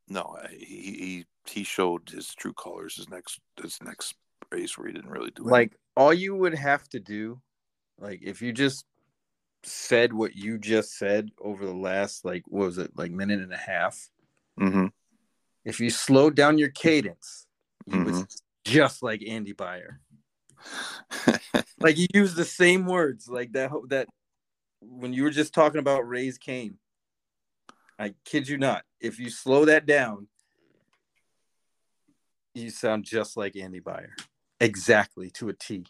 no, 0.08 0.36
he 0.50 0.66
he 0.66 1.26
he 1.46 1.64
showed 1.64 2.08
his 2.08 2.34
true 2.34 2.54
colors 2.54 2.96
his 2.96 3.08
next 3.08 3.40
his 3.60 3.78
next 3.82 4.14
race 4.50 4.76
where 4.76 4.86
he 4.86 4.92
didn't 4.92 5.10
really 5.10 5.30
do 5.30 5.44
like 5.44 5.76
all 5.96 6.12
you 6.12 6.34
would 6.34 6.54
have 6.54 6.88
to 6.90 7.00
do, 7.00 7.40
like 7.98 8.20
if 8.22 8.42
you 8.42 8.52
just 8.52 8.84
said 9.64 10.12
what 10.12 10.34
you 10.34 10.58
just 10.58 10.96
said 10.98 11.30
over 11.40 11.64
the 11.64 11.74
last 11.74 12.24
like 12.24 12.42
what 12.46 12.66
was 12.66 12.78
it, 12.78 12.90
like 12.96 13.10
minute 13.10 13.40
and 13.40 13.52
a 13.52 13.56
half, 13.56 14.08
Mm-hmm. 14.60 14.86
if 15.64 15.80
you 15.80 15.88
slowed 15.88 16.36
down 16.36 16.58
your 16.58 16.68
cadence, 16.68 17.46
you 17.86 18.04
was 18.04 18.26
just 18.64 19.02
like 19.02 19.22
Andy 19.26 19.52
Beyer. 19.52 20.00
Like 21.80 21.96
you 21.98 22.06
used 22.14 22.36
the 22.36 22.44
same 22.44 22.86
words, 22.86 23.28
like 23.28 23.52
that 23.52 23.70
that 23.88 24.08
when 24.80 25.12
you 25.12 25.22
were 25.22 25.30
just 25.30 25.54
talking 25.54 25.80
about 25.80 26.08
Raise 26.08 26.38
Cain. 26.38 26.78
I 27.98 28.14
kid 28.24 28.48
you 28.48 28.58
not. 28.58 28.82
If 29.00 29.18
you 29.20 29.30
slow 29.30 29.64
that 29.66 29.86
down, 29.86 30.26
you 32.54 32.70
sound 32.70 33.04
just 33.04 33.36
like 33.36 33.56
Andy 33.56 33.80
Beyer. 33.80 34.14
Exactly 34.60 35.30
to 35.30 35.48
a 35.48 35.52
T. 35.52 35.84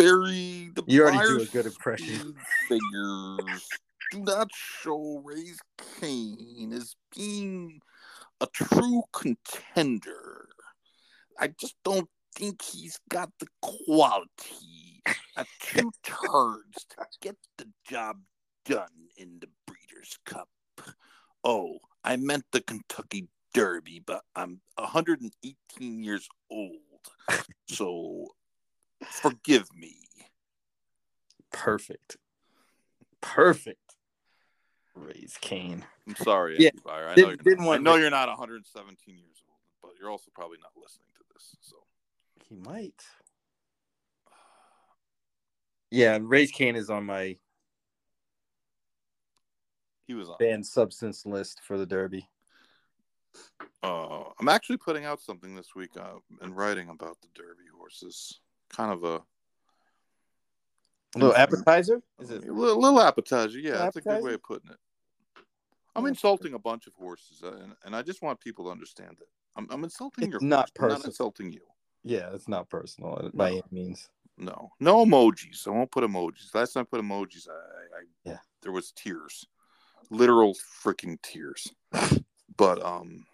The 0.00 0.82
You 0.86 1.02
already 1.02 1.18
do 1.18 1.42
a 1.42 1.44
good 1.44 1.66
impression. 1.66 2.34
Figures 2.68 3.68
do 4.10 4.20
not 4.20 4.48
show 4.50 5.20
Raise 5.22 5.58
Cain 6.00 6.72
as 6.72 6.96
being 7.14 7.82
a 8.40 8.46
true 8.46 9.02
contender. 9.12 10.48
I 11.38 11.48
just 11.48 11.74
don't 11.84 12.08
think 12.34 12.62
he's 12.62 12.98
got 13.10 13.30
the 13.40 13.46
quality 13.60 15.02
of 15.36 15.46
two 15.60 15.92
turds 16.02 16.86
to 16.96 17.04
get 17.20 17.36
the 17.58 17.66
job 17.86 18.20
done 18.64 19.08
in 19.18 19.38
the 19.40 19.48
Breeders' 19.66 20.16
Cup. 20.24 20.48
Oh, 21.44 21.78
I 22.02 22.16
meant 22.16 22.44
the 22.52 22.62
Kentucky 22.62 23.28
Derby, 23.52 24.02
but 24.06 24.22
I'm 24.34 24.62
118 24.76 26.02
years 26.02 26.26
old, 26.50 26.78
so 27.68 28.28
forgive 29.06 29.74
me. 29.74 29.96
Perfect. 31.52 32.16
Perfect. 33.20 33.96
Raise 34.94 35.36
Cain. 35.40 35.84
I'm 36.06 36.16
sorry, 36.16 36.56
Yeah, 36.58 36.70
Andy 36.70 36.82
I 36.86 37.00
know, 37.08 37.14
didn't- 37.14 37.26
you're 37.28 37.36
didn't 37.36 37.58
not, 37.58 37.64
I 37.64 37.66
want 37.68 37.82
know 37.82 37.94
Ray- 37.94 38.00
you're 38.00 38.10
not 38.10 38.28
117 38.28 39.18
years 39.18 39.42
old, 39.48 39.58
but 39.82 39.92
you're 39.98 40.10
also 40.10 40.30
probably 40.34 40.58
not 40.58 40.72
listening 40.76 41.08
to 41.16 41.24
this. 41.32 41.56
So 41.60 41.76
He 42.48 42.54
might. 42.56 43.04
Yeah, 45.92 46.18
Raise 46.20 46.50
Cain 46.52 46.76
is 46.76 46.88
on 46.90 47.04
my 47.06 47.36
he 50.06 50.14
was 50.14 50.28
on. 50.28 50.36
banned 50.38 50.66
substance 50.66 51.24
list 51.26 51.60
for 51.62 51.76
the 51.78 51.86
Derby. 51.86 52.28
Uh, 53.82 54.24
I'm 54.38 54.48
actually 54.48 54.76
putting 54.76 55.04
out 55.04 55.20
something 55.20 55.54
this 55.54 55.74
week 55.74 55.96
uh, 55.96 56.18
and 56.40 56.56
writing 56.56 56.88
about 56.88 57.20
the 57.20 57.28
Derby 57.34 57.64
horses. 57.76 58.40
Kind 58.70 58.92
of 58.92 59.04
a, 59.04 59.22
A 61.16 61.18
little 61.18 61.34
appetizer? 61.34 62.02
Is 62.20 62.30
it 62.30 62.44
a 62.44 62.52
little, 62.52 62.80
little 62.80 63.00
appetizer. 63.00 63.58
Yeah, 63.58 63.70
Little 63.72 63.84
that's 63.84 63.96
a 63.96 64.00
good 64.00 64.22
way 64.22 64.34
of 64.34 64.42
putting 64.42 64.70
it. 64.70 64.76
I'm 65.96 66.04
Yeah. 66.04 66.10
insulting 66.10 66.54
a 66.54 66.58
bunch 66.58 66.86
of 66.86 66.94
horses, 66.94 67.42
uh, 67.42 67.56
and, 67.62 67.74
and 67.84 67.96
I 67.96 68.02
just 68.02 68.22
want 68.22 68.38
people 68.40 68.66
to 68.66 68.70
understand 68.70 69.16
it. 69.20 69.28
I'm, 69.56 69.66
I'm 69.70 69.82
insulting 69.82 70.24
It's 70.24 70.32
your 70.32 70.40
not 70.40 70.58
horse, 70.58 70.70
I'm 70.78 70.88
not 70.88 70.94
personal. 70.96 71.10
insulting 71.10 71.52
you. 71.52 71.62
Yeah, 72.04 72.30
it's 72.32 72.48
not 72.48 72.68
personal 72.70 73.30
by 73.34 73.50
any 73.50 73.62
means. 73.72 74.08
No, 74.38 74.70
no 74.78 75.04
emojis. 75.04 75.66
I 75.66 75.70
won't 75.70 75.90
put 75.90 76.04
emojis. 76.04 76.54
Last 76.54 76.72
time 76.72 76.82
I 76.82 76.96
put 76.96 77.04
emojis, 77.04 77.48
I, 77.48 77.52
I 77.52 78.02
Yeah. 78.24 78.38
there 78.62 78.72
was 78.72 78.92
tears, 78.92 79.46
literal 80.10 80.54
freaking 80.82 81.20
tears. 81.22 81.66
but 82.56 82.82
um, 82.84 83.26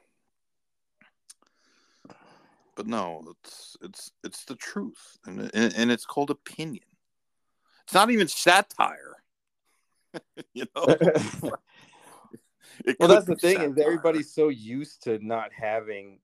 but 2.76 2.86
no, 2.86 3.34
it's 3.44 3.76
it's 3.82 4.12
it's 4.22 4.44
the 4.44 4.54
truth, 4.56 5.18
and 5.26 5.50
and, 5.54 5.74
and 5.76 5.90
it's 5.90 6.06
called 6.06 6.30
opinion. 6.30 6.84
It's 7.84 7.94
not 7.94 8.10
even 8.10 8.28
satire. 8.28 9.16
you 10.54 10.66
know. 10.74 10.96
Well, 12.98 13.08
that's 13.08 13.26
the 13.26 13.36
thing 13.36 13.60
is 13.60 13.78
everybody's 13.78 14.32
so 14.32 14.48
used 14.48 15.04
to 15.04 15.18
not 15.24 15.50
having, 15.52 16.18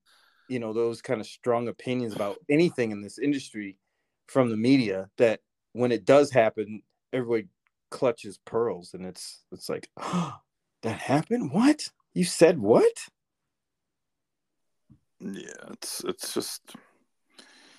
you 0.48 0.58
know, 0.58 0.72
those 0.72 1.00
kind 1.00 1.20
of 1.20 1.26
strong 1.26 1.68
opinions 1.68 2.14
about 2.14 2.36
anything 2.48 2.90
in 2.90 3.00
this 3.00 3.18
industry 3.18 3.78
from 4.26 4.50
the 4.50 4.56
media 4.56 5.08
that 5.18 5.40
when 5.72 5.92
it 5.92 6.04
does 6.04 6.30
happen, 6.30 6.82
everybody 7.12 7.48
clutches 7.90 8.38
pearls, 8.44 8.94
and 8.94 9.06
it's 9.06 9.44
it's 9.52 9.68
like, 9.68 9.88
oh, 9.98 10.34
that 10.82 10.98
happened. 10.98 11.52
What 11.52 11.88
you 12.14 12.24
said? 12.24 12.58
What? 12.58 12.92
Yeah, 15.24 15.70
it's 15.70 16.02
it's 16.04 16.34
just 16.34 16.62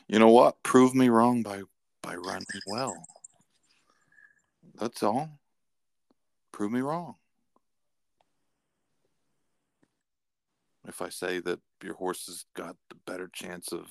you 0.08 0.18
know 0.18 0.30
what? 0.30 0.62
Prove 0.64 0.96
me 0.96 1.10
wrong 1.10 1.44
by 1.44 1.64
by 2.02 2.16
running 2.16 2.46
well. 2.68 2.96
That's 4.80 5.04
all. 5.04 5.30
Prove 6.52 6.72
me 6.72 6.82
wrong. 6.82 7.16
If 10.88 11.02
I 11.02 11.10
say 11.10 11.40
that 11.42 11.60
your 11.84 11.96
horse 11.96 12.28
has 12.28 12.46
got 12.56 12.76
the 12.90 12.96
better 13.06 13.30
chance 13.34 13.72
of 13.72 13.88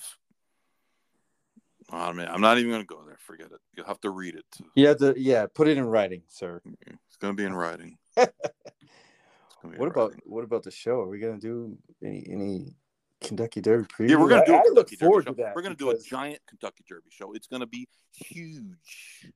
I 1.90 2.12
mean, 2.12 2.26
I'm 2.28 2.40
not 2.40 2.58
even 2.58 2.70
gonna 2.70 2.84
go 2.84 3.02
there. 3.04 3.18
Forget 3.20 3.46
it. 3.46 3.60
You'll 3.76 3.86
have 3.86 4.00
to 4.00 4.10
read 4.10 4.34
it. 4.34 4.44
You 4.74 4.88
have 4.88 4.98
to, 4.98 5.14
yeah, 5.16 5.46
put 5.52 5.68
it 5.68 5.76
in 5.76 5.84
writing, 5.84 6.22
sir. 6.28 6.62
Mm-hmm. 6.66 6.94
It's 7.06 7.16
gonna 7.20 7.34
be 7.34 7.44
in 7.44 7.54
writing. 7.54 7.98
It's 8.16 9.56
gonna 9.62 9.74
in 9.74 9.80
What 9.80 9.88
about 9.88 10.10
writing. 10.10 10.20
what 10.24 10.44
about 10.44 10.62
the 10.62 10.70
show? 10.70 11.00
Are 11.00 11.08
we 11.08 11.18
gonna 11.18 11.38
do 11.38 11.76
any 12.02 12.26
any 12.30 12.74
Kentucky 13.22 13.60
Derby 13.60 13.86
preview? 13.86 14.10
Yeah, 14.10 14.16
we're 14.16 14.28
gonna 14.28 14.44
do. 14.46 14.52
a 14.52 14.56
I, 14.56 14.58
I 14.58 14.62
look 14.72 14.88
Kentucky 14.88 14.96
Derby 14.96 15.06
forward 15.06 15.24
show. 15.24 15.30
to 15.34 15.42
that. 15.42 15.54
We're 15.54 15.62
gonna 15.62 15.74
do 15.74 15.90
a 15.90 15.98
giant 15.98 16.40
Kentucky 16.48 16.84
Derby 16.88 17.10
show. 17.10 17.32
It's 17.32 17.46
gonna 17.46 17.66
be 17.66 17.88
huge. 18.14 19.32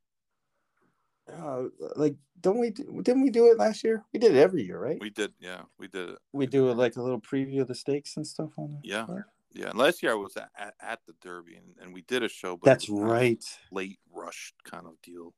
uh, 1.33 1.65
like, 1.97 2.15
don't 2.41 2.59
we? 2.59 2.71
do- 2.71 3.01
Didn't 3.03 3.23
we 3.23 3.31
do 3.31 3.47
it 3.51 3.59
last 3.59 3.83
year? 3.85 4.05
We 4.13 4.21
did 4.21 4.35
it 4.35 4.39
every 4.39 4.63
year, 4.65 4.79
right? 4.79 5.01
We, 5.01 5.07
We 5.07 5.11
did, 5.11 5.33
yeah, 5.41 5.63
we 5.79 5.89
did 5.89 6.11
it. 6.11 6.19
We 6.33 6.47
do 6.47 6.71
it 6.71 6.77
like 6.77 6.97
a 6.97 7.03
little 7.03 7.21
preview 7.21 7.61
of 7.63 7.69
the 7.69 7.75
stakes 7.75 8.17
and 8.17 8.27
stuff 8.27 8.51
on 8.57 8.73
it. 8.73 8.79
Yeah, 8.89 9.07
yeah. 9.53 9.71
And 9.71 9.79
last 9.79 10.03
year 10.03 10.13
I 10.13 10.17
was 10.17 10.37
at, 10.37 10.51
at, 10.57 10.75
at 10.81 11.01
the 11.07 11.15
Derby, 11.23 11.57
and, 11.57 11.75
and 11.81 11.95
we 11.95 12.03
did 12.03 12.23
a 12.23 12.29
show. 12.29 12.57
But 12.57 12.67
That's 12.67 12.89
was 12.89 12.99
kind 13.01 13.11
of 13.11 13.13
right. 13.13 13.45
Late 13.73 13.99
rush 14.13 14.53
kind 14.65 14.87
of 14.87 15.01
deal. 15.03 15.35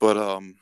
But 0.00 0.16
um, 0.16 0.56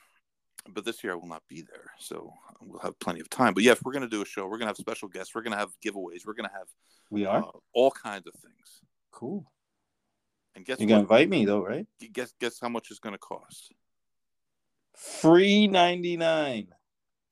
but 0.69 0.85
this 0.85 1.03
year 1.03 1.13
I 1.13 1.17
will 1.17 1.27
not 1.27 1.43
be 1.49 1.63
there, 1.63 1.93
so 1.99 2.33
we'll 2.61 2.81
have 2.81 2.99
plenty 2.99 3.21
of 3.21 3.29
time. 3.29 3.55
But 3.55 3.63
yes, 3.63 3.83
we're 3.83 3.93
gonna 3.93 4.09
do 4.09 4.23
a 4.23 4.27
show. 4.27 4.47
We're 4.47 4.59
gonna 4.59 4.69
have 4.71 4.77
special 4.77 5.09
guests. 5.09 5.35
We're 5.35 5.43
gonna 5.43 5.57
have 5.57 5.71
giveaways. 5.85 6.27
We're 6.27 6.35
gonna 6.35 6.53
have 6.53 6.69
We 7.11 7.27
are 7.27 7.43
uh, 7.43 7.51
all 7.73 7.91
kinds 7.91 8.27
of 8.27 8.35
things. 8.35 8.81
cool. 9.11 9.51
And 10.55 10.65
guess 10.65 10.79
You're 10.79 10.89
gonna 10.89 11.01
invite 11.01 11.29
me 11.29 11.45
though, 11.45 11.65
right? 11.65 11.87
Guess 12.13 12.35
guess 12.41 12.61
how 12.61 12.69
much 12.69 12.91
it's 12.91 13.01
gonna 13.01 13.19
cost. 13.19 13.73
Free 14.95 15.67
ninety 15.67 16.17
nine. 16.17 16.69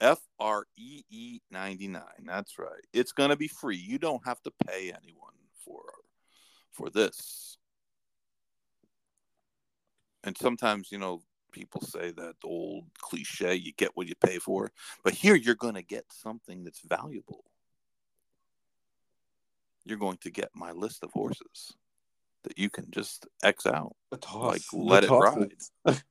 F 0.01 0.19
R 0.39 0.65
E 0.77 1.03
E 1.11 1.41
99. 1.51 2.03
That's 2.25 2.59
right. 2.59 2.69
It's 2.93 3.13
going 3.13 3.31
to 3.31 3.37
be 3.37 3.49
free. 3.49 3.77
You 3.77 3.99
don't 3.99 4.25
have 4.25 4.41
to 4.43 4.53
pay 4.67 4.93
anyone 4.93 5.35
for 5.65 5.83
for 6.73 6.89
this. 6.91 7.59
And 10.25 10.37
sometimes, 10.37 10.91
you 10.91 10.99
know, 10.99 11.23
people 11.51 11.81
say 11.81 12.11
that 12.13 12.35
old 12.45 12.85
cliche, 12.99 13.55
you 13.55 13.73
get 13.73 13.91
what 13.95 14.07
you 14.07 14.15
pay 14.15 14.39
for, 14.39 14.71
but 15.05 15.15
here 15.15 15.35
you're 15.35 15.55
going 15.55 15.75
to 15.75 15.83
get 15.83 16.05
something 16.11 16.65
that's 16.65 16.81
valuable. 16.81 17.45
You're 19.85 19.99
going 19.99 20.19
to 20.19 20.31
get 20.31 20.51
my 20.55 20.73
list 20.73 21.03
of 21.03 21.11
horses 21.13 21.75
that 22.45 22.59
you 22.59 22.71
can 22.71 22.91
just 22.91 23.27
X 23.43 23.67
out. 23.67 23.97
Like, 24.35 24.63
let 24.73 25.05
it 25.05 25.11
ride. 25.11 25.53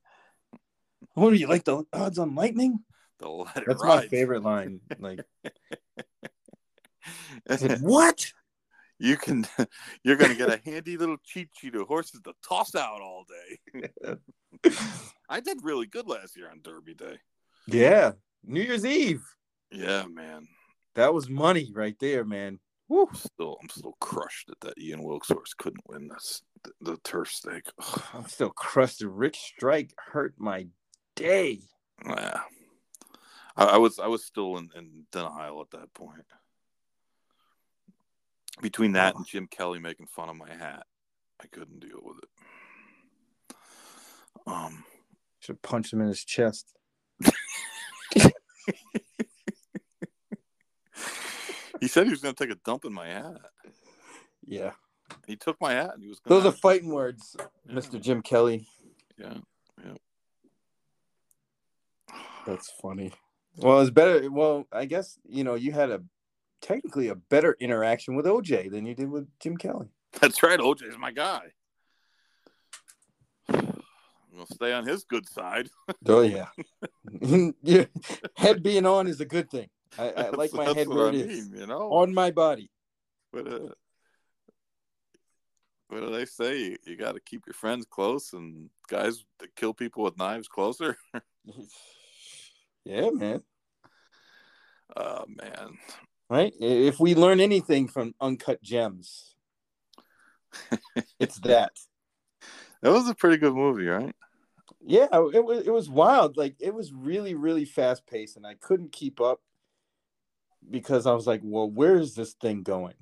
What 1.14 1.30
do 1.30 1.36
you 1.36 1.48
like 1.48 1.64
the 1.64 1.82
odds 1.92 2.18
on 2.18 2.34
lightning? 2.34 2.80
The 3.18 3.28
let 3.28 3.56
it 3.56 3.64
That's 3.66 3.82
my 3.82 4.06
favorite 4.06 4.42
line. 4.42 4.80
Like 4.98 5.20
what? 7.80 8.32
You 9.00 9.16
can 9.16 9.46
you're 10.04 10.16
gonna 10.16 10.34
get 10.34 10.52
a 10.52 10.60
handy 10.70 10.96
little 10.96 11.16
cheat 11.24 11.48
sheet 11.58 11.74
of 11.74 11.88
horses 11.88 12.20
to 12.22 12.34
toss 12.46 12.74
out 12.74 13.00
all 13.00 13.24
day. 13.74 13.88
I 15.28 15.40
did 15.40 15.58
really 15.62 15.86
good 15.86 16.06
last 16.06 16.36
year 16.36 16.50
on 16.50 16.60
Derby 16.62 16.94
Day. 16.94 17.18
Yeah. 17.66 18.12
New 18.44 18.60
Year's 18.60 18.84
Eve. 18.84 19.22
Yeah, 19.70 20.04
man. 20.06 20.46
That 20.94 21.14
was 21.14 21.28
money 21.28 21.70
right 21.74 21.96
there, 21.98 22.24
man. 22.24 22.58
Woo. 22.88 23.06
I'm 23.08 23.14
still 23.14 23.56
I'm 23.62 23.68
still 23.70 23.96
crushed 24.00 24.48
that 24.48 24.60
that 24.60 24.78
Ian 24.78 25.02
Wilkes 25.02 25.28
horse 25.28 25.54
couldn't 25.54 25.84
win 25.88 26.08
this 26.08 26.42
the, 26.64 26.72
the 26.80 26.96
turf 27.02 27.28
stake. 27.28 27.66
Ugh, 27.78 28.02
I'm 28.14 28.26
still 28.26 28.50
crusted. 28.50 29.08
Rich 29.08 29.38
Strike 29.38 29.94
hurt 29.96 30.34
my 30.36 30.66
day. 31.16 31.60
yeah. 32.04 32.40
I, 33.56 33.64
I 33.64 33.76
was 33.78 33.98
I 33.98 34.08
was 34.08 34.24
still 34.24 34.58
in, 34.58 34.68
in 34.76 35.06
denial 35.10 35.60
at 35.62 35.70
that 35.78 35.94
point. 35.94 36.24
Between 38.60 38.92
that 38.92 39.14
and 39.16 39.26
Jim 39.26 39.46
Kelly 39.46 39.78
making 39.78 40.06
fun 40.06 40.28
of 40.28 40.36
my 40.36 40.52
hat, 40.52 40.84
I 41.42 41.46
couldn't 41.46 41.80
deal 41.80 42.00
with 42.02 42.18
it. 42.22 43.56
Um 44.46 44.84
Should 45.40 45.56
have 45.56 45.62
punched 45.62 45.92
him 45.92 46.00
in 46.00 46.08
his 46.08 46.24
chest. 46.24 46.74
he 51.80 51.88
said 51.88 52.04
he 52.04 52.10
was 52.10 52.20
gonna 52.20 52.34
take 52.34 52.50
a 52.50 52.56
dump 52.56 52.84
in 52.84 52.92
my 52.92 53.08
hat. 53.08 53.38
Yeah. 54.44 54.72
He 55.26 55.36
took 55.36 55.60
my 55.60 55.72
hat 55.72 55.92
and 55.94 56.02
he 56.02 56.08
was 56.08 56.20
gonna 56.20 56.40
Those 56.40 56.52
are 56.52 56.56
fighting 56.56 56.90
words, 56.90 57.36
Yeah. 57.38 57.74
Mr. 57.74 58.00
Jim 58.00 58.22
Kelly. 58.22 58.66
Yeah, 59.18 59.38
yeah. 59.84 59.94
That's 62.46 62.70
funny. 62.82 63.12
Well, 63.56 63.80
it's 63.80 63.90
better. 63.90 64.30
Well, 64.30 64.66
I 64.72 64.84
guess 64.86 65.18
you 65.28 65.44
know 65.44 65.54
you 65.54 65.72
had 65.72 65.90
a 65.90 66.02
technically 66.60 67.08
a 67.08 67.14
better 67.14 67.56
interaction 67.60 68.14
with 68.14 68.26
OJ 68.26 68.70
than 68.70 68.86
you 68.86 68.94
did 68.94 69.10
with 69.10 69.28
Jim 69.40 69.56
Kelly. 69.56 69.88
That's 70.20 70.42
right. 70.42 70.58
OJ 70.58 70.88
is 70.88 70.98
my 70.98 71.12
guy. 71.12 71.52
I'm 73.48 73.56
gonna 74.32 74.46
stay 74.52 74.72
on 74.72 74.86
his 74.86 75.04
good 75.04 75.28
side. 75.28 75.68
Oh 76.06 76.22
yeah, 76.22 76.46
yeah. 77.62 77.84
Head 78.36 78.62
being 78.62 78.86
on 78.86 79.06
is 79.06 79.20
a 79.20 79.24
good 79.24 79.50
thing. 79.50 79.68
I, 79.98 80.10
I 80.10 80.30
like 80.30 80.52
my 80.52 80.64
head 80.72 80.88
where 80.88 81.06
I 81.06 81.08
it 81.10 81.14
is 81.14 81.50
mean, 81.50 81.60
You 81.60 81.66
know, 81.66 81.92
on 81.92 82.14
my 82.14 82.30
body. 82.30 82.70
But, 83.32 83.46
uh, 83.46 83.68
what 85.88 86.00
do 86.00 86.10
they 86.10 86.24
say? 86.24 86.58
You, 86.58 86.76
you 86.86 86.96
got 86.96 87.14
to 87.14 87.20
keep 87.20 87.42
your 87.46 87.54
friends 87.54 87.84
close, 87.88 88.32
and 88.32 88.70
guys 88.88 89.24
that 89.40 89.54
kill 89.56 89.74
people 89.74 90.04
with 90.04 90.18
knives 90.18 90.48
closer. 90.48 90.96
yeah, 92.84 93.10
man. 93.10 93.42
Oh 94.96 95.24
man, 95.28 95.78
Right? 96.30 96.54
If 96.60 97.00
we 97.00 97.16
learn 97.16 97.40
anything 97.40 97.88
from 97.88 98.14
Uncut 98.20 98.62
Gems, 98.62 99.34
it's 101.18 101.40
that. 101.40 101.72
that 102.82 102.92
was 102.92 103.08
a 103.08 103.16
pretty 103.16 103.36
good 103.36 103.52
movie, 103.52 103.88
right? 103.88 104.14
Yeah, 104.80 105.08
it 105.12 105.44
was 105.44 105.66
it 105.66 105.72
was 105.72 105.90
wild. 105.90 106.36
Like 106.36 106.54
it 106.60 106.72
was 106.72 106.92
really 106.92 107.34
really 107.34 107.64
fast 107.64 108.06
paced, 108.06 108.36
and 108.36 108.46
I 108.46 108.54
couldn't 108.54 108.92
keep 108.92 109.20
up 109.20 109.40
because 110.70 111.04
I 111.04 111.14
was 111.14 111.26
like, 111.26 111.40
"Well, 111.42 111.68
where 111.68 111.96
is 111.96 112.14
this 112.14 112.32
thing 112.34 112.62
going?" 112.62 112.94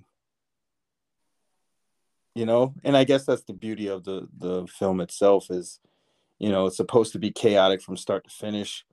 You 2.35 2.47
know, 2.47 2.75
and 2.83 2.97
I 2.97 3.05
guess 3.05 3.27
that's 3.27 3.45
the 3.45 3.53
beauty 3.53 3.89
of 3.89 4.05
the 4.05 4.27
the 4.39 4.67
film 4.67 5.01
itself 5.01 5.51
is, 5.51 5.81
you 6.39 6.49
know, 6.49 6.67
it's 6.67 6.79
supposed 6.79 7.13
to 7.13 7.19
be 7.19 7.31
chaotic 7.31 7.83
from 7.83 7.99
start 7.99 8.25
to 8.25 8.31
finish. 8.31 8.87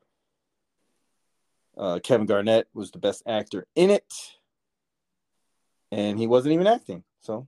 Uh, 1.78 2.00
Kevin 2.04 2.26
Garnett 2.26 2.68
was 2.74 2.92
the 2.92 3.00
best 3.00 3.24
actor 3.28 3.68
in 3.76 3.90
it, 3.90 4.14
and 5.92 6.18
he 6.18 6.26
wasn't 6.28 6.54
even 6.54 6.68
acting. 6.68 7.04
So 7.22 7.48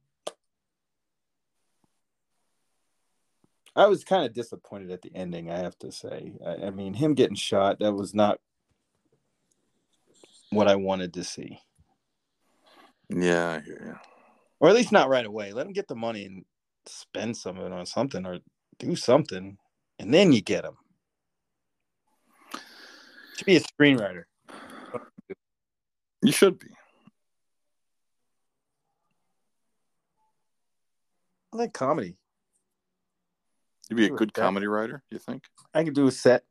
I 3.76 3.86
was 3.88 4.04
kind 4.04 4.26
of 4.26 4.34
disappointed 4.34 4.92
at 4.92 5.02
the 5.02 5.12
ending. 5.16 5.50
I 5.50 5.60
have 5.60 5.78
to 5.80 5.92
say. 5.92 6.34
I, 6.46 6.68
I 6.68 6.70
mean, 6.72 6.94
him 6.94 7.14
getting 7.14 7.36
shot 7.36 7.80
that 7.80 7.94
was 7.94 8.14
not 8.14 8.40
what 10.50 10.68
I 10.68 10.76
wanted 10.76 11.14
to 11.14 11.24
see, 11.24 11.60
Yeah, 13.10 13.52
I 13.52 13.60
hear 13.62 13.82
you. 13.86 13.96
or 14.60 14.70
at 14.70 14.76
least 14.76 14.92
not 14.92 15.10
right 15.10 15.26
away. 15.26 15.54
Let 15.54 15.68
him 15.68 15.74
get 15.74 15.88
the 15.88 15.96
money 15.96 16.26
and 16.26 16.46
spend 16.86 17.38
some 17.38 17.58
of 17.58 17.66
it 17.66 17.72
on 17.72 17.86
something, 17.86 18.26
or 18.26 18.40
do 18.80 18.96
something, 18.96 19.58
and 20.00 20.14
then 20.14 20.32
you 20.34 20.42
get 20.42 20.66
him. 20.66 20.78
Should 23.38 23.46
be 23.46 23.56
a 23.56 23.62
screenwriter. 23.62 24.24
You 26.24 26.32
should 26.32 26.58
be. 26.58 26.68
I 31.54 31.58
like 31.58 31.74
comedy. 31.74 32.18
You'd 33.90 33.96
be 33.96 34.08
a 34.08 34.10
good 34.10 34.34
comedy 34.34 34.68
writer. 34.68 35.04
You 35.12 35.20
think? 35.20 35.46
I 35.74 35.84
could 35.84 35.94
do 35.94 36.08
a 36.08 36.12
set. 36.12 36.44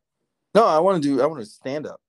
No, 0.55 0.65
I 0.65 0.79
want 0.79 1.03
to 1.03 1.07
do. 1.07 1.21
I 1.21 1.25
want 1.25 1.41
to 1.41 1.45
stand 1.45 1.85
up. 1.85 1.99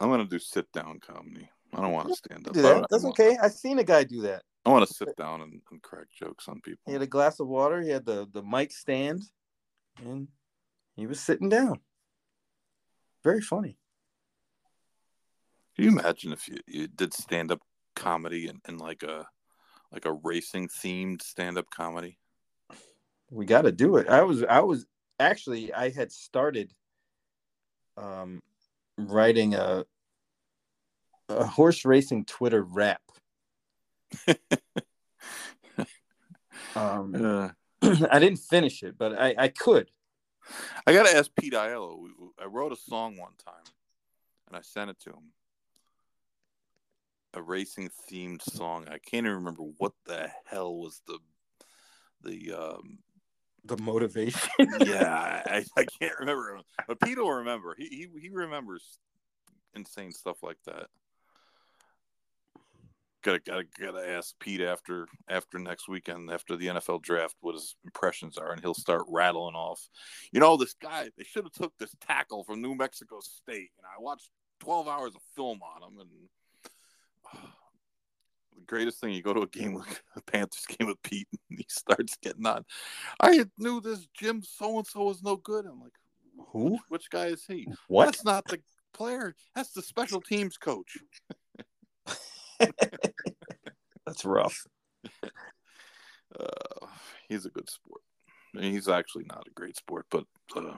I'm 0.00 0.10
gonna 0.10 0.24
do 0.24 0.40
sit 0.40 0.70
down 0.72 0.98
comedy. 0.98 1.48
I 1.72 1.80
don't 1.80 1.92
want 1.92 2.08
to 2.08 2.14
stand 2.16 2.48
up. 2.48 2.54
Do 2.54 2.62
that. 2.62 2.86
That's 2.90 3.04
okay. 3.04 3.38
I've 3.40 3.52
seen 3.52 3.78
a 3.78 3.84
guy 3.84 4.02
do 4.02 4.22
that. 4.22 4.42
I 4.66 4.70
want 4.70 4.86
to 4.86 4.92
sit 4.92 5.16
down 5.16 5.42
and, 5.42 5.60
and 5.70 5.80
crack 5.80 6.06
jokes 6.10 6.48
on 6.48 6.60
people. 6.60 6.82
He 6.86 6.92
had 6.92 7.02
a 7.02 7.06
glass 7.06 7.38
of 7.38 7.46
water. 7.46 7.80
He 7.80 7.90
had 7.90 8.04
the 8.04 8.28
the 8.32 8.42
mic 8.42 8.72
stand, 8.72 9.22
and 10.04 10.26
he 10.96 11.06
was 11.06 11.20
sitting 11.20 11.48
down. 11.48 11.78
Very 13.24 13.40
funny. 13.40 13.76
Can 15.76 15.84
you 15.84 15.90
imagine 15.90 16.32
if 16.32 16.48
you, 16.48 16.58
you 16.66 16.88
did 16.88 17.14
stand 17.14 17.50
up 17.50 17.60
comedy 17.96 18.48
and, 18.48 18.60
and 18.66 18.80
like 18.80 19.02
a 19.02 19.26
like 19.92 20.06
a 20.06 20.12
racing 20.12 20.68
themed 20.68 21.22
stand 21.22 21.56
up 21.58 21.70
comedy? 21.70 22.18
We 23.30 23.46
got 23.46 23.62
to 23.62 23.72
do 23.72 23.96
it. 23.96 24.08
I 24.08 24.22
was 24.22 24.42
I 24.44 24.60
was 24.60 24.86
actually 25.18 25.72
I 25.72 25.90
had 25.90 26.12
started 26.12 26.72
um 27.96 28.40
writing 28.98 29.54
a 29.54 29.84
a 31.28 31.46
horse 31.46 31.84
racing 31.84 32.24
Twitter 32.24 32.62
rap. 32.62 33.02
Um, 36.74 37.14
Uh, 37.14 37.50
I 38.10 38.18
didn't 38.18 38.38
finish 38.38 38.82
it, 38.82 38.96
but 38.96 39.18
I 39.18 39.34
I 39.36 39.48
could. 39.48 39.90
I 40.86 40.92
got 40.92 41.06
to 41.06 41.16
ask 41.16 41.30
Pete 41.38 41.52
Aiello. 41.52 42.06
I 42.40 42.46
wrote 42.46 42.72
a 42.72 42.76
song 42.76 43.16
one 43.16 43.32
time 43.44 43.64
and 44.48 44.56
I 44.56 44.62
sent 44.62 44.90
it 44.90 45.00
to 45.00 45.10
him. 45.10 45.32
a 47.34 47.42
racing 47.42 47.88
themed 48.10 48.42
song. 48.42 48.86
I 48.88 48.98
can't 48.98 49.26
even 49.26 49.36
remember 49.38 49.62
what 49.78 49.92
the 50.04 50.28
hell 50.44 50.76
was 50.76 51.00
the 51.06 51.18
the 52.22 52.52
um 52.52 52.98
The 53.64 53.76
motivation. 53.78 54.50
yeah 54.80 55.42
I, 55.46 55.64
I 55.76 55.84
can't 56.00 56.18
remember 56.20 56.60
but 56.86 57.00
Pete 57.00 57.18
will 57.18 57.32
remember 57.32 57.74
he, 57.78 57.86
he 57.86 58.20
he 58.20 58.28
remembers 58.28 58.98
insane 59.74 60.12
stuff 60.12 60.42
like 60.42 60.58
that 60.66 60.88
gotta 63.22 63.38
gotta 63.38 63.64
gotta 63.78 64.08
ask 64.08 64.34
Pete 64.40 64.60
after 64.60 65.06
after 65.28 65.58
next 65.58 65.88
weekend 65.88 66.30
after 66.30 66.56
the 66.56 66.66
NFL 66.66 67.02
draft 67.02 67.36
what 67.40 67.54
his 67.54 67.76
impressions 67.84 68.36
are 68.36 68.52
and 68.52 68.60
he'll 68.60 68.74
start 68.74 69.02
rattling 69.08 69.54
off. 69.54 69.88
You 70.32 70.40
know 70.40 70.56
this 70.56 70.74
guy 70.74 71.08
they 71.16 71.24
should 71.24 71.44
have 71.44 71.52
took 71.52 71.72
this 71.78 71.94
tackle 72.00 72.44
from 72.44 72.60
New 72.60 72.74
Mexico 72.74 73.20
State 73.20 73.70
and 73.78 73.86
I 73.86 74.00
watched 74.00 74.30
12 74.60 74.88
hours 74.88 75.14
of 75.14 75.22
film 75.34 75.60
on 75.62 75.82
him 75.82 76.00
and 76.00 76.10
the 78.54 78.62
greatest 78.66 79.00
thing 79.00 79.12
you 79.12 79.22
go 79.22 79.32
to 79.32 79.42
a 79.42 79.48
game 79.48 79.74
with 79.74 80.02
a 80.16 80.22
Panthers 80.22 80.66
game 80.66 80.88
with 80.88 81.02
Pete 81.02 81.28
and 81.50 81.58
he 81.58 81.66
starts 81.68 82.16
getting 82.20 82.46
on. 82.46 82.64
I 83.20 83.44
knew 83.58 83.80
this 83.80 84.06
Jim 84.14 84.42
so 84.42 84.78
and 84.78 84.86
so 84.86 85.04
was 85.04 85.22
no 85.22 85.36
good. 85.36 85.64
I'm 85.66 85.80
like 85.80 85.92
Who? 86.48 86.70
which, 86.70 86.80
which 86.88 87.10
guy 87.10 87.26
is 87.26 87.44
he? 87.46 87.68
What? 87.88 88.06
that's 88.06 88.24
not 88.24 88.44
the 88.46 88.58
player. 88.92 89.34
That's 89.54 89.72
the 89.72 89.82
special 89.82 90.20
teams 90.20 90.56
coach 90.58 90.98
That's 94.12 94.26
rough. 94.26 94.66
uh, 95.24 96.86
he's 97.30 97.46
a 97.46 97.48
good 97.48 97.70
sport. 97.70 98.02
I 98.54 98.60
mean, 98.60 98.72
he's 98.72 98.86
actually 98.86 99.24
not 99.24 99.46
a 99.46 99.54
great 99.54 99.74
sport, 99.74 100.04
but 100.10 100.26
uh, 100.54 100.74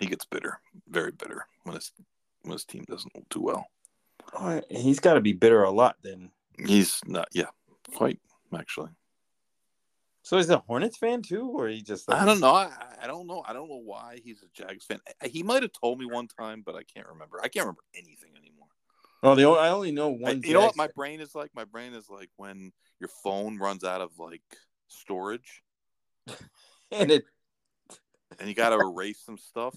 he 0.00 0.06
gets 0.06 0.24
bitter, 0.24 0.60
very 0.88 1.12
bitter 1.12 1.46
when 1.62 1.76
his 1.76 1.92
when 2.42 2.54
his 2.54 2.64
team 2.64 2.84
doesn't 2.88 3.12
do 3.30 3.42
well. 3.42 3.66
Oh, 4.34 4.60
He's 4.70 4.98
got 4.98 5.14
to 5.14 5.20
be 5.20 5.34
bitter 5.34 5.62
a 5.62 5.70
lot 5.70 5.98
then. 6.02 6.32
He's 6.58 7.00
not, 7.06 7.28
yeah, 7.32 7.50
quite 7.94 8.18
actually. 8.52 8.90
So 10.22 10.36
he's 10.36 10.50
a 10.50 10.58
Hornets 10.58 10.96
fan 10.96 11.22
too, 11.22 11.48
or 11.56 11.68
he 11.68 11.80
just? 11.80 12.10
I 12.10 12.24
don't 12.24 12.40
know. 12.40 12.54
I, 12.54 12.72
I 13.00 13.06
don't 13.06 13.28
know. 13.28 13.44
I 13.46 13.52
don't 13.52 13.68
know 13.68 13.82
why 13.84 14.18
he's 14.24 14.42
a 14.42 14.48
Jags 14.52 14.84
fan. 14.84 14.98
He 15.22 15.44
might 15.44 15.62
have 15.62 15.72
told 15.80 16.00
me 16.00 16.06
one 16.06 16.26
time, 16.26 16.64
but 16.66 16.74
I 16.74 16.82
can't 16.82 17.06
remember. 17.06 17.38
I 17.40 17.46
can't 17.46 17.66
remember 17.66 17.84
anything 17.94 18.32
anymore. 18.36 18.57
Oh, 19.22 19.34
the 19.34 19.44
only, 19.44 19.58
I 19.60 19.70
only 19.70 19.90
know 19.92 20.10
I- 20.14 20.18
one. 20.18 20.42
you 20.44 20.54
know 20.54 20.60
what 20.60 20.76
my 20.76 20.88
brain 20.94 21.20
is 21.20 21.34
like? 21.34 21.50
My 21.54 21.64
brain 21.64 21.94
is 21.94 22.08
like 22.08 22.30
when 22.36 22.72
your 23.00 23.08
phone 23.22 23.58
runs 23.58 23.84
out 23.84 24.00
of 24.00 24.10
like 24.18 24.42
storage 24.88 25.62
And 26.92 27.10
it. 27.10 27.24
and 28.38 28.48
you 28.48 28.54
got 28.54 28.70
to 28.70 28.76
erase 28.78 29.20
some 29.24 29.36
stuff 29.38 29.74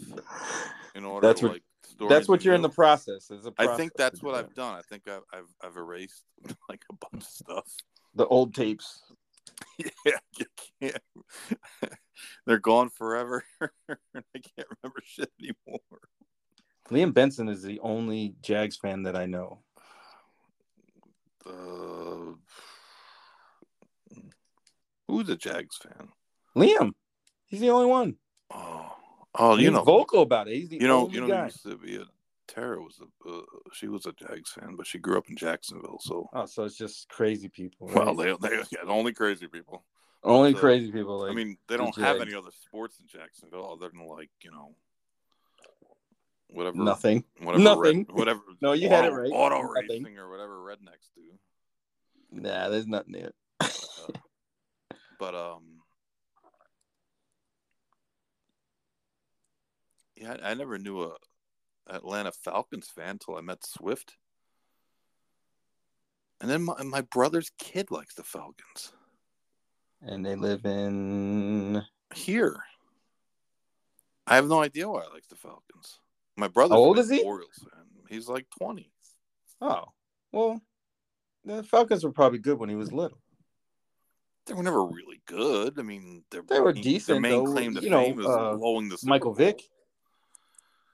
in 0.95 1.05
order 1.05 1.27
That's 1.27 1.39
to 1.41 1.47
what- 1.47 1.53
like 1.53 1.63
store 1.83 2.09
That's 2.09 2.27
what 2.27 2.45
you're 2.45 2.53
in 2.55 2.61
the 2.61 2.69
process. 2.69 3.31
Is 3.31 3.45
a 3.45 3.49
I 3.57 3.65
process 3.65 3.77
think 3.77 3.93
that's 3.97 4.21
what. 4.23 4.35
I've 4.35 4.53
done. 4.53 4.75
I 4.75 4.81
think 4.81 5.07
I've 5.07 5.23
I've, 5.33 5.53
I've 5.63 5.77
erased 5.77 6.23
like 6.69 6.83
a 6.91 6.93
bunch 7.09 7.23
of 7.23 7.29
stuff. 7.29 7.65
The 8.15 8.27
old 8.27 8.53
tapes. 8.53 9.01
yeah, 10.05 10.17
you 10.37 10.45
can't. 10.81 10.97
They're 12.45 12.59
gone 12.59 12.89
forever. 12.89 13.43
I 13.59 13.65
can't 14.23 14.67
remember 14.83 15.01
shit 15.03 15.31
anymore. 15.39 15.79
Liam 16.91 17.13
Benson 17.13 17.47
is 17.47 17.63
the 17.63 17.79
only 17.79 18.35
Jags 18.41 18.75
fan 18.77 19.03
that 19.03 19.15
I 19.15 19.25
know. 19.25 19.59
Uh, 21.45 22.33
who's 25.07 25.29
a 25.29 25.35
Jags 25.37 25.77
fan? 25.77 26.09
Liam, 26.55 26.91
he's 27.47 27.61
the 27.61 27.69
only 27.69 27.87
one. 27.87 28.17
Oh, 28.53 28.93
oh, 29.35 29.55
he's 29.55 29.65
you 29.65 29.71
know, 29.71 29.83
vocal 29.83 30.21
about 30.21 30.47
it. 30.47 30.55
He's 30.55 30.69
the 30.69 30.77
you 30.79 30.87
know, 30.87 31.09
you 31.09 31.21
know, 31.21 31.27
guy. 31.27 31.45
used 31.45 31.63
to 31.63 31.77
be 31.77 31.95
a 31.95 32.03
Tara 32.47 32.81
was 32.81 32.99
a 32.99 33.29
uh, 33.29 33.41
she 33.71 33.87
was 33.87 34.05
a 34.05 34.11
Jags 34.11 34.51
fan, 34.51 34.75
but 34.75 34.85
she 34.85 34.99
grew 34.99 35.17
up 35.17 35.29
in 35.29 35.37
Jacksonville. 35.37 35.99
So, 36.01 36.27
Oh, 36.33 36.45
so 36.45 36.65
it's 36.65 36.77
just 36.77 37.07
crazy 37.07 37.47
people. 37.47 37.87
right? 37.87 38.05
well, 38.05 38.15
they 38.15 38.33
they 38.49 38.57
yeah, 38.71 38.79
only 38.87 39.13
crazy 39.13 39.47
people. 39.47 39.85
only 40.23 40.53
crazy 40.53 40.91
people. 40.91 41.19
Like, 41.19 41.31
I 41.31 41.33
mean, 41.33 41.57
they 41.69 41.77
the 41.77 41.83
don't 41.83 41.95
have 41.99 42.19
any 42.19 42.33
other 42.33 42.51
sports 42.51 42.99
in 42.99 43.07
Jacksonville 43.07 43.71
other 43.71 43.89
than 43.89 44.05
like 44.05 44.29
you 44.43 44.51
know, 44.51 44.75
whatever, 46.51 46.77
nothing. 46.77 47.23
whatever, 47.41 47.63
Nothing. 47.63 47.97
red- 48.07 48.11
whatever. 48.11 48.41
No, 48.61 48.73
you 48.73 48.89
had 48.89 49.05
it 49.05 49.11
right. 49.11 49.31
Auto 49.31 49.61
Nothing. 49.73 50.03
racing 50.03 50.17
or 50.19 50.29
whatever 50.29 50.57
rednecks 50.59 51.09
do. 51.15 51.21
Nah, 52.31 52.69
there's 52.69 52.85
nothing 52.87 53.13
there. 53.13 53.31
Uh, 53.59 53.67
but 55.19 55.33
um, 55.35 55.81
yeah, 60.15 60.35
I, 60.43 60.51
I 60.51 60.53
never 60.53 60.77
knew 60.77 61.01
a 61.03 61.15
Atlanta 61.89 62.31
Falcons 62.31 62.87
fan 62.87 63.17
till 63.17 63.35
I 63.35 63.41
met 63.41 63.65
Swift, 63.65 64.15
and 66.39 66.49
then 66.49 66.63
my, 66.63 66.81
my 66.83 67.01
brother's 67.01 67.51
kid 67.57 67.89
likes 67.91 68.13
the 68.15 68.23
Falcons 68.23 68.93
And 70.01 70.25
they 70.25 70.35
live 70.35 70.65
in. 70.65 71.83
here. 72.13 72.63
I 74.27 74.35
have 74.35 74.47
no 74.47 74.61
idea 74.61 74.87
why 74.87 75.01
I 75.01 75.13
like 75.13 75.27
the 75.29 75.35
Falcons. 75.35 75.99
My 76.41 76.47
brother, 76.47 76.73
How 76.73 76.79
old 76.81 76.97
is 76.97 77.07
he? 77.07 77.21
Orioles 77.21 77.53
fan. 77.71 77.83
He's 78.09 78.27
like 78.27 78.47
twenty. 78.59 78.91
Oh, 79.61 79.83
well, 80.31 80.59
the 81.45 81.61
Falcons 81.63 82.03
were 82.03 82.11
probably 82.11 82.39
good 82.39 82.57
when 82.57 82.67
he 82.67 82.73
was 82.75 82.91
little. 82.91 83.21
They 84.47 84.55
were 84.55 84.63
never 84.63 84.83
really 84.83 85.21
good. 85.27 85.77
I 85.77 85.83
mean, 85.83 86.23
They 86.31 86.59
were 86.59 86.73
main- 86.73 86.81
decent, 86.81 87.21
Their 87.21 87.21
main 87.21 87.43
though. 87.45 87.51
claim 87.51 87.75
to 87.75 87.81
You 87.83 87.91
know, 87.91 88.03
fame 88.03 88.19
is 88.21 88.25
uh, 88.25 88.55
blowing 88.55 88.89
the 88.89 88.97
Super 88.97 89.09
Michael 89.11 89.31
Bowl. 89.33 89.35
Vick. 89.45 89.61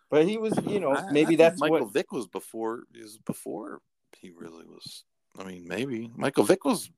But 0.09 0.25
he 0.27 0.37
was, 0.37 0.53
you 0.65 0.81
know, 0.81 0.91
I- 0.91 1.07
I 1.07 1.11
maybe 1.13 1.27
think 1.27 1.37
that's 1.39 1.61
Michael 1.61 1.85
what. 1.85 1.93
Vick 1.93 2.11
was 2.11 2.27
before. 2.27 2.83
Is 2.93 3.17
before 3.25 3.79
he 4.19 4.31
really 4.31 4.65
was. 4.65 5.05
I 5.39 5.45
mean, 5.45 5.65
maybe 5.65 6.11
Michael 6.15 6.43
Vick 6.43 6.65
was. 6.65 6.89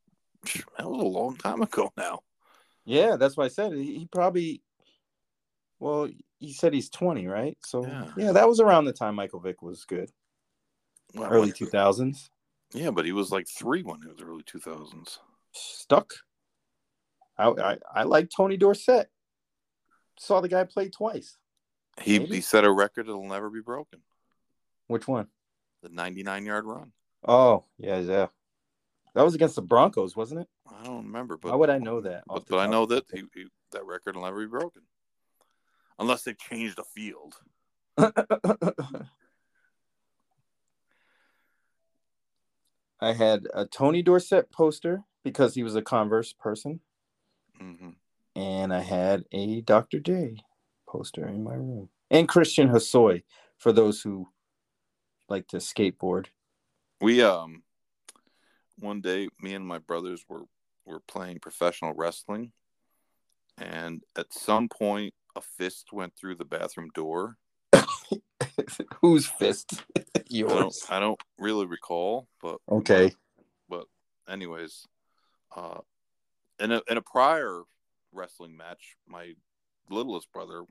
That 0.80 0.89
was 0.89 1.01
a 1.03 1.05
long 1.07 1.35
time 1.38 1.61
ago 1.61 1.91
now. 1.95 2.21
Yeah, 2.84 3.15
that's 3.15 3.38
why 3.38 3.45
I 3.45 3.49
said 3.49 3.73
he, 3.73 3.99
he 3.99 4.07
probably. 4.11 4.63
Well, 5.80 6.10
he 6.39 6.53
said 6.53 6.73
he's 6.73 6.89
20, 6.89 7.27
right? 7.27 7.57
So, 7.64 7.85
Yeah. 7.85 8.11
yeah. 8.18 8.31
that 8.34 8.47
was 8.47 8.60
around 8.60 8.85
the 8.85 8.93
time 8.93 9.15
Michael 9.15 9.39
Vick 9.39 9.61
was 9.61 9.85
good. 9.85 10.11
Well, 11.14 11.31
Early 11.31 11.47
what- 11.49 11.56
2000s. 11.57 12.30
Yeah, 12.73 12.91
but 12.91 13.06
he 13.06 13.11
was 13.14 13.31
like 13.31 13.47
three 13.47 13.81
when 13.81 14.03
it 14.03 14.10
was 14.11 14.22
early 14.22 14.43
two 14.45 14.60
thousands. 14.60 15.19
Stuck. 15.53 16.14
I, 17.35 17.47
I, 17.49 17.77
I 17.95 18.03
like 18.03 18.30
Tony 18.30 18.57
Dorsett. 18.57 19.10
Saw 20.19 20.39
the 20.39 20.49
guy 20.49 20.65
play 20.65 20.89
twice. 20.89 21.38
He 21.99 22.19
Maybe. 22.19 22.35
he 22.35 22.41
set 22.41 22.65
a 22.65 22.72
record 22.72 23.07
that'll 23.07 23.23
never 23.27 23.49
be 23.49 23.61
broken. 23.61 24.01
Which 24.88 25.07
one? 25.07 25.27
The 25.81 25.89
ninety 25.89 26.22
nine 26.22 26.45
yard 26.45 26.65
run. 26.65 26.91
Oh, 27.27 27.64
yeah, 27.80 27.97
yeah. 27.99 28.27
That 29.15 29.23
was 29.23 29.34
against 29.34 29.56
the 29.56 29.61
Broncos, 29.64 30.15
wasn't 30.15 30.41
it? 30.41 30.47
I 30.69 30.84
don't 30.84 31.06
remember, 31.06 31.38
but 31.38 31.49
How 31.49 31.57
would 31.57 31.72
I 31.72 31.80
know 31.80 32.01
that? 32.01 32.23
But, 32.27 32.45
but 32.47 32.60
I 32.60 32.68
know 32.68 32.85
that 32.85 33.06
he, 33.11 33.23
he, 33.34 33.45
that 33.72 33.84
record 33.85 34.15
will 34.15 34.23
never 34.26 34.41
be 34.41 34.47
broken, 34.47 34.84
unless 35.99 36.23
they 36.23 36.34
change 36.34 36.76
the 36.76 36.84
field. 36.84 37.35
I 43.01 43.13
had 43.13 43.47
a 43.53 43.65
Tony 43.65 44.01
Dorsett 44.01 44.51
poster 44.51 45.03
because 45.23 45.55
he 45.55 45.63
was 45.63 45.76
a 45.76 45.81
Converse 45.81 46.34
person, 46.34 46.80
hmm 47.57 47.89
and 48.35 48.73
I 48.73 48.80
had 48.80 49.26
a 49.31 49.61
Dr. 49.61 49.99
J 49.99 50.38
poster 50.88 51.27
in 51.27 51.43
my 51.43 51.55
room, 51.55 51.89
and 52.09 52.27
Christian 52.27 52.69
Hosoi 52.69 53.23
for 53.57 53.71
those 53.71 54.01
who 54.01 54.30
like 55.27 55.47
to 55.49 55.57
skateboard. 55.57 56.27
We 57.01 57.21
um 57.21 57.63
one 58.80 59.01
day 59.01 59.27
me 59.41 59.53
and 59.53 59.65
my 59.65 59.80
brothers 59.80 60.23
were 60.27 60.43
were 60.85 61.01
playing 61.01 61.39
professional 61.39 61.93
wrestling 61.93 62.51
and 63.57 64.03
at 64.17 64.34
some 64.34 64.69
point 64.69 65.13
a 65.35 65.41
fist 65.41 65.91
went 65.93 66.15
through 66.15 66.35
the 66.35 66.45
bathroom 66.45 66.89
door. 66.93 67.38
Whose 69.01 69.26
fist? 69.26 69.84
I 69.97 70.01
don't 70.15 70.26
Yours. 70.31 70.85
I 70.89 70.99
don't 70.99 71.19
really 71.38 71.65
recall, 71.65 72.27
but 72.41 72.57
Okay. 72.69 73.11
but 73.69 73.85
anyways, 74.27 74.85
uh 75.56 75.80
in 76.60 76.72
a 76.72 76.81
in 76.89 76.97
a 76.97 77.01
prior 77.01 77.64
wrestling 78.11 78.56
match, 78.57 78.95
my 79.07 79.34
littlest 79.89 80.31
brother 80.31 80.64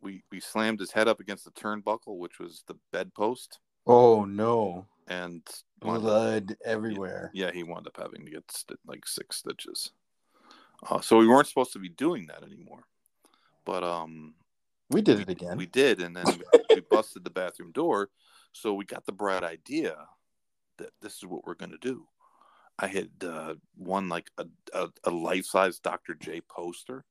we 0.00 0.22
we 0.30 0.40
slammed 0.40 0.80
his 0.80 0.92
head 0.92 1.08
up 1.08 1.20
against 1.20 1.44
the 1.44 1.50
turnbuckle, 1.52 2.18
which 2.18 2.38
was 2.38 2.64
the 2.66 2.74
bedpost, 2.92 3.60
Oh 3.86 4.24
no! 4.24 4.86
and 5.06 5.42
wound 5.82 5.96
up- 5.98 6.02
Blood 6.02 6.56
everywhere. 6.64 7.30
Yeah, 7.34 7.50
he 7.52 7.62
wound 7.62 7.86
up 7.86 7.96
having 7.96 8.24
to 8.26 8.30
get 8.30 8.50
st- 8.50 8.78
like 8.86 9.06
six 9.06 9.36
stitches. 9.38 9.92
Uh, 10.90 11.00
so 11.00 11.16
we 11.18 11.26
weren't 11.26 11.46
supposed 11.48 11.72
to 11.72 11.78
be 11.78 11.88
doing 11.88 12.26
that 12.26 12.42
anymore, 12.42 12.84
but 13.64 13.82
um, 13.84 14.34
We 14.90 15.02
did 15.02 15.20
it 15.20 15.28
again. 15.28 15.56
we 15.56 15.66
did, 15.66 16.00
and 16.00 16.16
then 16.16 16.24
we, 16.70 16.80
busted 16.90 17.24
the 17.24 17.30
bathroom 17.30 17.72
door. 17.72 18.10
So 18.52 18.74
we 18.74 18.84
got 18.84 19.04
the 19.06 19.12
bright 19.12 19.42
idea 19.42 19.96
that 20.78 20.90
this 21.00 21.14
is 21.14 21.24
what 21.26 21.44
we're 21.46 21.54
going 21.54 21.72
to 21.72 21.78
do. 21.78 22.06
I 22.78 22.88
had 22.88 23.10
uh, 23.24 23.54
won 23.76 24.08
like 24.08 24.30
a, 24.38 24.46
a, 24.72 24.88
a 25.04 25.10
life 25.10 25.46
size 25.46 25.78
Dr. 25.78 26.14
J 26.14 26.40
poster. 26.42 27.04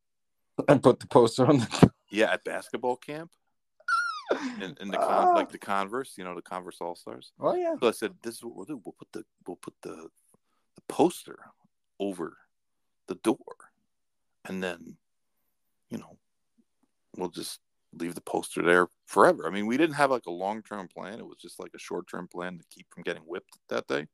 And 0.67 0.83
put 0.83 0.99
the 0.99 1.07
poster 1.07 1.45
on 1.45 1.59
the. 1.59 1.91
Yeah, 2.09 2.31
at 2.31 2.43
basketball 2.43 2.97
camp. 2.97 3.31
in, 4.61 4.75
in 4.79 4.87
the 4.89 4.97
con- 4.97 5.35
like 5.35 5.51
the 5.51 5.57
Converse, 5.57 6.13
you 6.17 6.23
know, 6.23 6.35
the 6.35 6.41
Converse 6.41 6.77
All 6.79 6.95
Stars. 6.95 7.31
Oh 7.39 7.55
yeah. 7.55 7.75
So 7.81 7.87
I 7.87 7.91
said, 7.91 8.13
"This 8.21 8.35
is 8.35 8.43
what 8.43 8.55
we'll 8.55 8.65
do. 8.65 8.81
We'll 8.83 8.95
put 8.97 9.11
the 9.11 9.23
we'll 9.47 9.57
put 9.57 9.73
the 9.81 10.09
the 10.75 10.81
poster 10.87 11.39
over 11.99 12.37
the 13.07 13.15
door, 13.15 13.55
and 14.45 14.63
then, 14.63 14.95
you 15.89 15.97
know, 15.97 16.17
we'll 17.15 17.29
just 17.29 17.59
leave 17.93 18.15
the 18.15 18.21
poster 18.21 18.61
there 18.61 18.87
forever. 19.05 19.47
I 19.47 19.51
mean, 19.51 19.67
we 19.67 19.77
didn't 19.77 19.95
have 19.95 20.11
like 20.11 20.25
a 20.25 20.31
long 20.31 20.63
term 20.63 20.87
plan. 20.87 21.19
It 21.19 21.25
was 21.25 21.37
just 21.37 21.59
like 21.59 21.71
a 21.75 21.79
short 21.79 22.07
term 22.09 22.27
plan 22.27 22.57
to 22.57 22.63
keep 22.69 22.87
from 22.93 23.03
getting 23.03 23.23
whipped 23.23 23.57
that 23.69 23.87
day. 23.87 24.07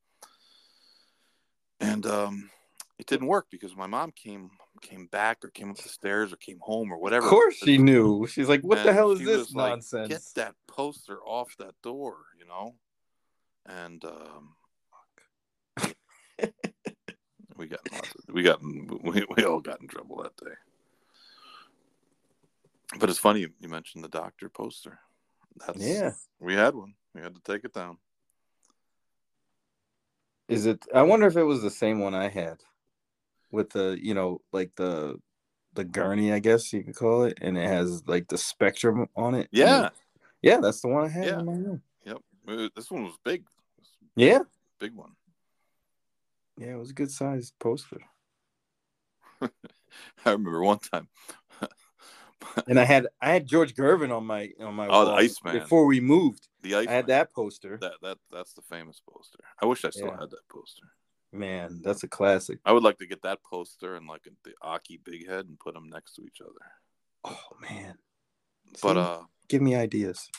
And 1.79 2.05
um, 2.05 2.49
it 2.97 3.05
didn't 3.05 3.27
work 3.27 3.47
because 3.49 3.75
my 3.75 3.87
mom 3.87 4.11
came 4.11 4.51
came 4.81 5.07
back 5.07 5.43
or 5.43 5.49
came 5.49 5.71
up 5.71 5.77
the 5.77 5.89
stairs 5.89 6.31
or 6.31 6.37
came 6.37 6.59
home 6.61 6.91
or 6.91 6.97
whatever. 6.99 7.25
Of 7.25 7.31
course 7.31 7.55
she 7.55 7.77
knew. 7.77 8.27
She's 8.27 8.49
like, 8.49 8.61
"What 8.61 8.83
the 8.83 8.93
hell 8.93 9.11
is 9.11 9.19
this 9.19 9.37
was 9.37 9.55
like, 9.55 9.71
nonsense?" 9.71 10.07
Get 10.09 10.21
that 10.35 10.55
poster 10.67 11.19
off 11.25 11.55
that 11.59 11.75
door, 11.81 12.17
you 12.37 12.45
know. 12.45 12.75
And 13.65 14.03
um, 14.03 14.55
we 17.57 17.67
got 17.67 17.79
we 18.29 18.43
got 18.43 18.61
we, 18.61 19.25
we 19.35 19.43
all 19.45 19.61
got 19.61 19.81
in 19.81 19.87
trouble 19.87 20.23
that 20.23 20.35
day. 20.43 20.55
But 22.97 23.09
it's 23.09 23.19
funny 23.19 23.41
you, 23.41 23.69
mentioned 23.69 24.03
the 24.03 24.09
doctor 24.09 24.49
poster. 24.49 24.99
That's 25.55 25.79
yeah. 25.79 26.11
we 26.39 26.55
had 26.55 26.73
one. 26.73 26.95
We 27.13 27.21
had 27.21 27.35
to 27.35 27.41
take 27.41 27.63
it 27.63 27.73
down. 27.73 27.97
Is 30.47 30.65
it? 30.65 30.85
I 30.95 31.03
wonder 31.03 31.27
if 31.27 31.37
it 31.37 31.43
was 31.43 31.61
the 31.61 31.69
same 31.69 31.99
one 31.99 32.15
I 32.15 32.29
had, 32.29 32.57
with 33.51 33.69
the 33.69 33.97
you 34.01 34.15
know 34.15 34.41
like 34.51 34.71
the 34.75 35.19
the 35.73 35.83
gurney, 35.83 36.33
I 36.33 36.39
guess 36.39 36.73
you 36.73 36.83
could 36.83 36.95
call 36.95 37.23
it, 37.23 37.37
and 37.41 37.57
it 37.57 37.67
has 37.67 38.03
like 38.07 38.27
the 38.27 38.37
spectrum 38.37 39.07
on 39.15 39.35
it. 39.35 39.47
Yeah. 39.51 39.89
Yeah, 40.41 40.59
that's 40.61 40.81
the 40.81 40.87
one 40.87 41.05
I 41.05 41.09
had 41.09 41.25
Yeah. 41.25 41.39
in 41.39 41.45
my 41.45 41.53
room. 41.53 41.81
Yep. 42.05 42.71
This 42.75 42.89
one 42.89 43.03
was 43.03 43.17
big. 43.23 43.45
Yeah. 44.15 44.39
Big 44.79 44.95
one. 44.95 45.11
Yeah, 46.57 46.73
it 46.73 46.79
was 46.79 46.89
a 46.89 46.93
good 46.93 47.11
sized 47.11 47.53
poster. 47.59 48.01
I 49.41 49.49
remember 50.25 50.61
one 50.61 50.79
time. 50.79 51.07
And 52.67 52.79
I 52.79 52.83
had 52.85 53.07
I 53.21 53.31
had 53.31 53.47
George 53.47 53.73
Gervin 53.75 54.15
on 54.15 54.25
my 54.25 54.51
on 54.59 54.73
my 54.73 54.87
Oh, 54.87 55.05
the 55.05 55.11
Iceman. 55.11 55.59
before 55.59 55.85
we 55.85 55.99
moved. 55.99 56.47
The 56.61 56.75
ice. 56.75 56.87
I 56.87 56.91
had 56.91 57.07
that 57.07 57.33
poster. 57.33 57.77
That 57.81 57.93
that 58.01 58.17
that's 58.31 58.53
the 58.53 58.61
famous 58.61 59.01
poster. 59.07 59.39
I 59.61 59.65
wish 59.65 59.83
I 59.85 59.89
still 59.89 60.07
Yeah. 60.07 60.19
had 60.19 60.31
that 60.31 60.47
poster. 60.49 60.85
Man, 61.31 61.81
that's 61.83 62.03
a 62.03 62.07
classic. 62.07 62.59
I 62.65 62.71
would 62.71 62.83
like 62.83 62.97
to 62.99 63.05
get 63.05 63.21
that 63.21 63.43
poster 63.43 63.95
and 63.95 64.07
like 64.07 64.27
the 64.43 64.53
Aki 64.61 65.01
Big 65.03 65.27
Head 65.27 65.45
and 65.45 65.59
put 65.59 65.73
them 65.73 65.89
next 65.89 66.13
to 66.13 66.23
each 66.23 66.41
other. 66.41 66.59
Oh 67.25 67.55
man. 67.61 67.97
But 68.81 68.93
See? 68.95 68.99
uh, 68.99 69.21
give 69.47 69.61
me 69.61 69.75
ideas. 69.75 70.29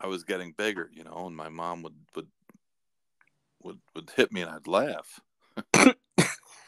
I 0.00 0.06
was 0.08 0.24
getting 0.24 0.52
bigger, 0.52 0.90
you 0.92 1.04
know, 1.04 1.26
and 1.26 1.36
my 1.36 1.48
mom 1.48 1.82
would 1.82 1.94
would 2.16 2.28
would 3.62 3.80
would 3.94 4.10
hit 4.16 4.32
me 4.32 4.42
and 4.42 4.50
I'd 4.50 4.66
laugh. 4.66 5.20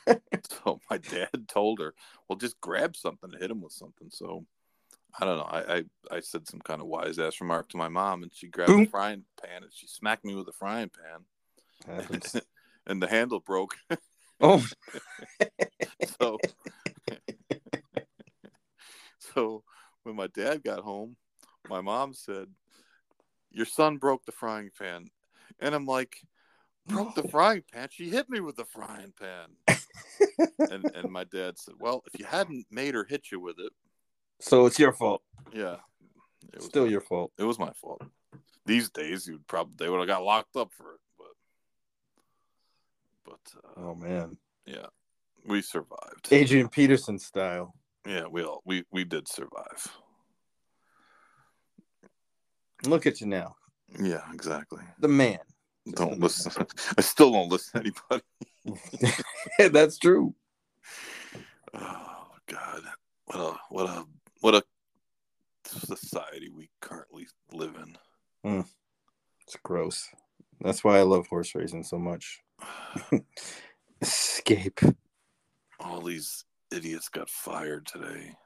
so 0.64 0.80
my 0.90 0.98
dad 0.98 1.48
told 1.48 1.80
her, 1.80 1.94
"Well, 2.28 2.36
just 2.36 2.60
grab 2.60 2.96
something 2.96 3.30
and 3.32 3.40
hit 3.40 3.50
him 3.50 3.60
with 3.60 3.72
something." 3.72 4.08
So 4.10 4.44
I 5.18 5.24
don't 5.24 5.38
know. 5.38 5.44
I 5.44 5.76
I, 5.76 5.84
I 6.16 6.20
said 6.20 6.48
some 6.48 6.60
kind 6.60 6.80
of 6.80 6.86
wise 6.86 7.18
ass 7.18 7.40
remark 7.40 7.68
to 7.70 7.76
my 7.76 7.88
mom, 7.88 8.22
and 8.22 8.32
she 8.34 8.48
grabbed 8.48 8.70
a 8.70 8.74
Boom. 8.74 8.86
frying 8.86 9.24
pan 9.42 9.62
and 9.62 9.72
she 9.72 9.86
smacked 9.86 10.24
me 10.24 10.34
with 10.34 10.48
a 10.48 10.52
frying 10.52 10.90
pan, 10.90 11.96
Happens. 11.96 12.36
and 12.86 13.02
the 13.02 13.08
handle 13.08 13.40
broke. 13.40 13.76
oh, 14.40 14.64
so 16.20 16.38
so 19.18 19.62
when 20.02 20.16
my 20.16 20.26
dad 20.28 20.62
got 20.62 20.80
home 20.80 21.16
my 21.68 21.80
mom 21.80 22.12
said 22.12 22.46
your 23.50 23.66
son 23.66 23.96
broke 23.96 24.24
the 24.24 24.32
frying 24.32 24.70
pan 24.78 25.06
and 25.60 25.74
i'm 25.74 25.86
like 25.86 26.16
broke 26.86 27.14
the 27.14 27.22
frying 27.28 27.62
pan 27.72 27.88
she 27.90 28.10
hit 28.10 28.28
me 28.28 28.40
with 28.40 28.56
the 28.56 28.64
frying 28.64 29.12
pan 29.18 29.48
and 30.70 30.84
and 30.94 31.10
my 31.10 31.24
dad 31.24 31.58
said 31.58 31.74
well 31.78 32.02
if 32.12 32.18
you 32.18 32.26
hadn't 32.26 32.66
made 32.70 32.94
her 32.94 33.04
hit 33.08 33.30
you 33.32 33.40
with 33.40 33.56
it 33.58 33.72
so 34.40 34.66
it's 34.66 34.78
your 34.78 34.92
fault. 34.92 35.22
yeah 35.52 35.76
it 36.52 36.56
was 36.56 36.64
Still 36.66 36.84
my, 36.84 36.90
your 36.90 37.00
fault. 37.00 37.32
it 37.38 37.44
was 37.44 37.58
my 37.58 37.70
fault 37.72 38.02
these 38.66 38.88
days 38.90 39.26
you'd 39.26 39.46
probably 39.46 39.74
they 39.78 39.88
would 39.90 39.98
have 40.00 40.08
got 40.08 40.22
locked 40.24 40.56
up 40.56 40.72
for 40.72 40.94
it 40.94 41.00
but 41.18 41.26
but 43.24 43.40
uh, 43.64 43.86
Oh 43.88 43.94
man. 43.94 44.36
yeah 44.66 44.86
we 45.46 45.60
survived 45.62 46.28
Adrian 46.30 46.68
Peterson 46.68 47.18
style. 47.18 47.74
yeah 48.06 48.26
we 48.30 48.42
all 48.42 48.62
we 48.64 48.84
we 48.90 49.04
did 49.04 49.28
survive 49.28 49.86
Look 52.86 53.06
at 53.06 53.18
you 53.22 53.26
now. 53.26 53.56
Yeah, 53.98 54.20
exactly. 54.32 54.82
The 54.98 55.08
man. 55.08 55.38
Don't 55.92 56.20
listen. 56.20 56.66
I 56.98 57.00
still 57.02 57.32
don't 57.32 57.50
listen 57.50 57.82
to 57.82 57.92
anybody. 58.68 59.22
That's 59.72 59.98
true. 59.98 60.34
Oh 61.74 62.26
God, 62.46 62.82
what 63.26 63.38
a 63.38 63.56
what 63.68 63.86
a 63.86 64.04
what 64.40 64.54
a 64.54 64.64
society 65.66 66.48
we 66.48 66.70
currently 66.80 67.26
live 67.52 67.76
in. 67.76 67.96
Hmm. 68.44 68.60
It's 69.42 69.56
gross. 69.62 70.08
That's 70.60 70.82
why 70.82 70.98
I 70.98 71.02
love 71.02 71.26
horse 71.26 71.54
racing 71.54 71.84
so 71.84 71.98
much. 71.98 72.40
Escape. 74.00 74.80
All 75.80 76.00
these 76.00 76.44
idiots 76.72 77.08
got 77.08 77.28
fired 77.28 77.86
today. 77.86 78.36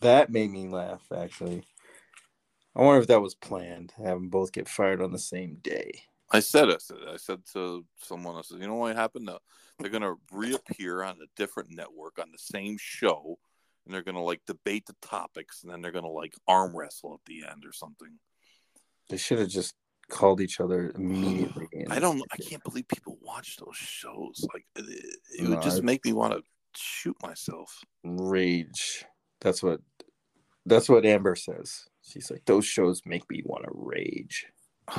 That 0.00 0.30
made 0.30 0.50
me 0.50 0.68
laugh, 0.68 1.02
actually. 1.14 1.64
I 2.76 2.82
wonder 2.82 3.00
if 3.00 3.08
that 3.08 3.22
was 3.22 3.34
planned, 3.34 3.92
have 3.96 4.18
them 4.18 4.28
both 4.28 4.52
get 4.52 4.68
fired 4.68 5.02
on 5.02 5.12
the 5.12 5.18
same 5.18 5.56
day. 5.62 6.02
I 6.30 6.40
said, 6.40 6.68
I 6.68 6.76
said, 6.78 6.96
I 7.08 7.16
said 7.16 7.40
to 7.54 7.84
someone, 8.02 8.36
I 8.36 8.42
said, 8.42 8.60
you 8.60 8.66
know 8.66 8.74
what 8.74 8.94
happened? 8.96 9.30
They're 9.78 9.90
gonna 9.90 10.14
reappear 10.32 11.02
on 11.02 11.16
a 11.22 11.26
different 11.36 11.70
network 11.70 12.18
on 12.18 12.30
the 12.32 12.38
same 12.38 12.76
show, 12.78 13.38
and 13.84 13.94
they're 13.94 14.02
gonna 14.02 14.22
like 14.22 14.42
debate 14.46 14.86
the 14.86 14.96
topics, 15.00 15.62
and 15.62 15.72
then 15.72 15.80
they're 15.80 15.92
gonna 15.92 16.08
like 16.08 16.34
arm 16.46 16.76
wrestle 16.76 17.14
at 17.14 17.20
the 17.26 17.44
end 17.48 17.64
or 17.64 17.72
something. 17.72 18.18
They 19.08 19.16
should 19.16 19.38
have 19.38 19.48
just 19.48 19.74
called 20.10 20.40
each 20.40 20.60
other 20.60 20.92
immediately. 20.94 21.66
I 21.90 21.98
don't. 21.98 22.20
I 22.32 22.36
can't 22.36 22.62
believe 22.64 22.88
people 22.88 23.18
watch 23.22 23.56
those 23.56 23.76
shows. 23.76 24.44
Like 24.52 24.66
it, 24.76 24.84
it 25.38 25.44
No, 25.44 25.50
would 25.50 25.62
just 25.62 25.78
I- 25.78 25.84
make 25.84 26.04
me 26.04 26.12
want 26.12 26.34
to 26.34 26.42
shoot 26.76 27.16
myself. 27.22 27.80
Rage. 28.04 29.04
That's 29.40 29.62
what. 29.62 29.80
That's 30.66 30.88
what 30.90 31.06
Amber 31.06 31.34
says. 31.36 31.86
She's 32.02 32.30
like, 32.30 32.44
those 32.44 32.66
shows 32.66 33.00
make 33.06 33.30
me 33.30 33.40
want 33.46 33.64
to 33.64 33.70
rage. 33.72 34.46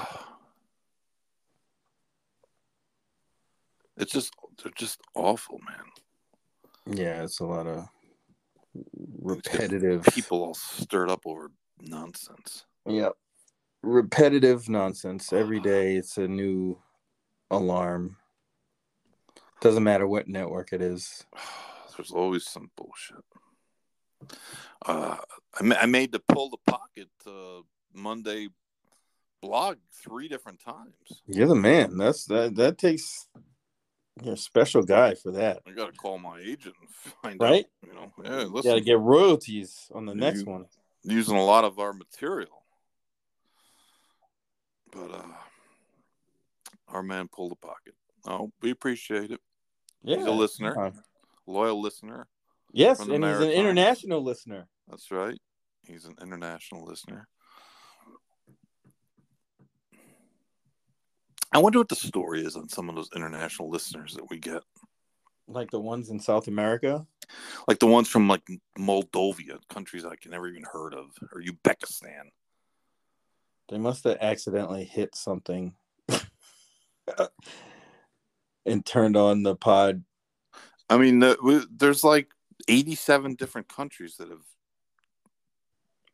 It's 4.00 4.14
just 4.14 4.34
they're 4.64 4.72
just 4.76 5.00
awful, 5.14 5.60
man. 5.68 6.98
Yeah, 6.98 7.24
it's 7.24 7.42
a 7.42 7.46
lot 7.46 7.68
of 7.68 7.88
repetitive. 9.22 10.04
People 10.14 10.44
all 10.44 10.54
stirred 10.54 11.10
up 11.10 11.22
over 11.26 11.52
nonsense. 11.82 12.66
Yep. 12.88 13.14
Repetitive 13.84 14.70
nonsense. 14.70 15.34
Every 15.34 15.60
day 15.62 15.96
it's 15.96 16.18
a 16.18 16.28
new 16.28 16.80
alarm. 17.52 18.16
Doesn't 19.62 19.84
matter 19.84 20.08
what 20.08 20.30
network 20.30 20.72
it 20.72 20.82
is. 20.82 21.26
There's 21.98 22.12
always 22.12 22.48
some 22.48 22.72
bullshit. 22.78 23.26
Uh, 24.86 25.18
I, 25.60 25.64
ma- 25.64 25.76
I 25.82 25.86
made 25.86 26.14
the 26.14 26.20
pull 26.20 26.50
the 26.50 26.72
pocket 26.72 27.10
uh, 27.28 27.62
Monday 27.94 28.48
blog 29.42 29.78
three 29.94 30.30
different 30.30 30.62
times. 30.64 30.94
You're 31.28 31.48
the 31.48 31.56
man. 31.56 31.98
That's 31.98 32.24
that 32.26 32.56
that 32.56 32.78
takes 32.78 33.28
you're 34.24 34.34
a 34.34 34.38
special 34.38 34.84
guy 34.84 35.16
for 35.16 35.32
that. 35.32 35.62
I 35.68 35.72
got 35.72 35.88
to 35.88 35.98
call 35.98 36.18
my 36.20 36.40
agent 36.40 36.76
and 36.80 36.90
find 36.90 37.40
Right? 37.42 37.66
out. 37.84 37.88
You 37.88 37.94
know, 37.94 38.14
yeah, 38.24 38.42
You 38.42 38.48
listen, 38.50 38.72
gotta 38.72 38.82
get 38.82 39.00
royalties 39.00 39.90
on 39.94 40.06
the 40.06 40.14
You- 40.14 40.20
next 40.20 40.44
one. 40.46 40.66
using 41.04 41.38
a 41.38 41.44
lot 41.44 41.64
of 41.66 41.80
our 41.80 41.94
material. 41.94 42.64
But 44.92 45.12
uh 45.12 45.34
our 46.88 47.04
man 47.04 47.28
pulled 47.28 47.52
the 47.52 47.56
pocket. 47.56 47.94
Oh, 48.26 48.52
we 48.62 48.72
appreciate 48.72 49.32
it. 49.32 49.40
Yeah. 50.02 50.18
He's 50.18 50.26
a 50.26 50.32
listener, 50.32 50.78
Uh, 50.88 50.92
loyal 51.46 51.80
listener. 51.80 52.28
yes, 52.72 53.00
and 53.00 53.12
he's 53.24 53.40
an 53.40 53.52
international 53.52 54.24
listener. 54.24 54.68
That's 54.88 55.12
right. 55.12 55.40
He's 55.88 56.06
an 56.06 56.16
international 56.22 56.84
listener. 56.84 57.28
I 61.52 61.58
wonder 61.58 61.80
what 61.80 61.90
the 61.90 61.96
story 61.96 62.44
is 62.46 62.56
on 62.56 62.70
some 62.70 62.90
of 62.90 62.96
those 62.96 63.10
international 63.16 63.70
listeners 63.70 64.14
that 64.14 64.30
we 64.30 64.38
get. 64.38 64.62
Like 65.48 65.72
the 65.72 65.80
ones 65.80 66.10
in 66.10 66.20
South 66.20 66.48
America. 66.48 67.08
Like 67.68 67.80
the 67.80 67.88
ones 67.88 68.08
from 68.08 68.28
like 68.28 68.48
Moldova, 68.78 69.60
countries 69.70 70.06
I 70.06 70.16
can 70.16 70.32
never 70.32 70.48
even 70.48 70.64
heard 70.72 70.94
of, 70.94 71.08
or 71.34 71.42
Uzbekistan. 71.42 72.30
They 73.70 73.78
must 73.78 74.04
have 74.04 74.18
accidentally 74.22 74.84
hit 74.84 75.16
something 75.16 75.74
and 78.66 78.86
turned 78.86 79.18
on 79.18 79.44
the 79.44 79.56
pod. 79.56 80.04
I 80.90 80.98
mean, 80.98 81.24
there's 81.72 82.04
like 82.04 82.30
87 82.68 83.36
different 83.36 83.68
countries 83.68 84.16
that 84.18 84.30
have 84.30 84.46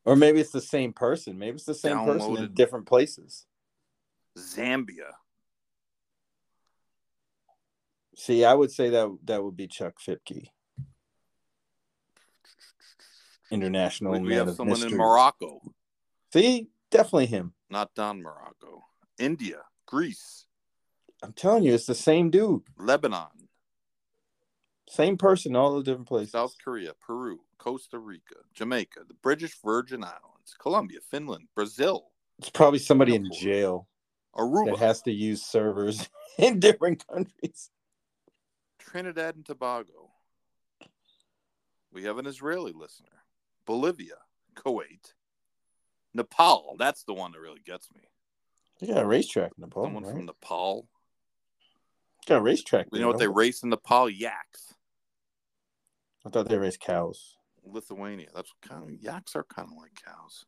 Or 0.04 0.16
maybe 0.16 0.40
it's 0.40 0.52
the 0.52 0.62
same 0.62 0.94
person. 0.94 1.38
Maybe 1.38 1.56
it's 1.56 1.66
the 1.66 1.74
same 1.74 2.06
person 2.06 2.38
in 2.38 2.54
different 2.54 2.86
places. 2.86 3.46
Zambia. 4.38 5.12
See, 8.16 8.46
I 8.46 8.54
would 8.54 8.72
say 8.72 8.90
that 8.90 9.18
that 9.26 9.44
would 9.44 9.58
be 9.58 9.68
Chuck 9.68 9.96
Fipke. 10.06 10.48
International 13.52 14.20
We, 14.20 14.34
have 14.36 14.56
someone 14.56 14.82
in. 14.82 14.98
Morocco, 14.98 15.62
See, 16.34 16.68
definitely 16.90 17.28
him. 17.28 17.54
not 17.70 17.94
Don 17.94 18.22
Muraco. 18.22 18.82
India, 19.20 19.62
Greece, 19.86 20.46
I'm 21.24 21.32
telling 21.34 21.64
you, 21.64 21.74
it's 21.74 21.86
the 21.86 21.96
same 21.96 22.30
dude, 22.32 22.64
Lebanon, 22.78 23.28
same 24.90 25.18
person, 25.18 25.56
all 25.56 25.76
the 25.78 25.84
different 25.84 26.08
places. 26.08 26.32
South 26.32 26.56
Korea, 26.64 26.94
Peru, 27.06 27.40
Costa 27.58 28.00
Rica, 28.00 28.36
Jamaica, 28.54 29.02
the 29.08 29.14
British 29.14 29.56
Virgin 29.64 30.04
Islands, 30.04 30.56
Colombia, 30.60 31.00
Finland, 31.10 31.48
Brazil, 31.56 32.08
It's 32.40 32.50
probably 32.50 32.80
somebody 32.80 33.16
in 33.16 33.24
Singapore. 33.32 33.40
jail 33.42 33.88
that 34.36 34.76
has 34.80 35.02
to 35.04 35.12
use 35.12 35.44
servers 35.46 36.10
in 36.38 36.60
different 36.60 37.06
countries. 37.08 37.70
Trinidad 38.86 39.36
and 39.36 39.46
Tobago. 39.46 40.12
We 41.92 42.04
have 42.04 42.18
an 42.18 42.28
Israeli 42.28 42.74
listener. 42.74 43.10
Bolivia, 43.66 44.16
Kuwait, 44.56 45.14
Nepal. 46.14 46.76
That's 46.78 47.04
the 47.04 47.14
one 47.14 47.32
that 47.32 47.40
really 47.40 47.62
gets 47.66 47.90
me. 47.92 48.02
You 48.82 48.94
got 48.94 49.04
a 49.04 49.08
racetrack 49.08 49.52
in 49.58 49.62
Nepal, 49.62 49.86
Someone 49.86 50.04
right? 50.04 50.14
from 50.14 50.26
Nepal. 50.26 50.88
You 52.22 52.36
got 52.36 52.40
a 52.40 52.42
racetrack. 52.42 52.88
You 52.92 53.00
know 53.00 53.08
what 53.08 53.20
they 53.20 53.28
race 53.28 53.64
in 53.64 53.70
Nepal? 53.70 54.10
Yaks. 54.10 54.74
I 56.26 56.30
thought 56.30 56.50
they 56.50 56.58
raced 56.58 56.80
cows. 56.80 57.36
Lithuania. 57.64 58.28
That's 58.36 58.52
kind 58.62 58.84
of 58.84 59.02
yaks 59.02 59.36
are 59.36 59.44
kind 59.44 59.70
of 59.72 59.78
like 59.78 59.92
cows. 60.06 60.46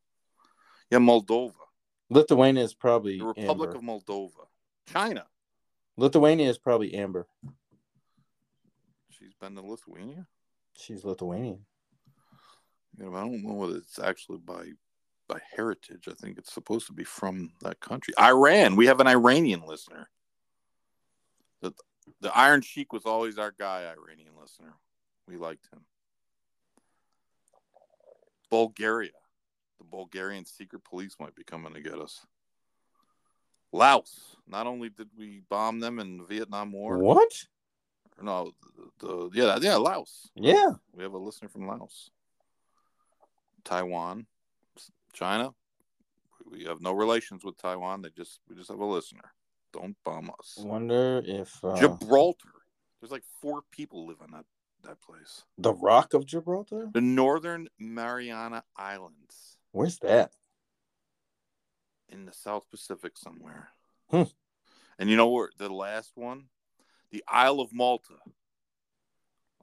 Yeah, 0.91 0.99
Moldova, 0.99 1.53
Lithuania 2.09 2.63
is 2.63 2.73
probably 2.73 3.19
the 3.19 3.25
Republic 3.25 3.71
amber. 3.75 3.77
of 3.77 3.83
Moldova, 3.83 4.47
China. 4.85 5.25
Lithuania 5.97 6.49
is 6.49 6.57
probably 6.57 6.93
amber. 6.93 7.27
She's 9.17 9.33
been 9.39 9.55
to 9.55 9.61
Lithuania. 9.61 10.27
She's 10.77 11.03
Lithuanian. 11.03 11.65
You 12.97 13.05
know, 13.05 13.15
I 13.15 13.21
don't 13.21 13.43
know 13.43 13.53
whether 13.53 13.77
it's 13.77 13.99
actually 13.99 14.39
by 14.39 14.71
by 15.27 15.39
heritage. 15.55 16.07
I 16.07 16.13
think 16.13 16.37
it's 16.37 16.53
supposed 16.53 16.87
to 16.87 16.93
be 16.93 17.03
from 17.03 17.51
that 17.61 17.79
country. 17.79 18.13
Iran. 18.19 18.75
We 18.75 18.87
have 18.87 18.99
an 18.99 19.07
Iranian 19.07 19.63
listener. 19.65 20.09
The 21.61 21.73
the 22.21 22.35
Iron 22.35 22.61
Sheik 22.61 22.93
was 22.93 23.05
always 23.05 23.37
our 23.37 23.53
guy. 23.57 23.81
Iranian 23.81 24.33
listener. 24.39 24.73
We 25.27 25.37
liked 25.37 25.67
him. 25.71 25.81
Bulgaria. 28.49 29.11
The 29.79 29.85
Bulgarian 29.85 30.45
secret 30.45 30.83
police 30.83 31.15
might 31.19 31.35
be 31.35 31.43
coming 31.43 31.73
to 31.73 31.81
get 31.81 31.99
us. 31.99 32.25
Laos. 33.71 34.35
Not 34.47 34.65
only 34.65 34.89
did 34.89 35.09
we 35.17 35.41
bomb 35.49 35.79
them 35.79 35.99
in 35.99 36.17
the 36.17 36.23
Vietnam 36.23 36.71
War. 36.71 36.97
What? 36.97 37.45
No, 38.21 38.51
the, 38.99 39.05
the 39.05 39.29
yeah 39.33 39.57
yeah 39.61 39.75
Laos. 39.75 40.29
Yeah. 40.35 40.71
We 40.93 41.03
have 41.03 41.13
a 41.13 41.17
listener 41.17 41.49
from 41.49 41.67
Laos, 41.67 42.09
Taiwan, 43.63 44.25
China. 45.13 45.53
We 46.49 46.63
have 46.65 46.81
no 46.81 46.93
relations 46.93 47.43
with 47.43 47.57
Taiwan. 47.57 48.01
They 48.01 48.09
just 48.09 48.39
we 48.49 48.55
just 48.55 48.69
have 48.69 48.79
a 48.79 48.85
listener. 48.85 49.33
Don't 49.73 49.95
bomb 50.03 50.31
us. 50.39 50.57
Wonder 50.59 51.21
if 51.25 51.63
uh, 51.63 51.75
Gibraltar. 51.75 52.49
There's 52.99 53.11
like 53.11 53.25
four 53.41 53.61
people 53.71 54.07
live 54.07 54.17
in 54.25 54.31
that 54.31 54.45
that 54.83 55.01
place. 55.01 55.43
the 55.57 55.73
Rock 55.73 56.13
of 56.13 56.25
Gibraltar. 56.25 56.89
The 56.93 57.01
Northern 57.01 57.67
Mariana 57.77 58.63
Islands 58.77 59.57
Where's 59.71 59.97
that? 59.99 60.31
in 62.09 62.25
the 62.25 62.33
South 62.33 62.63
Pacific 62.71 63.17
somewhere. 63.17 63.69
Hmm. 64.09 64.23
And 64.97 65.09
you 65.09 65.17
know 65.17 65.27
where 65.29 65.49
the 65.57 65.69
last 65.69 66.13
one, 66.15 66.45
the 67.11 67.23
Isle 67.27 67.59
of 67.59 67.73
Malta, 67.73 68.15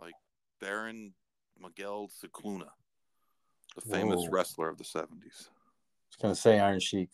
like 0.00 0.14
Baron 0.60 1.12
Mikel 1.60 2.10
Scicluna, 2.10 2.68
the 3.74 3.80
famous 3.80 4.20
Whoa. 4.22 4.30
wrestler 4.30 4.68
of 4.68 4.78
the 4.78 4.84
'70s. 4.84 5.02
I 5.02 6.10
was 6.10 6.16
gonna 6.20 6.34
say 6.34 6.60
Iron 6.60 6.80
Sheik. 6.80 7.10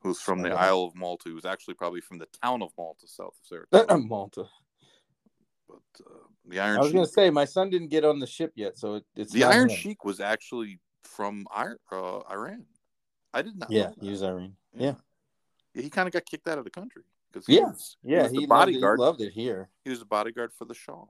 who's 0.00 0.20
from 0.20 0.42
the 0.42 0.50
Isle 0.50 0.84
of 0.84 0.94
Malta, 0.94 1.28
who's 1.28 1.44
actually 1.44 1.74
probably 1.74 2.00
from 2.00 2.18
the 2.18 2.28
town 2.42 2.62
of 2.62 2.72
Malta, 2.76 3.06
south 3.06 3.34
of 3.40 3.46
Saratoga. 3.46 3.98
Malta. 4.06 4.46
but 5.68 5.82
uh, 6.06 6.26
the 6.46 6.60
Iron 6.60 6.78
I 6.78 6.80
was 6.80 6.92
gonna 6.92 7.06
say 7.06 7.30
my 7.30 7.44
son 7.44 7.70
didn't 7.70 7.88
get 7.88 8.04
on 8.04 8.18
the 8.18 8.26
ship 8.26 8.52
yet, 8.54 8.78
so 8.78 8.96
it, 8.96 9.04
it's 9.16 9.32
the 9.32 9.44
Iron 9.44 9.68
him. 9.68 9.76
Sheik 9.76 10.04
was 10.04 10.20
actually 10.20 10.80
from 11.02 11.46
uh, 11.54 12.20
Iran. 12.30 12.66
I 13.34 13.42
did 13.42 13.58
not. 13.58 13.70
Yeah, 13.70 13.90
he 14.00 14.10
was 14.10 14.22
Irene. 14.22 14.56
Yeah, 14.74 14.94
Yeah, 15.74 15.82
he 15.82 15.90
kind 15.90 16.06
of 16.06 16.12
got 16.12 16.26
kicked 16.26 16.48
out 16.48 16.58
of 16.58 16.64
the 16.64 16.70
country 16.70 17.02
because 17.32 17.48
Yeah, 17.48 17.66
was, 17.66 17.96
yeah, 18.02 18.28
he 18.28 18.40
the 18.40 18.46
loved, 18.46 18.68
it. 18.68 18.74
he 18.74 18.80
bodyguard. 18.80 18.98
loved 18.98 19.20
it 19.20 19.32
here. 19.32 19.68
He 19.84 19.90
was 19.90 20.02
a 20.02 20.06
bodyguard 20.06 20.52
for 20.52 20.64
the 20.64 20.74
Shah. 20.74 21.04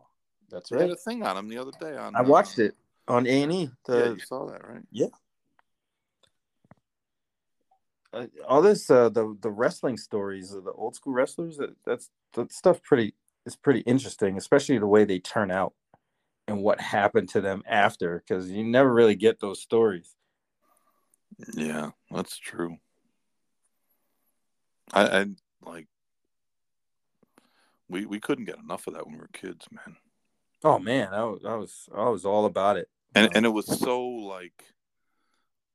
That's 0.50 0.70
They 0.70 0.76
right. 0.78 0.90
a 0.90 0.96
thing 0.96 1.22
on 1.22 1.36
him 1.36 1.48
the 1.48 1.58
other 1.58 1.72
day. 1.80 1.96
On 1.96 2.14
I 2.14 2.22
watched 2.22 2.58
uh, 2.58 2.64
it 2.64 2.76
on 3.08 3.26
A 3.26 3.42
and 3.42 3.52
E. 3.52 3.70
Yeah, 3.88 4.12
you 4.12 4.20
saw 4.20 4.46
that, 4.46 4.66
right? 4.66 4.82
uh, 8.12 8.26
all 8.46 8.60
this 8.60 8.90
uh 8.90 9.08
the 9.08 9.36
the 9.40 9.50
wrestling 9.50 9.96
stories 9.96 10.52
of 10.52 10.64
the 10.64 10.72
old 10.72 10.94
school 10.94 11.14
wrestlers 11.14 11.56
that 11.56 11.70
that's 11.86 12.10
that 12.34 12.52
stuff 12.52 12.82
pretty 12.82 13.14
is 13.46 13.56
pretty 13.56 13.80
interesting 13.80 14.36
especially 14.36 14.76
the 14.78 14.86
way 14.86 15.04
they 15.04 15.18
turn 15.18 15.50
out 15.50 15.72
and 16.46 16.62
what 16.62 16.78
happened 16.78 17.28
to 17.28 17.40
them 17.40 17.62
after 17.66 18.22
because 18.26 18.50
you 18.50 18.62
never 18.64 18.92
really 18.92 19.14
get 19.14 19.40
those 19.40 19.62
stories 19.62 20.14
Yeah, 21.54 21.90
that's 22.10 22.36
true. 22.36 22.76
I, 24.92 25.20
I 25.20 25.26
like. 25.64 25.86
We 27.92 28.06
we 28.06 28.18
couldn't 28.20 28.46
get 28.46 28.58
enough 28.58 28.86
of 28.86 28.94
that 28.94 29.04
when 29.06 29.14
we 29.14 29.20
were 29.20 29.28
kids, 29.32 29.66
man. 29.70 29.96
oh 30.64 30.78
man 30.78 31.12
i 31.12 31.22
was 31.24 31.44
i 31.44 31.54
was, 31.54 31.88
I 31.94 32.08
was 32.08 32.24
all 32.24 32.46
about 32.46 32.76
it 32.78 32.88
and 33.14 33.28
and 33.36 33.44
it 33.44 33.50
was 33.50 33.66
so 33.66 34.02
like 34.06 34.64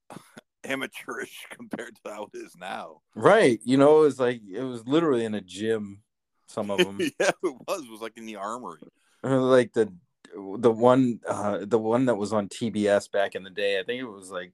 amateurish 0.63 1.45
compared 1.51 1.95
to 1.95 2.11
how 2.11 2.27
it 2.33 2.37
is 2.37 2.55
now. 2.59 3.01
right 3.15 3.59
you 3.63 3.77
know 3.77 3.99
it 3.99 4.05
was 4.05 4.19
like 4.19 4.41
it 4.51 4.63
was 4.63 4.85
literally 4.87 5.25
in 5.25 5.35
a 5.35 5.41
gym 5.41 6.01
some 6.47 6.71
of 6.71 6.77
them 6.85 6.97
yeah, 6.99 7.29
it 7.43 7.55
was. 7.67 7.83
It 7.83 7.91
was 7.91 8.01
like 8.01 8.17
in 8.17 8.25
the 8.25 8.37
armory. 8.37 8.81
like 9.23 9.73
the 9.73 9.93
the 10.35 10.71
one 10.71 11.19
uh 11.27 11.59
the 11.61 11.79
one 11.79 12.05
that 12.05 12.15
was 12.15 12.33
on 12.33 12.47
tbs 12.49 13.11
back 13.11 13.35
in 13.35 13.43
the 13.43 13.49
day 13.49 13.79
i 13.79 13.83
think 13.83 14.01
it 14.01 14.05
was 14.09 14.29
like 14.31 14.51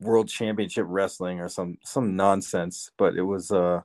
world 0.00 0.28
championship 0.28 0.86
wrestling 0.88 1.40
or 1.40 1.48
some 1.48 1.78
some 1.84 2.16
nonsense 2.16 2.90
but 2.98 3.16
it 3.16 3.22
was 3.22 3.50
uh 3.50 3.80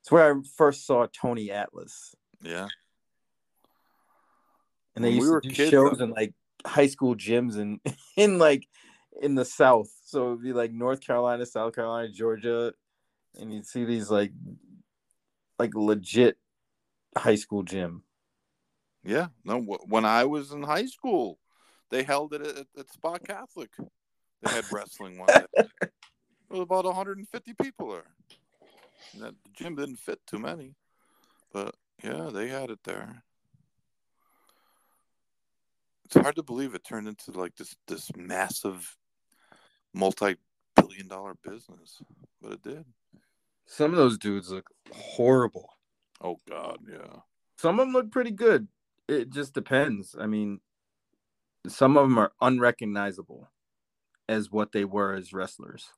it's 0.00 0.10
where 0.10 0.34
i 0.34 0.40
first 0.56 0.86
saw 0.86 1.06
tony 1.12 1.50
atlas 1.50 2.14
Yeah, 2.42 2.68
and 4.94 5.04
they 5.04 5.10
When 5.10 5.18
we 5.18 5.20
used 5.20 5.30
were 5.30 5.40
to 5.40 5.48
do 5.48 5.54
kids, 5.54 5.70
shows 5.70 6.00
in 6.00 6.10
like 6.10 6.34
high 6.66 6.86
school 6.86 7.14
gyms 7.14 7.56
and 7.56 7.80
in 8.16 8.38
like 8.38 8.66
in 9.20 9.34
the 9.34 9.44
south 9.44 9.90
so 10.04 10.28
it'd 10.28 10.42
be 10.42 10.52
like 10.52 10.72
north 10.72 11.00
carolina 11.00 11.44
south 11.46 11.74
carolina 11.74 12.08
georgia 12.08 12.72
and 13.38 13.52
you'd 13.52 13.66
see 13.66 13.84
these 13.84 14.10
like 14.10 14.32
like 15.58 15.74
legit 15.74 16.36
high 17.16 17.34
school 17.34 17.62
gym 17.62 18.02
yeah. 19.04 19.28
No, 19.44 19.60
when 19.60 20.04
I 20.04 20.24
was 20.24 20.52
in 20.52 20.62
high 20.62 20.86
school, 20.86 21.38
they 21.90 22.02
held 22.02 22.34
it 22.34 22.42
at, 22.42 22.66
at 22.78 22.92
Spa 22.92 23.16
Catholic. 23.18 23.70
They 24.42 24.50
had 24.50 24.70
wrestling 24.70 25.18
one 25.18 25.28
day. 25.28 25.46
There 26.50 26.60
was 26.60 26.64
about 26.64 26.86
150 26.86 27.52
people 27.60 27.90
there. 27.90 28.06
And 29.14 29.22
that 29.22 29.34
the 29.44 29.50
gym 29.52 29.76
didn't 29.76 29.96
fit 29.98 30.20
too 30.26 30.38
many, 30.38 30.74
but 31.52 31.74
yeah, 32.02 32.30
they 32.32 32.48
had 32.48 32.70
it 32.70 32.80
there. 32.84 33.22
It's 36.04 36.14
hard 36.14 36.36
to 36.36 36.42
believe 36.42 36.74
it 36.74 36.84
turned 36.84 37.08
into 37.08 37.32
like 37.32 37.54
this 37.56 37.76
this 37.86 38.10
massive, 38.16 38.96
multi-billion 39.94 41.08
dollar 41.08 41.34
business, 41.42 42.00
but 42.40 42.52
it 42.52 42.62
did. 42.62 42.84
some 43.66 43.90
of 43.90 43.96
those 43.96 44.16
dudes 44.18 44.50
look 44.50 44.70
horrible 44.92 45.68
Oh 46.20 46.40
God, 46.48 46.78
yeah. 46.90 47.20
some 47.56 47.78
of 47.78 47.86
them 47.86 47.92
look 47.92 48.10
pretty 48.10 48.30
good 48.32 48.66
it 49.06 49.30
just 49.30 49.54
depends 49.54 50.16
i 50.18 50.26
mean 50.26 50.60
some 51.66 51.96
of 51.96 52.08
them 52.08 52.18
are 52.18 52.32
unrecognizable 52.40 53.48
as 54.28 54.50
what 54.50 54.72
they 54.72 54.84
were 54.84 55.14
as 55.14 55.32
wrestlers 55.32 55.90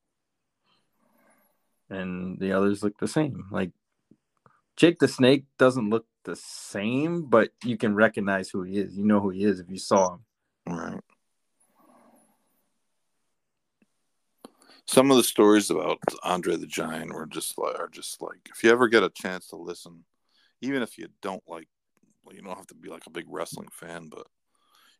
and 1.90 2.38
the 2.38 2.52
others 2.52 2.82
look 2.82 2.98
the 2.98 3.08
same. 3.08 3.46
Like 3.50 3.70
jake 4.76 4.98
the 4.98 5.08
snake 5.08 5.44
doesn't 5.58 5.90
look 5.90 6.06
the 6.24 6.36
same 6.36 7.22
but 7.22 7.50
you 7.64 7.76
can 7.76 7.94
recognize 7.94 8.48
who 8.48 8.62
he 8.62 8.78
is. 8.78 8.96
You 8.96 9.04
know 9.04 9.20
who 9.20 9.30
he 9.30 9.44
is 9.44 9.60
if 9.60 9.70
you 9.70 9.78
saw 9.78 10.14
him. 10.14 10.20
Right. 10.66 11.00
Some 14.86 15.10
of 15.10 15.16
the 15.16 15.22
stories 15.22 15.70
about 15.70 16.00
Andre 16.24 16.56
the 16.56 16.66
Giant 16.66 17.12
were 17.12 17.26
just 17.26 17.56
like 17.56 17.78
are 17.78 17.88
just 17.88 18.20
like 18.20 18.48
if 18.54 18.64
you 18.64 18.70
ever 18.70 18.88
get 18.88 19.04
a 19.04 19.10
chance 19.10 19.46
to 19.48 19.56
listen, 19.56 20.04
even 20.62 20.82
if 20.82 20.98
you 20.98 21.06
don't 21.22 21.42
like, 21.46 21.68
well, 22.24 22.34
you 22.34 22.42
don't 22.42 22.56
have 22.56 22.66
to 22.66 22.74
be 22.74 22.88
like 22.88 23.06
a 23.06 23.10
big 23.10 23.26
wrestling 23.28 23.68
fan, 23.72 24.08
but 24.10 24.26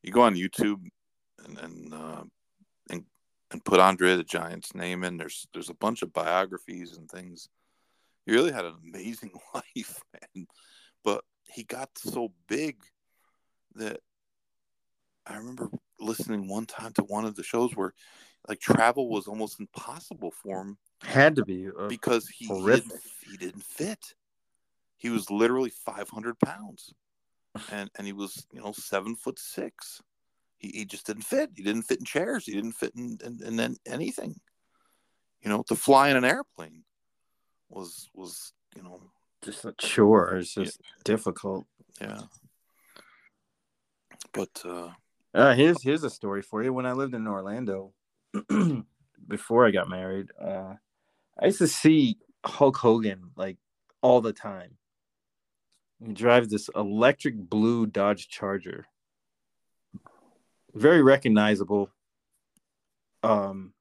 you 0.02 0.12
go 0.12 0.22
on 0.22 0.36
YouTube 0.36 0.80
and 1.44 1.58
and 1.58 1.92
uh, 1.92 2.22
and 3.50 3.64
put 3.64 3.80
Andre 3.80 4.16
the 4.16 4.24
Giant's 4.24 4.74
name 4.74 5.04
in. 5.04 5.16
There's 5.16 5.46
there's 5.52 5.70
a 5.70 5.74
bunch 5.74 6.02
of 6.02 6.12
biographies 6.12 6.96
and 6.96 7.10
things. 7.10 7.48
He 8.26 8.32
really 8.32 8.52
had 8.52 8.64
an 8.64 8.76
amazing 8.88 9.32
life, 9.54 10.02
man. 10.12 10.46
But 11.04 11.24
he 11.48 11.64
got 11.64 11.90
so 11.96 12.32
big 12.48 12.76
that 13.74 14.00
I 15.26 15.36
remember 15.36 15.68
listening 15.98 16.48
one 16.48 16.66
time 16.66 16.92
to 16.94 17.02
one 17.04 17.24
of 17.24 17.34
the 17.36 17.42
shows 17.42 17.74
where 17.74 17.94
like 18.48 18.60
travel 18.60 19.08
was 19.08 19.26
almost 19.26 19.60
impossible 19.60 20.30
for 20.30 20.60
him 20.62 20.78
Had 21.02 21.36
to 21.36 21.44
be. 21.44 21.68
uh, 21.68 21.88
because 21.88 22.28
he 22.28 22.46
horrific. 22.46 22.84
didn't, 22.88 23.02
he 23.30 23.36
didn't 23.36 23.64
fit. 23.64 24.14
He 24.96 25.08
was 25.10 25.30
literally 25.30 25.70
500 25.70 26.38
pounds, 26.38 26.92
and 27.72 27.90
and 27.96 28.06
he 28.06 28.12
was 28.12 28.46
you 28.52 28.60
know 28.60 28.72
seven 28.72 29.16
foot 29.16 29.38
six. 29.38 30.00
He, 30.60 30.68
he 30.68 30.84
just 30.84 31.06
didn't 31.06 31.22
fit. 31.24 31.50
He 31.56 31.62
didn't 31.64 31.82
fit 31.82 31.98
in 31.98 32.04
chairs. 32.04 32.44
He 32.46 32.52
didn't 32.52 32.72
fit 32.72 32.92
in 32.94 33.18
in, 33.24 33.40
in, 33.44 33.58
an- 33.58 33.76
anything. 33.86 34.36
You 35.42 35.48
know, 35.50 35.64
to 35.68 35.74
fly 35.74 36.10
in 36.10 36.16
an 36.16 36.24
airplane 36.24 36.84
was 37.68 38.08
was 38.14 38.52
you 38.76 38.82
know 38.82 39.00
just 39.42 39.64
a 39.64 39.72
chore. 39.72 40.36
It's 40.36 40.54
just 40.54 40.80
difficult. 41.02 41.66
yeah. 42.00 42.20
But 44.32 44.62
uh, 44.64 44.90
Uh, 45.34 45.54
here's 45.54 45.82
here's 45.82 46.04
a 46.04 46.10
story 46.10 46.42
for 46.42 46.62
you. 46.62 46.72
When 46.72 46.86
I 46.86 46.92
lived 46.92 47.14
in 47.14 47.26
Orlando, 47.26 47.92
before 49.28 49.66
I 49.66 49.70
got 49.70 49.88
married, 49.88 50.28
uh, 50.40 50.74
I 51.40 51.46
used 51.46 51.58
to 51.58 51.68
see 51.68 52.18
Hulk 52.44 52.76
Hogan 52.76 53.30
like 53.34 53.56
all 54.02 54.20
the 54.20 54.32
time. 54.34 54.76
He 56.04 56.12
drives 56.12 56.48
this 56.48 56.68
electric 56.74 57.36
blue 57.36 57.86
Dodge 57.86 58.28
Charger, 58.28 58.86
very 60.74 61.02
recognizable. 61.02 61.90
Um, 63.22 63.72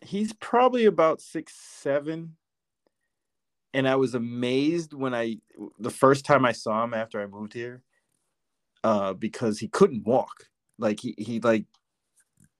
he's 0.00 0.32
probably 0.32 0.84
about 0.84 1.20
six 1.20 1.54
seven, 1.54 2.36
and 3.72 3.88
I 3.88 3.96
was 3.96 4.14
amazed 4.14 4.92
when 4.92 5.14
I 5.14 5.38
the 5.78 5.90
first 5.90 6.24
time 6.24 6.44
I 6.44 6.52
saw 6.52 6.84
him 6.84 6.94
after 6.94 7.20
I 7.20 7.26
moved 7.26 7.52
here 7.52 7.82
uh, 8.82 9.14
because 9.14 9.58
he 9.58 9.68
couldn't 9.68 10.06
walk. 10.06 10.48
Like 10.78 11.00
he, 11.00 11.14
he 11.16 11.40
like 11.40 11.64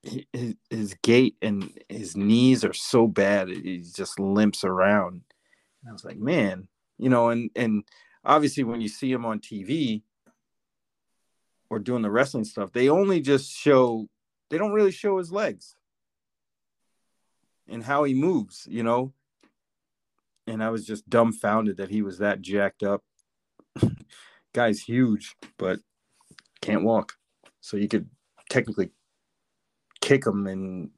his, 0.03 0.55
his 0.71 0.95
gait 1.03 1.37
and 1.43 1.71
his 1.89 2.17
knees 2.17 2.65
are 2.65 2.73
so 2.73 3.07
bad 3.07 3.49
he 3.49 3.85
just 3.95 4.19
limps 4.19 4.65
around. 4.65 5.23
And 5.83 5.91
I 5.91 5.93
was 5.93 6.05
like, 6.05 6.19
man, 6.19 6.69
you 6.99 7.09
know, 7.09 7.29
and 7.29 7.51
and 7.55 7.85
obviously 8.25 8.65
when 8.65 8.81
you 8.81 8.89
see 8.89 9.13
him 9.13 9.25
on 9.25 9.41
TV 9.41 10.03
or 11.75 11.81
doing 11.81 12.03
the 12.03 12.11
wrestling 12.11 12.45
stuff, 12.45 12.73
they 12.73 12.89
only 12.89 13.21
just 13.21 13.51
show 13.51 14.07
they 14.49 14.59
don't 14.59 14.73
really 14.73 14.93
show 14.93 15.19
his 15.19 15.33
legs 15.33 15.75
and 17.69 17.83
how 17.83 18.05
he 18.05 18.15
moves, 18.15 18.65
you 18.71 18.85
know. 18.85 19.13
And 20.47 20.63
I 20.63 20.71
was 20.71 20.87
just 20.87 21.09
dumbfounded 21.11 21.79
that 21.79 21.91
he 21.91 22.03
was 22.03 22.19
that 22.19 22.43
jacked 22.43 22.85
up. 22.85 23.03
Guy's 24.55 24.81
huge, 24.81 25.35
but 25.59 25.81
can't 26.61 26.85
walk. 26.85 27.15
So 27.61 27.77
you 27.77 27.89
could 27.89 28.09
technically 28.49 28.91
kick 30.01 30.25
him 30.25 30.47
and 30.47 30.91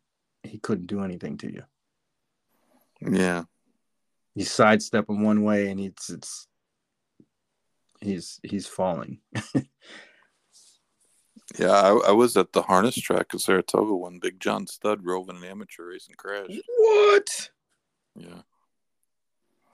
he 0.42 0.58
couldn't 0.58 0.88
do 0.88 1.02
anything 1.02 1.38
to 1.38 1.50
you. 1.50 1.62
yeah, 3.00 3.44
You 4.34 4.44
sidestep 4.44 5.08
him 5.08 5.22
one 5.22 5.42
way 5.42 5.70
and 5.70 5.80
it's 5.80 6.10
it's 6.10 6.48
he's 8.02 8.40
he's 8.42 8.66
falling. 8.66 9.20
yeah. 11.58 11.70
I, 11.70 12.08
I 12.08 12.12
was 12.12 12.36
at 12.36 12.52
the 12.52 12.62
harness 12.62 12.96
track 12.96 13.32
in 13.32 13.38
Saratoga 13.38 13.94
when 13.94 14.18
Big 14.18 14.40
John 14.40 14.66
Studd 14.66 15.02
drove 15.02 15.28
in 15.28 15.36
an 15.36 15.44
amateur 15.44 15.88
race 15.90 16.06
and 16.08 16.16
crashed. 16.16 16.60
What? 16.78 17.50
Yeah. 18.16 18.42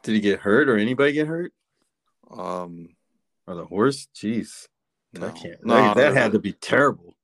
Did 0.02 0.14
he 0.14 0.20
get 0.20 0.40
hurt 0.40 0.68
or 0.68 0.76
anybody 0.76 1.12
get 1.12 1.26
hurt? 1.28 1.52
Um. 2.30 2.90
Or 3.46 3.54
the 3.56 3.64
horse? 3.64 4.06
Jeez. 4.14 4.68
No, 5.14 5.20
That 5.26 5.34
can't 5.36 5.64
no, 5.66 5.74
that, 5.74 5.96
that 5.96 6.14
had 6.14 6.32
to 6.32 6.38
be 6.38 6.52
terrible. 6.52 7.16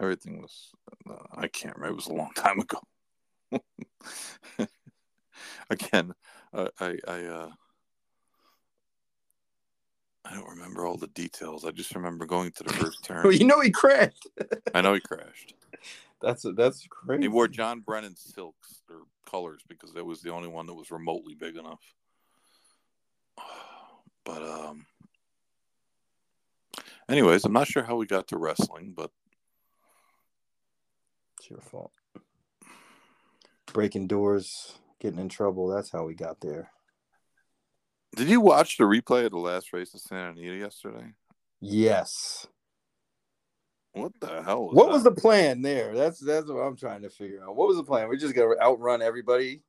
everything 0.00 0.40
was 0.40 0.70
uh, 1.10 1.16
i 1.36 1.48
can't 1.48 1.74
remember 1.76 1.92
it 1.94 1.96
was 1.96 2.06
a 2.06 2.12
long 2.14 2.30
time 2.36 2.60
ago 2.60 2.78
again 5.70 6.12
uh, 6.54 6.68
i 6.80 6.96
i 7.08 7.24
uh 7.24 7.50
i 10.24 10.34
don't 10.34 10.48
remember 10.48 10.86
all 10.86 10.96
the 10.96 11.06
details 11.08 11.64
i 11.64 11.70
just 11.70 11.94
remember 11.94 12.24
going 12.26 12.50
to 12.52 12.62
the 12.64 12.72
first 12.74 13.02
turn 13.04 13.22
Well, 13.24 13.32
you 13.32 13.44
know 13.46 13.60
he 13.60 13.70
crashed. 13.70 14.26
i 14.74 14.80
know 14.80 14.94
he 14.94 15.00
crashed 15.12 15.54
That's 16.20 16.44
that's 16.56 16.86
crazy. 16.88 17.22
he 17.22 17.28
wore 17.28 17.48
john 17.48 17.80
brennan 17.80 18.16
silks 18.16 18.82
or 18.90 19.02
colors 19.28 19.62
because 19.68 19.92
that 19.94 20.04
was 20.04 20.20
the 20.22 20.30
only 20.32 20.48
one 20.48 20.66
that 20.66 20.74
was 20.74 20.90
remotely 20.90 21.34
big 21.34 21.56
enough 21.56 21.80
but 24.24 24.42
um 24.42 24.86
anyways 27.08 27.44
i'm 27.44 27.52
not 27.52 27.66
sure 27.66 27.82
how 27.82 27.96
we 27.96 28.06
got 28.06 28.28
to 28.28 28.36
wrestling 28.38 28.92
but 28.96 29.10
It's 31.38 31.50
your 31.50 31.60
fault. 31.60 31.90
Breaking 33.72 34.06
doors, 34.06 34.78
getting 35.00 35.18
in 35.18 35.28
trouble. 35.28 35.66
That's 35.66 35.90
how 35.90 36.04
we 36.04 36.14
got 36.14 36.40
there. 36.40 36.70
Did 38.16 38.28
you 38.28 38.40
watch 38.40 38.76
the 38.76 38.84
replay 38.84 39.24
of 39.24 39.30
the 39.32 39.38
last 39.38 39.72
race 39.72 39.94
of 39.94 40.00
santa 40.00 40.30
anita 40.30 40.56
yesterday 40.56 41.12
Yes. 41.60 42.46
what 43.92 44.12
the 44.20 44.42
hell 44.42 44.66
was 44.66 44.74
What 44.74 44.86
that? 44.86 44.92
was 44.92 45.04
the 45.04 45.12
plan 45.12 45.62
there? 45.62 45.94
That's 45.94 46.18
that's 46.18 46.48
what 46.48 46.60
I'm 46.60 46.76
trying 46.76 47.02
to 47.02 47.10
figure 47.10 47.42
out. 47.44 47.54
What 47.54 47.68
was 47.68 47.76
the 47.76 47.84
plan? 47.84 48.08
We're 48.08 48.16
just 48.16 48.34
gonna 48.34 48.56
outrun 48.60 49.00
everybody. 49.02 49.62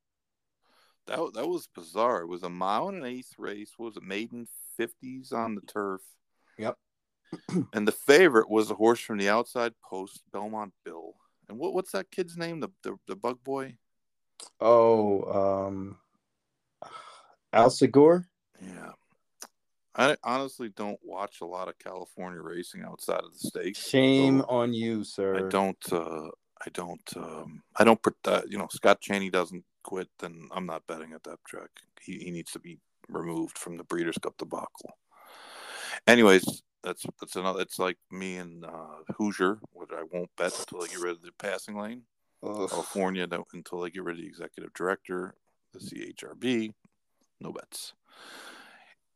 That 1.06 1.20
that 1.36 1.48
was 1.48 1.68
bizarre. 1.76 2.22
It 2.22 2.28
was 2.28 2.42
a 2.44 2.50
mile 2.50 2.88
and 2.90 2.98
an 3.00 3.06
eighth 3.06 3.34
race. 3.38 3.74
What 3.78 3.88
was 3.88 3.98
it 3.98 4.04
maiden 4.04 4.48
fifties 4.78 5.32
on 5.32 5.54
the 5.56 5.62
turf? 5.62 6.02
Yep. 6.58 6.78
and 7.74 7.88
the 7.88 7.92
favorite 7.92 8.50
was 8.50 8.72
a 8.72 8.76
horse 8.76 9.00
from 9.02 9.18
the 9.20 9.30
outside 9.30 9.74
post, 9.88 10.24
Belmont 10.32 10.74
Bill. 10.86 11.14
And 11.50 11.60
what 11.60 11.74
what's 11.76 11.92
that 11.92 12.10
kid's 12.10 12.38
name? 12.38 12.60
The 12.62 12.70
the, 12.82 12.96
the 13.08 13.16
bug 13.16 13.44
boy? 13.44 13.76
Oh, 14.60 15.68
um, 15.70 15.98
Al 17.52 17.70
Segura. 17.70 18.26
Yeah. 18.62 18.92
I 19.96 20.18
honestly 20.24 20.70
don't 20.70 21.00
watch 21.04 21.42
a 21.42 21.46
lot 21.46 21.68
of 21.68 21.78
California 21.78 22.42
racing 22.42 22.84
outside 22.84 23.24
of 23.24 23.32
the 23.32 23.48
state. 23.48 23.78
Shame 23.78 24.40
so 24.40 24.46
on 24.48 24.74
you, 24.74 25.04
sir. 25.04 25.46
I 25.46 25.50
don't. 25.50 25.94
Uh, 25.94 26.30
I 26.66 26.70
don't. 26.74 27.18
Um, 27.18 27.62
I 27.76 27.84
don't. 27.84 28.02
put 28.02 28.16
that- 28.24 28.50
You 28.50 28.58
know, 28.58 28.68
Scott 28.72 29.02
Chaney 29.02 29.30
doesn't 29.30 29.64
quit, 29.84 30.10
then 30.20 30.48
I'm 30.52 30.66
not 30.66 30.88
betting 30.88 31.14
at 31.14 31.24
that 31.24 31.40
track. 31.46 31.70
He 32.02 32.18
he 32.18 32.32
needs 32.32 32.52
to 32.54 32.60
be 32.60 32.80
removed 33.08 33.58
from 33.58 33.78
the 33.78 33.84
Breeders' 33.84 34.18
Cup 34.18 34.36
debacle. 34.38 34.98
Anyways, 36.08 36.64
that's 36.84 37.06
that's 37.20 37.36
another. 37.36 37.62
It's 37.62 37.78
like 37.78 37.98
me 38.10 38.38
and 38.38 38.66
uh, 38.66 39.04
Hoosier, 39.18 39.60
which 39.74 39.90
I 39.92 40.04
won't 40.12 40.36
bet 40.38 40.58
until 40.58 40.84
I 40.84 40.88
get 40.88 41.00
rid 41.00 41.12
of 41.12 41.22
the 41.22 41.32
passing 41.38 41.78
lane. 41.78 42.02
Ugh. 42.42 42.70
California 42.70 43.28
until 43.54 43.84
I 43.84 43.90
get 43.90 44.04
rid 44.04 44.16
of 44.18 44.22
the 44.22 44.28
executive 44.28 44.74
director, 44.74 45.36
the 45.72 45.80
CHRB. 45.80 46.74
No 47.40 47.52
bets. 47.52 47.94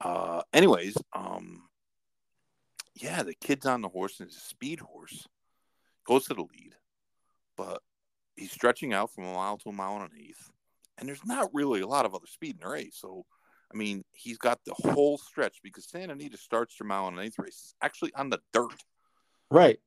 Uh, 0.01 0.41
anyways, 0.53 0.95
um, 1.13 1.63
yeah, 2.95 3.23
the 3.23 3.33
kid's 3.35 3.65
on 3.65 3.81
the 3.81 3.89
horse 3.89 4.19
and 4.19 4.27
it's 4.29 4.37
a 4.37 4.47
speed 4.47 4.79
horse. 4.79 5.27
Goes 6.05 6.25
to 6.27 6.33
the 6.33 6.41
lead, 6.41 6.75
but 7.57 7.81
he's 8.35 8.51
stretching 8.51 8.93
out 8.93 9.11
from 9.13 9.25
a 9.25 9.33
mile 9.33 9.57
to 9.57 9.69
a 9.69 9.73
mile 9.73 9.95
and 9.97 10.03
an 10.11 10.17
eighth, 10.19 10.49
and 10.97 11.07
there's 11.09 11.25
not 11.25 11.49
really 11.53 11.81
a 11.81 11.87
lot 11.87 12.05
of 12.05 12.15
other 12.15 12.27
speed 12.27 12.55
in 12.55 12.59
the 12.61 12.69
race. 12.71 12.95
So, 13.01 13.25
I 13.73 13.75
mean, 13.77 14.05
he's 14.13 14.37
got 14.37 14.59
the 14.65 14.73
whole 14.73 15.17
stretch 15.17 15.57
because 15.63 15.89
Santa 15.89 16.13
Anita 16.13 16.37
starts 16.37 16.77
their 16.77 16.87
mile 16.87 17.07
and 17.09 17.17
an 17.19 17.25
eighth 17.25 17.39
race 17.39 17.47
It's 17.65 17.75
actually 17.81 18.13
on 18.15 18.29
the 18.29 18.39
dirt. 18.53 18.83
Right. 19.51 19.79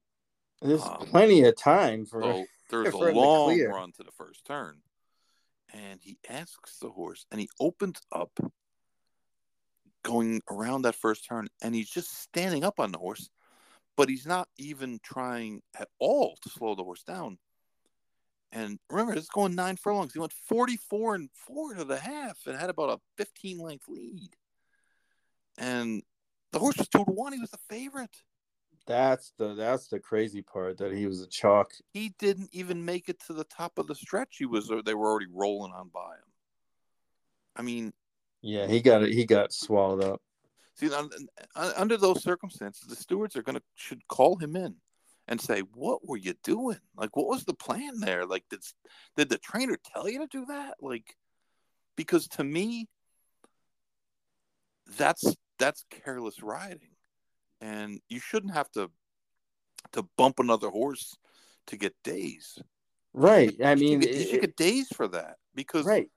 There's 0.61 0.83
Um, 0.83 1.07
plenty 1.07 1.43
of 1.45 1.57
time 1.57 2.05
for. 2.05 2.23
So 2.23 2.45
there's 2.71 2.89
a 2.89 2.91
For 2.93 3.11
to 3.13 3.17
long 3.19 3.47
clear. 3.55 3.71
run 3.71 3.93
to 3.93 4.03
the 4.03 4.13
first 4.13 4.45
turn. 4.45 4.83
And 5.73 6.01
he 6.03 6.19
asks 6.29 6.79
the 6.81 6.91
horse, 6.91 7.25
and 7.31 7.41
he 7.41 7.49
opens 7.61 8.01
up 8.13 8.33
going 10.03 10.41
around 10.51 10.83
that 10.83 10.95
first 10.95 11.27
turn, 11.27 11.49
and 11.63 11.75
he's 11.75 11.91
just 11.91 12.23
standing 12.23 12.65
up 12.65 12.81
on 12.81 12.93
the 12.93 12.99
horse, 12.99 13.31
but 13.97 14.09
he's 14.09 14.27
not 14.27 14.49
even 14.59 14.99
trying 15.03 15.63
at 15.79 15.89
all 15.99 16.37
to 16.43 16.49
slow 16.49 16.75
the 16.75 16.85
horse 16.85 17.03
down. 17.03 17.39
And 18.53 18.79
remember, 18.91 19.15
it's 19.15 19.29
going 19.29 19.55
nine 19.55 19.77
furlongs. 19.77 20.13
He 20.13 20.19
went 20.19 20.33
44 20.33 21.15
and 21.15 21.31
four 21.35 21.75
to 21.75 21.85
the 21.85 21.99
half 21.99 22.39
and 22.47 22.59
had 22.59 22.71
about 22.71 22.91
a 22.91 23.01
15 23.17 23.59
length 23.59 23.87
lead. 23.89 24.31
And 25.57 26.03
the 26.53 26.59
horse 26.59 26.77
was 26.77 26.89
two 26.89 27.05
to 27.05 27.11
one. 27.11 27.33
He 27.33 27.39
was 27.39 27.51
the 27.51 27.59
favorite. 27.69 28.17
That's 28.87 29.33
the 29.39 29.55
that's 29.55 29.87
the 29.89 30.01
crazy 30.01 30.43
part 30.43 30.79
that 30.79 30.93
he 30.93 31.07
was 31.07 31.21
a 31.21 31.29
chalk. 31.29 31.73
he 31.93 32.13
didn't 32.19 32.49
even 32.53 32.85
make 32.85 33.09
it 33.09 33.21
to 33.27 33.33
the 33.33 33.45
top 33.45 33.79
of 33.79 33.87
the 33.87 33.95
stretch. 33.95 34.37
He 34.39 34.47
was 34.47 34.69
they 34.85 34.95
were 34.95 35.09
already 35.09 35.29
rolling 35.33 35.73
on 35.73 35.91
by 35.95 36.15
him. 36.15 36.31
I 37.55 37.63
mean, 37.63 37.93
Yeah, 38.43 38.67
he 38.67 38.81
got 38.81 39.03
it. 39.03 39.13
He 39.13 39.25
got 39.27 39.53
swallowed 39.53 40.03
up. 40.03 40.23
see, 40.75 40.93
un, 40.93 41.11
un- 41.57 41.73
under 41.77 41.97
those 41.97 42.23
circumstances, 42.23 42.87
the 42.89 42.97
stewards 42.97 43.37
are 43.37 43.43
gonna 43.43 43.63
should 43.75 44.07
call 44.09 44.37
him 44.37 44.57
in, 44.57 44.77
and 45.29 45.41
say, 45.41 45.61
"What 45.75 46.07
were 46.09 46.17
you 46.17 46.35
doing? 46.43 46.79
Like, 46.97 47.17
what 47.17 47.27
was 47.29 47.45
the 47.45 47.55
plan 47.55 48.01
there? 48.01 48.25
Like, 48.27 48.45
did 48.49 48.61
did 49.17 49.29
the 49.29 49.39
trainer 49.39 49.77
tell 49.93 50.09
you 50.09 50.21
to 50.21 50.27
do 50.27 50.47
that? 50.47 50.77
Like, 50.81 51.17
because 51.97 52.29
to 52.29 52.45
me, 52.45 52.89
that's 54.97 55.37
that's 55.59 55.85
careless 55.91 56.43
riding, 56.43 56.97
and 57.61 58.01
you 58.09 58.19
shouldn't 58.21 58.55
have 58.55 58.71
to 58.73 58.91
to 59.93 60.03
bump 60.17 60.39
another 60.39 60.69
horse 60.71 61.17
to 61.67 61.77
get 61.77 61.95
days. 62.05 62.59
Right. 63.13 63.55
I 63.63 63.73
You 63.73 63.77
should 63.77 63.81
mean, 63.81 64.01
get- 64.01 64.15
you 64.15 64.27
should 64.27 64.41
get 64.41 64.57
days 64.57 64.89
for 64.95 65.09
that 65.09 65.37
because 65.55 65.85
right. 65.85 66.09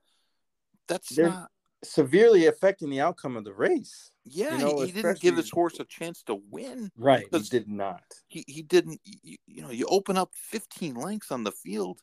that's 0.87 1.09
They're- 1.15 1.29
not. 1.29 1.49
Severely 1.83 2.47
affecting 2.47 2.89
the 2.89 3.01
outcome 3.01 3.35
of 3.37 3.43
the 3.43 3.53
race. 3.53 4.11
Yeah, 4.25 4.57
know, 4.57 4.79
he, 4.79 4.87
he 4.87 4.91
didn't 4.93 5.19
give 5.19 5.37
his 5.37 5.49
horse 5.49 5.79
a 5.79 5.83
chance 5.83 6.23
to 6.23 6.39
win. 6.49 6.91
Right. 6.97 7.27
He 7.31 7.39
did 7.39 7.67
not. 7.67 8.03
he, 8.27 8.43
he 8.47 8.61
didn't 8.61 8.99
you, 9.03 9.37
you 9.45 9.61
know 9.61 9.69
you 9.69 9.85
open 9.87 10.17
up 10.17 10.31
15 10.33 10.95
lengths 10.95 11.31
on 11.31 11.43
the 11.43 11.51
field 11.51 11.99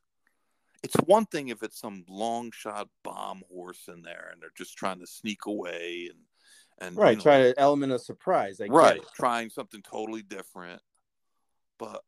it's 0.83 0.95
one 1.07 1.27
thing 1.27 1.49
if 1.49 1.63
it's 1.63 1.79
some 1.79 2.05
long 2.09 2.51
shot 2.53 2.89
bomb 3.03 3.43
horse 3.53 3.89
in 3.89 4.03
there 4.03 4.31
and 4.33 4.41
they're 4.41 4.51
just 4.57 4.77
trying 4.77 5.01
to 5.01 5.07
sneak 5.07 5.47
away 5.47 6.09
and 6.11 6.19
and 6.83 6.97
Right. 6.97 7.11
you 7.11 7.17
know, 7.17 7.23
Try 7.23 7.39
to 7.43 7.61
element 7.61 7.93
of 7.93 8.01
surprise. 8.01 8.61
I 8.61 8.67
right 8.67 9.01
trying 9.15 9.51
something 9.51 9.83
totally 9.83 10.23
different 10.23 10.81
but 11.79 12.03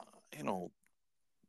uh, 0.00 0.18
you 0.36 0.44
know 0.44 0.70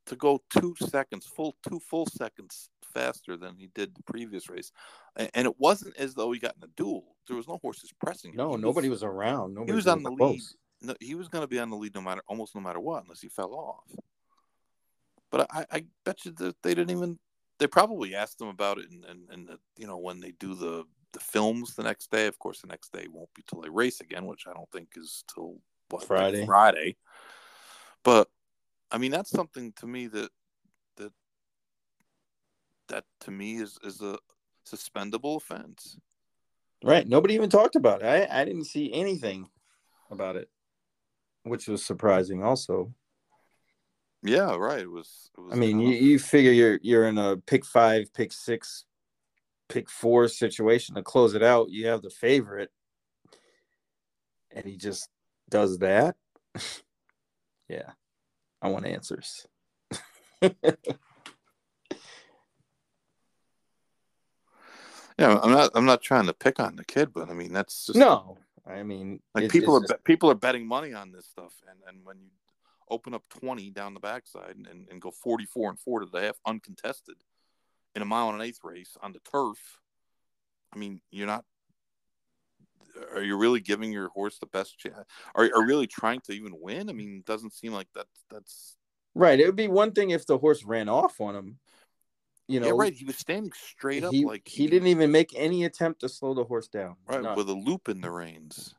to 0.06 0.16
go 0.16 0.42
two 0.50 0.76
seconds 0.90 1.26
full 1.26 1.56
two 1.68 1.80
full 1.80 2.06
seconds 2.06 2.70
faster 2.94 3.36
than 3.36 3.56
he 3.58 3.68
did 3.76 3.94
the 3.96 4.04
previous 4.04 4.50
race 4.50 4.72
and, 5.16 5.48
it 5.48 5.60
wasn't 5.60 5.96
as 5.98 6.14
though 6.14 6.32
he 6.32 6.40
got 6.40 6.56
in 6.56 6.64
a 6.64 6.72
duel 6.78 7.16
there 7.28 7.38
was 7.38 7.48
no 7.48 7.58
horses 7.62 7.92
pressing 8.00 8.32
him. 8.32 8.38
No, 8.38 8.56
He 8.56 8.62
nobody 8.62 8.90
was 8.90 9.04
around. 9.04 9.54
Nobody 9.56 9.74
was 9.74 9.88
on 9.88 10.04
the 10.04 10.12
even 10.12 10.28
lead. 10.28 10.42
no, 10.82 10.96
he 11.00 11.16
was 11.16 11.28
going 11.28 11.44
to 11.44 11.48
be 11.48 11.60
on 11.60 11.70
the 11.70 11.76
lead 11.76 11.96
no 11.96 12.02
matter 12.02 12.22
almost 12.28 12.56
no 12.56 12.62
matter 12.62 12.80
what 12.80 13.04
unless 13.04 13.22
he 13.22 13.30
fell 13.30 13.54
off. 13.54 13.84
But 15.32 15.48
I, 15.52 15.66
I 15.72 15.86
bet 16.04 16.26
you 16.26 16.32
that 16.34 16.56
they 16.62 16.76
didn't 16.76 16.96
even. 16.96 17.20
They 17.58 17.68
probably 17.68 18.16
asked 18.16 18.40
him 18.40 18.48
about 18.48 18.78
it, 18.78 18.90
and 18.92 19.06
and, 19.06 19.30
and 19.30 19.50
you 19.78 19.88
know 19.88 19.98
when 19.98 20.20
they 20.20 20.32
do 20.40 20.56
the 20.56 20.86
the 21.14 21.20
films 21.20 21.76
the 21.76 21.84
next 21.84 22.12
day. 22.12 22.28
Of 22.28 22.38
course, 22.40 22.62
the 22.62 22.68
next 22.68 22.92
day 22.92 23.08
won't 23.12 23.34
be 23.34 23.44
till 23.48 23.62
they 23.62 23.70
race 23.70 24.02
again, 24.02 24.26
which 24.26 24.46
I 24.48 24.54
don't 24.54 24.70
think 24.72 24.90
is 24.96 25.24
till 25.34 25.58
what, 25.90 26.04
Friday. 26.04 26.46
Friday. 26.46 26.98
But 28.04 28.28
I 28.92 28.98
mean, 28.98 29.12
that's 29.12 29.30
something 29.30 29.74
to 29.78 29.88
me 29.88 30.08
that 30.08 30.30
that 30.98 31.12
that 32.90 33.04
to 33.22 33.32
me 33.32 33.56
is 33.56 33.78
is 33.84 34.02
a 34.02 34.18
suspendable 34.66 35.38
offense. 35.38 35.98
Right. 36.84 37.08
Nobody 37.08 37.34
even 37.34 37.50
talked 37.50 37.76
about 37.76 38.04
it. 38.04 38.06
I, 38.06 38.42
I 38.42 38.46
didn't 38.46 38.66
see 38.66 38.94
anything 38.94 39.50
about 40.12 40.36
it, 40.36 40.50
which 41.44 41.68
was 41.68 41.86
surprising 41.86 42.44
also. 42.44 42.94
Yeah, 44.24 44.56
right. 44.56 44.82
It 44.82 44.92
was. 44.92 45.30
It 45.38 45.42
was 45.42 45.54
I 45.54 45.56
mean, 45.56 45.80
you, 45.80 45.90
you 45.90 46.20
figure 46.20 46.52
you're 46.52 46.80
you're 46.82 47.08
in 47.08 47.18
a 47.18 47.38
pick 47.38 47.66
five, 47.66 48.14
pick 48.14 48.32
six, 48.32 48.86
pick 49.70 49.90
four 49.90 50.28
situation 50.28 50.96
to 50.96 51.04
close 51.04 51.36
it 51.36 51.44
out. 51.44 51.70
You 51.70 51.88
have 51.88 52.02
the 52.02 52.10
favorite, 52.10 52.72
and 54.52 54.66
he 54.66 54.78
just 54.78 55.10
does 55.50 55.78
that. 55.80 56.16
yeah, 57.70 57.92
I 58.66 58.70
want 58.70 58.88
answers. 58.88 59.46
Yeah, 65.18 65.40
I'm 65.42 65.52
not. 65.52 65.72
I'm 65.76 65.86
not 65.86 66.02
trying 66.02 66.26
to 66.26 66.34
pick 66.34 66.60
on 66.60 66.76
the 66.76 66.84
kid, 66.84 67.14
but 67.14 67.30
I 67.30 67.34
mean 67.34 67.54
that's 67.54 67.86
just 67.86 67.98
no, 67.98 68.38
I 68.68 68.84
mean, 68.84 69.22
Like 69.34 69.50
people 69.50 69.76
are 69.76 69.78
it's 69.78 69.84
just- 69.90 70.00
bet 70.00 70.04
people 70.04 70.30
are 70.30 70.36
betting 70.36 70.68
money 70.68 70.94
on 70.94 71.12
this 71.14 71.26
stuff, 71.26 71.54
and 71.70 71.80
and 71.88 72.06
when 72.06 72.18
you 72.20 72.32
open 72.90 73.14
up 73.14 73.24
twenty 73.30 73.70
down 73.70 73.94
the 73.94 74.02
backside 74.02 74.58
and, 74.58 74.68
and, 74.68 74.90
and 74.92 75.02
go 75.02 75.12
forty 75.12 75.46
four 75.46 75.70
and 75.70 75.80
four 75.80 76.02
to 76.02 76.06
the 76.06 76.20
half 76.20 76.36
uncontested 76.46 77.16
in 77.96 78.02
a 78.02 78.06
mile 78.06 78.28
and 78.30 78.42
an 78.42 78.46
eighth 78.46 78.60
race 78.64 78.98
on 79.02 79.14
the 79.14 79.20
turf, 79.20 79.80
I 80.74 80.78
mean 80.78 81.00
you're 81.12 81.28
not. 81.28 81.46
Are 83.14 83.24
you 83.24 83.38
really 83.38 83.60
giving 83.60 83.92
your 83.92 84.10
horse 84.10 84.38
the 84.40 84.46
best 84.48 84.78
chance? 84.78 84.96
Are 85.34 85.50
are 85.54 85.66
really 85.66 85.88
trying 85.88 86.22
to 86.22 86.34
even 86.34 86.54
win? 86.60 86.90
I 86.90 86.94
mean, 86.94 87.18
it 87.18 87.26
doesn't 87.26 87.54
seem 87.54 87.74
like 87.74 87.88
that's 87.94 88.24
that's 88.30 88.78
right. 89.14 89.40
It 89.40 89.46
would 89.46 89.56
be 89.56 89.68
one 89.68 89.92
thing 89.92 90.12
if 90.12 90.26
the 90.26 90.38
horse 90.38 90.64
ran 90.64 90.90
off 90.90 91.20
on 91.20 91.36
him. 91.36 91.60
You 92.48 92.60
know, 92.60 92.68
yeah, 92.68 92.74
right. 92.76 92.94
He 92.94 93.06
was 93.06 93.18
standing 93.18 93.52
straight 93.54 94.04
up 94.04 94.14
he, 94.14 94.24
like 94.24 94.48
he 94.48 94.68
didn't 94.68 94.88
even 94.90 95.12
make 95.12 95.34
any 95.36 95.66
attempt 95.66 96.02
to 96.02 96.10
slow 96.10 96.34
the 96.34 96.44
horse 96.44 96.68
down. 96.68 96.96
right 97.08 97.22
None. 97.22 97.36
with 97.36 97.50
a 97.50 97.54
loop 97.54 97.90
in 97.90 98.02
the 98.02 98.12
reins. 98.12 98.76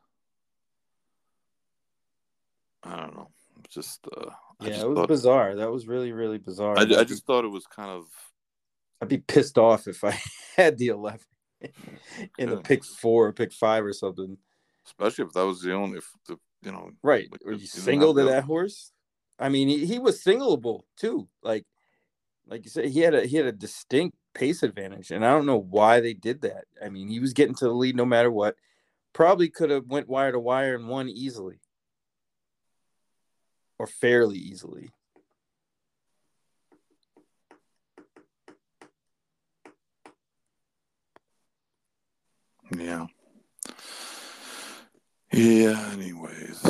I 2.83 2.95
don't 2.95 3.15
know. 3.15 3.29
Just 3.69 4.07
uh, 4.15 4.29
yeah, 4.61 4.69
just 4.69 4.81
it 4.83 4.87
was 4.89 4.95
thought- 4.97 5.07
bizarre. 5.09 5.55
That 5.55 5.71
was 5.71 5.87
really, 5.87 6.11
really 6.13 6.37
bizarre. 6.37 6.77
I, 6.77 6.83
I 6.83 7.03
just 7.03 7.25
thought 7.25 7.43
it 7.43 7.49
was 7.49 7.65
kind 7.67 7.89
of 7.89 8.05
I'd 9.01 9.09
be 9.09 9.17
pissed 9.17 9.57
off 9.57 9.87
if 9.87 10.03
I 10.03 10.17
had 10.55 10.77
the 10.77 10.87
eleven 10.87 11.19
in 12.37 12.49
the 12.49 12.57
pick 12.57 12.83
four 12.83 13.27
or 13.27 13.33
pick 13.33 13.51
five 13.51 13.83
or 13.83 13.93
something. 13.93 14.37
especially 14.85 15.25
if 15.25 15.33
that 15.33 15.45
was 15.45 15.61
the 15.61 15.73
only 15.73 15.97
if 15.97 16.09
the 16.27 16.37
you 16.61 16.71
know 16.71 16.91
Right. 17.03 17.27
Like, 17.31 17.43
Were 17.45 17.53
you 17.53 17.59
you 17.59 17.67
single 17.67 18.13
to 18.15 18.23
that 18.25 18.43
horse? 18.43 18.91
I 19.39 19.49
mean, 19.49 19.67
he, 19.67 19.85
he 19.85 19.99
was 19.99 20.23
singleable 20.23 20.81
too. 20.95 21.27
Like, 21.43 21.65
like 22.47 22.63
you 22.63 22.71
said, 22.71 22.85
he 22.85 23.01
had 23.01 23.13
a 23.13 23.25
he 23.25 23.37
had 23.37 23.45
a 23.45 23.51
distinct 23.51 24.17
pace 24.33 24.63
advantage, 24.63 25.11
and 25.11 25.25
I 25.25 25.31
don't 25.31 25.45
know 25.45 25.59
why 25.59 25.99
they 25.99 26.13
did 26.13 26.41
that. 26.41 26.65
I 26.83 26.89
mean, 26.89 27.07
he 27.07 27.19
was 27.19 27.33
getting 27.33 27.55
to 27.55 27.65
the 27.65 27.73
lead 27.73 27.95
no 27.95 28.05
matter 28.05 28.31
what. 28.31 28.55
Probably 29.13 29.49
could 29.49 29.69
have 29.69 29.87
went 29.87 30.07
wire 30.07 30.31
to 30.31 30.39
wire 30.39 30.75
and 30.75 30.87
won 30.87 31.09
easily, 31.09 31.59
or 33.79 33.87
fairly 33.87 34.37
easily. 34.37 34.91
Yeah 42.75 43.05
yeah 45.33 45.89
anyways 45.91 46.63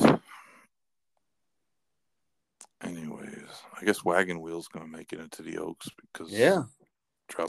anyways 2.83 3.47
I 3.79 3.85
guess 3.85 4.03
Wagon 4.03 4.41
Wheel's 4.41 4.67
gonna 4.67 4.87
make 4.87 5.13
it 5.13 5.19
into 5.19 5.41
the 5.43 5.57
Oaks 5.57 5.89
because 6.01 6.31
Yeah, 6.31 6.63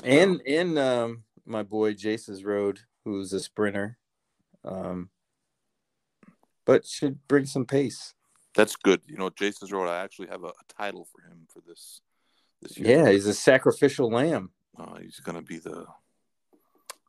and 0.05 0.41
out. 0.41 0.47
and 0.47 0.79
um, 0.79 1.25
my 1.47 1.63
boy 1.63 1.95
Jace's 1.95 2.45
Road, 2.45 2.81
who's 3.05 3.33
a 3.33 3.41
sprinter, 3.41 3.97
um, 4.65 5.11
but 6.65 6.87
should 6.87 7.27
bring 7.29 7.47
some 7.47 7.65
pace. 7.65 8.15
that's 8.55 8.77
good 8.77 9.01
you 9.07 9.17
know 9.17 9.31
Jace's 9.31 9.73
Road 9.73 9.89
I 9.89 10.03
actually 10.03 10.29
have 10.29 10.45
a, 10.45 10.49
a 10.49 10.65
title 10.69 11.07
for 11.11 11.23
him 11.23 11.47
for 11.53 11.61
this 11.67 12.01
this 12.61 12.77
year 12.77 12.89
Yeah, 12.99 13.11
he's 13.11 13.27
a 13.27 13.35
sacrificial 13.35 14.11
lamb. 14.11 14.51
uh, 14.79 14.99
he's 15.01 15.21
gonna 15.21 15.43
be 15.43 15.59
the 15.59 15.87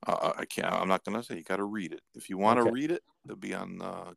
uh, 0.07 0.33
I 0.37 0.45
can't 0.45 0.71
I'm 0.71 0.87
not 0.87 1.03
gonna 1.03 1.23
say 1.23 1.35
you 1.37 1.43
gotta 1.43 1.63
read 1.63 1.93
it. 1.93 2.01
If 2.15 2.29
you 2.29 2.37
want 2.37 2.57
to 2.57 2.61
Okay. 2.63 2.71
read 2.71 2.91
it 2.91 3.03
it'll 3.25 3.37
be 3.37 3.53
on 3.53 3.81
uh, 3.81 4.13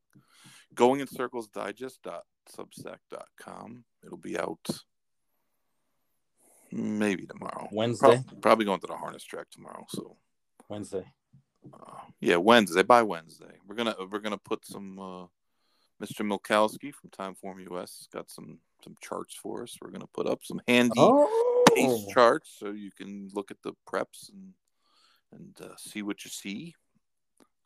going 0.75 1.01
in 1.01 1.07
circles 1.07 1.49
digest.substack.com 1.49 3.85
it'll 4.05 4.17
be 4.19 4.39
out 4.39 4.67
maybe 6.71 7.27
tomorrow. 7.27 7.69
Wednesday. 7.73 8.23
Prob- 8.27 8.41
probably 8.43 8.65
going 8.65 8.81
to 8.81 8.87
the 8.87 8.97
harness 8.97 9.25
track 9.25 9.47
tomorrow 9.51 9.85
so. 9.91 10.17
Wednesday. 10.69 11.05
uh, 11.73 11.99
yeah 12.21 12.37
wednesday 12.37 12.83
by 12.83 13.03
wednesday. 13.03 13.59
We're 13.67 13.75
gonna 13.77 13.95
we're 14.11 14.21
gonna 14.21 14.39
put 14.39 14.65
some 14.65 14.99
uh, 14.99 15.27
mr 16.03 16.25
milkowski 16.27 16.93
from 16.95 17.11
timeform 17.11 17.61
us 17.81 18.09
got 18.13 18.31
some 18.31 18.59
some 18.85 18.95
charts 19.01 19.35
for 19.35 19.63
us. 19.63 19.77
We're 19.83 19.91
gonna 19.91 20.07
put 20.15 20.27
up 20.27 20.41
some 20.45 20.61
handy 20.67 20.95
Oh, 20.99 21.65
pace 21.75 22.07
charts 22.13 22.57
so 22.59 22.71
you 22.71 22.91
can 22.97 23.29
look 23.35 23.51
at 23.51 23.59
the 23.63 23.73
preps 23.89 24.31
and 24.33 24.55
and 25.33 25.57
uh, 25.61 25.77
see 25.77 26.03
what 26.03 26.25
you 26.25 26.31
see. 26.31 26.75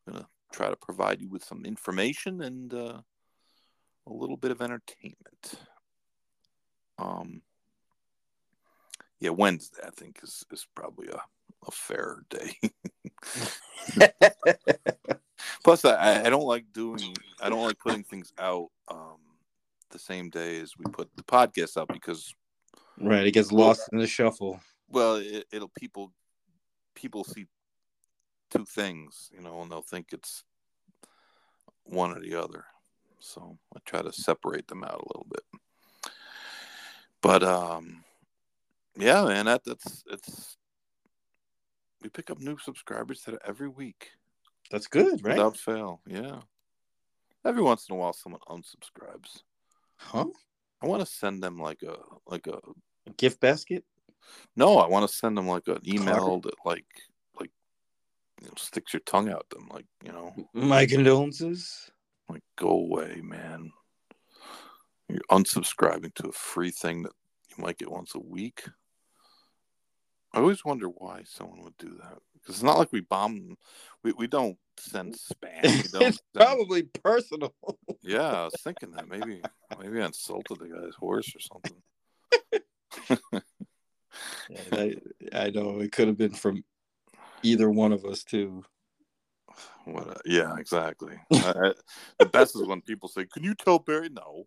I'm 0.07 0.15
gonna 0.15 0.29
try 0.53 0.71
to 0.71 0.77
provide 0.77 1.21
you 1.21 1.29
with 1.29 1.45
some 1.45 1.65
information 1.65 2.43
and 2.43 2.73
uh, 2.73 3.01
a 4.07 4.13
little 4.13 4.37
bit 4.37 4.51
of 4.51 4.63
entertainment. 4.63 5.55
Um, 6.99 7.43
yeah, 9.21 9.31
Wednesday 9.31 9.83
I 9.85 9.91
think 9.91 10.21
is 10.23 10.45
is 10.51 10.67
probably 10.75 11.09
a 11.09 11.21
a 11.67 11.71
fair 11.71 12.23
day. 12.31 12.57
Plus, 15.65 15.85
I 15.85 16.25
I 16.25 16.31
don't 16.31 16.47
like 16.47 16.73
doing 16.73 17.17
I 17.41 17.49
don't 17.49 17.65
like 17.65 17.79
putting 17.79 18.05
things 18.05 18.33
out 18.39 18.69
um, 18.89 19.19
the 19.91 19.99
same 19.99 20.31
day 20.31 20.61
as 20.61 20.73
we 20.79 20.85
put 20.91 21.09
the 21.17 21.23
podcast 21.23 21.77
out 21.77 21.89
because 21.89 22.35
right. 23.01 23.27
It 23.27 23.33
gets 23.33 23.53
lost 23.53 23.89
in 23.93 23.99
the 23.99 24.07
shuffle. 24.07 24.61
well 24.89 25.17
it, 25.17 25.45
it'll 25.53 25.73
people 25.77 26.13
people 26.95 27.25
see 27.25 27.47
two 28.51 28.65
things 28.65 29.31
you 29.35 29.41
know 29.41 29.61
and 29.63 29.71
they'll 29.71 29.83
think 29.83 30.09
it's 30.13 30.45
one 31.85 32.17
or 32.17 32.21
the 32.21 32.35
other 32.35 32.65
so 33.19 33.57
i 33.75 33.79
try 33.85 34.03
to 34.03 34.13
separate 34.13 34.67
them 34.69 34.85
out 34.85 34.95
a 35.01 35.09
little 35.09 35.27
bit 35.31 36.13
but 37.23 37.43
um 37.43 38.05
yeah 38.97 39.25
man 39.25 39.47
that 39.47 39.63
that's 39.65 40.05
it's 40.11 40.57
we 42.03 42.09
pick 42.09 42.31
up 42.31 42.39
new 42.39 42.57
subscribers 42.59 43.23
to 43.23 43.39
every 43.47 43.69
week 43.69 44.11
That's 44.71 44.87
good, 44.87 45.25
right? 45.25 45.37
without 45.37 45.57
fail 45.57 46.01
yeah 46.07 46.41
every 47.45 47.63
once 47.63 47.89
in 47.89 47.95
a 47.95 47.99
while 47.99 48.13
someone 48.13 48.41
unsubscribes 48.49 49.43
Huh? 49.99 50.27
I 50.83 50.87
want 50.87 51.01
to 51.01 51.07
send 51.07 51.43
them 51.43 51.59
like 51.59 51.83
a 51.83 51.97
like 52.27 52.47
a 52.47 52.59
A 53.07 53.11
gift 53.17 53.41
basket? 53.41 53.83
no. 54.55 54.79
I 54.79 54.87
want 54.89 55.09
to 55.09 55.17
send 55.17 55.37
them 55.37 55.49
like 55.49 55.67
an 55.69 55.81
email 55.87 56.41
that 56.43 56.55
like 56.65 56.87
you 58.41 58.49
know, 58.49 58.55
sticks 58.57 58.93
your 58.93 59.01
tongue 59.01 59.31
out 59.31 59.49
them 59.51 59.69
like 59.73 59.87
you 60.05 60.13
know 60.13 60.35
My 60.53 60.87
condolences. 60.87 61.91
like 62.29 62.43
go 62.57 62.69
away, 62.71 63.21
man. 63.23 63.71
You're 65.09 65.21
unsubscribing 65.31 66.15
to 66.17 66.29
a 66.29 66.33
free 66.33 66.71
thing 66.71 67.05
that 67.05 67.13
you 67.51 67.63
might 67.63 67.79
get 67.79 67.91
once 67.91 68.15
a 68.15 68.21
week. 68.21 68.65
I 70.35 70.41
always 70.41 70.65
wonder 70.65 70.89
why 70.89 71.23
someone 71.25 71.63
would 71.63 71.77
do 71.79 71.97
that 72.03 72.19
because 72.35 72.57
it's 72.57 72.63
not 72.63 72.79
like 72.79 72.93
we 72.93 73.01
bomb 73.01 73.37
them. 73.37 73.57
We 74.03 74.13
we 74.13 74.27
don't 74.27 74.59
send 74.79 75.15
spam. 75.15 75.61
It's 75.65 75.91
send- 75.91 76.21
probably 76.35 76.83
personal. 76.83 77.55
Yeah, 78.03 78.31
I 78.31 78.45
was 78.45 78.55
thinking 78.63 78.93
that 78.93 79.09
maybe 79.09 79.43
maybe 79.81 80.01
I 80.01 80.07
insulted 80.07 80.61
the 80.61 80.69
guy's 80.69 80.95
horse 80.97 81.33
or 81.35 81.41
something. 81.41 81.83
I, 84.73 84.95
I 85.33 85.51
know 85.51 85.81
it 85.81 85.91
could 85.91 86.07
have 86.07 86.17
been 86.17 86.33
from 86.35 86.63
either 87.43 87.71
one 87.71 87.93
of 87.93 88.05
us 88.05 88.25
too. 88.25 88.65
What? 89.85 90.09
A, 90.09 90.21
yeah, 90.25 90.57
exactly. 90.59 91.15
I- 91.33 91.73
the 92.19 92.27
best 92.27 92.57
is 92.57 92.63
when 92.67 92.81
people 92.83 93.09
say, 93.09 93.25
"Can 93.27 93.43
you 93.45 93.55
tell 93.55 93.79
Barry?" 93.79 94.09
No, 94.09 94.47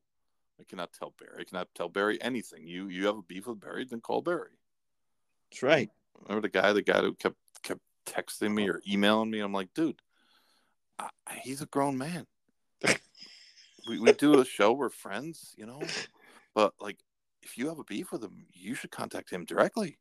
I 0.60 0.64
cannot 0.64 0.92
tell 0.94 1.14
Barry. 1.18 1.42
I 1.42 1.44
cannot 1.46 1.70
tell 1.74 1.90
Barry 1.90 2.22
anything. 2.22 2.68
You 2.68 2.88
you 2.90 3.06
have 3.08 3.18
a 3.18 3.22
beef 3.24 3.48
with 3.48 3.60
Barry, 3.60 3.86
then 3.86 4.02
call 4.02 4.22
Barry. 4.22 4.52
That's 5.50 5.64
right. 5.64 5.90
Remember 6.28 6.42
the 6.48 6.50
guy, 6.52 6.74
the 6.74 6.82
guy 6.82 7.02
who 7.02 7.14
kept 7.16 7.38
kept 7.64 7.82
texting 8.06 8.54
me 8.54 8.70
or 8.70 8.82
emailing 8.88 9.32
me. 9.32 9.40
I'm 9.40 9.54
like, 9.54 9.74
dude, 9.74 10.02
I, 11.00 11.10
he's 11.42 11.62
a 11.62 11.66
grown 11.68 11.98
man. 11.98 12.28
we 13.88 14.00
we 14.00 14.12
do 14.14 14.40
a 14.40 14.46
show. 14.46 14.74
We're 14.74 14.90
friends, 14.90 15.56
you 15.58 15.66
know. 15.66 15.82
But 16.54 16.74
like, 16.80 16.98
if 17.42 17.58
you 17.58 17.70
have 17.70 17.80
a 17.80 17.84
beef 17.84 18.12
with 18.12 18.24
him, 18.24 18.46
you 18.54 18.76
should 18.76 18.92
contact 18.92 19.32
him 19.32 19.46
directly. 19.46 19.98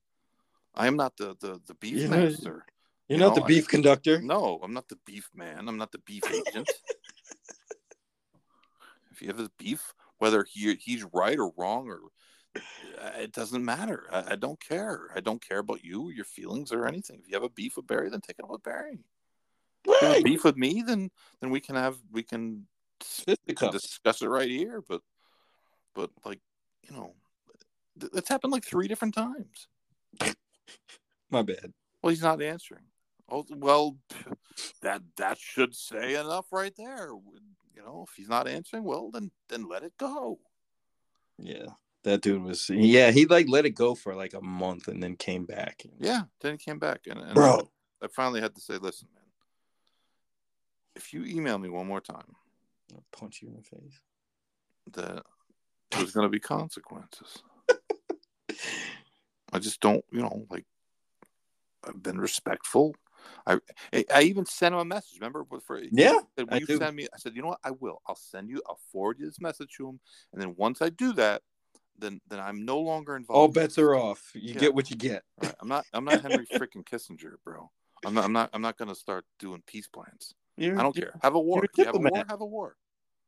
I 0.74 0.86
am 0.86 0.97
not 0.97 1.16
the 1.16 1.36
the 1.40 1.60
the 1.66 1.74
beef 1.74 1.97
You 1.97 2.09
know- 2.09 2.16
master. 2.27 2.65
You're 3.09 3.19
You 3.19 3.25
not 3.25 3.29
know, 3.31 3.35
the 3.37 3.45
I- 3.45 3.49
beef 3.49 3.69
conductor. 3.69 4.21
No, 4.21 4.61
I'm 4.63 4.75
not 4.75 4.89
the 4.89 4.99
beef 5.07 5.31
man. 5.35 5.67
I'm 5.69 5.79
not 5.79 5.93
the 5.93 5.99
beef 6.01 6.25
agent. 6.31 6.69
if 9.11 9.23
you 9.23 9.29
have 9.29 9.41
a 9.41 9.51
beef, 9.59 9.95
whether 10.19 10.45
he 10.45 10.75
he's 10.75 11.05
right 11.13 11.39
or 11.39 11.53
wrong, 11.57 11.89
or 11.89 12.01
uh, 13.01 13.11
it 13.19 13.33
doesn't 13.33 13.65
matter. 13.65 14.05
I, 14.13 14.33
I 14.33 14.37
don't 14.37 14.61
care. 14.61 15.09
I 15.15 15.21
don't 15.21 15.47
care 15.47 15.59
about 15.59 15.83
you, 15.85 16.11
your 16.11 16.25
feelings, 16.27 16.71
or 16.73 16.87
anything. 16.87 17.21
If 17.23 17.29
you 17.29 17.35
have 17.35 17.43
a 17.45 17.49
beef 17.49 17.77
with 17.77 17.87
Barry, 17.87 18.11
then 18.11 18.21
take 18.21 18.39
it 18.39 18.49
with 18.49 18.63
Barry. 18.63 18.99
If 19.87 19.87
you 19.87 19.95
have 20.09 20.13
Right. 20.17 20.25
beef 20.25 20.45
with 20.45 20.57
me, 20.57 20.83
then 20.83 21.11
then 21.41 21.51
we 21.51 21.61
can 21.61 21.77
have 21.77 21.97
we 22.13 22.23
can, 22.23 22.67
we 23.47 23.55
can 23.55 23.71
discuss 23.73 24.21
it 24.23 24.29
right 24.29 24.51
here. 24.51 24.83
But 24.87 25.01
but 25.95 26.11
like 26.27 26.41
you 26.83 26.95
know, 26.95 27.15
th- 27.99 28.13
it's 28.15 28.29
happened 28.29 28.53
like 28.53 28.65
three 28.67 28.87
different 28.89 29.15
times. 29.15 29.67
My 31.31 31.43
bad. 31.43 31.73
Well, 32.03 32.11
he's 32.11 32.23
not 32.23 32.41
answering. 32.43 32.85
Oh, 33.31 33.45
well, 33.51 33.97
that 34.83 35.03
that 35.17 35.39
should 35.39 35.75
say 35.75 36.15
enough 36.15 36.47
right 36.51 36.75
there. 36.77 37.09
You 37.77 37.83
know, 37.83 38.07
if 38.09 38.15
he's 38.17 38.29
not 38.29 38.49
answering, 38.49 38.85
well, 38.85 39.11
then 39.11 39.31
then 39.49 39.69
let 39.69 39.83
it 39.83 39.93
go. 39.99 40.39
Yeah. 41.39 41.67
That 42.05 42.23
dude 42.23 42.43
was 42.43 42.71
yeah, 42.71 43.11
he 43.11 43.27
like 43.27 43.49
let 43.49 43.67
it 43.67 43.71
go 43.71 43.95
for 43.95 44.15
like 44.15 44.33
a 44.33 44.41
month 44.41 44.89
and 44.89 45.03
then 45.03 45.17
came 45.17 45.45
back. 45.45 45.83
Yeah. 45.99 46.23
Then 46.41 46.53
he 46.53 46.59
came 46.59 46.79
back, 46.79 47.01
and, 47.07 47.19
and 47.19 47.35
Bro. 47.35 47.71
I 48.03 48.07
finally 48.07 48.41
had 48.41 48.55
to 48.55 48.61
say, 48.61 48.75
listen, 48.79 49.09
man, 49.15 49.25
if 50.95 51.13
you 51.13 51.25
email 51.25 51.59
me 51.59 51.69
one 51.69 51.87
more 51.87 52.01
time, 52.01 52.37
I'll 52.95 53.05
punch 53.13 53.43
you 53.43 53.49
in 53.49 53.57
the 53.57 53.63
face. 53.63 54.01
that 54.93 55.25
there's 55.91 56.13
going 56.13 56.25
to 56.25 56.31
be 56.31 56.39
consequences. 56.39 57.43
I 59.53 59.59
just 59.59 59.81
don't, 59.81 60.05
you 60.13 60.23
know, 60.23 60.47
like 60.51 60.65
I've 61.87 62.03
been 62.03 62.21
respectful. 62.21 62.95
I 63.47 63.59
I- 63.93 64.23
even 64.23 64.45
sent 64.47 64.75
him 64.75 64.81
a 64.81 64.85
message. 64.85 65.19
Remember, 65.21 65.45
for 65.61 65.81
Yeah, 65.93 66.21
said, 66.37 66.47
I 66.51 66.59
you 66.59 66.67
do. 66.67 66.79
send 66.79 66.97
me? 66.97 67.07
I 67.15 67.19
said, 67.19 67.35
you 67.35 67.43
know 67.43 67.49
what? 67.49 67.61
I 67.65 67.71
will. 67.73 68.01
I'll 68.07 68.17
send 68.17 68.49
you. 68.49 68.63
I'll 68.67 68.81
forward 68.93 69.19
you 69.19 69.27
this 69.27 69.41
message 69.41 69.73
to 69.77 69.89
him, 69.89 70.01
and 70.33 70.41
then 70.43 70.55
once 70.57 70.83
I 70.83 70.91
do 70.91 71.13
that, 71.15 71.43
then 71.99 72.21
then 72.29 72.41
I'm 72.41 72.65
no 72.65 72.79
longer 72.79 73.17
involved. 73.17 73.39
All 73.39 73.49
bets 73.49 73.79
are 73.79 73.95
off. 73.95 74.31
You 74.35 74.55
Yeah. 74.55 74.61
get 74.61 74.75
what 74.75 74.91
you 74.91 74.97
get. 74.97 75.25
Right. 75.43 75.55
I'm 75.61 75.69
not. 75.69 75.85
I'm 75.93 76.05
not 76.05 76.21
Henry 76.23 76.47
freaking 76.53 76.85
Kissinger, 76.85 77.35
bro. 77.45 77.71
I'm 78.05 78.15
not. 78.15 78.25
I'm 78.25 78.33
not. 78.33 78.51
I'm 78.53 78.63
not 78.63 78.79
going 78.79 78.89
to 78.89 78.95
start 78.95 79.25
doing 79.39 79.63
peace 79.67 79.89
plans. 79.89 80.35
You're, 80.57 80.79
I 80.79 80.83
don't 80.83 80.95
care. 80.95 81.15
Have 81.23 81.35
a 81.35 81.41
war. 81.41 81.65
a 81.65 81.85
have 81.85 81.95
a 81.95 81.99
war. 81.99 82.25
Have 82.29 82.41
a 82.41 82.47
war. 82.47 82.77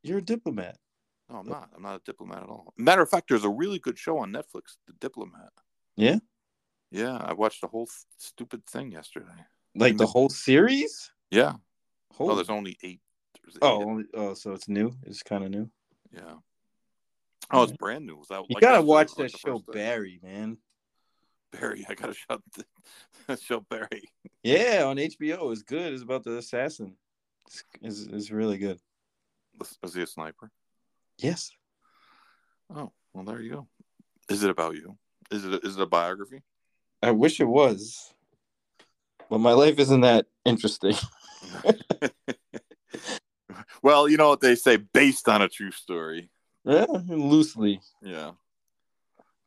You're 0.02 0.18
a 0.18 0.22
diplomat. 0.22 0.78
No, 1.28 1.36
I'm 1.36 1.48
not. 1.48 1.70
I'm 1.76 1.82
not 1.82 1.96
a 1.96 2.00
diplomat 2.04 2.42
at 2.42 2.48
all. 2.48 2.72
Matter 2.76 3.02
of 3.02 3.08
fact, 3.08 3.28
there's 3.28 3.44
a 3.44 3.48
really 3.50 3.78
good 3.78 3.98
show 3.98 4.18
on 4.18 4.32
Netflix, 4.32 4.76
The 4.88 4.94
Diplomat. 5.00 5.50
Yeah? 5.94 6.18
Yeah, 6.90 7.16
I 7.16 7.34
watched 7.34 7.60
the 7.60 7.68
whole 7.68 7.88
stupid 8.16 8.66
thing 8.66 8.90
yesterday. 8.90 9.26
Like 9.74 9.96
the 9.96 10.06
whole 10.06 10.28
series? 10.28 11.12
Yeah. 11.30 11.54
Oh, 12.18 12.34
there's 12.34 12.50
only 12.50 12.76
eight. 12.82 13.00
There's 13.42 13.56
eight. 13.56 13.60
Oh, 13.62 13.82
only- 13.82 14.04
oh, 14.14 14.34
so 14.34 14.52
it's 14.52 14.68
new. 14.68 14.92
It's 15.06 15.22
kind 15.22 15.44
of 15.44 15.50
new. 15.50 15.70
Yeah. 16.12 16.34
Oh, 17.52 17.62
it's 17.62 17.72
brand 17.72 18.06
new. 18.06 18.22
Out 18.30 18.46
You 18.48 18.54
like 18.54 18.60
gotta 18.60 18.82
watch 18.82 19.14
that 19.16 19.32
the 19.32 19.38
show. 19.38 19.58
Barry, 19.72 20.20
man. 20.22 20.58
Barry. 21.52 21.84
I 21.88 21.94
gotta 21.94 22.14
shut 22.14 22.40
the 23.26 23.36
show 23.42 23.60
Barry. 23.60 24.02
Yeah, 24.42 24.84
on 24.86 24.96
HBO. 24.96 25.50
It's 25.52 25.62
good. 25.62 25.92
It's 25.92 26.02
about 26.02 26.24
the 26.24 26.36
assassin. 26.36 26.96
It's, 27.46 27.64
it's, 27.82 28.00
it's 28.02 28.30
really 28.30 28.58
good. 28.58 28.78
Was 29.82 29.94
he 29.94 30.02
a 30.02 30.06
sniper? 30.06 30.50
Yes. 31.18 31.50
Oh, 32.74 32.92
well, 33.12 33.24
there 33.24 33.40
you 33.40 33.50
go. 33.52 33.66
Is 34.28 34.42
it 34.44 34.50
about 34.50 34.76
you? 34.76 34.96
Is 35.30 35.44
it? 35.44 35.52
A, 35.54 35.66
is 35.66 35.76
it 35.76 35.82
a 35.82 35.86
biography? 35.86 36.42
I 37.02 37.10
wish 37.10 37.40
it 37.40 37.48
was, 37.48 38.14
but 39.30 39.38
my 39.38 39.52
life 39.52 39.78
isn't 39.78 40.00
that 40.02 40.26
interesting. 40.44 40.94
well, 43.82 44.08
you 44.08 44.16
know 44.16 44.28
what 44.28 44.40
they 44.40 44.56
say, 44.56 44.76
based 44.76 45.28
on 45.28 45.40
a 45.40 45.48
true 45.48 45.70
story. 45.70 46.28
Yeah, 46.64 46.86
loosely. 47.08 47.80
Yeah. 48.02 48.32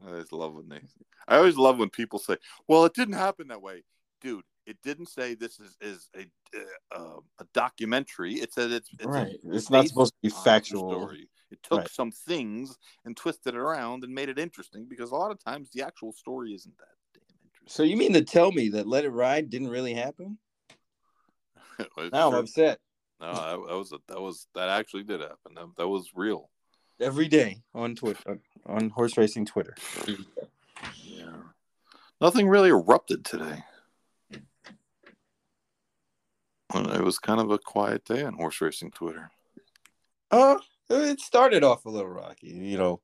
I 0.03 0.09
always 0.09 0.31
love 0.31 0.55
when 0.55 0.69
they. 0.69 0.81
I 1.27 1.37
always 1.37 1.57
love 1.57 1.77
when 1.77 1.89
people 1.89 2.19
say, 2.19 2.37
"Well, 2.67 2.85
it 2.85 2.93
didn't 2.93 3.13
happen 3.13 3.49
that 3.49 3.61
way, 3.61 3.83
dude." 4.21 4.43
It 4.65 4.77
didn't 4.81 5.07
say 5.07 5.35
this 5.35 5.59
is 5.59 5.75
is 5.81 6.09
a 6.15 6.25
uh, 6.97 7.19
a 7.39 7.45
documentary. 7.53 8.35
It 8.35 8.53
said 8.53 8.71
it's, 8.71 8.89
it's 8.93 9.05
a 9.05 9.09
right. 9.09 9.35
It's 9.45 9.69
not 9.69 9.87
supposed 9.87 10.13
to 10.13 10.19
be 10.21 10.29
factual. 10.29 10.89
story. 10.89 11.29
It 11.51 11.61
took 11.61 11.79
Right. 11.79 11.89
some 11.89 12.11
things 12.11 12.75
and 13.05 13.15
twisted 13.15 13.53
it 13.53 13.57
around 13.57 14.03
and 14.03 14.13
made 14.13 14.29
it 14.29 14.39
interesting 14.39 14.85
because 14.89 15.11
a 15.11 15.15
lot 15.15 15.31
of 15.31 15.43
times 15.43 15.69
the 15.69 15.83
actual 15.83 16.11
story 16.11 16.53
isn't 16.53 16.75
that. 16.77 16.87
So 17.67 17.83
you 17.83 17.97
mean 17.97 18.13
to 18.13 18.23
tell 18.23 18.51
me 18.51 18.69
that 18.69 18.87
Let 18.87 19.05
It 19.05 19.09
Ride 19.09 19.49
didn't 19.49 19.69
really 19.69 19.93
happen? 19.93 20.37
Now 22.11 22.27
I'm 22.29 22.35
upset 22.35 22.79
No, 23.19 23.33
that, 23.33 23.67
that 23.67 23.77
was 23.77 23.91
a, 23.93 23.97
that 24.07 24.21
was 24.21 24.47
that 24.53 24.69
actually 24.69 25.03
did 25.03 25.21
happen. 25.21 25.55
That, 25.55 25.67
that 25.77 25.87
was 25.87 26.11
real. 26.13 26.49
every 27.01 27.27
day 27.27 27.63
on 27.73 27.95
Twitter, 27.95 28.39
on 28.65 28.89
horse 28.89 29.17
racing 29.17 29.45
Twitter. 29.45 29.75
Yeah. 31.03 31.31
Nothing 32.21 32.47
really 32.47 32.69
erupted 32.69 33.25
today. 33.25 33.63
It 36.75 37.03
was 37.03 37.19
kind 37.19 37.39
of 37.39 37.51
a 37.51 37.59
quiet 37.59 38.05
day 38.05 38.23
on 38.23 38.33
horse 38.33 38.61
racing 38.61 38.91
Twitter. 38.91 39.29
Uh, 40.31 40.57
it 40.89 41.19
started 41.19 41.63
off 41.63 41.85
a 41.85 41.89
little 41.89 42.09
rocky. 42.09 42.47
You 42.47 42.77
know, 42.77 43.01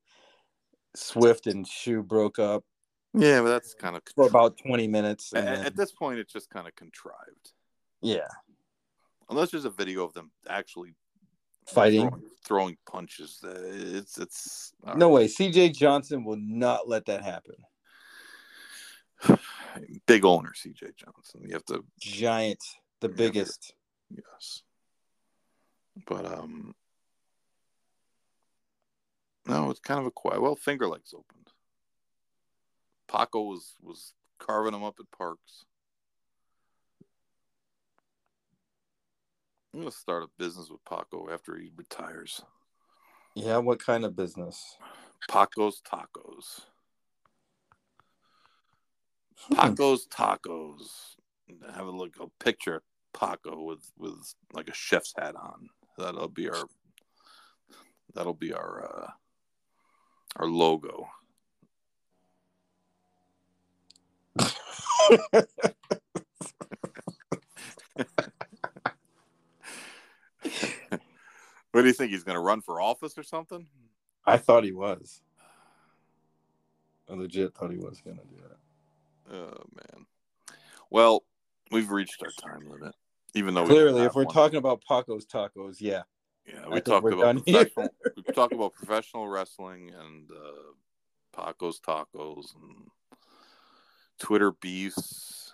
Swift 0.94 1.46
and 1.46 1.66
Shoe 1.66 2.02
broke 2.02 2.38
up 2.38 2.64
Yeah, 3.12 3.40
but 3.42 3.48
that's 3.48 3.74
kind 3.74 3.96
of 3.96 4.02
for 4.14 4.26
about 4.28 4.56
20 4.58 4.86
minutes. 4.86 5.32
at, 5.34 5.44
then- 5.44 5.66
at 5.66 5.76
this 5.76 5.92
point. 5.92 6.18
It's 6.20 6.32
just 6.32 6.48
kind 6.50 6.68
of 6.68 6.74
contrived, 6.76 7.52
yeah, 8.00 8.28
unless 9.28 9.50
there's 9.50 9.64
a 9.64 9.70
video 9.70 10.04
of 10.04 10.12
them 10.14 10.30
actually 10.48 10.94
fighting. 11.66 12.08
throwing, 12.08 12.22
throwing 12.44 12.76
punches. 12.88 13.40
Uh, 13.44 13.60
It's 13.64 14.16
it's 14.18 14.72
No 14.96 15.08
way. 15.08 15.26
CJ 15.26 15.74
Johnson 15.74 16.24
will 16.24 16.38
not 16.40 16.88
let 16.88 17.06
that 17.06 17.24
happen. 17.24 17.56
big 20.06 20.24
owner 20.24 20.52
CJ 20.56 20.96
Johnson. 20.96 21.42
You 21.44 21.54
have 21.54 21.64
to 21.66 21.84
Giant, 22.00 22.62
the 23.00 23.08
biggest. 23.08 23.74
yes, 24.08 24.62
but 26.06 26.24
um, 26.26 26.74
no, 29.46 29.68
it's 29.70 29.80
kind 29.80 29.98
of 30.00 30.06
a 30.06 30.10
quiet. 30.10 30.40
Well, 30.40 30.54
Finger 30.54 30.86
Lakes 30.88 31.12
opened. 31.12 31.48
Paco 33.10 33.42
was 33.42 33.74
was 33.82 34.12
carving 34.38 34.72
them 34.72 34.84
up 34.84 34.96
at 35.00 35.18
Parx. 35.18 35.36
I'm 39.74 39.80
gonna 39.80 39.90
start 39.90 40.22
a 40.22 40.28
business 40.38 40.70
with 40.70 40.84
Paco 40.84 41.28
after 41.32 41.56
he 41.56 41.70
retires. 41.76 42.42
Yeah, 43.34 43.58
what 43.58 43.84
kind 43.84 44.04
of 44.04 44.16
business? 44.16 44.76
Paco's 45.28 45.80
Tacos. 45.82 46.62
Hmm. 49.36 49.54
Paco's 49.54 50.06
Tacos. 50.06 51.16
Have 51.74 51.86
a 51.86 51.90
look, 51.90 52.14
a 52.20 52.28
picture 52.42 52.76
of 52.76 52.82
Paco 53.12 53.62
with 53.62 53.90
with 53.98 54.34
like 54.52 54.68
a 54.68 54.74
chef's 54.74 55.14
hat 55.16 55.34
on. 55.34 55.68
That'll 55.98 56.28
be 56.28 56.48
our. 56.48 56.64
That'll 58.14 58.34
be 58.34 58.52
our 58.52 58.84
uh, 58.84 59.10
our 60.36 60.46
logo. 60.46 61.08
what 71.72 71.82
do 71.82 71.86
you 71.86 71.92
think? 71.92 72.10
He's 72.10 72.24
going 72.24 72.36
to 72.36 72.40
run 72.40 72.60
for 72.60 72.80
office 72.80 73.16
or 73.18 73.22
something? 73.22 73.66
I 74.26 74.36
thought 74.36 74.64
he 74.64 74.72
was. 74.72 75.22
I 77.08 77.14
legit 77.14 77.54
thought 77.54 77.70
he 77.70 77.78
was 77.78 78.00
going 78.00 78.18
to 78.18 78.24
do 78.24 78.36
that. 78.42 79.36
Oh 79.36 79.64
man. 79.74 80.06
Well, 80.90 81.24
we've 81.70 81.90
reached 81.90 82.22
our 82.22 82.30
time 82.48 82.68
limit. 82.68 82.94
Even 83.34 83.54
though 83.54 83.62
we 83.62 83.68
Clearly, 83.68 83.98
don't 83.98 84.06
if 84.06 84.14
we're 84.14 84.24
one. 84.24 84.34
talking 84.34 84.58
about 84.58 84.82
Paco's 84.88 85.24
tacos, 85.24 85.76
yeah. 85.80 86.02
yeah, 86.46 86.68
we 86.68 86.80
talked 86.80 87.12
about 87.12 87.44
professional. 87.44 87.88
we 88.16 88.22
talked 88.32 88.52
about 88.52 88.74
professional 88.74 89.28
wrestling 89.28 89.92
and 89.96 90.30
uh, 90.30 90.72
Paco's 91.32 91.80
tacos 91.80 92.54
and 92.56 92.88
Twitter 94.20 94.52
beefs 94.52 95.52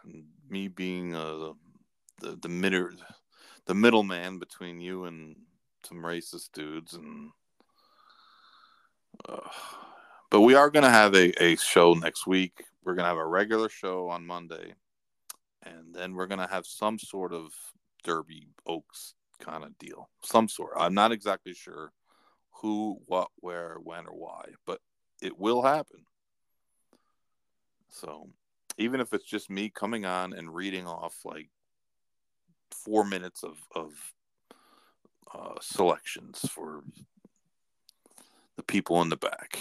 me 0.51 0.69
being 0.69 1.15
uh, 1.15 1.53
the 2.21 2.37
the 2.43 2.49
middle 2.49 2.91
the 3.65 3.75
middleman 3.75 4.39
between 4.39 4.81
you 4.81 5.05
and 5.05 5.37
some 5.85 5.99
racist 5.99 6.53
dudes 6.53 6.93
and. 6.93 7.31
Uh, 9.27 9.39
but 10.29 10.43
we 10.43 10.55
are 10.55 10.69
going 10.69 10.83
to 10.85 10.91
have 10.91 11.15
a, 11.15 11.43
a 11.43 11.57
show 11.57 11.95
next 11.95 12.27
week. 12.27 12.65
We're 12.85 12.95
going 12.95 13.05
to 13.05 13.09
have 13.09 13.17
a 13.17 13.27
regular 13.27 13.69
show 13.71 14.09
on 14.09 14.27
Monday, 14.27 14.75
and 15.63 15.95
then 15.95 16.15
we're 16.15 16.27
going 16.27 16.41
to 16.41 16.53
have 16.53 16.67
some 16.67 16.99
sort 16.99 17.33
of 17.33 17.53
Derby 18.05 18.49
Oaks 18.67 19.15
kind 19.41 19.65
of 19.65 19.79
deal. 19.79 20.11
Some 20.23 20.49
sort. 20.49 20.73
I'm 20.77 20.95
not 20.95 21.13
exactly 21.13 21.55
sure 21.55 21.93
who, 22.51 22.99
what, 23.07 23.29
where, 23.37 23.77
when, 23.83 24.07
or 24.07 24.15
why, 24.15 24.45
but 24.67 24.81
it 25.23 25.39
will 25.39 25.63
happen. 25.63 26.05
So 27.89 28.29
even 28.79 29.01
if 29.01 29.13
it's 29.13 29.25
just 29.25 29.51
me 29.51 29.69
coming 29.69 30.05
on 30.05 30.33
and 30.33 30.55
reading 30.55 30.87
off 30.87 31.15
like 31.25 31.49
four 32.71 33.05
minutes 33.05 33.43
of, 33.43 33.59
of 33.75 33.93
uh, 35.35 35.55
selections 35.61 36.41
for 36.51 36.83
the 38.57 38.63
people 38.63 39.03
in 39.03 39.09
the 39.09 39.17
back. 39.17 39.59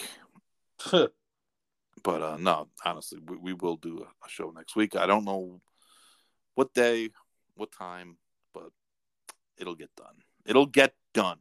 But 2.04 2.22
uh, 2.22 2.38
no, 2.40 2.68
honestly, 2.84 3.20
we, 3.26 3.38
we 3.38 3.54
will 3.54 3.78
do 3.78 4.00
a, 4.00 4.26
a 4.26 4.30
show 4.30 4.52
next 4.56 4.76
week. 4.76 4.96
I 4.96 5.06
don't 5.08 5.26
know 5.26 5.60
what 6.54 6.74
day, 6.74 7.10
what 7.56 7.72
time, 7.72 8.18
but 8.54 8.70
it'll 9.58 9.76
get 9.76 9.90
done. 9.96 10.16
It'll 10.46 10.68
get 10.68 10.94
done. 11.14 11.40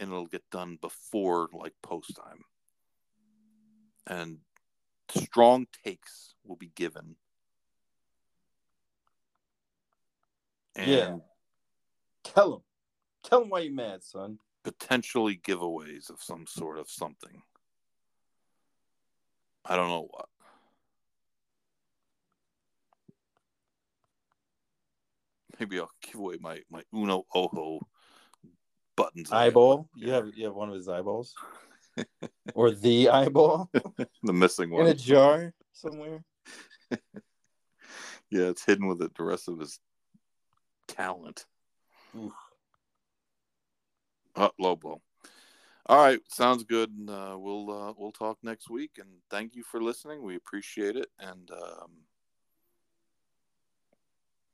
And 0.00 0.10
it'll 0.10 0.26
get 0.26 0.48
done 0.50 0.78
before 0.80 1.48
like 1.52 1.74
post 1.82 2.16
time. 2.16 2.40
And 4.06 4.38
strong 5.10 5.66
takes 5.84 6.34
will 6.44 6.56
be 6.56 6.70
given. 6.74 7.16
And 10.76 10.90
Yeah. 10.90 11.16
Tell 12.24 12.54
him. 12.54 12.60
Tell 13.22 13.42
him 13.42 13.50
why 13.50 13.60
you're 13.60 13.72
mad, 13.72 14.02
son. 14.02 14.38
potentially 14.64 15.36
giveaways 15.36 16.10
of 16.10 16.22
some 16.22 16.46
sort 16.46 16.78
of 16.78 16.88
something. 16.90 17.42
I 19.64 19.76
don't 19.76 19.88
know 19.88 20.08
what. 20.10 20.28
Maybe 25.58 25.78
I'll 25.78 25.90
give 26.02 26.16
away 26.16 26.36
my 26.40 26.60
my 26.70 26.82
Uno 26.92 27.24
Oho 27.34 27.80
buttons. 28.96 29.30
Eyeball. 29.32 29.88
You 29.94 30.12
have 30.12 30.28
you 30.34 30.46
have 30.46 30.54
one 30.54 30.68
of 30.68 30.74
his 30.74 30.88
eyeballs, 30.88 31.34
or 32.54 32.70
the 32.70 33.08
eyeball 33.08 33.70
the 34.22 34.32
missing 34.32 34.70
one. 34.70 34.82
in 34.82 34.88
a 34.88 34.94
jar 34.94 35.52
somewhere. 35.72 36.22
Yeah, 38.30 38.46
it's 38.46 38.64
hidden 38.64 38.88
with 38.88 39.00
it, 39.00 39.14
the 39.14 39.22
rest 39.22 39.46
of 39.46 39.60
his 39.60 39.78
talent. 40.88 41.46
Oof. 42.18 42.32
Uh, 44.34 44.48
low 44.58 44.74
blow. 44.74 45.00
All 45.86 45.98
right, 46.02 46.18
sounds 46.28 46.64
good. 46.64 46.90
And, 46.90 47.10
uh, 47.10 47.36
we'll 47.38 47.70
uh, 47.70 47.92
we'll 47.96 48.10
talk 48.10 48.38
next 48.42 48.68
week. 48.68 48.92
And 48.98 49.08
thank 49.30 49.54
you 49.54 49.62
for 49.62 49.80
listening. 49.80 50.22
We 50.22 50.34
appreciate 50.34 50.96
it. 50.96 51.08
And 51.20 51.48
um, 51.52 51.90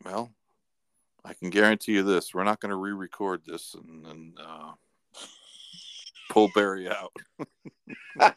well, 0.04 0.30
I 1.24 1.32
can 1.32 1.48
guarantee 1.50 1.92
you 1.92 2.02
this: 2.02 2.34
we're 2.34 2.44
not 2.44 2.60
going 2.60 2.70
to 2.70 2.76
re-record 2.76 3.42
this 3.46 3.74
and, 3.74 4.06
and 4.06 4.38
uh, 4.38 4.72
pull 6.30 6.48
Barry 6.54 6.88
out. 6.88 7.12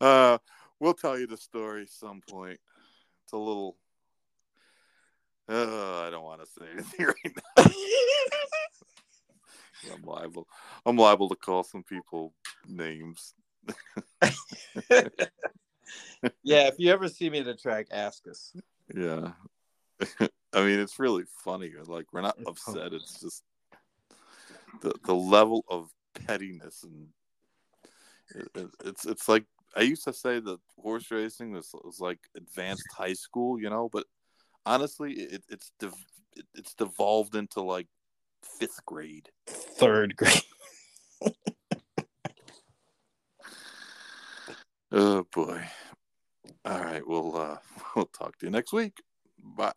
uh, 0.00 0.38
we'll 0.78 0.94
tell 0.94 1.18
you 1.18 1.26
the 1.26 1.36
story 1.36 1.86
some 1.88 2.20
point. 2.30 2.60
It's 3.24 3.32
a 3.32 3.36
little. 3.36 3.76
Uh, 5.48 6.02
I 6.02 6.10
don't 6.10 6.24
want 6.24 6.42
to 6.42 6.46
say 6.46 6.66
anything 6.72 7.06
right 7.06 7.16
now. 7.56 7.64
I'm 9.94 10.02
liable. 10.02 10.46
I'm 10.84 10.96
liable 10.96 11.28
to 11.30 11.36
call 11.36 11.64
some 11.64 11.82
people 11.82 12.34
names. 12.68 13.32
yeah, 16.42 16.66
if 16.66 16.74
you 16.78 16.92
ever 16.92 17.08
see 17.08 17.30
me 17.30 17.38
at 17.38 17.46
a 17.46 17.56
track, 17.56 17.86
ask 17.90 18.28
us. 18.28 18.52
Yeah. 18.94 19.32
I 20.52 20.64
mean, 20.64 20.80
it's 20.80 20.98
really 20.98 21.24
funny. 21.44 21.72
Like 21.86 22.06
we're 22.12 22.22
not 22.22 22.36
It's 22.38 22.48
upset. 22.48 22.92
It's 22.92 23.20
just 23.20 23.42
the 24.80 24.94
the 25.04 25.14
level 25.14 25.64
of 25.68 25.90
pettiness 26.26 26.82
and 26.84 27.08
it, 28.34 28.48
it- 28.54 28.74
it's 28.84 29.04
it's 29.06 29.28
like 29.28 29.44
I 29.76 29.82
used 29.82 30.04
to 30.04 30.12
say 30.12 30.40
that 30.40 30.58
horse 30.78 31.10
racing 31.10 31.52
was, 31.52 31.70
was 31.84 32.00
like 32.00 32.20
advanced 32.36 32.86
high 32.96 33.12
school, 33.12 33.60
you 33.60 33.68
know. 33.68 33.88
But 33.92 34.06
honestly, 34.64 35.12
it, 35.12 35.44
it's 35.48 35.70
it's 36.54 36.74
devolved 36.74 37.34
into 37.34 37.60
like 37.60 37.86
fifth 38.58 38.84
grade. 38.86 39.28
Third 39.46 40.16
grade. 40.16 40.42
Oh 44.90 45.26
boy. 45.34 45.62
All 46.64 46.80
right, 46.80 47.06
we'll 47.06 47.36
uh, 47.36 47.58
we'll 47.96 48.06
talk 48.06 48.38
to 48.38 48.46
you 48.46 48.50
next 48.50 48.72
week. 48.72 49.02
Bye. 49.38 49.72